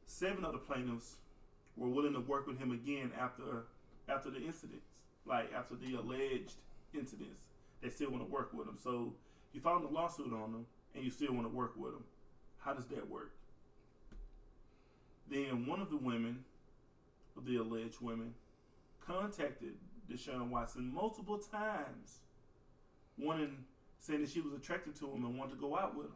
Seven 0.05 0.45
of 0.45 0.53
the 0.53 0.59
plaintiffs 0.59 1.17
were 1.75 1.89
willing 1.89 2.13
to 2.13 2.19
work 2.19 2.47
with 2.47 2.57
him 2.59 2.71
again 2.71 3.11
after 3.19 3.65
after 4.09 4.29
the 4.29 4.41
incidents, 4.41 4.87
like 5.25 5.51
after 5.53 5.75
the 5.75 5.95
alleged 5.95 6.55
incidents. 6.93 7.41
They 7.81 7.89
still 7.89 8.11
want 8.11 8.25
to 8.25 8.31
work 8.31 8.51
with 8.53 8.67
him. 8.67 8.77
So 8.81 9.13
you 9.53 9.61
filed 9.61 9.83
a 9.83 9.87
lawsuit 9.87 10.33
on 10.33 10.51
them, 10.51 10.65
and 10.95 11.03
you 11.03 11.09
still 11.09 11.33
want 11.33 11.45
to 11.45 11.55
work 11.55 11.73
with 11.75 11.93
them. 11.93 12.03
How 12.59 12.73
does 12.73 12.85
that 12.87 13.09
work? 13.09 13.31
Then 15.29 15.65
one 15.65 15.81
of 15.81 15.89
the 15.89 15.97
women, 15.97 16.43
of 17.37 17.45
the 17.45 17.57
alleged 17.57 18.01
women, 18.01 18.33
contacted 19.05 19.73
Deshaun 20.09 20.49
Watson 20.49 20.93
multiple 20.93 21.39
times, 21.39 22.19
wanting 23.17 23.57
saying 24.01 24.21
that 24.21 24.29
she 24.29 24.41
was 24.41 24.53
attracted 24.53 24.95
to 24.99 25.05
him 25.05 25.23
and 25.23 25.37
wanted 25.37 25.51
to 25.51 25.61
go 25.61 25.77
out 25.77 25.95
with 25.95 26.07
him. 26.07 26.13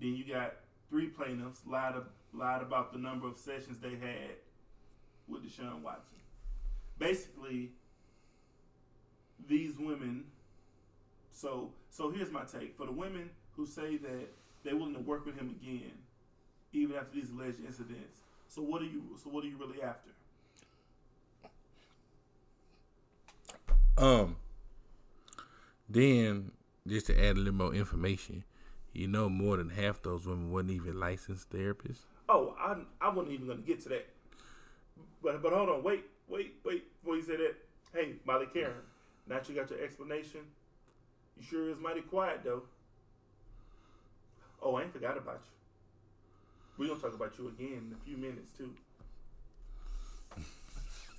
Then 0.00 0.14
you 0.14 0.24
got 0.24 0.54
three 0.88 1.06
plaintiffs 1.06 1.60
lied 1.66 1.94
lied 2.32 2.62
about 2.62 2.92
the 2.92 2.98
number 2.98 3.28
of 3.28 3.36
sessions 3.36 3.78
they 3.78 3.90
had 3.90 4.36
with 5.28 5.42
Deshaun 5.42 5.82
Watson. 5.82 6.18
Basically, 6.98 7.72
these 9.48 9.78
women. 9.78 10.24
So 11.32 11.72
so 11.90 12.10
here's 12.10 12.30
my 12.30 12.44
take 12.44 12.76
for 12.76 12.86
the 12.86 12.92
women 12.92 13.30
who 13.56 13.66
say 13.66 13.96
that 13.96 14.28
they're 14.64 14.76
willing 14.76 14.94
to 14.94 15.00
work 15.00 15.26
with 15.26 15.36
him 15.36 15.54
again, 15.60 15.92
even 16.72 16.96
after 16.96 17.14
these 17.14 17.30
alleged 17.30 17.58
incidents. 17.66 18.20
So 18.48 18.62
what 18.62 18.82
are 18.82 18.86
you? 18.86 19.02
So 19.22 19.30
what 19.30 19.44
are 19.44 19.48
you 19.48 19.56
really 19.56 19.82
after? 19.82 20.10
Um. 23.98 24.36
Then, 25.92 26.52
just 26.86 27.06
to 27.08 27.22
add 27.22 27.36
a 27.36 27.38
little 27.38 27.52
more 27.52 27.74
information, 27.74 28.44
you 28.94 29.06
know, 29.08 29.28
more 29.28 29.58
than 29.58 29.68
half 29.68 30.00
those 30.00 30.26
women 30.26 30.50
wasn't 30.50 30.70
even 30.70 30.98
licensed 30.98 31.50
therapists. 31.50 32.06
Oh, 32.30 32.54
I 32.58 32.76
I 32.98 33.10
wasn't 33.10 33.34
even 33.34 33.46
gonna 33.46 33.60
get 33.60 33.82
to 33.82 33.90
that. 33.90 34.08
But 35.22 35.42
but 35.42 35.52
hold 35.52 35.68
on, 35.68 35.82
wait, 35.82 36.04
wait, 36.28 36.54
wait. 36.64 36.84
Before 37.02 37.16
you 37.16 37.22
say 37.22 37.36
that, 37.36 37.56
hey, 37.92 38.14
Molly 38.24 38.46
Qerim, 38.46 38.72
now 39.28 39.40
you 39.46 39.54
got 39.54 39.68
your 39.68 39.80
explanation, 39.80 40.40
you 41.36 41.42
sure 41.42 41.68
is 41.68 41.78
mighty 41.78 42.00
quiet 42.00 42.40
though. 42.42 42.62
Oh, 44.62 44.76
I 44.76 44.84
ain't 44.84 44.92
forgot 44.94 45.18
about 45.18 45.42
you. 45.44 45.52
We're 46.78 46.88
gonna 46.88 47.00
talk 47.00 47.14
about 47.14 47.38
you 47.38 47.48
again 47.48 47.88
in 47.90 47.96
a 48.00 48.04
few 48.06 48.16
minutes 48.16 48.50
too. 48.56 48.72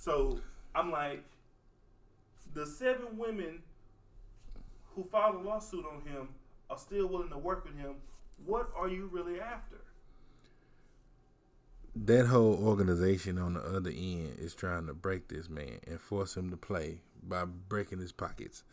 So 0.00 0.40
I'm 0.74 0.90
like, 0.90 1.22
the 2.54 2.66
seven 2.66 3.16
women 3.16 3.62
who 4.94 5.04
filed 5.04 5.36
a 5.36 5.38
lawsuit 5.38 5.84
on 5.84 6.00
him 6.10 6.28
are 6.70 6.78
still 6.78 7.06
willing 7.06 7.30
to 7.30 7.38
work 7.38 7.64
with 7.64 7.76
him. 7.76 7.96
What 8.44 8.70
are 8.76 8.88
you 8.88 9.08
really 9.12 9.40
after? 9.40 9.76
That 11.96 12.26
whole 12.26 12.54
organization 12.54 13.38
on 13.38 13.54
the 13.54 13.60
other 13.60 13.90
end 13.90 14.36
is 14.38 14.54
trying 14.54 14.86
to 14.88 14.94
break 14.94 15.28
this 15.28 15.48
man 15.48 15.78
and 15.86 16.00
force 16.00 16.36
him 16.36 16.50
to 16.50 16.56
play 16.56 17.02
by 17.22 17.44
breaking 17.44 18.00
his 18.00 18.12
pockets. 18.12 18.64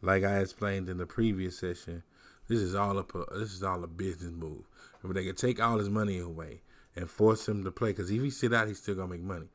Like 0.00 0.24
I 0.24 0.38
explained 0.38 0.88
in 0.88 0.96
the 0.96 1.06
previous 1.06 1.58
session, 1.58 2.02
this 2.48 2.60
is 2.60 2.74
all 2.74 2.98
a 2.98 3.04
this 3.38 3.52
is 3.52 3.62
all 3.62 3.84
a 3.84 3.86
business 3.86 4.32
move. 4.32 4.64
If 5.04 5.12
they 5.12 5.24
could 5.24 5.36
take 5.36 5.62
all 5.62 5.78
his 5.78 5.90
money 5.90 6.18
away 6.18 6.62
and 6.96 7.08
force 7.08 7.46
him 7.46 7.64
to 7.64 7.70
play, 7.70 7.90
because 7.90 8.10
if 8.10 8.22
he 8.22 8.30
sit 8.30 8.54
out, 8.54 8.66
he's 8.66 8.78
still 8.78 8.94
gonna 8.94 9.08
make 9.08 9.22
money. 9.22 9.48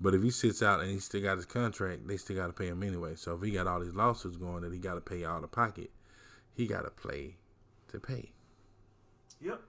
But 0.00 0.14
if 0.14 0.22
he 0.22 0.30
sits 0.30 0.62
out 0.62 0.80
and 0.80 0.90
he 0.90 0.98
still 0.98 1.22
got 1.22 1.36
his 1.36 1.46
contract, 1.46 2.06
they 2.06 2.16
still 2.18 2.36
got 2.36 2.48
to 2.48 2.52
pay 2.52 2.68
him 2.68 2.82
anyway. 2.82 3.14
So 3.16 3.34
if 3.34 3.42
he 3.42 3.50
got 3.50 3.66
all 3.66 3.80
these 3.80 3.94
lawsuits 3.94 4.36
going 4.36 4.62
that 4.62 4.72
he 4.72 4.78
got 4.78 4.94
to 4.94 5.00
pay 5.00 5.24
out 5.24 5.42
of 5.42 5.52
pocket, 5.52 5.90
he 6.54 6.66
got 6.66 6.82
to 6.82 6.90
play 6.90 7.36
to 7.88 7.98
pay. 7.98 8.32
Yep. 9.40 9.60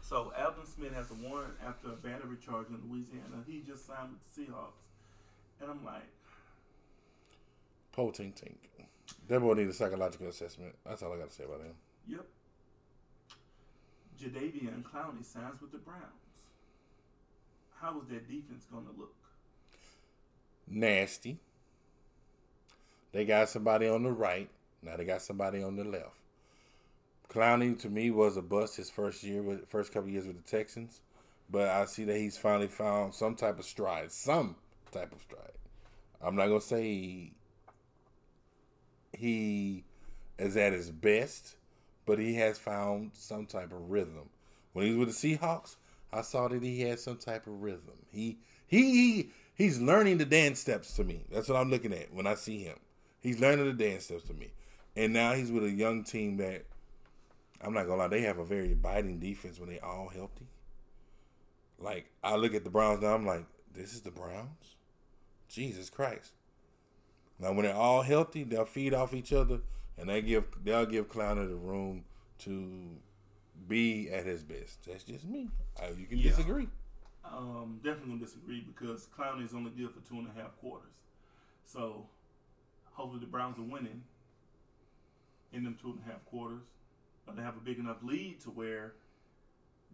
So 0.00 0.32
Aldon 0.38 0.66
Smith 0.66 0.94
has 0.94 1.10
a 1.10 1.14
warrant 1.28 1.54
after 1.66 1.88
a 1.88 1.96
battery 1.96 2.36
charge 2.44 2.68
in 2.68 2.80
Louisiana. 2.88 3.44
He 3.46 3.62
just 3.66 3.86
signed 3.86 4.10
with 4.10 4.34
the 4.34 4.52
Seahawks, 4.52 4.86
and 5.60 5.70
I'm 5.70 5.84
like, 5.84 6.08
Po 7.92 8.10
tink 8.10 8.34
tink. 8.34 8.56
That 9.28 9.40
boy 9.40 9.54
need 9.54 9.68
a 9.68 9.72
psychological 9.72 10.28
assessment. 10.28 10.74
That's 10.86 11.02
all 11.02 11.12
I 11.12 11.18
got 11.18 11.30
to 11.30 11.34
say 11.34 11.44
about 11.44 11.60
him. 11.60 11.74
yep. 12.06 12.26
Jadeveon 14.20 14.82
Clowney 14.82 15.24
signs 15.24 15.60
with 15.60 15.72
the 15.72 15.78
Browns. 15.78 16.02
How 17.80 18.00
is 18.00 18.08
that 18.08 18.28
defense 18.28 18.66
going 18.70 18.84
to 18.86 18.92
look? 18.98 19.14
Nasty. 20.70 21.38
They 23.12 23.24
got 23.24 23.48
somebody 23.48 23.88
on 23.88 24.02
the 24.02 24.12
right. 24.12 24.48
Now 24.82 24.96
they 24.96 25.04
got 25.04 25.22
somebody 25.22 25.62
on 25.62 25.76
the 25.76 25.84
left. 25.84 26.14
Clowney 27.28 27.78
to 27.80 27.90
me 27.90 28.10
was 28.10 28.36
a 28.36 28.42
bust 28.42 28.76
his 28.76 28.90
first 28.90 29.22
year 29.22 29.42
with 29.42 29.68
first 29.68 29.92
couple 29.92 30.08
years 30.08 30.26
with 30.26 30.42
the 30.42 30.50
Texans, 30.50 31.00
but 31.50 31.68
I 31.68 31.84
see 31.84 32.04
that 32.04 32.16
he's 32.16 32.38
finally 32.38 32.68
found 32.68 33.14
some 33.14 33.34
type 33.34 33.58
of 33.58 33.64
stride, 33.64 34.12
some 34.12 34.56
type 34.92 35.12
of 35.12 35.20
stride. 35.20 35.52
I'm 36.22 36.36
not 36.36 36.46
gonna 36.46 36.60
say 36.60 36.82
he, 36.82 37.32
he 39.12 39.84
is 40.38 40.56
at 40.56 40.72
his 40.72 40.90
best, 40.90 41.56
but 42.06 42.18
he 42.18 42.34
has 42.36 42.58
found 42.58 43.10
some 43.12 43.44
type 43.46 43.72
of 43.72 43.90
rhythm. 43.90 44.30
When 44.72 44.86
he 44.86 44.94
was 44.94 45.06
with 45.06 45.20
the 45.20 45.36
Seahawks, 45.36 45.76
I 46.12 46.22
saw 46.22 46.48
that 46.48 46.62
he 46.62 46.80
had 46.80 46.98
some 46.98 47.18
type 47.18 47.46
of 47.46 47.62
rhythm. 47.62 48.06
He 48.10 48.38
he, 48.66 48.90
he 48.90 49.30
he's 49.58 49.78
learning 49.80 50.16
the 50.16 50.24
dance 50.24 50.60
steps 50.60 50.94
to 50.94 51.04
me. 51.04 51.24
That's 51.30 51.48
what 51.48 51.56
I'm 51.58 51.68
looking 51.70 51.92
at 51.92 52.14
when 52.14 52.26
I 52.26 52.34
see 52.36 52.62
him. 52.62 52.78
He's 53.20 53.40
learning 53.40 53.66
the 53.66 53.72
dance 53.72 54.04
steps 54.04 54.22
to 54.24 54.32
me. 54.32 54.52
And 54.96 55.12
now 55.12 55.34
he's 55.34 55.52
with 55.52 55.64
a 55.64 55.70
young 55.70 56.04
team 56.04 56.38
that 56.38 56.64
I'm 57.60 57.74
not 57.74 57.86
gonna 57.86 57.96
lie, 58.02 58.08
they 58.08 58.22
have 58.22 58.38
a 58.38 58.44
very 58.44 58.74
biting 58.74 59.18
defense 59.18 59.58
when 59.58 59.68
they 59.68 59.80
all 59.80 60.08
healthy. 60.08 60.46
Like 61.78 62.06
I 62.24 62.36
look 62.36 62.54
at 62.54 62.64
the 62.64 62.70
Browns 62.70 63.02
now, 63.02 63.14
I'm 63.14 63.26
like, 63.26 63.44
this 63.74 63.92
is 63.92 64.00
the 64.00 64.10
Browns. 64.10 64.76
Jesus 65.48 65.90
Christ. 65.90 66.32
Now 67.38 67.52
when 67.52 67.64
they're 67.64 67.74
all 67.74 68.02
healthy, 68.02 68.44
they'll 68.44 68.64
feed 68.64 68.94
off 68.94 69.14
each 69.14 69.32
other, 69.32 69.60
and 69.96 70.08
they 70.08 70.22
give 70.22 70.44
they'll 70.64 70.86
give 70.86 71.08
Clowney 71.08 71.48
the 71.48 71.54
room 71.56 72.04
to 72.40 72.96
be 73.68 74.10
at 74.10 74.26
his 74.26 74.42
best. 74.42 74.84
That's 74.86 75.04
just 75.04 75.24
me. 75.24 75.48
You 75.98 76.06
can 76.06 76.18
Yeah. 76.18 76.30
disagree. 76.30 76.68
Um, 77.30 77.80
definitely 77.82 78.14
gonna 78.14 78.24
disagree 78.24 78.60
because 78.60 79.08
Clowney 79.16 79.44
is 79.44 79.54
only 79.54 79.70
good 79.70 79.90
for 79.90 80.00
two 80.08 80.18
and 80.18 80.28
a 80.28 80.40
half 80.40 80.56
quarters. 80.60 80.92
So 81.64 82.06
hopefully 82.92 83.20
the 83.20 83.26
Browns 83.26 83.58
are 83.58 83.62
winning 83.62 84.02
in 85.52 85.64
them 85.64 85.76
two 85.80 85.90
and 85.90 86.00
a 86.06 86.10
half 86.10 86.24
quarters. 86.26 86.62
But 87.26 87.36
they 87.36 87.42
have 87.42 87.56
a 87.56 87.60
big 87.60 87.78
enough 87.78 87.98
lead 88.02 88.40
to 88.40 88.50
where 88.50 88.94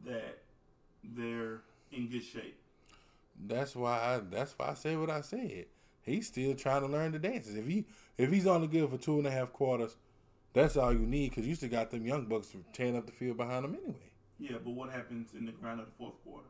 that 0.07 0.39
they're 1.03 1.63
in 1.93 2.09
good 2.09 2.25
shape. 2.25 2.57
That's 3.47 3.75
why 3.75 3.99
I 3.99 4.19
that's 4.19 4.55
why 4.57 4.71
I 4.71 4.75
said 4.75 4.99
what 4.99 5.11
I 5.11 5.21
said. 5.21 5.67
He's 6.03 6.29
still 6.29 6.55
trying 6.55 6.83
to 6.83 6.87
learn 6.87 7.13
the 7.13 7.19
dances. 7.19 7.57
If 7.57 7.67
he 7.67 7.85
if 8.17 8.31
he's 8.31 8.47
only 8.47 8.69
good 8.69 8.89
for 8.91 8.99
two 8.99 9.19
and 9.19 9.27
a 9.27 9.31
half 9.31 9.53
quarters, 9.53 9.97
that's 10.53 10.77
all 10.77 10.93
you 10.93 11.01
need 11.01 11.31
because 11.31 11.47
you 11.47 11.55
still 11.55 11.69
got 11.69 11.91
them 11.91 12.07
young 12.07 12.27
bucks 12.27 12.55
tearing 12.73 12.97
up 12.97 13.07
the 13.07 13.13
field 13.13 13.37
behind 13.37 13.65
him 13.65 13.75
anyway. 13.75 14.13
Yeah, 14.39 14.57
but 14.65 14.71
what 14.71 14.91
happens 14.91 15.31
in 15.37 15.47
the 15.47 15.53
ground 15.53 15.81
of 15.81 15.87
the 15.87 15.93
fourth 15.99 16.15
quarter? 16.25 16.47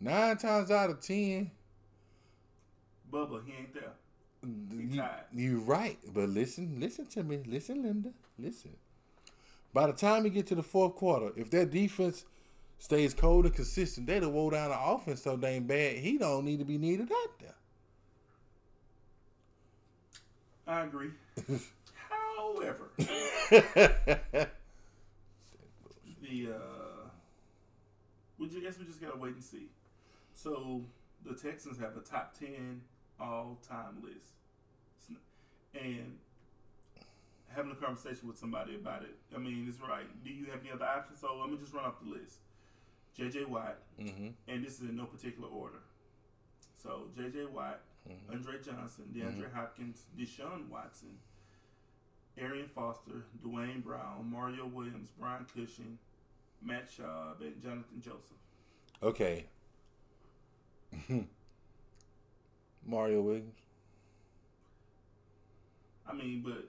Nine 0.00 0.36
times 0.36 0.70
out 0.70 0.90
of 0.90 1.00
ten, 1.00 1.50
Bubba, 3.12 3.42
he 3.44 3.52
ain't 3.52 3.74
there. 3.74 3.92
you, 4.44 4.96
tired. 4.96 5.24
you're 5.34 5.58
right. 5.58 5.98
But 6.12 6.28
listen, 6.28 6.78
listen 6.78 7.06
to 7.06 7.24
me. 7.24 7.40
Listen, 7.46 7.82
Linda. 7.82 8.10
Listen. 8.38 8.76
By 9.72 9.86
the 9.86 9.92
time 9.92 10.24
you 10.24 10.30
get 10.30 10.46
to 10.48 10.54
the 10.54 10.62
fourth 10.62 10.94
quarter, 10.94 11.30
if 11.36 11.50
that 11.50 11.70
defense 11.70 12.24
stays 12.78 13.12
cold 13.12 13.44
and 13.46 13.54
consistent, 13.54 14.06
they 14.06 14.20
done 14.20 14.32
woe 14.32 14.50
down 14.50 14.70
the 14.70 14.80
offense 14.80 15.22
so 15.22 15.36
dang 15.36 15.64
bad. 15.64 15.96
He 15.96 16.16
don't 16.16 16.44
need 16.44 16.58
to 16.60 16.64
be 16.64 16.78
needed 16.78 17.10
out 17.10 17.38
there. 17.40 17.54
I 20.66 20.82
agree. 20.82 21.10
However, 22.38 22.90
the 22.98 24.48
uh, 26.50 27.08
we 28.38 28.48
just, 28.48 28.60
guess 28.62 28.78
we 28.78 28.84
just 28.84 29.00
gotta 29.00 29.16
wait 29.16 29.34
and 29.34 29.42
see. 29.42 29.68
So 30.40 30.82
the 31.26 31.34
Texans 31.34 31.78
have 31.80 31.96
a 31.96 32.00
top 32.00 32.38
ten 32.38 32.82
all 33.18 33.58
time 33.68 34.02
list, 34.04 35.18
and 35.74 36.16
having 37.48 37.72
a 37.72 37.74
conversation 37.74 38.28
with 38.28 38.38
somebody 38.38 38.76
about 38.76 39.02
it. 39.02 39.16
I 39.34 39.38
mean, 39.38 39.66
it's 39.68 39.80
right. 39.80 40.06
Do 40.22 40.30
you 40.30 40.46
have 40.46 40.60
any 40.60 40.70
other 40.70 40.84
options? 40.84 41.20
So 41.20 41.36
let 41.40 41.50
me 41.50 41.58
just 41.60 41.74
run 41.74 41.84
off 41.84 41.94
the 42.00 42.10
list. 42.10 42.38
J.J. 43.16 43.46
Watt, 43.46 43.78
mm-hmm. 44.00 44.28
and 44.46 44.64
this 44.64 44.74
is 44.74 44.88
in 44.88 44.96
no 44.96 45.06
particular 45.06 45.48
order. 45.48 45.80
So 46.80 47.08
J.J. 47.16 47.46
Watt, 47.46 47.80
Andre 48.32 48.62
Johnson, 48.64 49.06
DeAndre 49.12 49.52
Hopkins, 49.52 50.04
Deshaun 50.16 50.68
Watson, 50.68 51.18
Arian 52.40 52.68
Foster, 52.68 53.24
Duane 53.42 53.80
Brown, 53.80 54.30
Mario 54.30 54.68
Williams, 54.68 55.08
Brian 55.18 55.46
Cushing, 55.52 55.98
Matt 56.62 56.88
Schaub, 56.88 57.40
and 57.40 57.60
Johnathan 57.60 58.00
Joseph. 58.00 58.38
Okay. 59.02 59.46
Mario 62.86 63.20
Williams. 63.20 63.56
I 66.08 66.12
mean, 66.14 66.42
but 66.44 66.68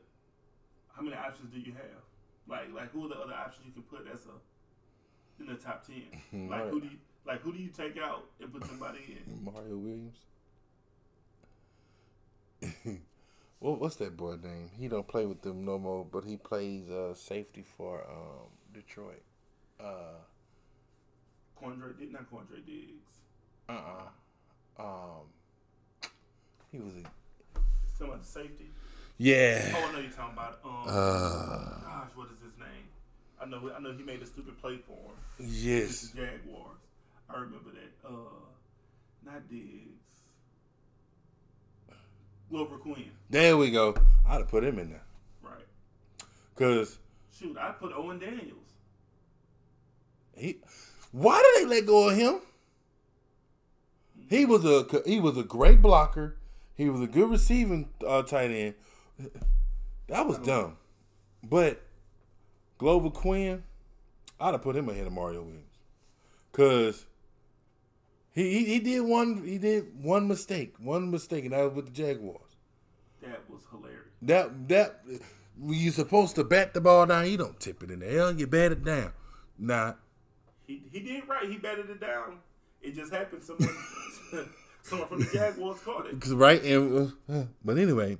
how 0.95 1.01
many 1.01 1.15
options 1.15 1.53
do 1.53 1.59
you 1.59 1.73
have? 1.73 2.03
Like, 2.47 2.73
like 2.73 2.91
who 2.91 3.05
are 3.05 3.09
the 3.09 3.15
other 3.15 3.33
options 3.33 3.67
you 3.67 3.71
can 3.71 3.83
put 3.83 4.05
as 4.11 4.25
a 4.25 5.41
in 5.41 5.47
the 5.47 5.55
top 5.55 5.85
ten? 5.85 6.03
Like 6.49 6.69
who 6.69 6.81
do 6.81 6.87
you 6.87 6.97
like 7.25 7.41
who 7.41 7.53
do 7.53 7.59
you 7.59 7.69
take 7.69 7.97
out 7.97 8.25
and 8.41 8.51
put 8.51 8.65
somebody 8.65 8.99
in? 9.25 9.43
Mario 9.53 9.77
Williams. 9.77 10.17
what 13.59 13.79
what's 13.79 13.95
that 13.97 14.17
boy 14.17 14.35
name? 14.35 14.71
He 14.77 14.87
don't 14.87 15.07
play 15.07 15.25
with 15.25 15.41
them 15.41 15.63
no 15.63 15.79
more, 15.79 16.03
but 16.05 16.25
he 16.25 16.35
plays 16.35 16.89
uh, 16.89 17.13
safety 17.13 17.63
for 17.77 18.01
um, 18.01 18.49
Detroit. 18.73 19.23
Uh 19.79 20.19
Quandre, 21.61 22.11
not 22.11 22.29
Quandre 22.31 22.65
Diggs. 22.65 23.19
Uh 23.69 23.73
uh 24.79 24.83
Um 24.83 26.11
he 26.71 26.79
was 26.79 26.93
a 26.95 28.23
safety. 28.23 28.69
Yeah. 29.17 29.73
Oh, 29.75 29.87
I 29.89 29.91
know 29.91 29.99
you're 29.99 30.11
talking 30.11 30.33
about. 30.33 30.59
Um, 30.63 30.83
Uh. 30.87 31.81
gosh, 31.83 32.09
what 32.15 32.27
is 32.31 32.39
his 32.41 32.57
name? 32.57 32.87
I 33.41 33.45
know. 33.45 33.71
I 33.75 33.79
know 33.79 33.91
he 33.93 34.03
made 34.03 34.21
a 34.21 34.25
stupid 34.25 34.59
play 34.61 34.77
for 34.77 34.93
him. 34.93 35.15
This 35.37 35.49
is 35.49 35.65
Yes. 35.65 36.11
Jaguars. 36.13 36.77
I 37.29 37.33
remember 37.39 37.71
that. 37.71 38.07
Uh, 38.07 38.11
not 39.25 39.47
Diggs. 39.49 40.05
Glover 42.49 42.77
Quin. 42.77 43.11
There 43.29 43.57
we 43.57 43.69
go. 43.71 43.95
I'd 44.27 44.39
have 44.39 44.47
put 44.47 44.63
him 44.63 44.79
in 44.79 44.89
there. 44.89 45.03
Right. 45.43 45.65
Cause 46.55 46.97
Shoot, 47.37 47.57
I 47.57 47.71
put 47.71 47.91
Owen 47.93 48.19
Daniels. 48.19 48.55
he 50.35 50.59
why 51.11 51.41
did 51.57 51.63
they 51.69 51.75
let 51.75 51.85
go 51.85 52.09
of 52.09 52.15
him? 52.15 52.39
He 54.29 54.45
was 54.45 54.63
a 54.63 54.85
he 55.05 55.19
was 55.19 55.37
a 55.37 55.43
great 55.43 55.81
blocker. 55.81 56.37
He 56.75 56.87
was 56.87 57.01
a 57.01 57.07
good 57.07 57.29
receiving 57.29 57.89
uh, 58.07 58.21
tight 58.21 58.51
end. 58.51 58.75
That 60.07 60.27
was 60.27 60.37
dumb. 60.37 60.77
But 61.43 61.81
Glover 62.77 63.09
Quin, 63.09 63.63
I'd 64.39 64.51
have 64.53 64.61
put 64.61 64.75
him 64.75 64.87
ahead 64.87 65.07
of 65.07 65.13
Mario 65.13 65.41
Williams. 65.41 65.65
Cause 66.51 67.05
he, 68.31 68.59
he 68.59 68.65
he 68.65 68.79
did 68.79 69.01
one 69.01 69.43
he 69.43 69.57
did 69.57 70.03
one 70.03 70.27
mistake. 70.27 70.75
One 70.79 71.09
mistake, 71.09 71.43
and 71.43 71.53
that 71.53 71.63
was 71.63 71.73
with 71.73 71.85
the 71.87 71.91
Jaguars. 71.91 72.55
That 73.21 73.41
was 73.49 73.61
hilarious. 73.71 73.99
That 74.21 74.69
that 74.69 75.01
you're 75.61 75.91
supposed 75.91 76.35
to 76.35 76.43
bat 76.43 76.73
the 76.73 76.81
ball 76.81 77.05
down, 77.07 77.29
you 77.29 77.37
don't 77.37 77.59
tip 77.59 77.83
it 77.83 77.91
in 77.91 77.99
the 77.99 78.07
air, 78.07 78.31
you 78.31 78.47
bat 78.47 78.71
it 78.71 78.83
down. 78.83 79.11
Nah, 79.57 79.93
He 80.65 80.83
he 80.91 80.99
did 80.99 81.27
right. 81.27 81.49
He 81.49 81.57
batted 81.57 81.89
it 81.89 81.99
down. 81.99 82.39
It 82.81 82.95
just 82.95 83.11
happened. 83.13 83.43
Someone 83.43 83.69
someone 84.81 85.07
from 85.07 85.19
the 85.19 85.25
Jaguars 85.31 85.79
caught 85.81 86.07
it. 86.07 86.25
right? 86.29 86.61
And 86.63 87.13
uh, 87.29 87.43
but 87.63 87.77
anyway, 87.77 88.17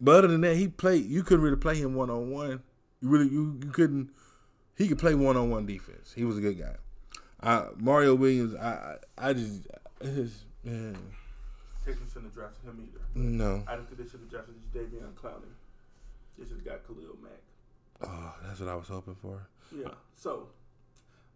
but 0.00 0.16
other 0.16 0.28
than 0.28 0.42
that, 0.42 0.56
he 0.56 0.68
played. 0.68 1.06
You 1.06 1.22
couldn't 1.22 1.44
really 1.44 1.56
play 1.56 1.76
him 1.76 1.94
one 1.94 2.10
on 2.10 2.30
one. 2.30 2.62
You 3.00 3.08
really 3.08 3.28
you, 3.28 3.58
you 3.62 3.70
couldn't. 3.70 4.10
He 4.76 4.88
could 4.88 4.98
play 4.98 5.14
one 5.14 5.36
on 5.36 5.50
one 5.50 5.64
defense. 5.66 6.12
He 6.14 6.24
was 6.24 6.36
a 6.38 6.40
good 6.40 6.58
guy. 6.58 6.76
Uh, 7.40 7.68
Mario 7.76 8.14
Williams, 8.14 8.54
I 8.54 8.96
I, 9.18 9.28
I 9.30 9.32
just, 9.32 9.66
it's 10.00 10.14
just 10.16 10.44
man, 10.64 10.96
Texans 11.84 12.12
shouldn't 12.12 12.26
have 12.26 12.34
drafted 12.34 12.64
him 12.64 12.88
either. 12.88 13.04
no. 13.14 13.62
I 13.66 13.76
don't 13.76 13.86
think 13.86 13.98
they 14.02 14.10
should 14.10 14.20
have 14.20 14.30
drafted 14.30 14.54
Davion 14.74 15.12
Clowney. 15.14 15.52
They 16.38 16.44
should 16.44 16.56
have 16.56 16.64
got 16.64 16.86
Khalil 16.86 17.16
Mack. 17.22 17.40
Oh, 18.02 18.34
that's 18.46 18.60
what 18.60 18.68
I 18.68 18.74
was 18.74 18.88
hoping 18.88 19.14
for. 19.14 19.46
Yeah. 19.74 19.88
So, 20.14 20.48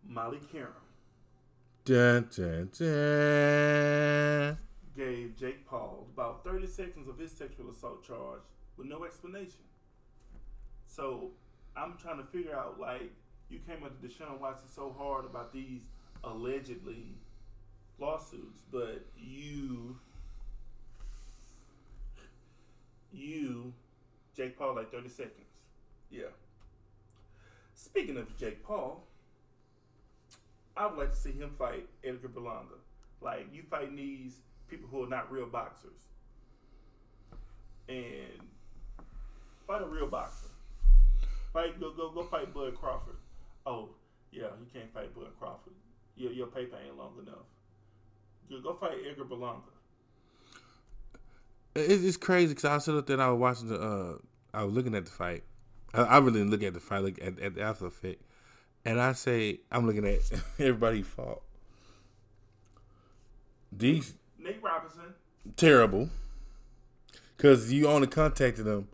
Molly 0.07 0.39
Qerim 0.53 0.69
Dun, 1.85 2.29
dun, 2.37 2.71
dun. 2.79 4.59
gave 4.95 5.35
Jake 5.37 5.67
Paul 5.67 6.07
about 6.13 6.45
30 6.45 6.67
seconds 6.67 7.09
of 7.09 7.19
his 7.19 7.33
sexual 7.33 7.71
assault 7.71 8.07
charge 8.07 8.43
with 8.77 8.87
no 8.87 9.05
explanation. 9.05 9.65
So, 10.87 11.31
I'm 11.77 11.97
trying 11.97 12.19
to 12.19 12.25
figure 12.25 12.55
out 12.55 12.79
like, 12.79 13.11
you 13.49 13.61
came 13.67 13.85
at 13.85 14.01
Deshaun 14.03 14.39
Watson 14.39 14.69
so 14.69 14.95
hard 14.97 15.25
about 15.25 15.53
these 15.53 15.83
allegedly 16.23 17.15
lawsuits, 17.99 18.63
but 18.71 19.07
you, 19.17 19.97
you, 23.11 23.73
Jake 24.37 24.59
Paul, 24.59 24.77
like 24.77 24.93
30 24.93 25.09
seconds. 25.09 25.35
Yeah. 26.11 26.25
Speaking 27.75 28.19
of 28.19 28.37
Jake 28.37 28.63
Paul, 28.63 29.07
I 30.77 30.87
would 30.87 30.99
like 30.99 31.11
to 31.11 31.17
see 31.17 31.33
him 31.33 31.55
fight 31.59 31.87
Edgar 32.05 32.29
Berlanga. 32.29 32.79
Like 33.21 33.47
you 33.53 33.63
fighting 33.69 33.97
these 33.97 34.37
people 34.69 34.89
who 34.91 35.05
are 35.05 35.09
not 35.09 35.31
real 35.31 35.47
boxers, 35.47 36.01
and 37.89 38.49
fight 39.67 39.83
a 39.83 39.87
real 39.87 40.07
boxer. 40.07 40.49
Fight 41.53 41.79
go 41.81 41.93
go 41.93 42.11
go 42.11 42.23
fight 42.23 42.55
Bud 42.55 42.75
Crawford. 42.77 43.17
Oh 43.67 43.91
yeah, 44.33 44.45
you 44.59 44.67
can't 44.73 44.93
fight 44.95 45.15
Bud 45.15 45.29
Crawford. 45.39 45.75
Your 46.17 46.33
your 46.33 46.47
paper 46.47 46.77
ain't 46.85 46.97
long 46.97 47.15
enough. 47.21 47.47
Go, 48.49 48.61
go 48.61 48.75
fight 48.75 48.99
Edgar 49.09 49.25
Berlanga. 49.25 49.63
It's, 51.75 52.03
it's 52.03 52.17
crazy 52.17 52.49
because 52.49 52.65
I 52.65 52.79
sitting 52.79 52.99
up 52.99 53.07
there 53.07 53.15
and 53.15 53.23
I 53.23 53.31
was 53.31 53.39
watching 53.39 53.69
the. 53.69 53.81
Uh, 53.81 54.19
I 54.53 54.65
was 54.65 54.75
looking 54.75 54.95
at 54.95 55.05
the 55.05 55.11
fight. 55.11 55.45
I, 55.95 56.03
I 56.03 56.19
really 56.19 56.39
didn't 56.39 56.51
look 56.51 56.63
at 56.63 56.75
the 56.75 56.81
fight, 56.81 57.03
look 57.03 57.21
at, 57.21 57.39
at 57.39 57.55
the 57.55 57.63
after 57.63 57.87
effect, 57.87 58.23
and 58.85 59.01
I 59.01 59.13
say 59.13 59.61
I'm 59.71 59.87
looking 59.87 60.07
at 60.07 60.19
everybody 60.59 61.03
fought. 61.03 61.43
These 63.73 64.15
Nate 64.39 64.63
Robinson. 64.63 65.15
terrible 65.57 66.11
because 67.37 67.73
you 67.73 67.87
only 67.89 68.07
contacted 68.09 68.67
him 68.67 68.89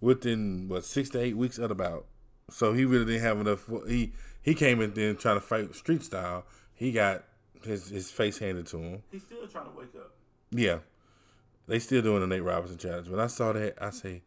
within 0.00 0.68
what 0.68 0.84
six 0.84 1.10
to 1.10 1.20
eight 1.20 1.36
weeks 1.36 1.58
at 1.58 1.70
about. 1.70 2.06
So 2.50 2.72
he 2.72 2.84
really 2.84 3.04
didn't 3.06 3.22
have 3.22 3.40
enough. 3.40 3.68
He 3.88 4.12
he 4.42 4.54
came 4.54 4.80
in 4.80 4.94
then 4.94 5.16
trying 5.16 5.36
to 5.36 5.40
fight 5.40 5.74
street 5.74 6.02
style. 6.02 6.44
He 6.74 6.92
got 6.92 7.24
his 7.64 7.88
his 7.88 8.10
face 8.10 8.38
handed 8.38 8.66
to 8.68 8.78
him. 8.78 9.02
He's 9.10 9.22
still 9.22 9.46
trying 9.46 9.66
to 9.66 9.70
wake 9.76 9.94
up. 9.96 10.12
Yeah, 10.50 10.78
they 11.66 11.78
still 11.78 12.02
doing 12.02 12.20
the 12.20 12.26
Nate 12.26 12.42
Robinson 12.42 12.78
challenge. 12.78 13.08
When 13.08 13.20
I 13.20 13.26
saw 13.28 13.52
that, 13.54 13.74
I 13.80 13.90
say, 13.90 14.22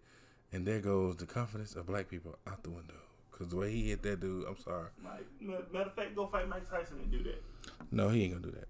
and 0.51 0.65
there 0.65 0.79
goes 0.81 1.17
the 1.17 1.25
confidence 1.25 1.75
of 1.75 1.85
black 1.85 2.09
people 2.09 2.37
out 2.47 2.63
the 2.63 2.71
window. 2.71 2.95
Cause 3.37 3.49
the 3.49 3.57
way 3.57 3.69
he 3.71 3.89
hit 3.89 4.01
that 4.03 4.21
dude, 4.21 4.45
I'm 4.47 4.57
sorry. 4.57 4.87
Like 5.03 5.25
ma- 5.41 5.55
matter 5.73 5.89
of 5.89 5.95
fact, 5.95 6.15
go 6.15 6.27
fight 6.27 6.47
Mike 6.47 6.69
Tyson 6.69 6.99
and 7.01 7.11
do 7.11 7.21
that. 7.23 7.43
No, 7.91 8.07
he 8.09 8.23
ain't 8.23 8.33
gonna 8.33 8.45
do 8.45 8.51
that. 8.51 8.67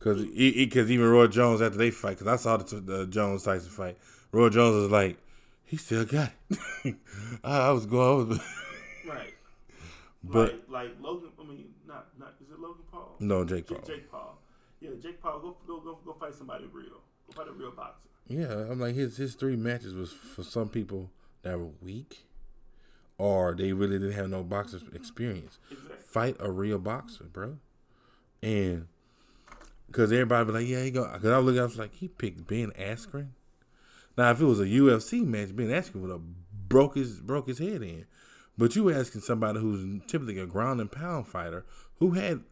Cause 0.00 0.20
he, 0.34 0.52
he- 0.52 0.66
cause 0.66 0.90
even 0.90 1.06
Roy 1.08 1.26
Jones 1.26 1.62
after 1.62 1.78
they 1.78 1.90
fight, 1.90 2.18
cause 2.18 2.26
I 2.28 2.36
saw 2.36 2.58
the, 2.58 2.76
the 2.80 3.06
Jones 3.06 3.42
Tyson 3.42 3.70
fight. 3.70 3.96
Roy 4.32 4.50
Jones 4.50 4.74
was 4.74 4.90
like, 4.90 5.16
he 5.64 5.78
still 5.78 6.04
got 6.04 6.30
it. 6.84 6.94
I, 7.42 7.68
I 7.68 7.70
was 7.70 7.86
going, 7.86 8.02
I 8.02 8.28
was, 8.28 8.40
Right. 9.08 9.34
but 10.22 10.52
like, 10.68 10.90
like 10.90 10.90
Logan. 11.00 11.30
I 11.40 11.44
mean, 11.44 11.68
not 11.88 12.08
not 12.18 12.34
is 12.44 12.50
it 12.50 12.60
Logan 12.60 12.82
Paul? 12.92 13.16
no, 13.18 13.44
Jake 13.46 13.66
Paul. 13.66 13.78
Jake 13.86 14.10
Paul. 14.10 14.38
Yeah, 14.80 14.90
Jake 15.02 15.22
Paul. 15.22 15.40
Go 15.40 15.56
go 15.66 15.80
go 15.80 15.98
go 16.04 16.12
fight 16.20 16.34
somebody 16.34 16.66
real. 16.70 16.84
Go 17.28 17.32
fight 17.34 17.48
a 17.48 17.52
real 17.52 17.70
boxer. 17.72 18.08
Yeah, 18.28 18.52
I'm 18.70 18.78
like 18.78 18.94
his 18.94 19.16
his 19.16 19.34
three 19.34 19.56
matches 19.56 19.94
was 19.94 20.12
for 20.12 20.42
some 20.42 20.68
people 20.68 21.10
that 21.42 21.58
were 21.58 21.70
weak, 21.80 22.25
or 23.18 23.54
they 23.54 23.72
really 23.72 23.98
didn't 23.98 24.14
have 24.14 24.28
no 24.28 24.42
boxer 24.42 24.80
experience. 24.92 25.58
Exactly. 25.70 25.96
Fight 26.00 26.36
a 26.40 26.50
real 26.50 26.78
boxer, 26.78 27.24
bro, 27.24 27.58
and 28.42 28.86
because 29.86 30.12
everybody 30.12 30.44
be 30.44 30.52
like, 30.52 30.66
yeah, 30.66 30.82
he 30.82 30.90
go. 30.90 31.10
Because 31.12 31.30
I 31.30 31.38
look, 31.38 31.56
at 31.56 31.60
I 31.60 31.64
was 31.64 31.78
like, 31.78 31.94
he 31.94 32.08
picked 32.08 32.46
Ben 32.46 32.72
Askren. 32.78 33.28
Now, 34.16 34.30
if 34.30 34.40
it 34.40 34.44
was 34.44 34.60
a 34.60 34.64
UFC 34.64 35.24
match, 35.24 35.54
Ben 35.54 35.68
Askren 35.68 36.00
would 36.02 36.10
have 36.10 36.22
broke 36.68 36.96
his 36.96 37.20
broke 37.20 37.48
his 37.48 37.58
head 37.58 37.82
in. 37.82 38.06
But 38.58 38.74
you 38.74 38.90
asking 38.90 39.20
somebody 39.20 39.60
who's 39.60 40.02
typically 40.06 40.38
a 40.38 40.46
ground 40.46 40.80
and 40.80 40.90
pound 40.90 41.28
fighter 41.28 41.66
who 41.98 42.12
had 42.12 42.42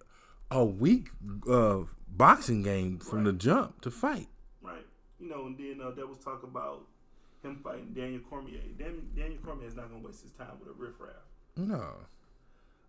a 0.51 0.65
weak 0.65 1.09
uh, 1.51 1.81
boxing 2.09 2.63
game 2.63 2.99
from 2.99 3.25
the 3.25 3.33
jump 3.33 3.81
to 3.81 3.91
fight. 3.91 4.29
Right. 4.63 4.85
You 5.19 5.29
know, 5.29 5.47
and 5.47 5.59
then 5.59 5.81
uh, 5.83 5.93
there 5.93 6.07
was 6.07 6.19
talk 6.19 6.43
about 6.43 6.83
him 7.45 7.61
fighting 7.63 7.93
Daniel 7.95 8.21
Cormier. 8.29 8.61
Dan- 8.79 9.09
Daniel 9.17 9.39
Cormier 9.45 9.67
is 9.69 9.77
not 9.77 9.91
going 9.91 10.01
to 10.01 10.07
waste 10.07 10.23
his 10.23 10.33
time 10.33 10.59
with 10.59 10.69
a 10.69 10.73
riffraff. 10.73 11.15
No. 11.57 11.95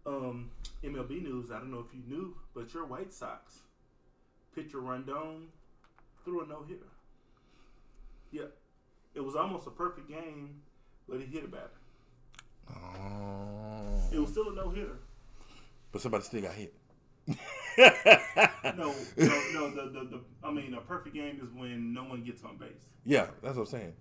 Um, 0.05 0.51
MLB 0.83 1.23
news. 1.23 1.51
I 1.51 1.59
don't 1.59 1.71
know 1.71 1.85
if 1.87 1.93
you 1.93 2.01
knew, 2.07 2.35
but 2.53 2.73
your 2.73 2.85
White 2.85 3.11
Sox 3.11 3.59
pitcher 4.55 4.79
Rondon 4.79 5.47
threw 6.23 6.43
a 6.43 6.47
no 6.47 6.63
hitter. 6.67 6.85
Yeah, 8.31 8.45
it 9.13 9.21
was 9.21 9.35
almost 9.35 9.67
a 9.67 9.71
perfect 9.71 10.09
game, 10.09 10.61
but 11.07 11.19
he 11.19 11.25
hit 11.25 11.43
a 11.43 11.47
batter. 11.47 11.69
Oh. 12.69 13.99
It 14.11 14.19
was 14.19 14.29
still 14.29 14.49
a 14.49 14.55
no 14.55 14.69
hitter. 14.69 14.99
But 15.91 16.01
somebody 16.01 16.23
still 16.23 16.41
got 16.41 16.53
hit. 16.53 16.73
No, 17.77 18.93
no, 19.17 19.41
no. 19.53 19.69
The, 19.69 19.89
the, 19.91 20.07
the 20.09 20.19
I 20.43 20.51
mean, 20.51 20.73
a 20.73 20.81
perfect 20.81 21.15
game 21.15 21.39
is 21.41 21.49
when 21.53 21.93
no 21.93 22.03
one 22.03 22.23
gets 22.23 22.43
on 22.43 22.57
base. 22.57 22.69
Yeah, 23.05 23.27
that's 23.41 23.55
what 23.55 23.63
I'm 23.63 23.67
saying. 23.67 23.93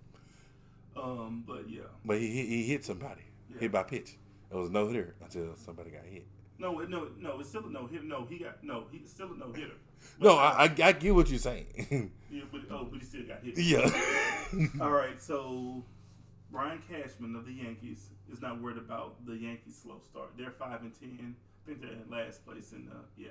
Um, 0.95 1.43
but 1.45 1.69
yeah, 1.69 1.81
But 2.03 2.19
he 2.19 2.27
he, 2.29 2.45
he 2.47 2.63
hit 2.63 2.85
somebody. 2.85 3.23
Yeah. 3.53 3.59
Hit 3.61 3.71
by 3.71 3.83
pitch. 3.83 4.17
It 4.51 4.55
was 4.55 4.69
no 4.69 4.87
hitter 4.87 5.15
until 5.21 5.55
somebody 5.57 5.91
got 5.91 6.03
hit. 6.05 6.25
no, 6.57 6.79
no, 6.79 7.07
no. 7.19 7.39
It's 7.39 7.49
still 7.49 7.65
a 7.65 7.69
no 7.69 7.85
hitter. 7.87 8.03
No, 8.05 8.25
he 8.25 8.39
got 8.39 8.63
no. 8.63 8.85
He's 8.91 9.09
still 9.09 9.31
a 9.33 9.37
no 9.37 9.51
hitter. 9.51 9.73
No, 10.19 10.37
I, 10.37 10.65
I 10.65 10.75
I 10.83 10.91
get 10.91 11.15
what 11.15 11.29
you're 11.29 11.39
saying. 11.39 12.11
Yeah, 12.29 12.43
but 12.51 12.61
oh, 12.69 12.85
but 12.91 12.99
he 12.99 13.05
still 13.05 13.23
got 13.27 13.43
hit. 13.43 13.57
yeah. 13.57 13.89
All 14.81 14.91
right, 14.91 15.19
so 15.21 15.83
Brian 16.51 16.81
Cashman 16.89 17.35
of 17.35 17.45
the 17.45 17.53
Yankees 17.53 18.09
is 18.31 18.41
not 18.41 18.61
worried 18.61 18.77
about 18.77 19.25
the 19.25 19.33
Yankees' 19.35 19.79
slow 19.81 19.99
start. 20.09 20.31
They're 20.37 20.51
five 20.51 20.81
and 20.81 20.93
ten. 20.99 21.35
I 21.35 21.67
think 21.67 21.81
they're 21.81 21.91
in 21.91 22.09
last 22.11 22.45
place 22.45 22.71
in 22.73 22.85
the 22.85 22.97
yeah. 23.23 23.29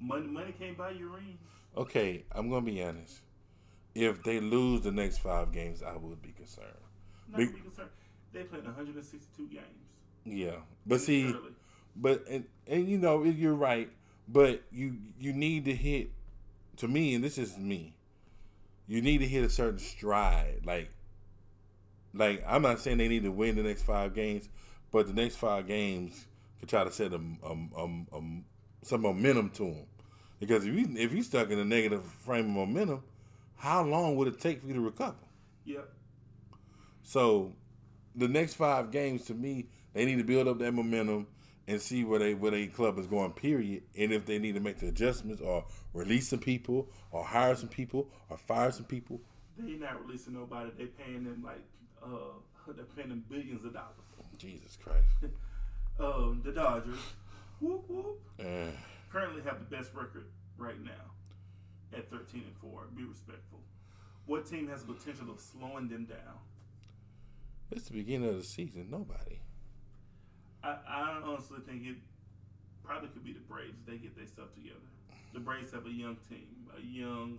Money, 0.00 0.26
money 0.26 0.52
can't 0.58 0.76
buy 0.76 0.90
you 0.90 1.08
rings. 1.08 1.40
okay, 1.76 2.24
I'm 2.32 2.50
gonna 2.50 2.66
be 2.66 2.82
honest. 2.82 3.20
If 3.94 4.22
they 4.22 4.40
lose 4.40 4.80
the 4.82 4.90
next 4.90 5.18
five 5.18 5.52
games, 5.52 5.82
I 5.82 5.96
would 5.96 6.20
be 6.20 6.30
concerned. 6.30 6.66
Not 7.30 7.38
to 7.40 7.46
be 7.46 7.60
concerned. 7.60 7.90
They 8.32 8.42
played 8.42 8.64
162 8.64 9.48
games. 9.48 9.64
Yeah, 10.24 10.56
but 10.86 11.00
see, 11.00 11.26
Early. 11.26 11.38
but 11.94 12.26
and, 12.28 12.44
and 12.66 12.88
you 12.88 12.98
know 12.98 13.22
you're 13.22 13.54
right. 13.54 13.90
But 14.26 14.62
you 14.72 14.96
you 15.18 15.32
need 15.32 15.64
to 15.66 15.74
hit. 15.74 16.10
To 16.78 16.88
me, 16.88 17.14
and 17.14 17.22
this 17.22 17.38
is 17.38 17.56
me. 17.56 17.94
You 18.88 19.00
need 19.00 19.18
to 19.18 19.28
hit 19.28 19.44
a 19.44 19.48
certain 19.48 19.78
stride. 19.78 20.62
Like, 20.64 20.90
like 22.12 22.42
I'm 22.46 22.62
not 22.62 22.80
saying 22.80 22.98
they 22.98 23.06
need 23.06 23.22
to 23.22 23.30
win 23.30 23.54
the 23.54 23.62
next 23.62 23.82
five 23.82 24.12
games, 24.12 24.48
but 24.90 25.06
the 25.06 25.12
next 25.12 25.36
five 25.36 25.68
games 25.68 26.26
could 26.58 26.68
try 26.68 26.82
to 26.82 26.90
set 26.90 27.12
a, 27.12 27.16
um 27.16 27.70
um 27.76 28.06
um 28.12 28.44
some 28.82 29.02
momentum 29.02 29.50
to 29.50 29.64
them. 29.64 29.86
Because 30.40 30.66
if 30.66 30.74
you 30.74 30.88
if 30.96 31.12
you 31.12 31.22
stuck 31.22 31.50
in 31.50 31.58
a 31.58 31.64
negative 31.64 32.04
frame 32.04 32.46
of 32.46 32.68
momentum, 32.68 33.02
how 33.56 33.82
long 33.82 34.16
would 34.16 34.28
it 34.28 34.40
take 34.40 34.60
for 34.60 34.68
you 34.68 34.74
to 34.74 34.80
recover? 34.80 35.16
Yep. 35.64 35.88
So 37.02 37.52
the 38.14 38.28
next 38.28 38.54
five 38.54 38.90
games 38.90 39.24
to 39.26 39.34
me, 39.34 39.68
they 39.92 40.04
need 40.04 40.18
to 40.18 40.24
build 40.24 40.48
up 40.48 40.58
that 40.58 40.72
momentum 40.72 41.26
and 41.66 41.80
see 41.80 42.04
where 42.04 42.18
they 42.18 42.34
where 42.34 42.50
their 42.50 42.66
club 42.66 42.98
is 42.98 43.06
going, 43.06 43.32
period. 43.32 43.82
And 43.96 44.12
if 44.12 44.26
they 44.26 44.38
need 44.38 44.54
to 44.54 44.60
make 44.60 44.78
the 44.78 44.88
adjustments 44.88 45.40
or 45.40 45.64
release 45.92 46.28
some 46.28 46.40
people 46.40 46.88
or 47.10 47.24
hire 47.24 47.54
some 47.56 47.68
people 47.68 48.08
or 48.28 48.36
fire 48.36 48.70
some 48.70 48.84
people. 48.84 49.20
They 49.56 49.72
not 49.72 50.04
releasing 50.04 50.34
nobody. 50.34 50.70
They 50.76 50.86
paying 50.86 51.24
them 51.24 51.42
like 51.44 51.62
uh, 52.02 52.72
they're 52.74 52.84
paying 52.96 53.08
them 53.08 53.24
billions 53.28 53.64
of 53.64 53.72
dollars. 53.72 53.90
Jesus 54.38 54.76
Christ. 54.82 55.06
Um, 55.96 56.42
the 56.44 56.50
Dodgers, 56.50 56.98
whoop 57.60 57.84
whoop, 57.88 58.20
Eh, 58.40 58.66
currently 59.12 59.42
have 59.42 59.60
the 59.60 59.76
best 59.76 59.94
record 59.94 60.24
right 60.58 60.82
now 60.82 61.13
at 61.96 62.10
13 62.10 62.42
and 62.46 62.56
4. 62.56 62.88
Be 62.96 63.04
respectful. 63.04 63.60
What 64.26 64.46
team 64.46 64.68
has 64.68 64.84
the 64.84 64.92
potential 64.92 65.30
of 65.30 65.40
slowing 65.40 65.88
them 65.88 66.04
down? 66.06 66.38
it's 67.70 67.88
the 67.88 67.94
beginning 67.94 68.28
of 68.28 68.36
the 68.36 68.44
season. 68.44 68.88
Nobody. 68.90 69.40
I, 70.62 70.76
I 70.88 71.20
honestly 71.24 71.58
think 71.66 71.84
it 71.86 71.96
probably 72.84 73.08
could 73.08 73.24
be 73.24 73.32
the 73.32 73.40
Braves. 73.40 73.78
They 73.86 73.96
get 73.96 74.16
their 74.16 74.26
stuff 74.26 74.54
together. 74.54 74.76
The 75.32 75.40
Braves 75.40 75.72
have 75.72 75.86
a 75.86 75.90
young 75.90 76.16
team, 76.28 76.68
a 76.76 76.80
young. 76.80 77.38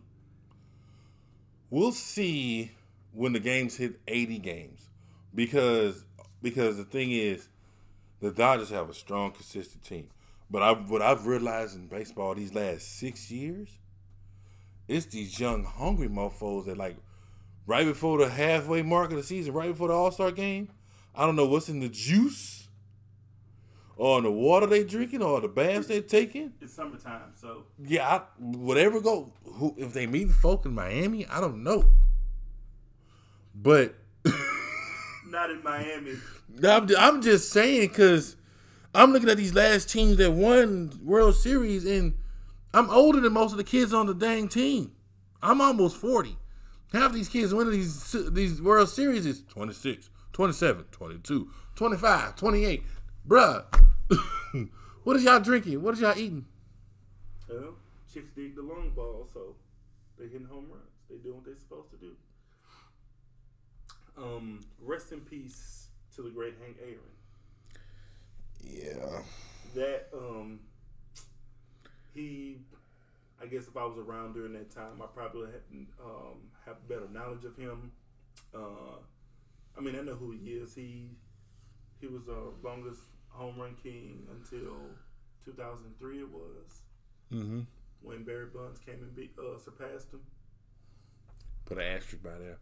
We'll 1.69 1.93
see 1.93 2.71
when 3.13 3.33
the 3.33 3.39
games 3.39 3.77
hit 3.77 3.99
80 4.07 4.39
games. 4.39 4.89
Because 5.33 6.03
because 6.41 6.77
the 6.77 6.83
thing 6.83 7.11
is, 7.11 7.47
the 8.21 8.31
Dodgers 8.31 8.69
have 8.69 8.89
a 8.89 8.93
strong, 8.93 9.31
consistent 9.31 9.83
team. 9.83 10.09
But 10.49 10.61
I 10.61 10.73
what 10.73 11.01
I've 11.01 11.25
realized 11.25 11.75
in 11.75 11.87
baseball 11.87 12.35
these 12.35 12.53
last 12.53 12.97
six 12.99 13.31
years, 13.31 13.77
it's 14.87 15.05
these 15.07 15.39
young, 15.39 15.63
hungry 15.63 16.07
mofos 16.07 16.65
that 16.65 16.77
like 16.77 16.97
right 17.65 17.85
before 17.85 18.19
the 18.19 18.29
halfway 18.29 18.81
mark 18.81 19.11
of 19.11 19.17
the 19.17 19.23
season, 19.23 19.53
right 19.53 19.69
before 19.69 19.87
the 19.87 19.93
All 19.93 20.11
Star 20.11 20.31
game, 20.31 20.69
I 21.13 21.25
don't 21.25 21.35
know 21.35 21.45
what's 21.45 21.69
in 21.69 21.79
the 21.79 21.89
juice, 21.89 22.67
or 23.97 24.17
in 24.17 24.25
the 24.25 24.31
water 24.31 24.67
they 24.67 24.83
drinking, 24.83 25.21
or 25.21 25.41
the 25.41 25.47
baths 25.47 25.87
they 25.87 26.01
taking. 26.01 26.53
It's 26.61 26.73
summertime, 26.73 27.31
so 27.35 27.63
Yeah, 27.83 28.07
I, 28.07 28.21
whatever 28.39 28.99
go. 29.01 29.33
Who 29.43 29.73
if 29.77 29.93
they 29.93 30.05
meet 30.07 30.25
the 30.25 30.33
folk 30.33 30.65
in 30.65 30.73
Miami, 30.73 31.25
I 31.27 31.41
don't 31.41 31.63
know. 31.63 31.85
But 33.53 33.95
not 35.27 35.49
in 35.49 35.63
Miami. 35.63 36.15
I'm, 36.63 36.87
I'm 36.97 37.21
just 37.21 37.51
saying 37.51 37.87
because 37.87 38.35
I'm 38.93 39.11
looking 39.11 39.29
at 39.29 39.37
these 39.37 39.55
last 39.55 39.89
teams 39.89 40.17
that 40.17 40.31
won 40.31 40.91
World 41.03 41.35
Series, 41.35 41.85
and 41.85 42.15
I'm 42.75 42.89
older 42.89 43.21
than 43.21 43.31
most 43.31 43.51
of 43.51 43.57
the 43.57 43.63
kids 43.63 43.93
on 43.93 44.05
the 44.05 44.13
dang 44.13 44.49
team. 44.49 44.91
I'm 45.41 45.61
almost 45.61 45.95
40. 45.95 46.35
Half 46.91 47.13
these 47.13 47.29
kids 47.29 47.53
winning 47.53 47.71
these 47.71 48.11
these 48.31 48.61
World 48.61 48.89
Series 48.89 49.25
is 49.25 49.43
26, 49.43 50.09
27, 50.33 50.83
22, 50.91 51.51
25, 51.73 52.35
28. 52.35 52.83
Bruh, 53.25 53.63
what 55.05 55.15
is 55.15 55.23
y'all 55.23 55.39
drinking? 55.39 55.81
What 55.81 55.93
is 55.93 56.01
y'all 56.01 56.17
eating? 56.17 56.45
Well, 57.47 57.75
chicks 58.13 58.31
dig 58.35 58.57
the 58.57 58.61
long 58.61 58.91
ball, 58.93 59.29
so 59.33 59.55
they 60.19 60.25
hitting 60.25 60.45
home 60.45 60.65
runs. 60.69 60.83
They 61.09 61.15
doing 61.15 61.35
what 61.35 61.45
they're 61.45 61.55
supposed 61.57 61.91
to 61.91 61.97
do. 61.97 62.11
Um, 64.17 64.59
rest 64.81 65.13
in 65.13 65.21
peace 65.21 65.87
to 66.15 66.23
the 66.23 66.29
great 66.29 66.55
Hank 66.61 66.75
Aaron. 66.81 66.99
Yeah. 68.61 69.21
That 69.75 70.09
um, 70.13 70.59
he, 72.15 72.57
I 73.41 73.45
guess 73.45 73.67
if 73.67 73.77
I 73.77 73.85
was 73.85 73.97
around 73.97 74.33
during 74.33 74.53
that 74.53 74.71
time, 74.73 75.01
I 75.03 75.05
probably 75.07 75.51
had 75.51 75.61
um 76.03 76.49
have 76.65 76.87
better 76.87 77.07
knowledge 77.11 77.45
of 77.45 77.55
him. 77.57 77.91
Uh, 78.53 78.97
I 79.77 79.81
mean, 79.81 79.95
I 79.95 80.01
know 80.01 80.15
who 80.15 80.31
he 80.31 80.51
is. 80.53 80.73
He 80.73 81.09
he 81.99 82.07
was 82.07 82.23
the 82.25 82.51
longest 82.63 83.01
home 83.29 83.59
run 83.59 83.75
king 83.83 84.25
until 84.31 84.77
2003. 85.45 86.19
It 86.19 86.29
was 86.31 86.81
Mm-hmm. 87.33 87.61
when 88.03 88.23
Barry 88.23 88.45
Bonds 88.45 88.79
came 88.79 88.95
and 89.01 89.15
beat, 89.15 89.31
uh, 89.39 89.57
surpassed 89.57 90.11
him. 90.13 90.21
Put 91.65 91.79
an 91.79 91.83
asterisk 91.85 92.23
by 92.23 92.37
there. 92.37 92.57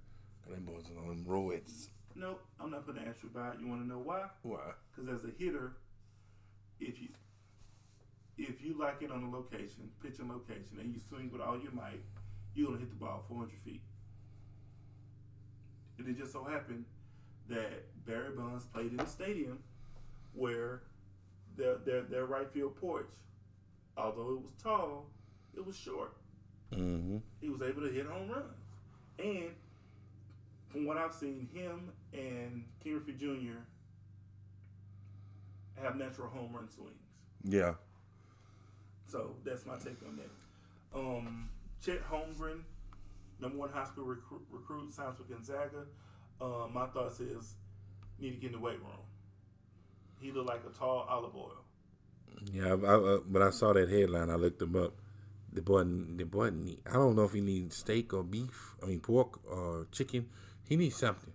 them 0.50 0.64
boys 0.66 0.86
on 0.98 1.08
them 1.08 1.26
roids. 1.28 1.90
No, 2.16 2.38
I'm 2.60 2.72
not 2.72 2.86
putting 2.86 3.02
an 3.04 3.10
asterisk 3.10 3.34
by 3.34 3.50
it. 3.50 3.56
You 3.60 3.68
want 3.68 3.82
to 3.82 3.88
know 3.88 4.00
why? 4.00 4.24
Why? 4.44 4.72
Because 4.96 5.20
as 5.22 5.30
a 5.30 5.34
hitter, 5.38 5.74
if 6.80 7.02
you 7.02 7.10
if 8.38 8.64
you 8.64 8.78
like 8.80 9.02
it 9.02 9.12
on 9.12 9.24
a 9.24 9.30
location, 9.30 9.90
pitch 10.02 10.14
pitching 10.14 10.30
location, 10.30 10.80
and 10.80 10.94
you 10.94 11.00
swing 11.00 11.30
with 11.32 11.42
all 11.42 11.60
your 11.60 11.72
might, 11.72 12.02
you're 12.56 12.68
gonna 12.68 12.80
hit 12.80 12.90
the 12.90 12.96
ball 12.96 13.24
400 13.28 13.52
feet. 13.64 13.82
And 15.98 16.08
it 16.08 16.18
just 16.18 16.34
so 16.34 16.44
happened 16.44 16.86
that 17.50 18.06
Barry 18.06 18.36
Bonds 18.36 18.66
played 18.66 18.94
in 18.94 19.00
a 19.00 19.08
stadium 19.08 19.60
where 20.34 20.82
their 21.56 21.78
their 21.78 22.02
their 22.02 22.26
right 22.26 22.52
field 22.52 22.76
porch, 22.76 23.10
although 23.98 24.34
it 24.34 24.42
was 24.42 24.52
tall, 24.62 25.06
it 25.56 25.66
was 25.66 25.78
short. 25.78 26.16
Mm-hmm. 26.72 27.18
He 27.40 27.50
was 27.50 27.62
able 27.62 27.82
to 27.82 27.90
hit 27.90 28.08
home 28.08 28.30
runs, 28.30 28.58
and 29.20 29.52
from 30.70 30.88
what 30.88 30.98
I've 30.98 31.14
seen, 31.14 31.48
him 31.54 31.92
and 32.14 32.66
Ken 32.84 32.94
Griffey 32.94 33.14
Jr. 33.14 33.60
have 35.80 35.96
natural 35.96 36.30
home 36.30 36.52
run 36.54 36.68
swings. 36.68 36.98
Yeah. 37.44 37.74
So 39.14 39.36
that's 39.46 39.64
my 39.68 39.76
take 39.76 40.02
on 40.08 40.18
that. 40.18 40.98
Um, 41.00 41.50
Chet 41.86 42.04
Holmgren, 42.10 42.62
number 43.40 43.60
one 43.60 43.70
high 43.70 43.86
school 43.86 44.06
recruit, 44.06 44.42
recruit 44.50 44.92
signs 44.92 45.20
with 45.20 45.30
Gonzaga. 45.30 45.86
Uh, 46.42 46.68
my 46.74 46.88
thoughts 46.88 47.20
is 47.20 47.54
need 48.20 48.32
to 48.32 48.38
get 48.38 48.48
in 48.48 48.54
the 48.54 48.60
weight 48.60 48.80
room. 48.80 49.06
He 50.20 50.32
looked 50.32 50.50
like 50.50 50.62
a 50.68 50.76
tall 50.76 51.06
olive 51.08 51.36
oil. 51.36 51.64
Yeah, 52.52 52.70
I, 52.70 52.70
I, 52.70 52.96
uh, 52.96 53.18
when 53.30 53.44
I 53.44 53.52
saw 53.52 53.74
that 53.74 53.88
headline, 53.88 54.32
I 54.32 54.36
looked 54.36 54.60
him 54.60 54.76
up. 54.76 54.96
The 55.52 55.62
boy, 55.62 55.84
the 55.84 56.24
boy, 56.24 56.50
need, 56.50 56.80
I 56.90 56.94
don't 56.94 57.16
know 57.16 57.26
if 57.26 57.34
he 57.34 57.42
needs 57.42 57.76
steak 57.76 58.16
or 58.16 58.24
beef. 58.24 58.76
I 58.82 58.88
mean, 58.88 59.00
pork 59.00 59.40
or 59.48 59.86
chicken. 59.92 60.28
He 60.68 60.76
needs 60.76 60.96
something 60.96 61.32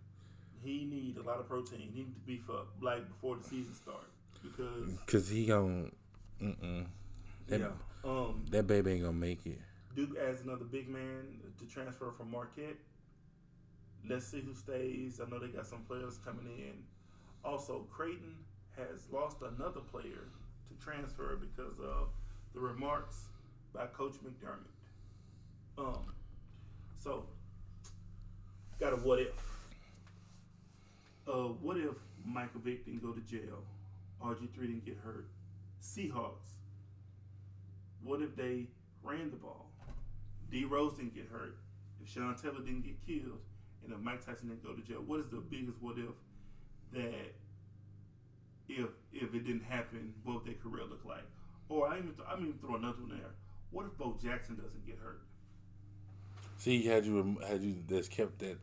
He 0.64 0.84
needs 0.84 1.16
a 1.16 1.22
lot 1.22 1.38
of 1.38 1.48
protein. 1.48 1.90
He 1.94 2.00
needs 2.00 2.12
to 2.14 2.20
beef 2.26 2.50
up 2.50 2.66
like 2.82 3.06
before 3.06 3.36
the 3.36 3.44
season 3.44 3.72
starts 3.72 4.10
because 4.42 4.90
because 5.06 5.28
he 5.28 5.46
gon' 5.46 5.92
mm-mm. 6.42 6.86
That, 7.48 7.60
yeah. 7.60 7.68
Um, 8.04 8.44
that 8.50 8.66
baby 8.66 8.92
ain't 8.92 9.02
gonna 9.02 9.12
make 9.12 9.44
it. 9.46 9.58
Duke 9.96 10.16
adds 10.18 10.42
another 10.42 10.64
big 10.64 10.88
man 10.88 11.40
to 11.58 11.66
transfer 11.66 12.12
from 12.12 12.30
Marquette. 12.30 12.76
Let's 14.08 14.26
see 14.26 14.40
who 14.40 14.54
stays. 14.54 15.20
I 15.20 15.28
know 15.28 15.38
they 15.38 15.48
got 15.48 15.66
some 15.66 15.80
players 15.82 16.18
coming 16.24 16.46
in. 16.46 16.74
Also, 17.44 17.86
Creighton 17.90 18.36
has 18.76 19.06
lost 19.10 19.38
another 19.42 19.80
player 19.80 20.28
to 20.68 20.84
transfer 20.84 21.36
because 21.36 21.78
of 21.80 22.08
the 22.54 22.60
remarks 22.60 23.24
by 23.74 23.86
Coach 23.86 24.14
McDermott. 24.24 24.68
Um, 25.78 26.12
so 27.02 27.26
got 28.78 28.92
a 28.92 28.96
what 28.96 29.20
if? 29.20 29.28
Uh, 31.26 31.48
what 31.60 31.76
if 31.76 31.96
Michael 32.24 32.60
Vick 32.60 32.84
didn't 32.84 33.02
go 33.02 33.12
to 33.12 33.20
jail? 33.20 33.62
RG 34.22 34.52
three 34.54 34.68
didn't 34.68 34.84
get 34.84 34.96
hurt. 35.02 35.28
Seahawks. 35.82 36.57
What 38.02 38.22
if 38.22 38.36
they 38.36 38.66
ran 39.02 39.30
the 39.30 39.36
ball? 39.36 39.70
D 40.50 40.64
Rose 40.64 40.94
didn't 40.94 41.14
get 41.14 41.28
hurt. 41.30 41.56
If 42.02 42.08
Sean 42.08 42.34
Taylor 42.36 42.60
didn't 42.60 42.82
get 42.82 43.04
killed, 43.06 43.40
and 43.84 43.92
if 43.92 44.00
Mike 44.00 44.24
Tyson 44.24 44.48
didn't 44.48 44.64
go 44.64 44.72
to 44.72 44.82
jail, 44.82 45.02
what 45.06 45.20
is 45.20 45.28
the 45.30 45.38
biggest 45.38 45.80
what 45.80 45.96
if 45.98 46.14
that 46.92 47.34
if 48.68 48.88
if 49.12 49.34
it 49.34 49.44
didn't 49.44 49.64
happen, 49.64 50.14
what 50.24 50.36
would 50.36 50.46
their 50.46 50.54
career 50.62 50.84
look 50.88 51.04
like? 51.04 51.26
Or 51.68 51.88
I 51.88 51.98
even 51.98 52.14
I 52.26 52.34
even 52.34 52.54
throw 52.60 52.76
another 52.76 53.00
one 53.00 53.10
there. 53.10 53.30
What 53.70 53.86
if 53.86 53.98
Bo 53.98 54.16
Jackson 54.22 54.56
doesn't 54.56 54.86
get 54.86 54.98
hurt? 55.02 55.20
See, 56.58 56.82
had 56.84 57.04
you 57.04 57.38
had 57.46 57.62
you 57.62 57.76
just 57.88 58.10
kept 58.10 58.38
that 58.40 58.58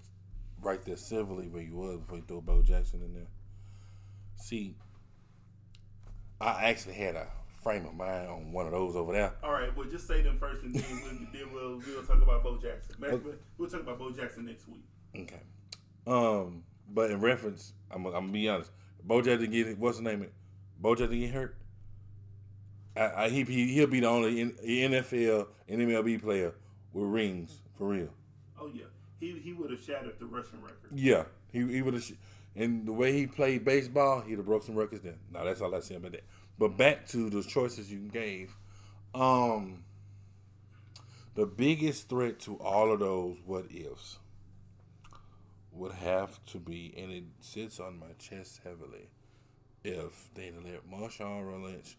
right 0.61 0.83
there 0.83 0.97
civilly 0.97 1.47
where 1.47 1.61
you 1.61 1.75
was 1.75 1.99
before 1.99 2.17
you 2.17 2.23
throw 2.27 2.41
Bo 2.41 2.61
Jackson 2.61 3.01
in 3.01 3.13
there. 3.13 3.27
See, 4.37 4.75
I 6.41 6.69
actually 6.69 6.95
had 6.95 7.15
a 7.15 7.27
frame 7.65 7.83
of 7.87 7.95
mind 7.95 8.29
on 8.29 8.51
one 8.51 8.67
of 8.67 8.71
those 8.73 8.95
over 8.95 9.11
there. 9.11 9.33
All 9.43 9.51
right, 9.51 9.75
well 9.75 9.89
just 9.89 10.07
say 10.07 10.21
them 10.21 10.37
first, 10.37 10.61
and 10.61 10.75
then 10.75 10.83
we'll, 11.01 11.11
then 11.33 11.51
we'll, 11.51 11.77
we'll 11.79 12.03
talk 12.05 12.21
about 12.21 12.43
Bo 12.43 12.57
Jackson. 12.57 12.93
Matter 12.99 13.19
We'll 13.57 13.67
talk 13.67 13.81
about 13.81 13.97
Bo 13.97 14.11
Jackson 14.11 14.45
next 14.45 14.67
week. 14.67 14.83
Okay. 15.17 15.41
Um, 16.05 16.61
but 16.87 17.09
in 17.09 17.19
reference, 17.19 17.73
I'm, 17.89 18.05
I'm 18.05 18.11
gonna 18.13 18.27
be 18.31 18.47
honest. 18.47 18.69
Bo 19.03 19.19
Jackson 19.23 19.49
get 19.49 19.79
what's 19.79 19.97
the 19.97 20.03
name? 20.03 20.21
It 20.21 20.33
Bo 20.79 20.93
Jackson 20.93 21.19
get 21.19 21.31
hurt. 21.31 21.57
I, 22.95 23.23
I 23.25 23.29
he 23.29 23.43
he- 23.43 23.73
he'll 23.73 23.87
be 23.87 23.99
the 23.99 24.07
only 24.09 24.35
NFL 24.45 25.47
and 25.67 25.81
MLB 25.81 26.21
player 26.21 26.53
with 26.93 27.09
rings 27.09 27.61
for 27.79 27.87
real. 27.87 28.09
Oh 28.61 28.69
yeah, 28.71 28.83
he 29.19 29.39
he 29.39 29.53
would 29.53 29.71
have 29.71 29.81
shattered 29.81 30.19
the 30.19 30.27
rushing 30.27 30.61
record. 30.61 30.91
Yeah, 30.93 31.23
he 31.51 31.65
he 31.67 31.81
would 31.81 31.95
have. 31.95 32.11
And 32.55 32.87
the 32.87 32.93
way 32.93 33.11
he 33.11 33.25
played 33.27 33.65
baseball, 33.65 34.21
he'd 34.21 34.37
have 34.37 34.45
broke 34.45 34.63
some 34.63 34.75
records. 34.75 35.01
Then, 35.01 35.15
no, 35.33 35.43
that's 35.43 35.59
all 35.61 35.73
I 35.73 35.79
see 35.79 35.95
about 35.95 36.11
that. 36.13 36.23
But 36.57 36.77
back 36.77 37.07
to 37.09 37.29
the 37.29 37.43
choices 37.43 37.91
you 37.91 37.99
gave. 37.99 38.55
Um, 39.13 39.83
the 41.35 41.45
biggest 41.45 42.09
threat 42.09 42.39
to 42.41 42.55
all 42.55 42.91
of 42.91 42.99
those 42.99 43.37
what 43.45 43.65
ifs 43.69 44.19
would 45.71 45.91
have 45.91 46.43
to 46.45 46.57
be, 46.57 46.93
and 46.97 47.11
it 47.11 47.23
sits 47.41 47.79
on 47.79 47.99
my 47.99 48.13
chest 48.17 48.61
heavily, 48.63 49.09
if 49.83 50.29
they 50.33 50.51
let 50.51 50.89
Marshawn 50.89 51.63
Lynch 51.63 51.97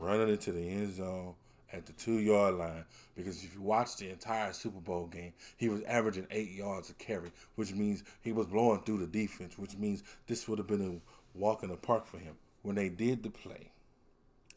it 0.00 0.28
into 0.28 0.52
the 0.52 0.68
end 0.68 0.94
zone 0.96 1.34
at 1.72 1.86
the 1.86 1.92
two 1.92 2.18
yard 2.18 2.54
line. 2.54 2.84
Because 3.14 3.44
if 3.44 3.54
you 3.54 3.60
watch 3.60 3.96
the 3.96 4.10
entire 4.10 4.52
Super 4.52 4.80
Bowl 4.80 5.06
game, 5.06 5.32
he 5.56 5.68
was 5.68 5.82
averaging 5.82 6.26
eight 6.30 6.52
yards 6.52 6.90
a 6.90 6.94
carry, 6.94 7.30
which 7.56 7.72
means 7.72 8.04
he 8.22 8.32
was 8.32 8.46
blowing 8.46 8.80
through 8.82 8.98
the 8.98 9.06
defense, 9.06 9.58
which 9.58 9.76
means 9.76 10.02
this 10.26 10.48
would 10.48 10.58
have 10.58 10.66
been 10.66 11.02
a 11.34 11.38
walk 11.38 11.62
in 11.62 11.68
the 11.68 11.76
park 11.76 12.06
for 12.06 12.18
him. 12.18 12.34
When 12.62 12.74
they 12.74 12.88
did 12.88 13.22
the 13.22 13.30
play, 13.30 13.70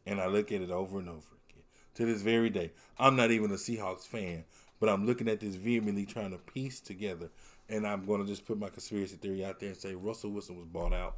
and 0.05 0.19
I 0.19 0.27
look 0.27 0.51
at 0.51 0.61
it 0.61 0.71
over 0.71 0.99
and 0.99 1.09
over 1.09 1.17
again 1.49 1.63
to 1.95 2.05
this 2.05 2.21
very 2.21 2.49
day, 2.49 2.71
I'm 2.97 3.15
not 3.15 3.31
even 3.31 3.51
a 3.51 3.55
Seahawks 3.55 4.07
fan, 4.07 4.45
but 4.79 4.89
I'm 4.89 5.05
looking 5.05 5.27
at 5.27 5.39
this 5.39 5.55
vehemently 5.55 6.05
trying 6.05 6.31
to 6.31 6.37
piece 6.37 6.79
together, 6.79 7.29
and 7.69 7.85
I'm 7.85 8.05
going 8.05 8.21
to 8.21 8.27
just 8.27 8.45
put 8.45 8.59
my 8.59 8.69
conspiracy 8.69 9.15
theory 9.15 9.45
out 9.45 9.59
there 9.59 9.69
and 9.69 9.77
say 9.77 9.95
Russell 9.95 10.31
Wilson 10.31 10.57
was 10.57 10.65
bought 10.65 10.93
out. 10.93 11.17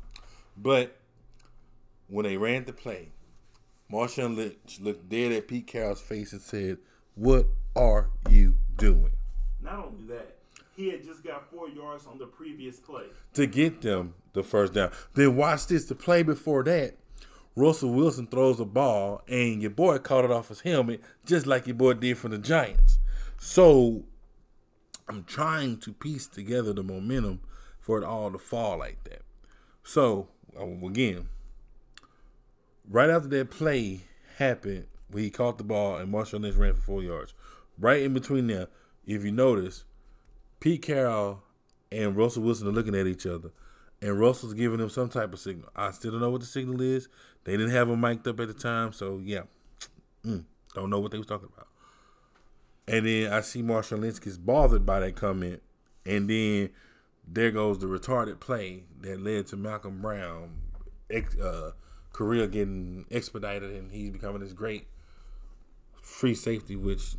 But 0.57 0.97
when 2.07 2.25
they 2.25 2.37
ran 2.37 2.65
the 2.65 2.73
play, 2.73 3.09
Marshawn 3.91 4.35
Lynch 4.35 4.79
looked 4.79 5.09
dead 5.09 5.31
at 5.31 5.47
Pete 5.47 5.67
Carroll's 5.67 6.01
face 6.01 6.31
and 6.33 6.41
said, 6.41 6.77
"What 7.15 7.47
are 7.75 8.09
you 8.29 8.55
doing?" 8.77 9.13
Not 9.61 9.85
only 9.85 10.05
that, 10.07 10.37
he 10.75 10.89
had 10.89 11.03
just 11.03 11.23
got 11.23 11.49
four 11.51 11.69
yards 11.69 12.05
on 12.05 12.17
the 12.17 12.25
previous 12.25 12.79
play. 12.79 13.05
To 13.33 13.45
get 13.45 13.81
them 13.81 14.15
the 14.33 14.43
first 14.43 14.73
down. 14.73 14.91
Then 15.13 15.35
watch 15.35 15.67
this. 15.67 15.85
The 15.85 15.95
play 15.95 16.23
before 16.23 16.63
that, 16.63 16.97
Russell 17.55 17.91
Wilson 17.91 18.27
throws 18.27 18.59
a 18.59 18.65
ball, 18.65 19.21
and 19.27 19.61
your 19.61 19.71
boy 19.71 19.99
caught 19.99 20.25
it 20.25 20.31
off 20.31 20.49
his 20.49 20.61
helmet, 20.61 21.01
just 21.25 21.45
like 21.45 21.67
your 21.67 21.75
boy 21.75 21.93
did 21.93 22.17
for 22.17 22.29
the 22.29 22.37
Giants. 22.37 22.99
So 23.37 24.03
I'm 25.07 25.23
trying 25.23 25.77
to 25.79 25.93
piece 25.93 26.27
together 26.27 26.73
the 26.73 26.83
momentum 26.83 27.41
for 27.79 27.97
it 27.97 28.03
all 28.03 28.31
to 28.31 28.39
fall 28.39 28.79
like 28.79 29.03
that. 29.03 29.21
So 29.83 30.29
um, 30.57 30.83
again, 30.83 31.27
right 32.89 33.09
after 33.09 33.27
that 33.29 33.51
play 33.51 34.01
happened, 34.37 34.87
where 35.09 35.23
he 35.23 35.29
caught 35.29 35.57
the 35.57 35.63
ball 35.63 35.97
and 35.97 36.11
Marshawn 36.11 36.41
Lynch 36.41 36.55
ran 36.55 36.73
for 36.73 36.81
four 36.81 37.03
yards. 37.03 37.33
Right 37.77 38.01
in 38.01 38.13
between 38.13 38.47
there, 38.47 38.67
if 39.05 39.23
you 39.23 39.31
notice, 39.31 39.83
Pete 40.59 40.81
Carroll 40.81 41.43
and 41.91 42.15
Russell 42.15 42.43
Wilson 42.43 42.67
are 42.67 42.71
looking 42.71 42.95
at 42.95 43.05
each 43.05 43.25
other, 43.25 43.51
and 44.03 44.19
Russell's 44.19 44.53
giving 44.53 44.77
them 44.79 44.89
some 44.89 45.09
type 45.09 45.33
of 45.33 45.39
signal. 45.39 45.69
I 45.75 45.91
still 45.91 46.11
don't 46.11 46.21
know 46.21 46.29
what 46.29 46.41
the 46.41 46.47
signal 46.47 46.81
is. 46.81 47.07
They 47.45 47.53
didn't 47.53 47.71
have 47.71 47.89
him 47.89 48.01
mic'd 48.01 48.27
up 48.27 48.39
at 48.39 48.47
the 48.47 48.53
time, 48.53 48.93
so 48.93 49.19
yeah, 49.23 49.43
Mm, 50.25 50.45
don't 50.73 50.89
know 50.89 50.99
what 50.99 51.11
they 51.11 51.17
was 51.17 51.27
talking 51.27 51.49
about. 51.53 51.67
And 52.87 53.05
then 53.05 53.31
I 53.31 53.41
see 53.41 53.61
Marshawn 53.61 53.99
Lynch 53.99 54.21
gets 54.21 54.37
bothered 54.37 54.85
by 54.85 54.99
that 55.01 55.15
comment, 55.15 55.61
and 56.05 56.29
then 56.29 56.69
there 57.27 57.51
goes 57.51 57.79
the 57.79 57.87
retarded 57.87 58.39
play 58.39 58.83
that 59.01 59.21
led 59.21 59.47
to 59.47 59.57
Malcolm 59.57 60.01
Brown 60.01 60.51
ex, 61.09 61.37
uh, 61.37 61.71
career 62.11 62.47
getting 62.47 63.05
expedited, 63.11 63.71
and 63.71 63.91
he's 63.91 64.09
becoming 64.11 64.41
this 64.41 64.53
great 64.53 64.87
free 66.01 66.35
safety, 66.35 66.75
which 66.75 67.15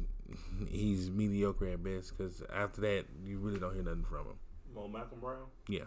he's 0.69 1.11
mediocre 1.11 1.69
at 1.69 1.83
best. 1.83 2.17
Because 2.17 2.43
after 2.55 2.81
that, 2.83 3.07
you 3.25 3.39
really 3.39 3.59
don't 3.59 3.75
hear 3.75 3.83
nothing 3.83 4.05
from 4.05 4.27
him. 4.27 4.39
Mo 4.75 4.89
Malcolm 4.89 5.21
Brown. 5.21 5.47
Yeah, 5.69 5.85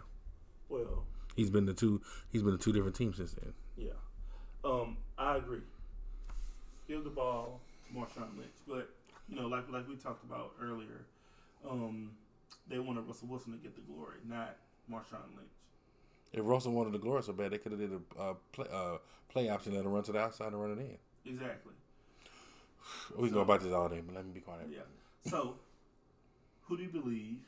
Well, 0.68 1.04
he's 1.36 1.50
been 1.50 1.66
the 1.66 1.74
two. 1.74 2.00
He's 2.30 2.42
been 2.42 2.52
the 2.52 2.58
two 2.58 2.72
different 2.72 2.96
teams 2.96 3.16
since 3.16 3.32
then. 3.32 3.52
yeah. 3.76 3.90
Um, 4.64 4.96
I 5.16 5.36
agree. 5.36 5.60
Give 6.88 7.04
the 7.04 7.10
ball 7.10 7.60
to 7.86 7.98
Marshawn 7.98 8.36
Lynch, 8.36 8.56
but 8.66 8.90
you 9.28 9.36
know, 9.36 9.46
like 9.46 9.70
like 9.70 9.88
we 9.88 9.96
talked 9.96 10.24
about 10.24 10.52
earlier, 10.60 11.06
um, 11.68 12.10
they 12.68 12.78
wanted 12.78 13.02
Russell 13.06 13.28
Wilson 13.28 13.52
to 13.52 13.58
get 13.58 13.74
the 13.74 13.82
glory, 13.82 14.16
not 14.26 14.56
Marshawn 14.90 15.36
Lynch. 15.36 15.52
If 16.32 16.40
Russell 16.44 16.72
wanted 16.72 16.92
the 16.92 16.98
glory 16.98 17.22
so 17.22 17.32
bad, 17.32 17.52
they 17.52 17.58
could 17.58 17.72
have 17.72 17.80
did 17.80 17.92
a 17.92 18.20
uh, 18.20 18.34
play, 18.52 18.66
uh, 18.72 18.98
play 19.28 19.48
option, 19.48 19.72
him 19.72 19.86
run 19.86 20.02
to 20.04 20.12
the 20.12 20.18
outside 20.18 20.52
and 20.52 20.60
run 20.60 20.72
it 20.72 20.78
in. 20.78 21.32
Exactly. 21.32 21.72
We 23.16 23.28
can 23.28 23.34
go 23.34 23.40
about 23.40 23.62
this 23.62 23.72
all 23.72 23.88
day, 23.88 24.02
but 24.04 24.14
let 24.14 24.26
me 24.26 24.32
be 24.32 24.40
quiet. 24.40 24.68
Yeah. 24.70 24.80
So, 25.30 25.54
who 26.62 26.76
do 26.76 26.82
you 26.82 26.88
believe, 26.90 27.38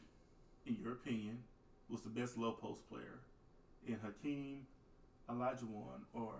in 0.66 0.76
your 0.82 0.92
opinion, 0.92 1.38
was 1.90 2.02
the 2.02 2.08
best 2.10 2.36
low 2.38 2.52
post 2.52 2.88
player 2.88 3.20
in 3.86 3.98
Hakeem 4.02 4.66
Olajuwon 5.28 6.02
or 6.14 6.32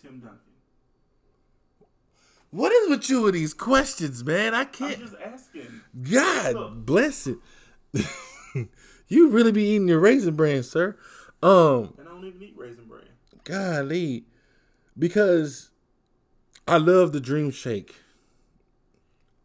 Tim 0.00 0.20
Duncan? 0.20 0.38
What 2.50 2.72
is 2.72 2.88
with 2.88 3.10
you 3.10 3.22
with 3.22 3.34
these 3.34 3.52
questions, 3.52 4.24
man? 4.24 4.54
I 4.54 4.64
can't. 4.64 4.94
I'm 4.96 5.00
just 5.00 5.14
asking. 5.22 5.80
God 6.10 6.54
Look. 6.54 6.74
bless 6.86 7.26
it. 7.26 7.38
you 9.08 9.28
really 9.28 9.52
be 9.52 9.64
eating 9.64 9.88
your 9.88 10.00
raisin 10.00 10.36
bran, 10.36 10.62
sir. 10.62 10.96
Um, 11.42 11.94
And 11.98 12.08
I 12.08 12.12
don't 12.12 12.24
even 12.24 12.42
eat 12.42 12.54
raisin 12.56 12.84
bran. 12.86 13.02
golly, 13.44 14.24
because 14.98 15.70
I 16.66 16.78
love 16.78 17.12
the 17.12 17.20
Dream 17.20 17.50
Shake. 17.50 17.96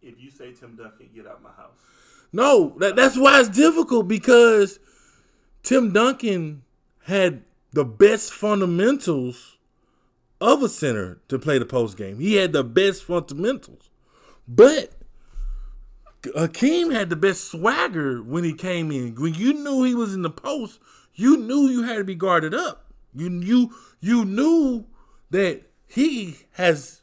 If 0.02 0.20
you 0.22 0.32
say 0.32 0.54
Tim 0.54 0.76
Duncan, 0.76 1.10
get 1.14 1.28
out 1.28 1.44
my 1.44 1.52
house. 1.52 1.78
No, 2.32 2.76
that, 2.80 2.96
that's 2.96 3.18
why 3.18 3.40
it's 3.42 3.50
difficult 3.50 4.08
because 4.08 4.80
Tim 5.64 5.92
Duncan 5.92 6.64
had 7.06 7.44
the 7.72 7.86
best 7.86 8.34
fundamentals 8.34 9.58
of 10.40 10.64
a 10.64 10.70
center 10.70 11.22
to 11.28 11.38
play 11.38 11.58
the 11.58 11.66
post 11.66 11.98
game. 11.98 12.20
He 12.20 12.36
had 12.36 12.52
the 12.52 12.64
best 12.64 13.04
fundamentals, 13.04 13.90
but 14.48 14.92
Hakeem 16.36 16.92
had 16.92 17.10
the 17.10 17.16
best 17.16 17.46
swagger 17.46 18.22
when 18.22 18.44
he 18.44 18.54
came 18.54 18.92
in. 18.92 19.16
When 19.16 19.34
you 19.34 19.54
knew 19.54 19.84
he 19.84 19.96
was 19.96 20.14
in 20.14 20.22
the 20.22 20.30
post, 20.30 20.80
you 21.14 21.38
knew 21.38 21.68
you 21.68 21.84
had 21.84 21.98
to 21.98 22.04
be 22.04 22.16
guarded 22.16 22.54
up. 22.54 22.92
You 23.14 23.30
you 23.30 23.76
you 24.00 24.26
knew 24.26 24.86
that 25.30 25.64
he 25.88 26.38
has 26.54 27.02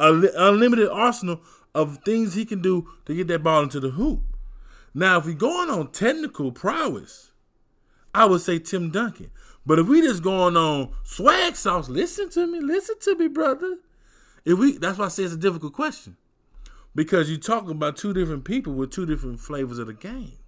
a 0.00 0.10
li- 0.10 0.30
unlimited 0.36 0.88
arsenal 0.88 1.40
of 1.74 1.98
things 2.04 2.34
he 2.34 2.44
can 2.44 2.60
do 2.60 2.88
to 3.06 3.14
get 3.14 3.28
that 3.28 3.42
ball 3.42 3.62
into 3.62 3.80
the 3.80 3.90
hoop. 3.90 4.20
Now, 4.94 5.18
if 5.18 5.26
we're 5.26 5.34
going 5.34 5.70
on 5.70 5.92
technical 5.92 6.52
prowess, 6.52 7.31
I 8.14 8.26
would 8.26 8.40
say 8.40 8.58
Tim 8.58 8.90
Duncan. 8.90 9.30
But 9.64 9.78
if 9.78 9.86
we 9.86 10.02
just 10.02 10.22
going 10.22 10.56
on 10.56 10.92
swag 11.04 11.56
sauce, 11.56 11.88
listen 11.88 12.28
to 12.30 12.46
me, 12.46 12.60
listen 12.60 12.96
to 13.00 13.16
me, 13.16 13.28
brother. 13.28 13.78
If 14.44 14.58
we, 14.58 14.76
that's 14.76 14.98
why 14.98 15.06
I 15.06 15.08
say 15.08 15.22
it's 15.22 15.34
a 15.34 15.38
difficult 15.38 15.72
question 15.72 16.16
because 16.94 17.30
you're 17.30 17.38
talking 17.38 17.70
about 17.70 17.96
two 17.96 18.12
different 18.12 18.44
people 18.44 18.72
with 18.72 18.90
two 18.90 19.06
different 19.06 19.40
flavors 19.40 19.78
of 19.78 19.86
the 19.86 19.94
game. 19.94 20.38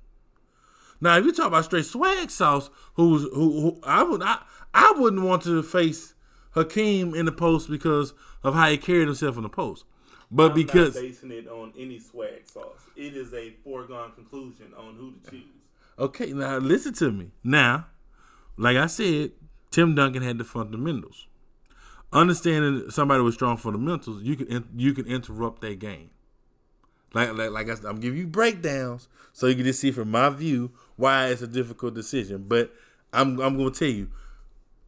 Now, 1.01 1.17
if 1.19 1.25
you 1.25 1.33
talk 1.33 1.49
about 1.49 1.65
straight 1.65 1.85
swag 1.85 2.31
sauce, 2.31 2.71
who's 2.95 3.23
who, 3.35 3.61
who 3.61 3.81
I 3.85 4.03
would 4.03 4.23
I, 4.23 4.39
I 4.73 4.95
wouldn't 4.97 5.23
want 5.23 5.43
to 5.43 5.63
face 5.63 6.15
Hakeem 6.53 7.15
in 7.15 7.27
the 7.27 7.33
post 7.33 7.69
because 7.69 8.15
of 8.43 8.55
how 8.55 8.69
he 8.71 8.79
carried 8.79 9.07
himself 9.07 9.37
in 9.37 9.43
the 9.43 9.49
post, 9.49 9.85
but 10.31 10.51
I'm 10.51 10.57
because 10.57 10.95
not 10.95 11.03
basing 11.03 11.31
it 11.33 11.49
on 11.49 11.73
any 11.79 11.99
swag 11.99 12.47
sauce. 12.47 12.81
It 12.97 13.17
is 13.17 13.33
a 13.35 13.51
foregone 13.65 14.13
conclusion 14.13 14.73
on 14.77 14.97
who 14.97 15.13
to 15.25 15.31
choose. 15.31 15.64
Okay, 15.99 16.33
now 16.33 16.59
listen 16.59 16.93
to 16.95 17.13
me. 17.13 17.31
Now, 17.43 17.87
like 18.57 18.77
I 18.77 18.87
said, 18.87 19.33
Tim 19.71 19.95
Duncan 19.95 20.23
had 20.23 20.39
the 20.39 20.45
fundamentals. 20.45 21.27
Understanding 22.13 22.91
somebody 22.91 23.23
with 23.23 23.35
strong 23.35 23.57
fundamentals, 23.57 24.23
you 24.23 24.37
can 24.37 24.69
you 24.77 24.93
can 24.93 25.07
interrupt 25.07 25.61
their 25.61 25.75
game. 25.75 26.11
Like 27.13 27.33
like, 27.35 27.51
like 27.51 27.71
I 27.71 27.75
said, 27.75 27.87
I'm 27.87 28.01
giving 28.01 28.19
you 28.19 28.27
breakdowns 28.27 29.09
so 29.33 29.47
you 29.47 29.55
can 29.55 29.65
just 29.65 29.81
see 29.81 29.91
from 29.91 30.11
my 30.11 30.29
view 30.31 30.73
why 30.97 31.27
it's 31.29 31.43
a 31.43 31.47
difficult 31.47 31.95
decision. 31.95 32.45
But 32.49 32.73
I'm 33.13 33.41
I'm 33.41 33.57
gonna 33.57 33.71
tell 33.71 33.89
you, 33.89 34.11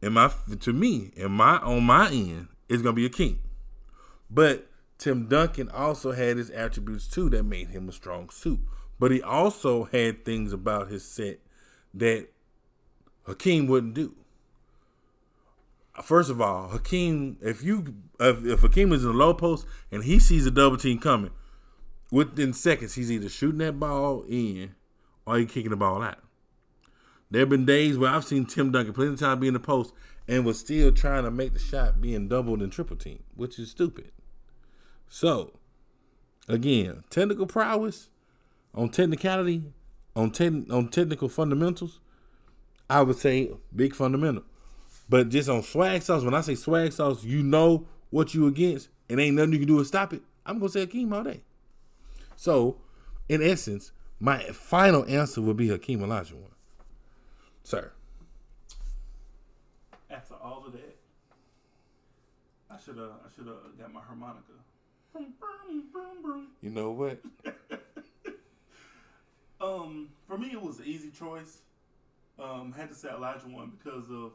in 0.01 0.13
my 0.13 0.31
to 0.59 0.73
me, 0.73 1.11
in 1.15 1.31
my 1.31 1.57
on 1.57 1.83
my 1.83 2.09
end, 2.09 2.47
it's 2.69 2.81
gonna 2.81 2.93
be 2.93 3.03
Hakeem. 3.03 3.39
But 4.29 4.67
Tim 4.97 5.27
Duncan 5.27 5.69
also 5.69 6.11
had 6.11 6.37
his 6.37 6.49
attributes 6.49 7.07
too 7.07 7.29
that 7.29 7.43
made 7.43 7.69
him 7.69 7.87
a 7.87 7.91
strong 7.91 8.29
suit. 8.29 8.59
But 8.99 9.11
he 9.11 9.21
also 9.21 9.85
had 9.85 10.25
things 10.25 10.53
about 10.53 10.89
his 10.89 11.05
set 11.05 11.39
that 11.93 12.27
Hakeem 13.25 13.67
wouldn't 13.67 13.93
do. 13.93 14.15
First 16.01 16.29
of 16.29 16.39
all, 16.39 16.69
Hakeem, 16.69 17.37
if 17.41 17.63
you 17.63 17.95
if, 18.19 18.45
if 18.45 18.59
Hakeem 18.61 18.93
is 18.93 19.03
in 19.03 19.11
the 19.11 19.17
low 19.17 19.33
post 19.33 19.65
and 19.91 20.03
he 20.03 20.19
sees 20.19 20.45
a 20.45 20.51
double 20.51 20.77
team 20.77 20.99
coming, 20.99 21.31
within 22.11 22.53
seconds 22.53 22.95
he's 22.95 23.11
either 23.11 23.29
shooting 23.29 23.59
that 23.59 23.79
ball 23.79 24.23
in 24.27 24.75
or 25.25 25.37
he's 25.37 25.51
kicking 25.51 25.71
the 25.71 25.75
ball 25.75 26.01
out. 26.01 26.19
There 27.29 27.41
have 27.41 27.49
been 27.49 27.65
days 27.65 27.97
where 27.97 28.11
I've 28.11 28.23
seen 28.23 28.45
Tim 28.45 28.71
Duncan 28.71 28.93
plenty 28.93 29.11
of 29.13 29.19
time 29.19 29.39
be 29.39 29.47
in 29.47 29.53
the 29.53 29.59
post 29.59 29.93
and 30.27 30.45
was 30.45 30.59
still 30.59 30.91
trying 30.91 31.23
to 31.23 31.31
make 31.31 31.53
the 31.53 31.59
shot 31.59 31.99
being 32.01 32.27
doubled 32.27 32.61
and 32.61 32.71
triple 32.71 32.95
team, 32.95 33.23
which 33.35 33.59
is 33.59 33.71
stupid. 33.71 34.11
So, 35.09 35.59
again, 36.47 37.03
technical 37.09 37.45
prowess 37.45 38.09
on 38.77 38.89
technicality, 38.89 39.63
on 40.15 40.31
ten, 40.31 40.67
on 40.69 40.87
technical 40.87 41.27
fundamentals, 41.27 41.99
I 42.89 43.01
would 43.01 43.17
say 43.17 43.51
big 43.75 43.95
fundamental. 43.95 44.43
But 45.09 45.29
just 45.29 45.49
on 45.49 45.63
swag 45.63 46.03
sauce, 46.03 46.23
when 46.23 46.35
I 46.35 46.41
say 46.41 46.55
swag 46.55 46.93
sauce, 46.93 47.23
you 47.23 47.41
know 47.41 47.87
what 48.11 48.33
you 48.33 48.47
against, 48.47 48.89
and 49.09 49.19
ain't 49.19 49.35
nothing 49.35 49.53
you 49.53 49.59
can 49.59 49.67
do 49.67 49.79
to 49.79 49.85
stop 49.85 50.13
it. 50.13 50.21
I'm 50.45 50.59
gonna 50.59 50.69
say 50.69 50.81
Hakeem 50.81 51.11
all 51.11 51.23
day. 51.23 51.41
So, 52.35 52.77
in 53.27 53.41
essence, 53.41 53.91
my 54.19 54.39
final 54.43 55.03
answer 55.05 55.41
would 55.41 55.57
be 55.57 55.69
Hakeem 55.69 55.99
Olajuwon. 55.99 56.51
Sir. 57.63 57.91
After 60.09 60.35
all 60.35 60.63
of 60.65 60.71
that, 60.73 60.97
I 62.69 62.77
should 62.79 62.97
have 62.97 63.09
I 63.25 63.29
should 63.35 63.47
have 63.47 63.77
got 63.77 63.91
my 63.91 64.01
harmonica. 64.01 64.53
You 66.61 66.69
know 66.69 66.91
what? 66.91 67.19
Um, 69.59 70.09
for 70.27 70.37
me, 70.37 70.49
it 70.51 70.61
was 70.61 70.79
an 70.79 70.85
easy 70.85 71.09
choice. 71.09 71.59
Um, 72.39 72.73
had 72.77 72.89
to 72.89 72.95
say 72.95 73.09
Olajuwon 73.09 73.71
because 73.77 74.09
of 74.11 74.33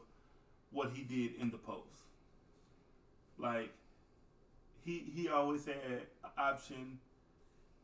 what 0.71 0.91
he 0.93 1.03
did 1.03 1.39
in 1.39 1.49
the 1.49 1.57
post. 1.57 2.03
Like 3.37 3.71
he 4.83 5.05
he 5.15 5.29
always 5.29 5.65
had 5.65 6.01
option 6.37 6.99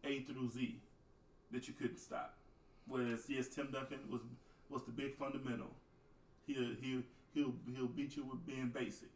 A 0.03 0.20
through 0.22 0.49
Z 0.49 0.76
that 1.52 1.68
you 1.68 1.74
couldn't 1.74 1.99
stop. 1.99 2.36
Whereas 2.88 3.26
yes, 3.30 3.48
Tim 3.48 3.70
Duncan 3.72 3.99
was 4.11 4.22
was 4.70 4.84
the 4.84 4.91
big 4.91 5.16
fundamental. 5.16 5.70
He'll 6.45 6.76
he'll 6.82 7.03
he'll 7.34 7.53
he'll 7.74 7.88
beat 7.88 8.18
you 8.18 8.24
with 8.24 8.45
being 8.45 8.70
basic, 8.70 9.10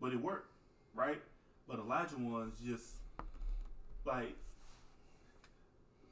but 0.00 0.12
it 0.12 0.20
worked, 0.20 0.52
right? 0.94 1.20
But 1.68 1.86
Olajuwon's 1.86 2.58
just 2.60 2.94
like 4.04 4.34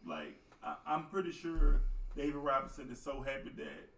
like 0.07 0.37
I, 0.63 0.75
I'm 0.87 1.07
pretty 1.07 1.33
sure 1.33 1.81
David 2.17 2.35
Robinson 2.37 2.89
is 2.91 3.01
so 3.01 3.23
happy 3.23 3.51
that 3.57 3.89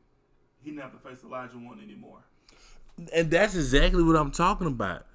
he 0.62 0.70
didn't 0.70 0.82
have 0.82 0.93
to 0.93 0.99
face 0.99 1.19
Olajuwon 1.24 1.82
anymore. 1.82 2.24
and 3.15 3.31
that's 3.31 3.55
exactly 3.55 4.03
what 4.03 4.16
I'm 4.16 4.31
talking 4.31 4.66
about. 4.66 5.07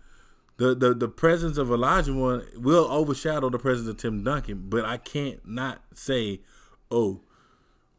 The 0.58 0.74
the 0.74 0.94
the 0.94 1.08
presence 1.10 1.58
of 1.58 1.68
Olajuwon 1.68 2.58
will 2.58 2.86
overshadow 2.90 3.50
the 3.50 3.60
presence 3.60 3.90
of 3.90 3.98
Tim 3.98 4.24
Duncan, 4.24 4.66
but 4.70 4.86
I 4.86 4.98
can't 4.98 5.46
not 5.46 5.82
say, 5.94 6.42
oh, 6.90 7.22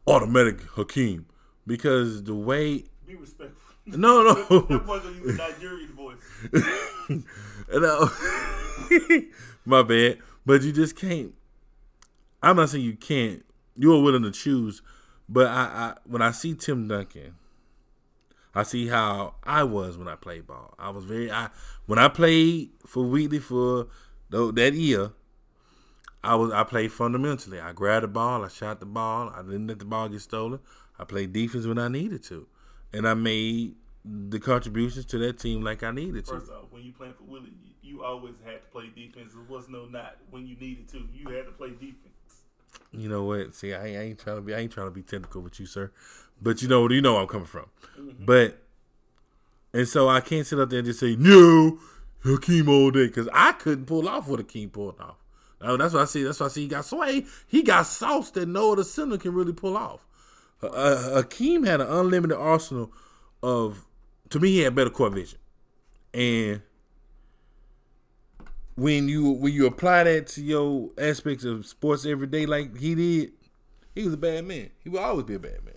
automatic 0.07 0.61
Hakeem, 0.75 1.27
because 1.67 2.23
the 2.23 2.33
way 2.35 2.85
Be 3.05 3.15
respectful. 3.15 3.75
no 3.85 4.23
that 4.33 4.69
no 4.69 4.79
boy 4.79 4.99
gonna 4.99 5.15
use 5.17 5.37
Nigerian 5.37 5.93
voice. 5.93 6.17
no 7.69 8.09
my 9.65 9.83
bad, 9.83 10.17
but 10.45 10.63
you 10.63 10.71
just 10.71 10.95
can't. 10.95 11.33
I'm 12.47 12.55
not 12.55 12.69
saying 12.69 12.85
you 12.85 12.95
can't. 12.95 13.43
You 13.75 13.93
are 13.93 14.01
willing 14.01 14.23
to 14.23 14.31
choose, 14.31 14.81
but 15.27 15.47
I, 15.47 15.51
I 15.51 15.93
when 16.05 16.21
I 16.21 16.31
see 16.31 16.55
Tim 16.55 16.87
Duncan. 16.87 17.35
I 18.55 18.63
see 18.63 18.87
how 18.87 19.35
I 19.43 19.63
was 19.63 19.97
when 19.97 20.07
I 20.07 20.15
played 20.15 20.47
ball. 20.47 20.73
I 20.79 20.89
was 20.89 21.03
very 21.03 21.29
I 21.29 21.49
when 21.87 21.99
I 21.99 22.07
played 22.07 22.69
for 22.85 23.03
Wheatley 23.03 23.39
for 23.39 23.87
that 24.29 24.73
year. 24.73 25.11
I 26.23 26.35
was 26.35 26.53
I 26.53 26.63
played 26.63 26.93
fundamentally. 26.93 27.59
I 27.59 27.73
grabbed 27.73 28.05
the 28.05 28.07
ball, 28.07 28.45
I 28.45 28.47
shot 28.47 28.79
the 28.79 28.85
ball, 28.85 29.29
I 29.35 29.41
didn't 29.41 29.67
let 29.67 29.79
the 29.79 29.85
ball 29.85 30.07
get 30.07 30.21
stolen. 30.21 30.59
I 30.97 31.03
played 31.03 31.33
defense 31.33 31.65
when 31.65 31.77
I 31.77 31.89
needed 31.89 32.23
to, 32.23 32.47
and 32.93 33.07
I 33.07 33.13
made 33.13 33.75
the 34.05 34.39
contributions 34.39 35.05
to 35.07 35.17
that 35.17 35.37
team 35.37 35.63
like 35.63 35.83
I 35.83 35.91
needed 35.91 36.25
to. 36.27 36.39
First 36.39 36.51
off, 36.51 36.71
when 36.71 36.83
you 36.83 36.93
playing 36.93 37.13
for 37.13 37.25
Willie, 37.25 37.51
you 37.83 38.03
always 38.03 38.35
had 38.45 38.61
to 38.61 38.67
play 38.71 38.89
defense. 38.95 39.33
There 39.33 39.43
was 39.47 39.69
no 39.69 39.85
not 39.85 40.17
when 40.29 40.47
you 40.47 40.55
needed 40.55 40.87
to. 40.89 41.07
You 41.13 41.35
had 41.35 41.45
to 41.45 41.51
play 41.51 41.71
defense. 41.71 42.06
You 42.91 43.09
know 43.09 43.23
what? 43.23 43.53
See, 43.55 43.73
I 43.73 43.85
ain't, 43.87 43.97
I 43.97 44.01
ain't 44.01 44.19
trying 44.19 44.37
to 44.37 44.41
be 44.41 44.53
I 44.55 44.59
ain't 44.59 44.71
trying 44.71 44.87
to 44.87 44.91
be 44.91 45.03
technical 45.03 45.41
with 45.41 45.59
you, 45.59 45.65
sir. 45.65 45.91
But 46.41 46.61
you 46.61 46.67
know 46.67 46.81
what 46.81 46.91
you 46.91 47.01
know 47.01 47.13
where 47.13 47.23
I'm 47.23 47.27
coming 47.27 47.47
from. 47.47 47.65
But 48.19 48.59
and 49.73 49.87
so 49.87 50.07
I 50.09 50.21
can't 50.21 50.45
sit 50.45 50.59
up 50.59 50.69
there 50.69 50.79
and 50.79 50.85
just 50.85 50.99
say 50.99 51.15
no 51.15 51.79
Hakeem 52.23 52.69
all 52.69 52.91
day 52.91 53.07
because 53.07 53.29
I 53.33 53.51
couldn't 53.53 53.85
pull 53.85 54.07
off 54.07 54.27
what 54.27 54.39
Hakeem 54.39 54.69
pulled 54.69 54.99
off. 54.99 55.17
Oh, 55.61 55.77
that's 55.77 55.93
why 55.93 56.01
I 56.01 56.05
see. 56.05 56.23
That's 56.23 56.39
why 56.39 56.47
I 56.47 56.49
see 56.49 56.61
he 56.63 56.67
got 56.67 56.85
sway. 56.85 57.25
He 57.47 57.63
got 57.63 57.83
sauce 57.83 58.31
that 58.31 58.47
no 58.47 58.73
other 58.73 58.83
center 58.83 59.17
can 59.17 59.33
really 59.33 59.53
pull 59.53 59.75
off. 59.75 60.05
Uh, 60.61 61.15
Hakeem 61.15 61.63
had 61.63 61.81
an 61.81 61.87
unlimited 61.87 62.37
arsenal 62.37 62.91
of. 63.41 63.85
To 64.29 64.39
me, 64.39 64.51
he 64.51 64.59
had 64.59 64.75
better 64.75 64.89
court 64.89 65.13
vision, 65.13 65.39
and 66.13 66.61
when 68.77 69.09
you 69.09 69.31
when 69.31 69.51
you 69.51 69.65
apply 69.65 70.03
that 70.03 70.27
to 70.27 70.41
your 70.41 70.89
aspects 70.99 71.43
of 71.43 71.65
sports 71.65 72.05
every 72.05 72.27
day, 72.27 72.45
like 72.45 72.77
he 72.77 72.93
did, 72.93 73.31
he 73.95 74.03
was 74.03 74.13
a 74.13 74.17
bad 74.17 74.45
man. 74.45 74.69
He 74.83 74.89
will 74.89 74.99
always 74.99 75.25
be 75.25 75.33
a 75.33 75.39
bad 75.39 75.65
man. 75.65 75.73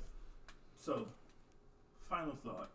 So, 0.77 1.09
final 2.09 2.37
thought: 2.45 2.71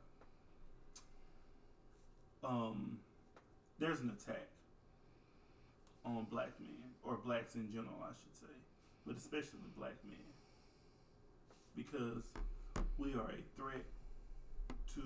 um, 2.44 2.98
there's 3.80 4.00
an 4.00 4.10
attack 4.20 4.48
on 6.04 6.26
black 6.32 6.50
men 6.60 6.72
or 7.04 7.18
blacks 7.24 7.54
in 7.54 7.72
general, 7.72 8.02
I 8.04 8.10
should 8.10 8.48
say, 8.48 8.54
but 9.06 9.18
especially 9.18 9.60
black 9.78 9.96
men, 10.04 10.18
because 11.76 12.24
we 12.98 13.14
are 13.14 13.30
a 13.30 13.44
threat 13.56 13.86
to 14.96 15.02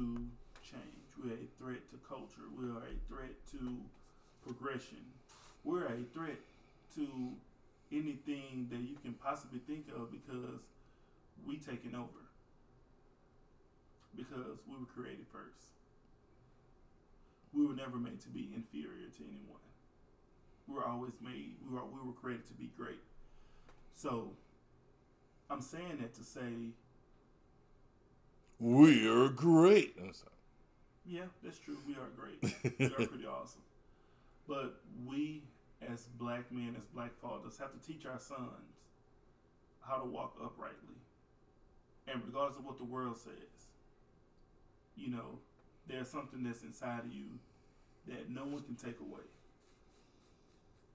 change. 0.63 1.09
We're 1.21 1.33
a 1.33 1.47
threat 1.59 1.89
to 1.89 1.97
culture. 2.07 2.47
We 2.57 2.69
are 2.69 2.77
a 2.77 2.95
threat 3.09 3.35
to 3.51 3.81
progression. 4.53 4.97
We're 5.63 5.85
a 5.85 6.03
threat 6.13 6.39
to 6.95 7.07
anything 7.91 8.67
that 8.71 8.79
you 8.81 8.95
can 9.03 9.13
possibly 9.13 9.59
think 9.67 9.85
of 9.95 10.11
because 10.11 10.61
we 11.45 11.57
taking 11.57 11.93
over. 11.93 12.25
Because 14.15 14.57
we 14.67 14.73
were 14.79 14.89
created 14.95 15.25
first. 15.31 15.69
We 17.53 17.65
were 17.65 17.75
never 17.75 17.97
made 17.97 18.21
to 18.21 18.29
be 18.29 18.49
inferior 18.55 19.09
to 19.17 19.23
anyone. 19.23 19.61
We 20.67 20.75
were 20.75 20.85
always 20.85 21.13
made. 21.21 21.55
We 21.67 21.75
were 21.75 21.85
we 21.85 22.05
were 22.05 22.13
created 22.13 22.47
to 22.47 22.53
be 22.53 22.69
great. 22.77 22.99
So, 23.95 24.31
I'm 25.49 25.61
saying 25.61 25.97
that 26.01 26.13
to 26.15 26.23
say, 26.23 26.73
We 28.59 29.07
are 29.07 29.29
great. 29.29 29.97
Yeah, 31.05 31.25
that's 31.43 31.57
true. 31.57 31.77
We 31.87 31.93
are 31.93 32.09
great. 32.15 32.41
we 32.79 32.85
are 32.85 33.07
pretty 33.07 33.25
awesome. 33.25 33.61
But 34.49 34.81
we, 35.05 35.43
as 35.87 36.05
black 36.17 36.51
men, 36.51 36.75
as 36.75 36.87
black 36.87 37.11
fathers, 37.21 37.59
have 37.59 37.71
to 37.71 37.87
teach 37.87 38.07
our 38.07 38.17
sons 38.17 38.81
how 39.79 39.97
to 39.97 40.05
walk 40.05 40.37
uprightly. 40.43 40.97
And 42.07 42.23
regardless 42.25 42.57
of 42.57 42.65
what 42.65 42.79
the 42.79 42.83
world 42.83 43.15
says, 43.15 43.69
you 44.97 45.11
know, 45.11 45.37
there's 45.87 46.09
something 46.09 46.43
that's 46.43 46.63
inside 46.63 47.05
of 47.05 47.13
you 47.13 47.27
that 48.07 48.31
no 48.31 48.41
one 48.41 48.63
can 48.63 48.73
take 48.73 48.99
away. 48.99 49.21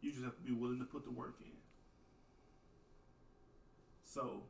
You 0.02 0.10
just 0.10 0.24
have 0.24 0.36
to 0.36 0.42
be 0.42 0.52
willing 0.52 0.80
to 0.80 0.84
put 0.84 1.04
the 1.04 1.12
work 1.12 1.36
in. 1.40 1.56
So, 4.02 4.42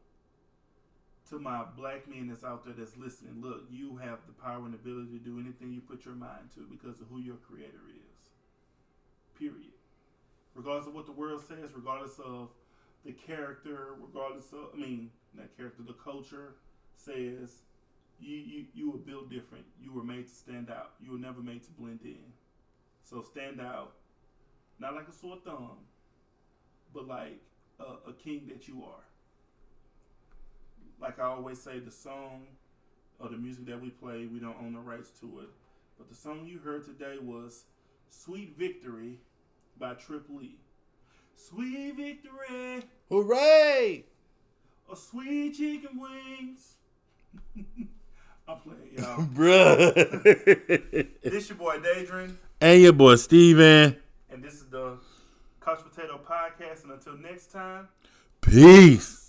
to 1.28 1.38
my 1.38 1.64
black 1.76 2.08
men 2.08 2.28
that's 2.28 2.42
out 2.44 2.64
there 2.64 2.74
that's 2.76 2.96
listening, 2.96 3.42
look, 3.42 3.64
you 3.70 3.98
have 3.98 4.20
the 4.26 4.32
power 4.32 4.64
and 4.64 4.74
ability 4.74 5.18
to 5.18 5.24
do 5.24 5.38
anything 5.38 5.72
you 5.72 5.80
put 5.80 6.06
your 6.06 6.14
mind 6.14 6.48
to 6.54 6.66
because 6.70 7.00
of 7.00 7.06
who 7.08 7.20
your 7.20 7.36
creator 7.36 7.84
is. 7.88 8.03
Period. 9.38 9.72
Regardless 10.54 10.86
of 10.86 10.94
what 10.94 11.06
the 11.06 11.12
world 11.12 11.42
says, 11.46 11.70
regardless 11.74 12.18
of 12.18 12.48
the 13.04 13.12
character, 13.12 13.94
regardless 14.00 14.52
of 14.52 14.70
I 14.74 14.76
mean, 14.76 15.10
not 15.34 15.46
character, 15.56 15.82
the 15.86 15.94
culture 15.94 16.54
says 16.96 17.62
you, 18.20 18.36
you 18.36 18.64
you 18.74 18.90
were 18.90 18.98
built 18.98 19.30
different. 19.30 19.64
You 19.82 19.92
were 19.92 20.04
made 20.04 20.28
to 20.28 20.34
stand 20.34 20.70
out. 20.70 20.92
You 21.00 21.12
were 21.12 21.18
never 21.18 21.40
made 21.40 21.64
to 21.64 21.70
blend 21.72 22.00
in. 22.04 22.32
So 23.02 23.22
stand 23.22 23.60
out, 23.60 23.94
not 24.78 24.94
like 24.94 25.08
a 25.08 25.12
sore 25.12 25.38
thumb, 25.44 25.78
but 26.94 27.06
like 27.08 27.40
a, 27.80 28.10
a 28.10 28.12
king 28.12 28.46
that 28.48 28.68
you 28.68 28.84
are 28.84 29.04
like 31.00 31.18
I 31.18 31.24
always 31.24 31.60
say, 31.60 31.78
the 31.78 31.90
song 31.90 32.46
or 33.18 33.28
the 33.28 33.36
music 33.36 33.66
that 33.66 33.80
we 33.80 33.90
play, 33.90 34.26
we 34.26 34.38
don't 34.38 34.56
own 34.60 34.72
the 34.72 34.80
rights 34.80 35.10
to 35.20 35.40
it. 35.40 35.48
But 35.98 36.08
the 36.08 36.14
song 36.14 36.46
you 36.46 36.58
heard 36.58 36.84
today 36.84 37.18
was 37.20 37.64
Sweet 38.10 38.56
Victory 38.58 39.18
by 39.78 39.94
Trip 39.94 40.24
Lee. 40.28 40.56
Sweet 41.36 41.96
victory, 41.96 42.82
Hooray! 43.10 44.04
A 44.90 44.96
sweet 44.96 45.54
chicken 45.54 45.98
wings. 46.00 46.76
I'm 48.48 48.58
playing, 48.60 48.98
y'all. 48.98 49.16
Bruh. 49.34 49.94
this 51.22 51.48
your 51.48 51.58
boy 51.58 51.78
Daedrin, 51.78 52.36
and 52.60 52.80
your 52.80 52.92
boy 52.92 53.16
Steven. 53.16 53.96
and 54.30 54.42
this 54.42 54.54
is 54.54 54.66
the 54.66 54.96
Couch 55.60 55.80
Potato 55.82 56.20
Podcast. 56.24 56.84
And 56.84 56.92
until 56.92 57.16
next 57.18 57.46
time, 57.50 57.88
Peace. 58.40 59.23